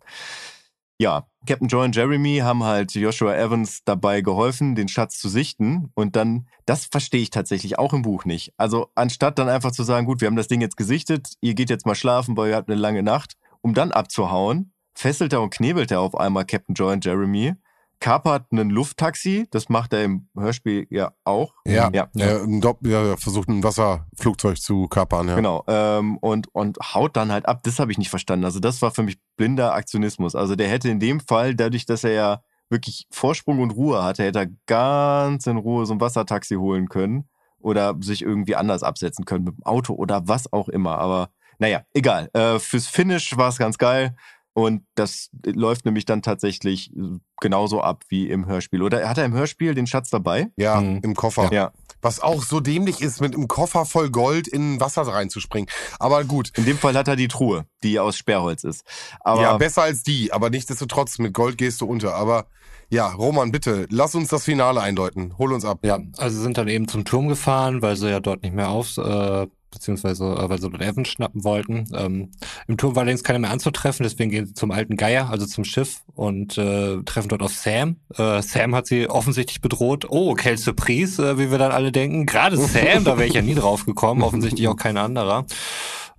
Ja, 1.02 1.26
Captain 1.48 1.68
Joy 1.68 1.86
und 1.86 1.96
Jeremy 1.96 2.42
haben 2.44 2.64
halt 2.64 2.94
Joshua 2.94 3.34
Evans 3.34 3.84
dabei 3.86 4.22
geholfen, 4.22 4.76
den 4.76 4.88
Schatz 4.88 5.18
zu 5.18 5.30
sichten. 5.30 5.90
Und 5.96 6.16
dann, 6.16 6.48
das 6.68 6.86
verstehe 6.86 7.24
ich 7.24 7.32
tatsächlich 7.32 7.80
auch 7.80 7.94
im 7.94 8.04
Buch 8.04 8.26
nicht. 8.26 8.54
Also 8.56 8.92
anstatt 8.94 9.40
dann 9.40 9.50
einfach 9.50 9.72
zu 9.72 9.82
sagen, 9.82 10.06
gut, 10.06 10.22
wir 10.22 10.28
haben 10.28 10.36
das 10.36 10.48
Ding 10.48 10.62
jetzt 10.62 10.78
gesichtet, 10.78 11.34
ihr 11.42 11.56
geht 11.56 11.72
jetzt 11.72 11.88
mal 11.88 11.96
schlafen, 11.96 12.38
weil 12.38 12.52
ihr 12.52 12.56
habt 12.56 12.70
eine 12.70 12.80
lange 12.80 13.02
Nacht, 13.02 13.36
um 13.62 13.74
dann 13.74 13.92
abzuhauen, 13.92 14.74
fesselt 14.94 15.34
er 15.34 15.42
und 15.42 15.50
knebelt 15.50 15.90
er 15.90 16.02
auf 16.02 16.16
einmal 16.16 16.46
Captain 16.46 16.76
Joy 16.76 16.94
und 16.94 17.04
Jeremy, 17.04 17.56
kapert 18.02 18.48
einen 18.52 18.70
Lufttaxi, 18.70 19.48
das 19.52 19.70
macht 19.70 19.94
er 19.94 20.04
im 20.04 20.28
Hörspiel 20.38 20.88
ja 20.90 21.14
auch. 21.24 21.54
Ja, 21.66 21.90
Ja. 21.94 22.10
Dopp- 22.14 22.86
ja, 22.86 23.16
versucht 23.16 23.48
ein 23.48 23.64
Wasserflugzeug 23.64 24.60
zu 24.60 24.88
kapern, 24.90 25.30
ja. 25.30 25.36
Genau. 25.36 25.64
Ähm, 25.68 26.18
und, 26.18 26.54
und 26.54 26.78
haut 26.94 27.16
dann 27.16 27.32
halt 27.32 27.46
ab. 27.48 27.62
Das 27.64 27.80
habe 27.80 27.92
ich 27.94 27.98
nicht 27.98 28.10
verstanden. 28.10 28.44
Also 28.44 28.60
das 28.60 28.82
war 28.82 28.92
für 28.92 29.04
mich 29.04 29.18
blinder 29.38 29.74
Aktionismus. 29.74 30.36
Also 30.36 30.56
der 30.56 30.68
hätte 30.68 30.90
in 30.90 31.00
dem 31.00 31.20
Fall, 31.22 31.56
dadurch, 31.56 31.86
dass 31.86 32.04
er 32.04 32.12
ja 32.12 32.42
wirklich 32.70 33.06
Vorsprung 33.12 33.60
und 33.60 33.72
Ruhe 33.72 34.04
hatte, 34.04 34.24
hätte 34.24 34.40
er 34.40 34.48
ganz 34.66 35.46
in 35.48 35.58
Ruhe 35.58 35.86
so 35.86 35.94
ein 35.94 36.02
Wassertaxi 36.02 36.56
holen 36.56 36.90
können 36.90 37.30
oder 37.60 37.96
sich 38.02 38.22
irgendwie 38.24 38.56
anders 38.56 38.82
absetzen 38.82 39.26
können 39.26 39.44
mit 39.44 39.56
dem 39.58 39.64
Auto 39.64 39.94
oder 39.94 40.28
was 40.28 40.52
auch 40.52 40.68
immer. 40.70 40.98
Aber 40.98 41.30
naja, 41.60 41.82
egal. 41.94 42.30
Äh, 42.34 42.58
fürs 42.60 42.88
Finish 42.88 43.38
war 43.38 43.50
es 43.50 43.58
ganz 43.60 43.78
geil. 43.78 44.16
Und 44.54 44.84
das 44.96 45.30
läuft 45.46 45.86
nämlich 45.86 46.06
dann 46.06 46.22
tatsächlich 46.22 46.92
genauso 47.40 47.82
ab 47.82 48.04
wie 48.10 48.30
im 48.30 48.46
Hörspiel. 48.46 48.82
Oder 48.82 49.08
hat 49.08 49.18
er 49.18 49.26
im 49.26 49.34
Hörspiel 49.34 49.74
den 49.74 49.88
Schatz 49.88 50.10
dabei? 50.10 50.52
Ja, 50.58 50.80
Mhm. 50.82 51.00
im 51.04 51.16
Koffer. 51.16 51.52
Ja. 51.54 51.72
Was 52.02 52.20
auch 52.20 52.42
so 52.44 52.60
dämlich 52.60 53.00
ist, 53.02 53.22
mit 53.22 53.34
einem 53.36 53.48
Koffer 53.48 53.86
voll 53.86 54.10
Gold 54.10 54.48
in 54.48 54.80
Wasser 54.82 55.04
reinzuspringen. 55.04 55.70
Aber 56.00 56.24
gut. 56.24 56.52
In 56.58 56.66
dem 56.66 56.78
Fall 56.78 56.96
hat 56.96 57.08
er 57.08 57.16
die 57.16 57.28
Truhe, 57.28 57.66
die 57.84 58.00
aus 58.00 58.18
Sperrholz 58.18 58.64
ist. 58.64 58.84
Aber 59.22 59.42
ja, 59.42 59.58
besser 59.58 59.84
als 59.84 60.04
die, 60.04 60.34
aber 60.34 60.50
nichtsdestotrotz, 60.50 61.20
mit 61.20 61.34
Gold 61.34 61.58
gehst 61.58 61.80
du 61.80 61.86
unter. 61.86 62.16
Aber 62.16 62.48
ja, 62.90 63.08
Roman, 63.08 63.52
bitte, 63.52 63.86
lass 63.90 64.16
uns 64.16 64.30
das 64.30 64.44
Finale 64.44 64.82
eindeuten. 64.82 65.38
Hol 65.38 65.54
uns 65.54 65.64
ab. 65.64 65.80
Ja, 65.84 66.00
also 66.18 66.36
sie 66.36 66.42
sind 66.44 66.58
dann 66.58 66.68
eben 66.68 66.88
zum 66.88 67.06
Turm 67.06 67.28
gefahren, 67.30 67.82
weil 67.82 67.96
sie 67.96 68.10
ja 68.10 68.20
dort 68.20 68.42
nicht 68.44 68.54
mehr 68.56 68.70
auf, 68.70 68.98
äh, 68.98 69.48
beziehungsweise 69.72 70.26
äh, 70.26 70.50
weil 70.50 70.62
sie 70.62 70.70
dort 70.70 70.82
Evans 70.82 71.08
schnappen 71.08 71.44
wollten. 71.44 71.86
Ähm, 71.94 72.32
Im 72.68 72.78
Turm 72.78 72.96
war 72.96 73.02
allerdings 73.02 73.24
keiner 73.24 73.40
mehr 73.40 73.52
anzutreffen, 73.52 74.04
deswegen 74.04 74.30
gehen 74.30 74.46
sie 74.46 74.54
zum 74.54 74.72
alten 74.72 74.98
Geier, 74.98 75.30
also 75.30 75.46
zum 75.46 75.64
Schiff 75.64 76.02
und 76.14 76.58
äh, 76.58 77.02
treffen 77.04 77.30
dort 77.30 77.42
auf 77.42 77.54
Sam. 77.54 77.98
Äh, 78.18 78.42
Sam 78.42 78.76
hat 78.76 78.88
sie 78.88 79.10
offensichtlich 79.10 79.62
bedroht. 79.62 80.06
Oh, 80.10 80.34
quelle 80.36 80.58
Surprise, 80.58 81.32
äh, 81.32 81.38
wie 81.38 81.52
wir 81.52 81.58
dann 81.58 81.72
alle 81.72 81.92
denken. 81.92 82.26
Gerade 82.26 82.58
Sam, 82.58 83.04
da 83.04 83.18
wäre 83.18 83.28
ich 83.28 83.34
ja 83.34 83.42
nie 83.42 83.56
drauf 83.56 83.86
gekommen, 83.86 84.22
offensichtlich 84.22 84.68
auch 84.68 84.76
kein 84.76 84.98
anderer. 84.98 85.46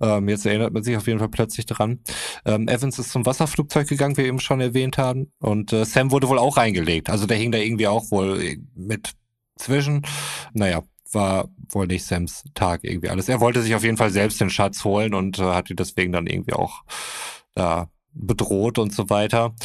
Ähm, 0.01 0.27
jetzt 0.27 0.45
erinnert 0.45 0.73
man 0.73 0.83
sich 0.83 0.97
auf 0.97 1.07
jeden 1.07 1.19
Fall 1.19 1.29
plötzlich 1.29 1.65
dran. 1.65 1.99
Ähm, 2.45 2.67
Evans 2.67 2.99
ist 2.99 3.11
zum 3.11 3.25
Wasserflugzeug 3.25 3.87
gegangen, 3.87 4.17
wie 4.17 4.23
wir 4.23 4.27
eben 4.27 4.39
schon 4.39 4.59
erwähnt 4.59 4.97
haben. 4.97 5.31
Und 5.39 5.71
äh, 5.71 5.85
Sam 5.85 6.11
wurde 6.11 6.27
wohl 6.29 6.39
auch 6.39 6.57
reingelegt. 6.57 7.09
Also 7.09 7.25
der 7.25 7.37
hing 7.37 7.51
da 7.51 7.57
irgendwie 7.57 7.87
auch 7.87 8.11
wohl 8.11 8.57
mit 8.75 9.13
zwischen. 9.55 10.05
Naja, 10.53 10.81
war 11.13 11.49
wohl 11.69 11.87
nicht 11.87 12.05
Sams 12.05 12.43
Tag 12.53 12.83
irgendwie 12.83 13.09
alles. 13.09 13.29
Er 13.29 13.39
wollte 13.39 13.61
sich 13.61 13.75
auf 13.75 13.83
jeden 13.83 13.97
Fall 13.97 14.11
selbst 14.11 14.41
den 14.41 14.49
Schatz 14.49 14.83
holen 14.83 15.13
und 15.13 15.39
äh, 15.39 15.43
hat 15.43 15.69
ihn 15.69 15.75
deswegen 15.75 16.11
dann 16.11 16.27
irgendwie 16.27 16.53
auch 16.53 16.83
da 17.55 17.89
bedroht 18.13 18.77
und 18.77 18.93
so 18.93 19.09
weiter. 19.09 19.55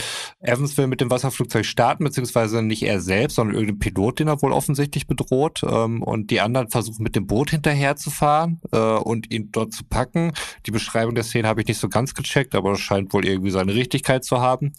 Evans 0.41 0.77
will 0.77 0.87
mit 0.87 1.01
dem 1.01 1.11
Wasserflugzeug 1.11 1.67
starten, 1.67 2.05
beziehungsweise 2.05 2.63
nicht 2.63 2.83
er 2.83 3.01
selbst, 3.01 3.37
sondern 3.37 3.55
irgendein 3.55 3.79
Pilot, 3.79 4.21
den 4.21 4.29
er 4.29 4.43
wohl 4.43 4.53
offensichtlich 4.53 5.07
bedroht. 5.07 5.63
Ähm, 5.69 6.03
und 6.03 6.31
die 6.31 6.41
anderen 6.41 6.69
versuchen 6.69 7.03
mit 7.03 7.17
dem 7.17 7.27
Boot 7.27 7.51
hinterherzufahren 7.51 8.61
äh, 8.73 8.79
und 8.79 9.31
ihn 9.31 9.51
dort 9.53 9.73
zu 9.73 9.85
packen. 9.85 10.33
Die 10.67 10.71
Beschreibung 10.71 11.15
der 11.15 11.25
Szene 11.25 11.49
habe 11.49 11.61
ich 11.61 11.69
nicht 11.69 11.79
so 11.79 11.89
ganz 11.89 12.15
gecheckt, 12.15 12.55
aber 12.55 12.73
es 12.73 12.81
scheint 12.81 13.13
wohl 13.13 13.27
irgendwie 13.27 13.51
seine 13.51 13.75
Richtigkeit 13.75 14.25
zu 14.25 14.41
haben. 14.41 14.73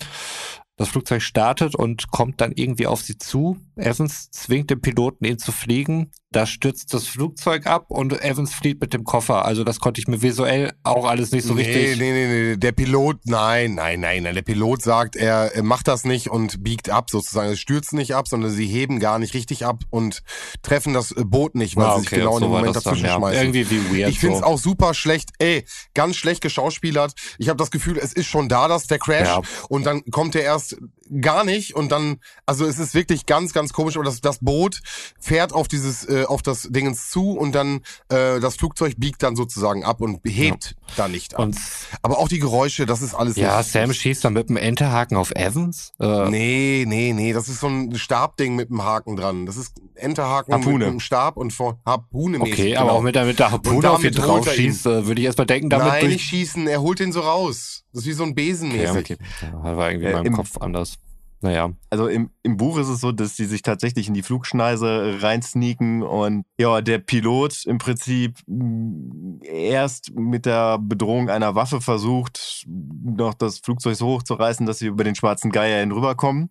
Das 0.77 0.89
Flugzeug 0.89 1.21
startet 1.21 1.75
und 1.75 2.09
kommt 2.09 2.39
dann 2.39 2.53
irgendwie 2.53 2.87
auf 2.87 3.01
sie 3.01 3.17
zu. 3.17 3.57
Evans 3.79 4.29
zwingt 4.31 4.69
den 4.69 4.81
Piloten, 4.81 5.25
ihn 5.25 5.39
zu 5.39 5.51
fliegen. 5.51 6.11
Da 6.31 6.45
stürzt 6.45 6.93
das 6.93 7.07
Flugzeug 7.07 7.65
ab 7.65 7.85
und 7.89 8.13
Evans 8.21 8.53
flieht 8.53 8.79
mit 8.79 8.93
dem 8.93 9.03
Koffer. 9.03 9.45
Also 9.45 9.63
das 9.63 9.79
konnte 9.79 9.99
ich 9.99 10.07
mir 10.07 10.21
visuell 10.21 10.73
auch 10.83 11.05
alles 11.05 11.31
nicht 11.31 11.43
so 11.43 11.55
nee, 11.55 11.63
richtig. 11.63 11.97
Nee, 11.97 12.11
nee, 12.11 12.27
nee, 12.51 12.57
der 12.57 12.71
Pilot, 12.71 13.17
nein, 13.25 13.73
nein, 13.73 13.99
nein, 13.99 14.21
nein. 14.21 14.35
Der 14.35 14.43
Pilot 14.43 14.83
sagt, 14.83 15.15
er 15.15 15.51
macht 15.63 15.87
das 15.87 16.03
nicht 16.03 16.29
und 16.29 16.63
biegt 16.63 16.91
ab 16.91 17.09
sozusagen. 17.09 17.51
Es 17.51 17.59
stürzt 17.59 17.93
nicht 17.93 18.13
ab, 18.13 18.27
sondern 18.27 18.51
sie 18.51 18.67
heben 18.67 18.99
gar 18.99 19.17
nicht 19.17 19.33
richtig 19.33 19.65
ab 19.65 19.81
und 19.89 20.21
treffen 20.61 20.93
das 20.93 21.15
Boot 21.17 21.55
nicht, 21.55 21.75
weil 21.75 21.85
Ah, 21.85 21.95
sie 21.95 22.01
sich 22.01 22.09
okay, 22.09 22.17
genau 22.19 22.33
in 22.37 22.39
so 22.41 22.45
dem 22.45 22.51
Moment 22.51 22.75
das 22.75 22.83
dann, 22.83 22.93
dazwischen 22.93 23.07
ja. 23.07 23.15
schmeißen. 23.15 23.41
Irgendwie 23.41 23.69
wie 23.71 23.99
weird 23.99 24.11
Ich 24.11 24.19
finde 24.19 24.35
es 24.35 24.41
so. 24.41 24.45
auch 24.45 24.59
super 24.59 24.93
schlecht. 24.93 25.31
Ey, 25.39 25.65
ganz 25.95 26.15
schlecht 26.15 26.41
geschauspielert. 26.41 27.13
Ich 27.39 27.49
habe 27.49 27.57
das 27.57 27.71
Gefühl, 27.71 27.97
es 27.97 28.13
ist 28.13 28.27
schon 28.27 28.49
da, 28.49 28.67
dass 28.67 28.85
der 28.85 28.99
Crash. 28.99 29.27
Ja. 29.27 29.41
Und 29.67 29.83
dann 29.85 30.03
kommt 30.11 30.35
er 30.35 30.43
erst 30.43 30.77
gar 31.21 31.43
nicht 31.43 31.75
und 31.75 31.91
dann, 31.91 32.17
also 32.45 32.65
es 32.67 32.77
ist 32.77 32.93
wirklich 32.93 33.25
ganz, 33.25 33.51
ganz 33.51 33.68
komisch. 33.73 33.95
Aber 33.95 34.05
das, 34.05 34.21
das 34.21 34.39
Boot 34.39 34.81
fährt 35.19 35.53
auf 35.53 35.67
dieses, 35.67 36.07
äh, 36.07 36.25
auf 36.25 36.41
das 36.41 36.63
Dingens 36.69 37.09
zu 37.09 37.31
und 37.31 37.53
dann 37.53 37.81
äh, 38.09 38.39
das 38.39 38.55
Flugzeug 38.55 38.95
biegt 38.97 39.23
dann 39.23 39.35
sozusagen 39.35 39.83
ab 39.83 40.01
und 40.01 40.19
hebt 40.25 40.75
da 40.95 41.07
nicht 41.07 41.33
ab. 41.35 41.41
Und 41.41 41.57
Aber 42.01 42.17
auch 42.19 42.27
die 42.27 42.39
Geräusche, 42.39 42.85
das 42.85 43.01
ist 43.01 43.13
alles 43.13 43.35
ja, 43.35 43.57
nicht. 43.59 43.71
Sam 43.71 43.93
schießt 43.93 44.23
dann 44.25 44.33
mit 44.33 44.49
dem 44.49 44.57
Enterhaken 44.57 45.17
auf 45.17 45.31
Evans. 45.31 45.91
Äh, 45.99 46.29
Nee, 46.29 46.85
nee, 46.87 47.13
nee, 47.13 47.33
das 47.33 47.47
ist 47.49 47.59
so 47.59 47.67
ein 47.67 47.95
Stabding 47.97 48.55
mit 48.55 48.69
einem 48.69 48.83
Haken 48.83 49.15
dran. 49.15 49.45
Das 49.45 49.57
ist 49.57 49.73
Enterhaken 49.95 50.53
Harpune. 50.53 50.77
mit 50.79 50.87
einem 50.87 50.99
Stab 50.99 51.37
und 51.37 51.51
vor 51.51 51.79
Harpune 51.85 52.39
mäßig. 52.39 52.53
Okay, 52.53 52.69
genau. 52.69 52.81
aber 52.81 52.91
auch 52.93 53.01
mit 53.01 53.15
der, 53.15 53.25
mit 53.25 53.39
der 53.39 53.51
Harpune 53.51 53.89
auf 53.89 54.03
ihn 54.03 54.11
drauf 54.13 54.45
er 54.47 54.53
ihn. 54.55 54.59
schießt, 54.71 54.85
äh, 54.85 55.05
würde 55.07 55.19
ich 55.21 55.25
erstmal 55.25 55.47
denken, 55.47 55.69
damit 55.69 55.87
Nein, 55.87 56.07
nicht 56.07 56.23
schießen, 56.25 56.67
er 56.67 56.81
holt 56.81 56.99
den 56.99 57.11
so 57.11 57.21
raus. 57.21 57.83
Das 57.93 58.01
ist 58.03 58.07
wie 58.07 58.13
so 58.13 58.23
ein 58.23 58.35
Besen 58.35 58.69
Okay, 58.71 58.79
mäßig. 58.93 59.11
okay. 59.11 59.17
Ja, 59.41 59.77
war 59.77 59.89
irgendwie 59.89 60.05
in 60.07 60.11
Äh, 60.11 60.15
meinem 60.15 60.25
im- 60.27 60.33
Kopf 60.33 60.57
anders. 60.59 60.95
Naja. 61.41 61.71
Also 61.89 62.07
im, 62.07 62.31
im 62.43 62.57
Buch 62.57 62.77
ist 62.77 62.89
es 62.89 62.99
so, 62.99 63.13
dass 63.13 63.37
sie 63.37 63.45
sich 63.45 63.61
tatsächlich 63.61 64.09
in 64.09 64.13
die 64.13 64.23
Flugschneise 64.23 65.19
reinsneaken 65.21 66.03
und 66.03 66.43
ja, 66.59 66.81
der 66.81 66.99
Pilot 66.99 67.65
im 67.65 67.77
Prinzip 67.77 68.39
mh, 68.45 69.45
erst 69.45 70.13
mit 70.15 70.45
der 70.45 70.79
Bedrohung 70.79 71.29
einer 71.29 71.55
Waffe 71.55 71.79
versucht, 71.79 72.65
noch 72.67 73.33
das 73.33 73.59
Flugzeug 73.59 73.95
so 73.95 74.07
hoch 74.07 74.23
zu 74.23 74.33
reißen, 74.33 74.65
dass 74.65 74.79
sie 74.79 74.87
über 74.87 75.05
den 75.05 75.15
schwarzen 75.15 75.51
Geier 75.51 75.79
hinüberkommen. 75.79 76.49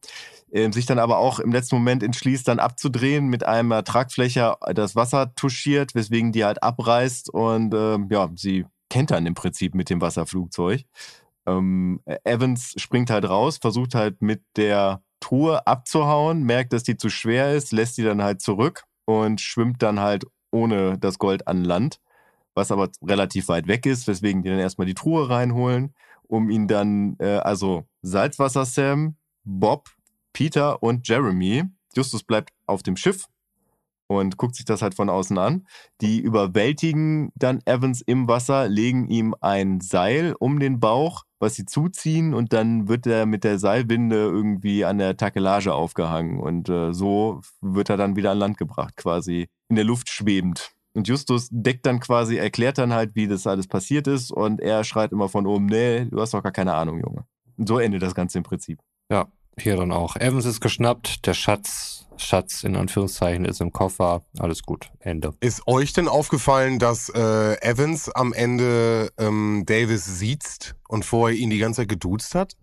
Ähm, 0.51 0.73
sich 0.73 0.86
dann 0.86 0.98
aber 0.98 1.19
auch 1.19 1.40
im 1.40 1.52
letzten 1.52 1.77
Moment 1.77 2.02
entschließt, 2.02 2.48
dann 2.48 2.59
abzudrehen, 2.59 3.27
mit 3.27 3.44
einer 3.44 3.85
Tragfläche 3.85 4.55
das 4.74 4.97
Wasser 4.97 5.35
touchiert, 5.35 5.94
weswegen 5.94 6.32
die 6.32 6.47
halt 6.47 6.62
abreißt 6.62 7.28
und 7.28 7.74
ähm, 7.74 8.09
ja, 8.10 8.31
sie 8.35 8.65
kentern 8.89 9.27
im 9.27 9.35
Prinzip 9.35 9.74
mit 9.74 9.90
dem 9.90 10.01
Wasserflugzeug. 10.01 10.85
Ähm, 11.48 12.00
Evans 12.24 12.74
springt 12.76 13.10
halt 13.10 13.28
raus, 13.28 13.58
versucht 13.58 13.94
halt 13.94 14.20
mit 14.20 14.42
der 14.56 15.02
Truhe 15.20 15.66
abzuhauen, 15.66 16.42
merkt, 16.42 16.72
dass 16.72 16.82
die 16.82 16.96
zu 16.96 17.08
schwer 17.08 17.54
ist, 17.54 17.72
lässt 17.72 17.96
die 17.98 18.04
dann 18.04 18.22
halt 18.22 18.40
zurück 18.40 18.84
und 19.06 19.40
schwimmt 19.40 19.82
dann 19.82 20.00
halt 20.00 20.24
ohne 20.50 20.98
das 20.98 21.18
Gold 21.18 21.48
an 21.48 21.64
Land, 21.64 22.00
was 22.54 22.70
aber 22.70 22.90
relativ 23.02 23.48
weit 23.48 23.66
weg 23.66 23.86
ist, 23.86 24.06
weswegen 24.06 24.42
die 24.42 24.50
dann 24.50 24.58
erstmal 24.58 24.86
die 24.86 24.94
Truhe 24.94 25.28
reinholen, 25.28 25.94
um 26.24 26.50
ihn 26.50 26.68
dann, 26.68 27.16
äh, 27.18 27.38
also 27.38 27.84
Salzwasser 28.02 28.64
Sam, 28.64 29.16
Bob, 29.44 29.88
Peter 30.32 30.82
und 30.82 31.08
Jeremy. 31.08 31.64
Justus 31.96 32.22
bleibt 32.22 32.52
auf 32.66 32.82
dem 32.82 32.96
Schiff 32.96 33.26
und 34.09 34.36
guckt 34.36 34.56
sich 34.56 34.64
das 34.64 34.82
halt 34.82 34.94
von 34.94 35.09
außen 35.09 35.39
an. 35.39 35.66
Die 36.01 36.18
überwältigen 36.18 37.30
dann 37.36 37.60
Evans 37.66 38.01
im 38.01 38.26
Wasser, 38.26 38.68
legen 38.68 39.09
ihm 39.09 39.35
ein 39.40 39.80
Seil 39.80 40.35
um 40.39 40.59
den 40.59 40.80
Bauch, 40.80 41.24
was 41.39 41.55
sie 41.55 41.66
zuziehen 41.66 42.35
und 42.35 42.52
dann 42.52 42.89
wird 42.89 43.06
er 43.06 43.26
mit 43.26 43.44
der 43.44 43.59
Seilwinde 43.59 44.16
irgendwie 44.16 44.85
an 44.85 44.98
der 44.98 45.16
Takelage 45.16 45.72
aufgehangen 45.72 46.40
und 46.40 46.68
äh, 46.68 46.93
so 46.93 47.43
wird 47.60 47.90
er 47.90 47.97
dann 47.97 48.16
wieder 48.16 48.32
an 48.32 48.39
Land 48.39 48.59
gebracht, 48.59 48.97
quasi 48.97 49.47
in 49.68 49.76
der 49.76 49.85
Luft 49.85 50.09
schwebend. 50.09 50.72
Und 50.94 51.06
Justus 51.06 51.48
deckt 51.52 51.86
dann 51.86 52.01
quasi, 52.01 52.39
erklärt 52.39 52.78
dann 52.78 52.93
halt, 52.93 53.14
wie 53.14 53.28
das 53.28 53.47
alles 53.47 53.68
passiert 53.68 54.09
ist 54.09 54.32
und 54.32 54.60
er 54.60 54.82
schreit 54.82 55.12
immer 55.12 55.28
von 55.28 55.47
oben, 55.47 55.66
nee, 55.66 56.06
du 56.06 56.20
hast 56.20 56.35
doch 56.35 56.43
gar 56.43 56.51
keine 56.51 56.74
Ahnung, 56.74 57.01
Junge. 57.01 57.24
Und 57.56 57.68
so 57.68 57.78
endet 57.78 58.02
das 58.02 58.14
Ganze 58.14 58.39
im 58.39 58.44
Prinzip. 58.44 58.80
Ja, 59.10 59.28
hier 59.62 59.76
dann 59.76 59.93
auch. 59.93 60.16
Evans 60.16 60.44
ist 60.44 60.60
geschnappt, 60.60 61.26
der 61.26 61.35
Schatz, 61.35 62.06
Schatz 62.16 62.64
in 62.64 62.76
Anführungszeichen 62.76 63.44
ist 63.44 63.60
im 63.60 63.72
Koffer, 63.72 64.22
alles 64.39 64.62
gut, 64.62 64.90
Ende. 65.01 65.35
Ist 65.40 65.66
euch 65.66 65.93
denn 65.93 66.09
aufgefallen, 66.09 66.78
dass 66.78 67.09
äh, 67.09 67.60
Evans 67.60 68.09
am 68.10 68.32
Ende 68.32 69.10
ähm, 69.18 69.64
Davis 69.66 70.05
sieht 70.05 70.74
und 70.89 71.05
vorher 71.05 71.36
ihn 71.36 71.51
die 71.51 71.59
ganze 71.59 71.82
Zeit 71.82 71.89
geduzt 71.89 72.35
hat? 72.35 72.56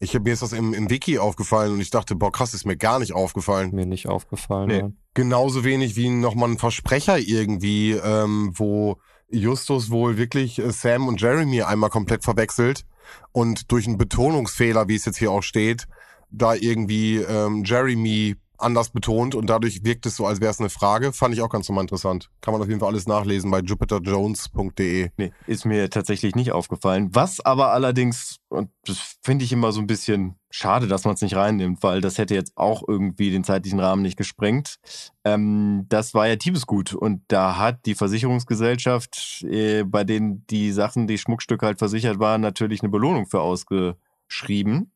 Ich 0.00 0.14
hab, 0.14 0.24
mir 0.24 0.32
ist 0.32 0.42
das 0.42 0.52
im, 0.52 0.74
im 0.74 0.90
Wiki 0.90 1.18
aufgefallen 1.18 1.72
und 1.72 1.80
ich 1.80 1.90
dachte, 1.90 2.14
boah, 2.14 2.32
krass, 2.32 2.52
ist 2.52 2.66
mir 2.66 2.76
gar 2.76 2.98
nicht 2.98 3.14
aufgefallen. 3.14 3.70
Mir 3.74 3.86
nicht 3.86 4.08
aufgefallen. 4.08 4.68
Nee. 4.68 4.78
ja. 4.78 4.90
Genauso 5.14 5.64
wenig 5.64 5.96
wie 5.96 6.10
nochmal 6.10 6.50
ein 6.50 6.58
Versprecher 6.58 7.18
irgendwie, 7.18 7.92
ähm, 7.92 8.52
wo 8.54 8.98
Justus 9.30 9.90
wohl 9.90 10.16
wirklich 10.16 10.58
äh, 10.58 10.70
Sam 10.70 11.08
und 11.08 11.20
Jeremy 11.20 11.62
einmal 11.62 11.90
komplett 11.90 12.24
verwechselt 12.24 12.84
und 13.32 13.70
durch 13.72 13.86
einen 13.86 13.98
Betonungsfehler, 13.98 14.88
wie 14.88 14.96
es 14.96 15.04
jetzt 15.04 15.18
hier 15.18 15.30
auch 15.30 15.42
steht, 15.42 15.86
da 16.36 16.54
irgendwie 16.54 17.16
ähm, 17.18 17.64
Jeremy 17.64 18.36
anders 18.58 18.90
betont 18.90 19.34
und 19.34 19.48
dadurch 19.48 19.84
wirkt 19.84 20.06
es 20.06 20.16
so, 20.16 20.26
als 20.26 20.40
wäre 20.40 20.50
es 20.50 20.60
eine 20.60 20.70
Frage. 20.70 21.12
Fand 21.12 21.34
ich 21.34 21.42
auch 21.42 21.48
ganz 21.48 21.68
nochmal 21.68 21.84
interessant. 21.84 22.30
Kann 22.40 22.52
man 22.52 22.62
auf 22.62 22.68
jeden 22.68 22.80
Fall 22.80 22.88
alles 22.88 23.06
nachlesen 23.06 23.50
bei 23.50 23.60
jupiterjones.de. 23.60 25.10
Nee, 25.16 25.32
ist 25.46 25.64
mir 25.64 25.90
tatsächlich 25.90 26.34
nicht 26.34 26.52
aufgefallen. 26.52 27.10
Was 27.12 27.40
aber 27.40 27.72
allerdings, 27.72 28.38
und 28.48 28.70
das 28.86 29.16
finde 29.22 29.44
ich 29.44 29.52
immer 29.52 29.72
so 29.72 29.80
ein 29.80 29.86
bisschen 29.86 30.36
schade, 30.50 30.86
dass 30.86 31.04
man 31.04 31.14
es 31.14 31.20
nicht 31.20 31.34
reinnimmt, 31.34 31.82
weil 31.82 32.00
das 32.00 32.18
hätte 32.18 32.34
jetzt 32.34 32.52
auch 32.56 32.82
irgendwie 32.86 33.30
den 33.30 33.44
zeitlichen 33.44 33.80
Rahmen 33.80 34.02
nicht 34.02 34.16
gesprengt. 34.16 34.76
Ähm, 35.24 35.86
das 35.88 36.14
war 36.14 36.28
ja 36.28 36.36
Diebesgut 36.36 36.94
und 36.94 37.22
da 37.28 37.58
hat 37.58 37.86
die 37.86 37.94
Versicherungsgesellschaft, 37.94 39.44
äh, 39.50 39.82
bei 39.82 40.04
denen 40.04 40.46
die 40.48 40.70
Sachen, 40.70 41.06
die 41.06 41.18
Schmuckstücke 41.18 41.66
halt 41.66 41.78
versichert 41.78 42.18
waren, 42.20 42.40
natürlich 42.40 42.82
eine 42.82 42.90
Belohnung 42.90 43.26
für 43.26 43.40
ausgeschrieben. 43.40 44.92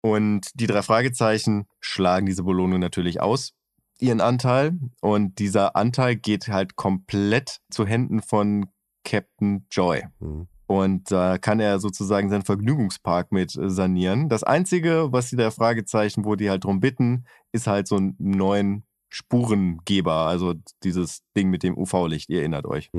Und 0.00 0.48
die 0.54 0.66
drei 0.66 0.82
Fragezeichen 0.82 1.66
schlagen 1.80 2.26
diese 2.26 2.44
Belohnung 2.44 2.80
natürlich 2.80 3.20
aus, 3.20 3.54
ihren 3.98 4.20
Anteil. 4.20 4.78
Und 5.00 5.38
dieser 5.38 5.76
Anteil 5.76 6.16
geht 6.16 6.48
halt 6.48 6.76
komplett 6.76 7.60
zu 7.70 7.86
Händen 7.86 8.22
von 8.22 8.66
Captain 9.04 9.66
Joy. 9.70 10.04
Mhm. 10.20 10.48
Und 10.66 11.12
da 11.12 11.38
kann 11.38 11.60
er 11.60 11.78
sozusagen 11.78 12.28
seinen 12.28 12.42
Vergnügungspark 12.42 13.30
mit 13.30 13.56
äh, 13.56 13.70
sanieren. 13.70 14.28
Das 14.28 14.42
Einzige, 14.42 15.12
was 15.12 15.30
die 15.30 15.36
drei 15.36 15.50
Fragezeichen, 15.50 16.24
wo 16.24 16.34
die 16.34 16.50
halt 16.50 16.64
drum 16.64 16.80
bitten, 16.80 17.24
ist 17.52 17.68
halt 17.68 17.86
so 17.86 17.96
einen 17.96 18.16
neuen 18.18 18.84
Spurengeber. 19.08 20.26
Also 20.26 20.54
dieses 20.82 21.22
Ding 21.36 21.50
mit 21.50 21.62
dem 21.62 21.78
UV-Licht, 21.78 22.28
ihr 22.30 22.40
erinnert 22.40 22.66
euch. 22.66 22.90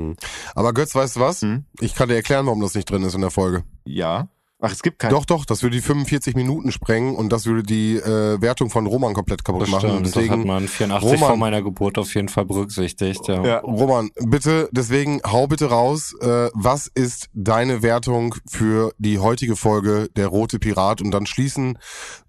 Aber 0.54 0.72
Götz, 0.72 0.94
weißt 0.94 1.16
du 1.16 1.20
was? 1.20 1.42
Hm? 1.42 1.66
Ich 1.80 1.94
kann 1.94 2.08
dir 2.08 2.16
erklären, 2.16 2.46
warum 2.46 2.60
das 2.60 2.74
nicht 2.74 2.90
drin 2.90 3.02
ist 3.02 3.14
in 3.14 3.20
der 3.20 3.30
Folge. 3.30 3.64
Ja. 3.84 4.28
Ach, 4.60 4.72
es 4.72 4.82
gibt 4.82 4.98
keinen. 4.98 5.10
Doch, 5.12 5.24
doch, 5.24 5.44
das 5.44 5.62
würde 5.62 5.76
die 5.76 5.82
45 5.82 6.34
Minuten 6.34 6.72
sprengen 6.72 7.14
und 7.14 7.32
das 7.32 7.46
würde 7.46 7.62
die 7.62 7.94
äh, 7.94 8.40
Wertung 8.42 8.70
von 8.70 8.86
Roman 8.86 9.14
komplett 9.14 9.44
kaputt 9.44 9.62
Das 9.62 9.68
machen. 9.68 9.80
stimmt, 9.82 9.96
Und 9.98 10.06
das 10.06 10.16
hat 10.16 10.22
deswegen, 10.24 10.46
man 10.48 10.66
84 10.66 11.12
Roman- 11.12 11.28
vor 11.28 11.36
meiner 11.36 11.62
Geburt 11.62 11.96
auf 11.96 12.12
jeden 12.16 12.28
Fall 12.28 12.44
berücksichtigt. 12.44 13.28
Ja. 13.28 13.44
Ja. 13.44 13.58
Roman, 13.60 14.10
bitte, 14.26 14.68
deswegen 14.72 15.20
hau 15.24 15.46
bitte 15.46 15.66
raus, 15.66 16.12
äh, 16.20 16.48
was 16.54 16.88
ist 16.92 17.28
deine 17.34 17.82
Wertung 17.82 18.34
für 18.50 18.92
die 18.98 19.20
heutige 19.20 19.54
Folge 19.54 20.08
Der 20.16 20.26
Rote 20.26 20.58
Pirat? 20.58 21.00
Und 21.02 21.12
dann 21.12 21.26
schließen 21.26 21.78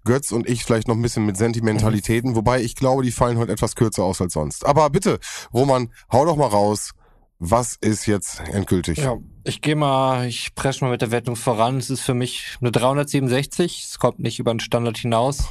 Götz 0.04 0.30
und 0.30 0.48
ich 0.48 0.62
vielleicht 0.64 0.86
noch 0.86 0.94
ein 0.94 1.02
bisschen 1.02 1.26
mit 1.26 1.36
Sentimentalitäten, 1.36 2.36
wobei 2.36 2.62
ich 2.62 2.76
glaube, 2.76 3.02
die 3.02 3.10
fallen 3.10 3.38
heute 3.38 3.50
etwas 3.50 3.74
kürzer 3.74 4.04
aus 4.04 4.20
als 4.20 4.34
sonst. 4.34 4.64
Aber 4.66 4.88
bitte, 4.90 5.18
Roman, 5.52 5.88
hau 6.12 6.24
doch 6.24 6.36
mal 6.36 6.46
raus, 6.46 6.92
was 7.40 7.76
ist 7.80 8.06
jetzt 8.06 8.40
endgültig? 8.52 8.98
Ja, 8.98 9.16
ich 9.44 9.62
gehe 9.62 9.74
mal, 9.74 10.26
ich 10.26 10.54
presche 10.54 10.84
mal 10.84 10.90
mit 10.90 11.00
der 11.00 11.10
Wertung 11.10 11.36
voran. 11.36 11.78
Es 11.78 11.88
ist 11.88 12.02
für 12.02 12.12
mich 12.12 12.58
eine 12.60 12.70
367. 12.70 13.82
Es 13.82 13.98
kommt 13.98 14.20
nicht 14.20 14.38
über 14.38 14.52
den 14.52 14.60
Standard 14.60 14.98
hinaus. 14.98 15.48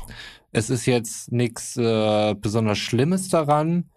Es 0.51 0.69
ist 0.69 0.85
jetzt 0.85 1.31
nichts 1.31 1.75
äh, 1.77 2.35
besonders 2.35 2.77
Schlimmes 2.77 3.29
daran. 3.29 3.89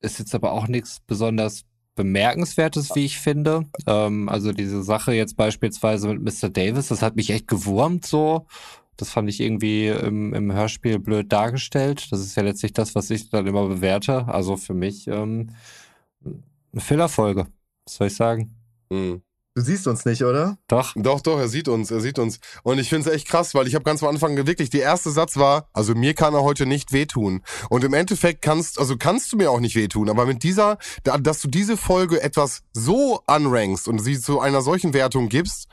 Ist 0.00 0.18
jetzt 0.18 0.34
aber 0.34 0.52
auch 0.52 0.68
nichts 0.68 1.00
besonders 1.06 1.64
Bemerkenswertes, 1.94 2.94
wie 2.94 3.06
ich 3.06 3.18
finde. 3.18 3.64
Ähm, 3.86 4.28
also 4.28 4.52
diese 4.52 4.82
Sache 4.82 5.14
jetzt 5.14 5.36
beispielsweise 5.36 6.08
mit 6.08 6.22
Mr. 6.22 6.50
Davis, 6.50 6.88
das 6.88 7.00
hat 7.00 7.16
mich 7.16 7.30
echt 7.30 7.48
gewurmt 7.48 8.04
so. 8.04 8.46
Das 8.98 9.08
fand 9.08 9.30
ich 9.30 9.40
irgendwie 9.40 9.88
im, 9.88 10.34
im 10.34 10.52
Hörspiel 10.52 10.98
blöd 10.98 11.32
dargestellt. 11.32 12.12
Das 12.12 12.20
ist 12.20 12.36
ja 12.36 12.42
letztlich 12.42 12.74
das, 12.74 12.94
was 12.94 13.08
ich 13.08 13.30
dann 13.30 13.46
immer 13.46 13.66
bewerte. 13.66 14.28
Also 14.28 14.58
für 14.58 14.74
mich 14.74 15.08
ähm, 15.08 15.50
eine 16.72 16.80
Fillerfolge. 16.80 17.46
Was 17.86 17.94
soll 17.96 18.06
ich 18.08 18.16
sagen? 18.16 18.54
Mhm. 18.90 19.22
Du 19.54 19.60
siehst 19.60 19.86
uns 19.86 20.06
nicht, 20.06 20.22
oder? 20.24 20.56
Doch. 20.66 20.94
Doch, 20.96 21.20
doch, 21.20 21.38
er 21.38 21.46
sieht 21.48 21.68
uns, 21.68 21.90
er 21.90 22.00
sieht 22.00 22.18
uns. 22.18 22.38
Und 22.62 22.78
ich 22.78 22.88
finde 22.88 23.10
es 23.10 23.14
echt 23.14 23.28
krass, 23.28 23.54
weil 23.54 23.66
ich 23.66 23.74
habe 23.74 23.84
ganz 23.84 24.02
am 24.02 24.08
Anfang 24.08 24.34
wirklich, 24.46 24.70
der 24.70 24.80
erste 24.80 25.10
Satz 25.10 25.36
war, 25.36 25.68
also 25.74 25.94
mir 25.94 26.14
kann 26.14 26.32
er 26.32 26.42
heute 26.42 26.64
nicht 26.64 26.92
wehtun. 26.92 27.42
Und 27.68 27.84
im 27.84 27.92
Endeffekt 27.92 28.40
kannst, 28.40 28.78
also 28.80 28.96
kannst 28.96 29.30
du 29.30 29.36
mir 29.36 29.50
auch 29.50 29.60
nicht 29.60 29.74
wehtun, 29.76 30.08
aber 30.08 30.24
mit 30.24 30.42
dieser, 30.42 30.78
da- 31.04 31.18
dass 31.18 31.42
du 31.42 31.48
diese 31.48 31.76
Folge 31.76 32.22
etwas 32.22 32.62
so 32.72 33.20
anrankst 33.26 33.88
und 33.88 33.98
sie 33.98 34.18
zu 34.18 34.40
einer 34.40 34.62
solchen 34.62 34.94
Wertung 34.94 35.28
gibst, 35.28 35.68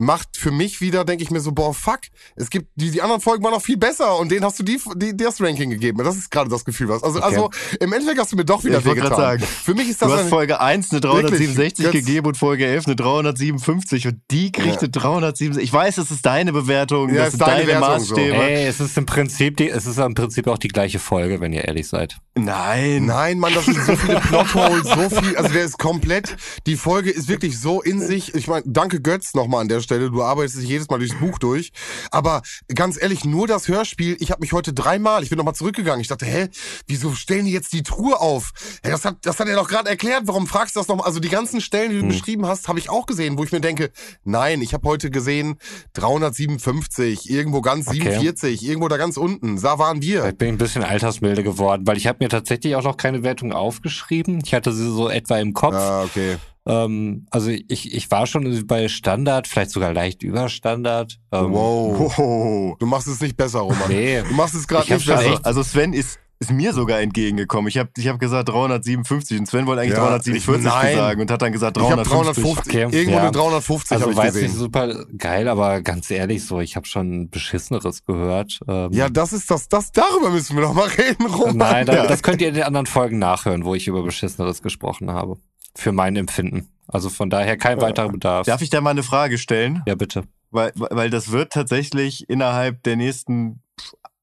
macht 0.00 0.36
für 0.36 0.50
mich 0.50 0.80
wieder, 0.80 1.04
denke 1.04 1.22
ich 1.22 1.30
mir 1.30 1.40
so, 1.40 1.52
boah, 1.52 1.72
fuck, 1.74 2.00
es 2.36 2.50
gibt, 2.50 2.68
die, 2.74 2.90
die 2.90 3.02
anderen 3.02 3.20
Folgen 3.20 3.44
waren 3.44 3.52
noch 3.52 3.62
viel 3.62 3.76
besser 3.76 4.18
und 4.18 4.30
denen 4.32 4.44
hast 4.44 4.58
du 4.58 4.62
die, 4.62 4.80
die, 4.96 5.16
das 5.16 5.40
Ranking 5.40 5.70
gegeben. 5.70 6.02
Das 6.02 6.16
ist 6.16 6.30
gerade 6.30 6.50
das 6.50 6.64
Gefühl, 6.64 6.88
was. 6.88 7.02
Also, 7.04 7.18
Okay. 7.20 7.26
also, 7.26 7.50
im 7.80 7.92
Endeffekt 7.92 8.18
hast 8.18 8.32
du 8.32 8.36
mir 8.36 8.44
doch 8.44 8.64
wieder 8.64 8.78
Ich 8.78 8.84
wollte 8.86 9.00
grad 9.02 9.10
wehgetan. 9.12 9.38
sagen, 9.40 9.42
Für 9.64 9.74
mich 9.74 9.88
ist 9.90 10.00
Du 10.00 10.06
das 10.06 10.14
hast 10.14 10.22
ein, 10.24 10.28
Folge 10.30 10.60
1 10.60 10.90
eine 10.90 11.00
367 11.00 11.84
Wirklich, 11.84 12.04
gegeben 12.06 12.26
und 12.28 12.36
Folge 12.36 12.66
11 12.66 12.86
eine 12.86 12.96
357 12.96 14.06
und 14.06 14.20
die 14.30 14.50
kriegt 14.52 14.74
Ja. 14.76 14.78
eine 14.80 14.88
367. 14.88 15.62
Ich 15.62 15.72
weiß, 15.72 15.98
es 15.98 16.10
ist 16.10 16.24
deine 16.24 16.52
Bewertung, 16.52 17.10
Ja, 17.10 17.16
das 17.24 17.26
ist 17.26 17.30
sind 17.32 17.42
deine 17.42 17.66
deine 17.66 17.80
Wertung 17.80 18.04
so. 18.04 18.14
Maßstäbe. 18.14 18.36
Ey, 18.36 18.66
es 18.66 18.80
ist 18.80 18.96
im 18.96 19.06
Prinzip 19.06 19.56
die, 19.58 19.68
es 19.68 19.86
ist 19.86 19.98
im 19.98 20.14
Prinzip 20.14 20.46
auch 20.46 20.58
die 20.58 20.68
gleiche 20.68 20.98
Folge, 20.98 21.40
wenn 21.40 21.52
ihr 21.52 21.64
ehrlich 21.64 21.86
seid. 21.88 22.16
Nein. 22.36 23.04
Nein, 23.06 23.38
Mann, 23.38 23.52
das 23.54 23.66
sind 23.66 23.84
so 23.84 23.96
viele 23.96 24.20
Plotholes, 24.20 24.84
so 24.88 25.20
viel, 25.20 25.36
also 25.36 25.52
der 25.52 25.64
ist 25.64 25.78
komplett, 25.78 26.36
die 26.66 26.76
Folge 26.76 27.10
ist 27.10 27.28
wirklich 27.28 27.58
so 27.60 27.82
in 27.82 28.00
sich, 28.00 28.34
ich 28.34 28.46
meine, 28.48 28.62
danke 28.66 29.00
Götz 29.02 29.34
nochmal 29.34 29.60
an 29.60 29.68
der 29.68 29.80
Stelle, 29.80 29.89
du 29.98 30.22
arbeitest 30.22 30.58
dich 30.58 30.68
jedes 30.68 30.88
Mal 30.88 30.98
durchs 30.98 31.18
Buch 31.18 31.38
durch, 31.38 31.72
aber 32.10 32.42
ganz 32.74 33.00
ehrlich, 33.00 33.24
nur 33.24 33.46
das 33.46 33.68
Hörspiel, 33.68 34.16
ich 34.20 34.30
habe 34.30 34.40
mich 34.40 34.52
heute 34.52 34.72
dreimal, 34.72 35.22
ich 35.22 35.28
bin 35.30 35.36
nochmal 35.36 35.54
zurückgegangen, 35.54 36.00
ich 36.00 36.08
dachte, 36.08 36.26
hä, 36.26 36.48
wieso 36.86 37.14
stellen 37.14 37.44
die 37.44 37.52
jetzt 37.52 37.72
die 37.72 37.82
Truhe 37.82 38.20
auf? 38.20 38.52
Hä, 38.82 38.90
das 38.90 39.04
hat, 39.04 39.16
das 39.22 39.38
hat 39.40 39.48
er 39.48 39.56
doch 39.56 39.68
gerade 39.68 39.88
erklärt, 39.88 40.22
warum 40.26 40.46
fragst 40.46 40.76
du 40.76 40.80
das 40.80 40.88
nochmal? 40.88 41.06
Also 41.06 41.20
die 41.20 41.28
ganzen 41.28 41.60
Stellen, 41.60 41.90
die 41.90 42.00
du 42.00 42.06
beschrieben 42.06 42.46
hast, 42.46 42.68
habe 42.68 42.78
ich 42.78 42.88
auch 42.88 43.06
gesehen, 43.06 43.36
wo 43.38 43.44
ich 43.44 43.52
mir 43.52 43.60
denke, 43.60 43.90
nein, 44.24 44.62
ich 44.62 44.74
habe 44.74 44.88
heute 44.88 45.10
gesehen 45.10 45.58
357, 45.94 47.28
irgendwo 47.30 47.60
ganz 47.60 47.88
Okay. 47.88 48.02
47, 48.02 48.64
irgendwo 48.64 48.88
da 48.88 48.96
ganz 48.96 49.16
unten, 49.16 49.60
da 49.60 49.78
waren 49.78 50.02
wir. 50.02 50.26
Ich 50.26 50.36
bin 50.36 50.48
ein 50.48 50.58
bisschen 50.58 50.82
altersmilde 50.84 51.42
geworden, 51.42 51.86
weil 51.86 51.96
ich 51.96 52.06
habe 52.06 52.18
mir 52.20 52.28
tatsächlich 52.28 52.76
auch 52.76 52.84
noch 52.84 52.96
keine 52.96 53.22
Wertung 53.22 53.52
aufgeschrieben. 53.52 54.40
Ich 54.44 54.54
hatte 54.54 54.72
sie 54.72 54.88
so 54.90 55.08
etwa 55.08 55.38
im 55.38 55.52
Kopf. 55.52 55.74
Ah, 55.74 56.04
okay. 56.04 56.36
Ähm, 56.70 57.26
also 57.30 57.50
ich, 57.50 57.92
ich 57.94 58.10
war 58.10 58.26
schon 58.26 58.66
bei 58.66 58.88
Standard, 58.88 59.46
vielleicht 59.48 59.70
sogar 59.70 59.92
leicht 59.92 60.22
über 60.22 60.48
Standard. 60.48 61.18
Ähm, 61.32 61.52
Wow. 61.52 62.16
Wow. 62.18 62.76
Du 62.78 62.86
machst 62.86 63.06
es 63.08 63.20
nicht 63.20 63.36
besser, 63.36 63.60
Roman. 63.60 63.88
Nee. 63.88 64.22
Du 64.28 64.34
machst 64.34 64.54
es 64.54 64.66
gerade 64.68 64.84
Ich 64.84 64.90
hab 64.92 64.98
nicht 64.98 65.06
besser. 65.08 65.18
Also, 65.30 65.42
also 65.42 65.62
Sven 65.62 65.92
ist, 65.92 66.18
ist 66.38 66.50
mir 66.52 66.72
sogar 66.72 67.00
entgegengekommen. 67.00 67.68
Ich 67.68 67.76
habe 67.76 67.90
ich 67.98 68.08
hab 68.08 68.18
gesagt 68.18 68.48
357 68.48 69.38
und 69.40 69.46
Sven 69.46 69.66
wollte 69.66 69.82
eigentlich 69.82 69.92
Ja, 69.94 70.08
347 70.08 70.64
ich- 70.66 70.72
nein. 70.72 70.96
sagen 70.96 71.20
und 71.20 71.30
hat 71.30 71.42
dann 71.42 71.52
gesagt 71.52 71.76
Ich 71.76 71.82
habe 71.82 72.02
350. 72.02 72.42
350, 72.44 72.84
Okay, 72.86 72.96
irgendwo 72.98 73.16
ja. 73.16 73.22
eine 73.24 73.30
350 73.32 73.92
Also 73.92 74.02
habe 74.04 74.12
ich 74.12 74.18
weiß 74.18 74.34
nicht 74.42 74.54
super 74.54 75.04
geil, 75.18 75.48
aber 75.48 75.82
ganz 75.82 76.10
ehrlich 76.10 76.46
so, 76.46 76.60
ich 76.60 76.76
habe 76.76 76.86
schon 76.86 77.28
beschisseneres 77.28 78.04
gehört. 78.06 78.60
Ähm, 78.66 78.90
Ja, 78.92 79.10
das 79.10 79.32
ist 79.34 79.50
das, 79.50 79.68
das, 79.68 79.92
darüber 79.92 80.30
müssen 80.30 80.56
wir 80.56 80.62
doch 80.62 80.72
mal 80.72 80.88
reden, 80.88 81.26
Roman. 81.26 81.56
Nein, 81.58 81.86
da, 81.86 81.94
Ja. 81.94 82.06
das 82.06 82.22
könnt 82.22 82.40
ihr 82.40 82.48
in 82.48 82.54
den 82.54 82.62
anderen 82.62 82.86
Folgen 82.86 83.18
nachhören, 83.18 83.64
wo 83.66 83.74
ich 83.74 83.86
über 83.86 84.02
beschisseneres 84.02 84.62
gesprochen 84.62 85.10
habe. 85.10 85.36
Für 85.74 85.92
mein 85.92 86.16
Empfinden. 86.16 86.68
Also 86.88 87.08
von 87.08 87.30
daher 87.30 87.56
kein 87.56 87.80
weiterer 87.80 88.08
Bedarf. 88.08 88.46
Darf 88.46 88.62
ich 88.62 88.70
da 88.70 88.80
mal 88.80 88.90
eine 88.90 89.02
Frage 89.02 89.38
stellen? 89.38 89.82
Ja, 89.86 89.94
bitte. 89.94 90.24
Weil, 90.50 90.72
weil 90.74 91.10
das 91.10 91.30
wird 91.30 91.52
tatsächlich 91.52 92.28
innerhalb 92.28 92.82
der 92.82 92.96
nächsten 92.96 93.62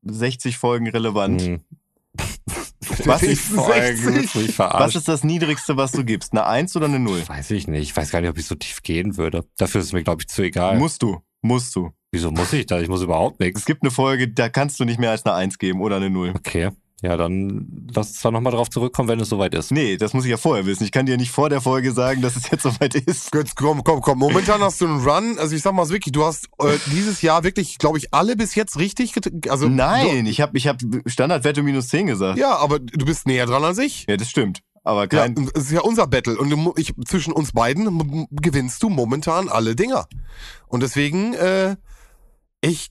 60 0.03 0.57
Folgen 0.57 0.89
relevant. 0.89 1.41
Hm. 1.41 1.61
Was 3.05 3.21
ist, 3.21 3.41
Folgen, 3.41 4.27
was 4.57 4.95
ist 4.95 5.07
das 5.07 5.23
Niedrigste, 5.23 5.77
was 5.77 5.91
du 5.91 6.03
gibst? 6.03 6.31
Eine 6.31 6.45
1 6.45 6.75
oder 6.75 6.85
eine 6.85 6.99
0? 6.99 7.27
Weiß 7.27 7.51
ich 7.51 7.67
nicht. 7.67 7.83
Ich 7.83 7.95
weiß 7.95 8.11
gar 8.11 8.21
nicht, 8.21 8.29
ob 8.29 8.37
ich 8.37 8.45
so 8.45 8.55
tief 8.55 8.81
gehen 8.81 9.17
würde. 9.17 9.43
Dafür 9.57 9.81
ist 9.81 9.87
es 9.87 9.93
mir, 9.93 10.03
glaube 10.03 10.21
ich, 10.21 10.27
zu 10.27 10.41
egal. 10.41 10.77
Musst 10.77 11.03
du. 11.03 11.21
Musst 11.41 11.75
du. 11.75 11.91
Wieso 12.11 12.31
muss 12.31 12.53
ich 12.53 12.65
das? 12.65 12.81
Ich 12.81 12.87
muss 12.87 13.01
überhaupt 13.01 13.39
nichts. 13.39 13.59
Es 13.61 13.65
gibt 13.65 13.83
eine 13.83 13.91
Folge, 13.91 14.29
da 14.29 14.49
kannst 14.49 14.79
du 14.79 14.85
nicht 14.85 14.99
mehr 14.99 15.11
als 15.11 15.25
eine 15.25 15.35
1 15.35 15.57
geben 15.57 15.81
oder 15.81 15.97
eine 15.97 16.09
0. 16.09 16.33
Okay. 16.35 16.71
Ja, 17.03 17.15
dann 17.15 17.87
lass 17.93 18.07
uns 18.09 18.21
da 18.21 18.31
nochmal 18.31 18.53
drauf 18.53 18.71
zurückkommen, 18.71 19.07
wenn 19.07 19.19
es 19.19 19.29
soweit 19.29 19.53
ist. 19.53 19.71
Nee, 19.71 19.97
das 19.97 20.13
muss 20.15 20.25
ich 20.25 20.31
ja 20.31 20.37
vorher 20.37 20.65
wissen. 20.65 20.83
Ich 20.83 20.91
kann 20.91 21.05
dir 21.05 21.15
nicht 21.17 21.29
vor 21.29 21.47
der 21.47 21.61
Folge 21.61 21.91
sagen, 21.91 22.23
dass 22.23 22.35
es 22.35 22.49
jetzt 22.49 22.63
soweit 22.63 22.95
ist. 22.95 23.31
Götz, 23.31 23.53
komm, 23.53 23.83
komm, 23.83 24.01
komm. 24.01 24.17
Momentan 24.17 24.61
hast 24.61 24.81
du 24.81 24.87
einen 24.87 25.07
Run. 25.07 25.37
Also 25.37 25.55
ich 25.55 25.61
sag 25.61 25.73
mal 25.73 25.85
so 25.85 25.93
wirklich, 25.93 26.11
du 26.11 26.25
hast 26.25 26.47
äh, 26.57 26.77
dieses 26.87 27.21
Jahr 27.21 27.43
wirklich, 27.43 27.77
glaube 27.77 27.99
ich, 27.99 28.13
alle 28.15 28.35
bis 28.35 28.55
jetzt 28.55 28.79
richtig. 28.79 29.13
Also 29.47 29.69
Nein, 29.69 30.25
ich 30.25 30.41
habe 30.41 30.57
ich 30.57 30.67
hab 30.67 30.79
Standardwerte 31.05 31.61
minus 31.61 31.89
10 31.89 32.07
gesagt. 32.07 32.37
Du, 32.37 32.41
ja, 32.41 32.57
aber 32.57 32.79
du 32.79 33.05
bist 33.05 33.27
näher 33.27 33.45
dran 33.45 33.63
als 33.63 33.77
ich. 33.77 34.07
Ja, 34.09 34.17
das 34.17 34.29
stimmt. 34.29 34.61
Aber 34.83 35.01
Ja, 35.01 35.07
kein. 35.07 35.37
und 35.37 35.51
es 35.55 35.65
ist 35.65 35.71
ja 35.73 35.81
unser 35.81 36.07
Battle 36.07 36.37
und 36.37 36.49
du, 36.49 36.73
ich, 36.77 36.93
zwischen 37.05 37.31
uns 37.33 37.51
beiden 37.51 38.27
gewinnst 38.31 38.81
du 38.81 38.89
momentan 38.89 39.49
alle 39.49 39.75
Dinger. 39.75 40.07
Und 40.67 40.81
deswegen, 40.81 41.33
äh, 41.35 41.75
ich 42.61 42.89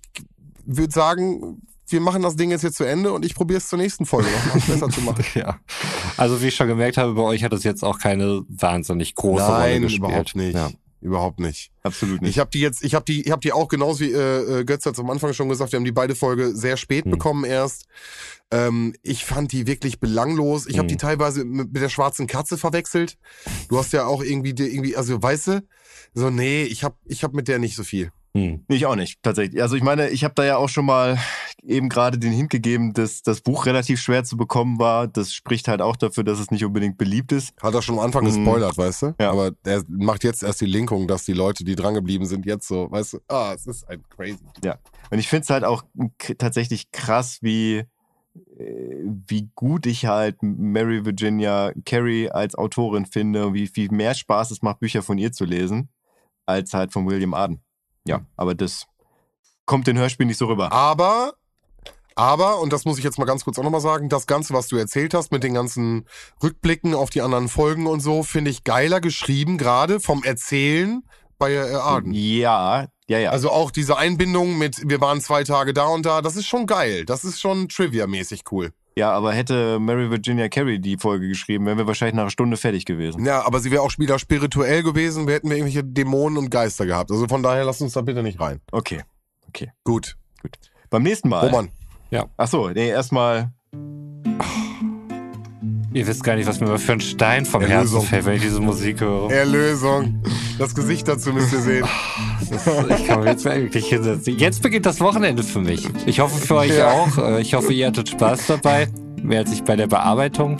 würde 0.64 0.92
sagen, 0.92 1.62
wir 1.88 2.00
machen 2.00 2.22
das 2.22 2.36
Ding 2.36 2.50
jetzt 2.50 2.62
hier 2.62 2.72
zu 2.72 2.84
Ende 2.84 3.12
und 3.12 3.24
ich 3.24 3.34
probiere 3.34 3.58
es 3.58 3.68
zur 3.68 3.78
nächsten 3.78 4.06
Folge 4.06 4.28
nochmal 4.30 4.62
besser 4.66 4.88
zu 4.88 5.00
machen. 5.02 5.24
Ja. 5.34 5.58
Also 6.16 6.40
wie 6.42 6.48
ich 6.48 6.54
schon 6.56 6.68
gemerkt 6.68 6.96
habe, 6.96 7.14
bei 7.14 7.22
euch 7.22 7.44
hat 7.44 7.52
es 7.52 7.62
jetzt 7.64 7.84
auch 7.84 7.98
keine 7.98 8.42
wahnsinnig 8.48 9.14
große 9.14 9.44
Rolle 9.44 9.58
Nein, 9.58 9.82
gespielt. 9.82 10.04
überhaupt 10.04 10.36
nicht. 10.36 10.54
Ja. 10.54 10.70
Überhaupt 11.02 11.40
nicht. 11.40 11.70
Absolut 11.82 12.22
nicht. 12.22 12.30
Ich 12.30 12.38
habe 12.38 12.50
die 12.50 12.60
jetzt, 12.60 12.82
ich 12.82 12.94
habe 12.94 13.04
die, 13.04 13.22
ich 13.22 13.30
habe 13.30 13.40
die 13.40 13.52
auch 13.52 13.68
genauso 13.68 14.00
wie 14.00 14.12
äh, 14.12 14.60
äh, 14.60 14.64
Götz 14.64 14.86
hat 14.86 14.98
am 14.98 15.10
Anfang 15.10 15.34
schon 15.34 15.48
gesagt, 15.48 15.70
wir 15.72 15.76
haben 15.76 15.84
die 15.84 15.92
beide 15.92 16.14
Folge 16.14 16.56
sehr 16.56 16.76
spät 16.76 17.04
Hm. 17.04 17.10
bekommen 17.12 17.44
erst. 17.44 17.84
Ähm, 18.50 18.94
ich 19.02 19.24
fand 19.24 19.52
die 19.52 19.66
wirklich 19.66 20.00
belanglos. 20.00 20.66
Ich 20.66 20.78
habe 20.78 20.84
Hm. 20.84 20.88
die 20.88 20.96
teilweise 20.96 21.44
mit, 21.44 21.72
mit 21.72 21.82
der 21.82 21.90
schwarzen 21.90 22.26
Katze 22.26 22.56
verwechselt. 22.56 23.18
Du 23.68 23.78
hast 23.78 23.92
ja 23.92 24.06
auch 24.06 24.22
irgendwie, 24.22 24.54
die, 24.54 24.64
irgendwie, 24.74 24.96
also 24.96 25.22
weißt 25.22 25.46
du, 25.48 25.62
so 26.14 26.30
nee, 26.30 26.62
ich 26.64 26.82
habe, 26.82 26.96
ich 27.04 27.22
habe 27.22 27.36
mit 27.36 27.46
der 27.46 27.58
nicht 27.58 27.76
so 27.76 27.84
viel. 27.84 28.10
Hm. 28.36 28.64
Ich 28.68 28.84
auch 28.84 28.96
nicht, 28.96 29.22
tatsächlich. 29.22 29.62
Also 29.62 29.76
ich 29.76 29.82
meine, 29.82 30.10
ich 30.10 30.22
habe 30.24 30.34
da 30.34 30.44
ja 30.44 30.56
auch 30.58 30.68
schon 30.68 30.84
mal 30.84 31.18
eben 31.62 31.88
gerade 31.88 32.18
den 32.18 32.32
Hint 32.32 32.50
gegeben, 32.50 32.92
dass 32.92 33.22
das 33.22 33.40
Buch 33.40 33.64
relativ 33.64 33.98
schwer 33.98 34.24
zu 34.24 34.36
bekommen 34.36 34.78
war. 34.78 35.08
Das 35.08 35.32
spricht 35.32 35.68
halt 35.68 35.80
auch 35.80 35.96
dafür, 35.96 36.22
dass 36.22 36.38
es 36.38 36.50
nicht 36.50 36.64
unbedingt 36.64 36.98
beliebt 36.98 37.32
ist. 37.32 37.54
Hat 37.62 37.72
er 37.74 37.80
schon 37.80 37.98
am 37.98 38.04
Anfang 38.04 38.24
Mhm. 38.24 38.28
gespoilert, 38.44 38.76
weißt 38.76 39.02
du? 39.02 39.14
Ja. 39.18 39.30
Aber 39.30 39.52
er 39.64 39.82
macht 39.88 40.22
jetzt 40.22 40.42
erst 40.42 40.60
die 40.60 40.66
Linkung, 40.66 41.08
dass 41.08 41.24
die 41.24 41.32
Leute, 41.32 41.64
die 41.64 41.74
drangeblieben 41.76 42.26
sind, 42.26 42.44
jetzt 42.44 42.68
so, 42.68 42.90
weißt 42.90 43.14
du, 43.14 43.18
ah, 43.28 43.52
es 43.54 43.66
ist 43.66 43.88
ein 43.88 44.02
crazy. 44.10 44.44
Und 45.10 45.18
ich 45.18 45.28
finde 45.28 45.44
es 45.44 45.50
halt 45.50 45.64
auch 45.64 45.84
tatsächlich 46.36 46.90
krass, 46.90 47.38
wie, 47.40 47.84
äh, 48.58 49.04
wie 49.28 49.48
gut 49.54 49.86
ich 49.86 50.04
halt 50.04 50.42
Mary 50.42 51.06
Virginia 51.06 51.72
Carey 51.86 52.28
als 52.28 52.54
Autorin 52.54 53.06
finde, 53.06 53.54
wie 53.54 53.66
viel 53.66 53.90
mehr 53.90 54.14
Spaß 54.14 54.50
es 54.50 54.60
macht, 54.62 54.80
Bücher 54.80 55.02
von 55.02 55.16
ihr 55.16 55.32
zu 55.32 55.44
lesen, 55.46 55.88
als 56.44 56.74
halt 56.74 56.92
von 56.92 57.06
William 57.06 57.32
Arden. 57.34 57.62
Ja, 58.06 58.24
aber 58.36 58.54
das 58.54 58.86
kommt 59.64 59.88
in 59.88 59.98
Hörspiel 59.98 60.26
nicht 60.26 60.38
so 60.38 60.46
rüber. 60.46 60.72
Aber, 60.72 61.34
aber, 62.14 62.60
und 62.60 62.72
das 62.72 62.84
muss 62.84 62.98
ich 62.98 63.04
jetzt 63.04 63.18
mal 63.18 63.24
ganz 63.24 63.44
kurz 63.44 63.58
auch 63.58 63.62
nochmal 63.62 63.80
sagen, 63.80 64.08
das 64.08 64.26
Ganze, 64.26 64.54
was 64.54 64.68
du 64.68 64.76
erzählt 64.76 65.12
hast 65.12 65.32
mit 65.32 65.42
den 65.42 65.54
ganzen 65.54 66.06
Rückblicken 66.42 66.94
auf 66.94 67.10
die 67.10 67.20
anderen 67.20 67.48
Folgen 67.48 67.86
und 67.86 68.00
so, 68.00 68.22
finde 68.22 68.50
ich 68.50 68.64
geiler 68.64 69.00
geschrieben, 69.00 69.58
gerade 69.58 70.00
vom 70.00 70.22
Erzählen 70.22 71.02
bei 71.38 71.52
äh, 71.52 71.74
Arden. 71.74 72.12
Ja, 72.12 72.86
ja, 73.08 73.18
ja. 73.18 73.30
Also 73.30 73.50
auch 73.50 73.70
diese 73.70 73.98
Einbindung 73.98 74.56
mit, 74.56 74.88
wir 74.88 75.00
waren 75.00 75.20
zwei 75.20 75.44
Tage 75.44 75.74
da 75.74 75.86
und 75.86 76.06
da, 76.06 76.22
das 76.22 76.36
ist 76.36 76.46
schon 76.46 76.66
geil. 76.66 77.04
Das 77.04 77.24
ist 77.24 77.40
schon 77.40 77.68
Trivia-mäßig 77.68 78.44
cool. 78.50 78.72
Ja, 78.96 79.12
aber 79.12 79.32
hätte 79.32 79.78
Mary 79.78 80.10
Virginia 80.10 80.48
Carey 80.48 80.80
die 80.80 80.96
Folge 80.96 81.28
geschrieben, 81.28 81.66
wären 81.66 81.78
wir 81.78 81.86
wahrscheinlich 81.86 82.14
nach 82.14 82.22
einer 82.22 82.30
Stunde 82.30 82.56
fertig 82.56 82.84
gewesen. 82.86 83.24
Ja, 83.24 83.44
aber 83.46 83.60
sie 83.60 83.70
wäre 83.70 83.82
auch 83.82 83.92
wieder 83.98 84.18
spirituell 84.18 84.82
gewesen, 84.82 85.26
wir 85.26 85.34
hätten 85.34 85.50
wir 85.50 85.56
irgendwelche 85.56 85.84
Dämonen 85.84 86.38
und 86.38 86.50
Geister 86.50 86.86
gehabt. 86.86 87.10
Also 87.10 87.28
von 87.28 87.42
daher 87.42 87.64
lass 87.64 87.80
uns 87.80 87.92
da 87.92 88.00
bitte 88.00 88.22
nicht 88.22 88.40
rein. 88.40 88.60
Okay. 88.72 89.02
Gut. 89.84 90.16
Beim 90.90 91.02
nächsten 91.02 91.28
Mal. 91.28 91.46
Roman. 91.46 91.70
Ach 92.36 92.48
so, 92.48 92.68
nee, 92.70 92.88
erstmal. 92.88 93.52
Ihr 95.96 96.06
wisst 96.06 96.22
gar 96.24 96.36
nicht, 96.36 96.46
was 96.46 96.60
mir 96.60 96.78
für 96.78 96.92
ein 96.92 97.00
Stein 97.00 97.46
vom 97.46 97.62
Erlösung. 97.62 98.00
Herzen 98.02 98.08
fällt, 98.10 98.26
wenn 98.26 98.34
ich 98.36 98.42
diese 98.42 98.60
Musik 98.60 99.00
höre. 99.00 99.32
Erlösung. 99.32 100.22
Das 100.58 100.74
Gesicht 100.74 101.08
dazu 101.08 101.32
müsst 101.32 101.54
ihr 101.54 101.60
sehen. 101.60 101.84
Ist, 102.42 102.66
ich 103.00 103.06
kann 103.06 103.20
mir 103.20 103.30
jetzt 103.30 103.46
wirklich 103.46 103.86
hinsetzen. 103.86 104.36
Jetzt 104.36 104.62
beginnt 104.62 104.84
das 104.84 105.00
Wochenende 105.00 105.42
für 105.42 105.60
mich. 105.60 105.88
Ich 106.04 106.20
hoffe 106.20 106.36
für 106.38 106.56
euch 106.56 106.76
Ja. 106.76 106.90
auch. 106.90 107.16
Äh, 107.16 107.40
Ich 107.40 107.54
hoffe, 107.54 107.72
ihr 107.72 107.86
hattet 107.86 108.10
Spaß 108.10 108.46
dabei. 108.46 108.88
Mehr 109.22 109.38
als 109.38 109.52
ich 109.52 109.62
bei 109.64 109.74
der 109.74 109.86
Bearbeitung. 109.86 110.58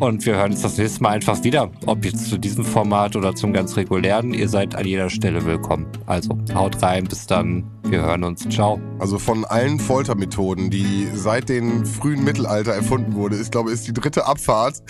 Und 0.00 0.24
wir 0.26 0.36
hören 0.36 0.52
uns 0.52 0.62
das 0.62 0.76
nächste 0.78 1.02
Mal 1.02 1.10
einfach 1.10 1.42
wieder. 1.42 1.70
Ob 1.86 2.04
jetzt 2.04 2.28
zu 2.28 2.38
diesem 2.38 2.64
Format 2.64 3.16
oder 3.16 3.34
zum 3.34 3.52
ganz 3.52 3.76
regulären. 3.76 4.32
Ihr 4.32 4.48
seid 4.48 4.74
an 4.76 4.86
jeder 4.86 5.10
Stelle 5.10 5.44
willkommen. 5.44 5.86
Also 6.06 6.38
haut 6.54 6.80
rein, 6.82 7.04
bis 7.04 7.26
dann. 7.26 7.64
Wir 7.84 8.02
hören 8.02 8.22
uns. 8.22 8.46
Ciao. 8.50 8.78
Also 8.98 9.18
von 9.18 9.44
allen 9.46 9.80
Foltermethoden, 9.80 10.68
die 10.70 11.08
seit 11.14 11.48
dem 11.48 11.86
frühen 11.86 12.22
Mittelalter 12.22 12.72
erfunden 12.74 13.14
wurde, 13.14 13.36
ist, 13.36 13.50
glaube 13.50 13.70
ich, 13.70 13.74
ist 13.76 13.86
die 13.88 13.94
dritte 13.94 14.26
Abfahrt 14.26 14.82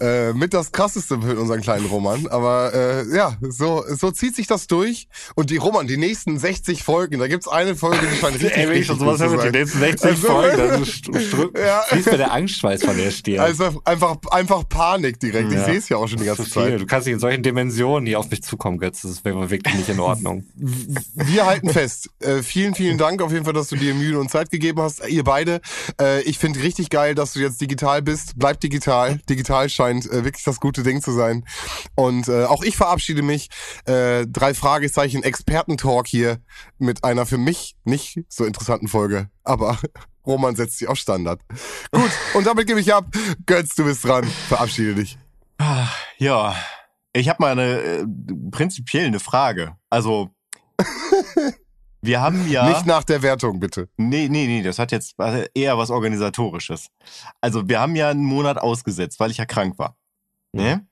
äh, 0.00 0.34
mit 0.34 0.52
das 0.52 0.70
krasseste 0.70 1.20
für 1.22 1.40
unseren 1.40 1.62
kleinen 1.62 1.86
Roman. 1.86 2.26
Aber 2.28 2.72
äh, 2.74 3.16
ja, 3.16 3.36
so, 3.40 3.82
so 3.88 4.10
zieht 4.10 4.36
sich 4.36 4.46
das 4.48 4.66
durch. 4.66 5.08
Und 5.34 5.48
die 5.48 5.56
Roman, 5.56 5.86
die 5.86 5.96
nächsten 5.96 6.38
60 6.38 6.82
Folgen, 6.84 7.18
da 7.20 7.26
gibt's 7.26 7.48
eine 7.48 7.74
Folge, 7.74 8.00
die 8.12 8.16
scheint 8.18 8.34
richtig, 8.42 8.54
Ey, 8.56 8.68
wenn 8.68 8.76
ich 8.76 8.86
schon 8.86 8.98
sowas 8.98 9.18
höre 9.20 9.30
mit 9.30 9.44
den 9.44 9.52
nächsten 9.52 9.78
60 9.78 10.10
Also- 10.10 10.26
Folgen, 10.28 10.58
dann 10.58 10.84
Ja. 11.66 11.80
fließt 11.88 12.10
mir 12.12 12.18
der 12.18 12.32
Angstschweiß 12.32 12.84
von 12.84 12.96
der 12.98 13.10
Stirn. 13.10 13.40
Also 13.40 13.80
einfach, 13.86 14.16
einfach 14.30 14.51
Panik 14.68 15.18
direkt. 15.20 15.50
Ich 15.50 15.58
Ja. 15.58 15.64
sehe 15.64 15.76
es 15.78 15.88
ja 15.88 15.96
auch 15.96 16.06
schon 16.08 16.18
die 16.18 16.24
ganze. 16.26 16.48
Zeit. 16.48 16.80
Du 16.80 16.86
kannst 16.86 17.06
nicht 17.06 17.14
in 17.14 17.20
solchen 17.20 17.42
Dimensionen 17.42 18.06
hier 18.06 18.18
auf 18.18 18.30
mich 18.30 18.42
zukommen, 18.42 18.78
Götz. 18.78 19.02
Das 19.02 19.24
wäre 19.24 19.50
wirklich 19.50 19.74
nicht 19.74 19.88
in 19.88 19.98
Ordnung. 20.00 20.44
Wir 20.56 21.46
halten 21.46 21.70
fest. 21.70 22.10
Äh, 22.20 22.42
vielen, 22.42 22.74
vielen 22.74 22.98
Dank 22.98 23.22
auf 23.22 23.32
jeden 23.32 23.44
Fall, 23.44 23.54
dass 23.54 23.68
du 23.68 23.76
dir 23.76 23.94
Mühe 23.94 24.18
und 24.18 24.30
Zeit 24.30 24.50
gegeben 24.50 24.80
hast. 24.80 25.06
Ihr 25.08 25.24
beide. 25.24 25.60
Äh, 26.00 26.22
ich 26.22 26.38
finde 26.38 26.62
richtig 26.62 26.90
geil, 26.90 27.14
dass 27.14 27.32
du 27.32 27.40
jetzt 27.40 27.60
digital 27.60 28.02
bist. 28.02 28.34
Bleib 28.36 28.60
digital. 28.60 29.18
Digital 29.28 29.68
scheint 29.70 30.06
äh, 30.10 30.24
wirklich 30.24 30.44
das 30.44 30.60
gute 30.60 30.82
Ding 30.82 31.00
zu 31.02 31.12
sein. 31.12 31.44
Und 31.94 32.28
äh, 32.28 32.44
auch 32.44 32.62
ich 32.62 32.76
verabschiede 32.76 33.22
mich. 33.22 33.48
Äh, 33.86 34.26
drei 34.26 34.54
Fragezeichen 34.54 35.22
Expertentalk 35.22 36.06
hier 36.06 36.38
mit 36.78 37.04
einer 37.04 37.26
für 37.26 37.38
mich 37.38 37.76
nicht 37.84 38.20
so 38.28 38.44
interessanten 38.44 38.88
Folge. 38.88 39.30
Aber 39.44 39.78
Roman 40.26 40.54
setzt 40.56 40.78
sie 40.78 40.86
auf 40.86 40.98
Standard. 40.98 41.40
Gut, 41.90 42.10
und 42.34 42.46
damit 42.46 42.66
gebe 42.66 42.80
ich 42.80 42.92
ab. 42.94 43.06
Götz, 43.46 43.74
du 43.74 43.84
bist 43.84 44.04
dran. 44.04 44.24
Verabschiede 44.48 44.94
dich. 44.94 45.18
Ah, 45.58 45.88
Ja, 46.18 46.54
ich 47.12 47.28
habe 47.28 47.42
mal 47.42 47.52
eine 47.52 47.80
äh, 47.80 48.04
prinzipiell 48.50 49.06
eine 49.06 49.20
Frage. 49.20 49.76
Also 49.90 50.30
wir 52.02 52.20
haben 52.20 52.48
ja 52.48 52.68
Nicht 52.68 52.86
nach 52.86 53.04
der 53.04 53.22
Wertung, 53.22 53.60
bitte. 53.60 53.88
Nee, 53.96 54.28
nee, 54.28 54.46
nee, 54.46 54.62
das 54.62 54.78
hat 54.78 54.92
jetzt 54.92 55.14
eher 55.54 55.78
was 55.78 55.90
organisatorisches. 55.90 56.88
Also, 57.40 57.68
wir 57.68 57.80
haben 57.80 57.94
ja 57.96 58.08
einen 58.10 58.24
Monat 58.24 58.58
ausgesetzt, 58.58 59.20
weil 59.20 59.30
ich 59.30 59.36
ja 59.38 59.44
krank 59.46 59.78
war. 59.78 59.96
Ne? 60.52 60.86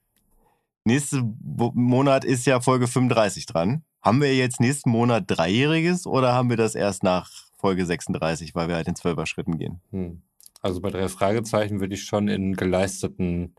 Nächste 0.84 1.20
Bo- 1.22 1.72
Monat 1.74 2.24
ist 2.24 2.46
ja 2.46 2.60
Folge 2.60 2.86
35 2.86 3.46
dran. 3.46 3.84
Haben 4.02 4.20
wir 4.22 4.34
jetzt 4.34 4.60
nächsten 4.60 4.90
Monat 4.90 5.24
Dreijähriges 5.26 6.06
oder 6.06 6.32
haben 6.32 6.48
wir 6.48 6.56
das 6.56 6.74
erst 6.74 7.02
nach 7.02 7.30
Folge 7.60 7.86
36, 7.86 8.54
weil 8.54 8.68
wir 8.68 8.76
halt 8.76 8.88
in 8.88 8.96
zwölfer 8.96 9.26
Schritten 9.26 9.58
gehen? 9.58 9.80
Hm. 9.90 10.22
Also 10.62 10.80
bei 10.80 10.90
drei 10.90 11.08
Fragezeichen 11.08 11.80
würde 11.80 11.94
ich 11.94 12.04
schon 12.04 12.28
in 12.28 12.54
geleisteten 12.56 13.54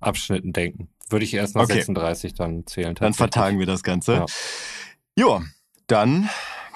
Abschnitten 0.00 0.52
denken. 0.52 0.88
Würde 1.10 1.24
ich 1.24 1.34
erst 1.34 1.54
nach 1.54 1.64
Okay. 1.64 1.74
36 1.74 2.34
dann 2.34 2.66
zählen. 2.66 2.94
Dann 2.94 3.14
vertagen 3.14 3.58
wir 3.58 3.66
das 3.66 3.82
Ganze. 3.82 4.14
Ja. 4.14 4.26
Jo, 5.16 5.42
dann 5.86 6.28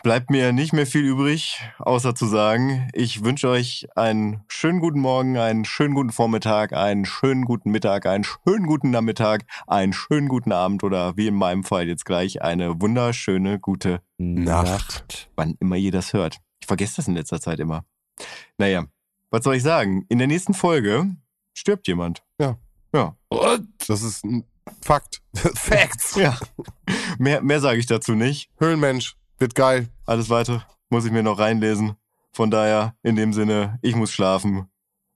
bleibt 0.03 0.31
mir 0.31 0.53
nicht 0.53 0.73
mehr 0.73 0.87
viel 0.87 1.03
übrig, 1.05 1.61
außer 1.79 2.15
zu 2.15 2.27
sagen, 2.27 2.89
ich 2.95 3.25
wünsche 3.25 3.49
euch 3.49 3.87
einen 3.97 4.43
schönen 4.49 4.81
guten 4.81 5.01
Morgen, 5.01 5.37
einen 5.37 5.65
schönen 5.65 5.95
guten 5.95 6.11
Vormittag, 6.11 6.73
einen 6.73 7.05
schönen 7.05 7.45
guten 7.45 7.71
Mittag, 7.71 8.07
einen 8.07 8.25
schönen 8.25 8.67
guten 8.67 8.91
Nachmittag, 8.91 9.45
einen 9.67 9.93
schönen 9.93 10.29
guten 10.29 10.53
Abend 10.53 10.85
oder 10.85 11.17
wie 11.17 11.27
in 11.27 11.35
meinem 11.35 11.65
Fall 11.65 11.89
jetzt 11.89 12.05
gleich 12.05 12.43
eine 12.43 12.81
wunderschöne 12.81 13.59
gute, 13.59 14.01
Nacht. 14.19 15.31
wann 15.37 15.57
immer 15.61 15.77
ihr 15.77 15.93
das 15.93 16.13
hört. 16.13 16.39
Ich 16.61 16.67
vergesse 16.67 16.97
das 16.97 17.09
in 17.09 17.15
letzter 17.15 17.41
Zeit 17.41 17.61
immer. 17.61 17.85
Naja, 18.57 18.85
was 19.31 19.45
soll 19.45 19.57
ich 19.57 19.63
sagen? 19.63 20.05
In 20.09 20.19
der 20.19 20.27
nächsten 20.27 20.55
Folge 20.55 21.17
stirbt 21.55 21.87
jemand. 21.87 22.23
Ja. 22.41 22.59
Ja. 22.95 23.17
Und 23.29 23.69
Das 23.87 24.03
ist 24.03 24.25
ein 24.25 24.45
Fakt. 24.83 25.23
Facts. 25.35 26.15
Ja. 26.17 26.39
Mehr, 27.19 27.43
mehr 27.43 27.61
sage 27.61 27.79
ich 27.79 27.87
dazu 27.87 28.13
nicht. 28.15 28.51
Höhlenmensch. 28.59 29.15
Wird 29.39 29.55
geil. 29.55 29.89
Alles 30.05 30.31
weiter 30.31 30.67
muss 30.91 31.05
ich 31.05 31.13
mir 31.13 31.23
noch 31.23 31.39
reinlesen. 31.39 31.97
Von 32.33 32.51
daher, 32.51 32.97
in 33.03 33.17
dem 33.17 33.33
Sinne, 33.33 33.79
ich 33.83 33.95
muss 33.95 34.13
schlafen. 34.13 34.69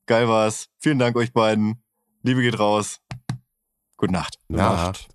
Geil 0.07 0.28
war's. 0.28 0.69
Vielen 0.78 0.99
Dank 0.99 1.16
euch 1.16 1.32
beiden. 1.32 1.82
Liebe 2.23 2.43
geht 2.43 2.59
raus. 2.59 3.01
Gute 3.97 4.12
Nacht. 4.12 4.39
Nacht. 4.49 5.09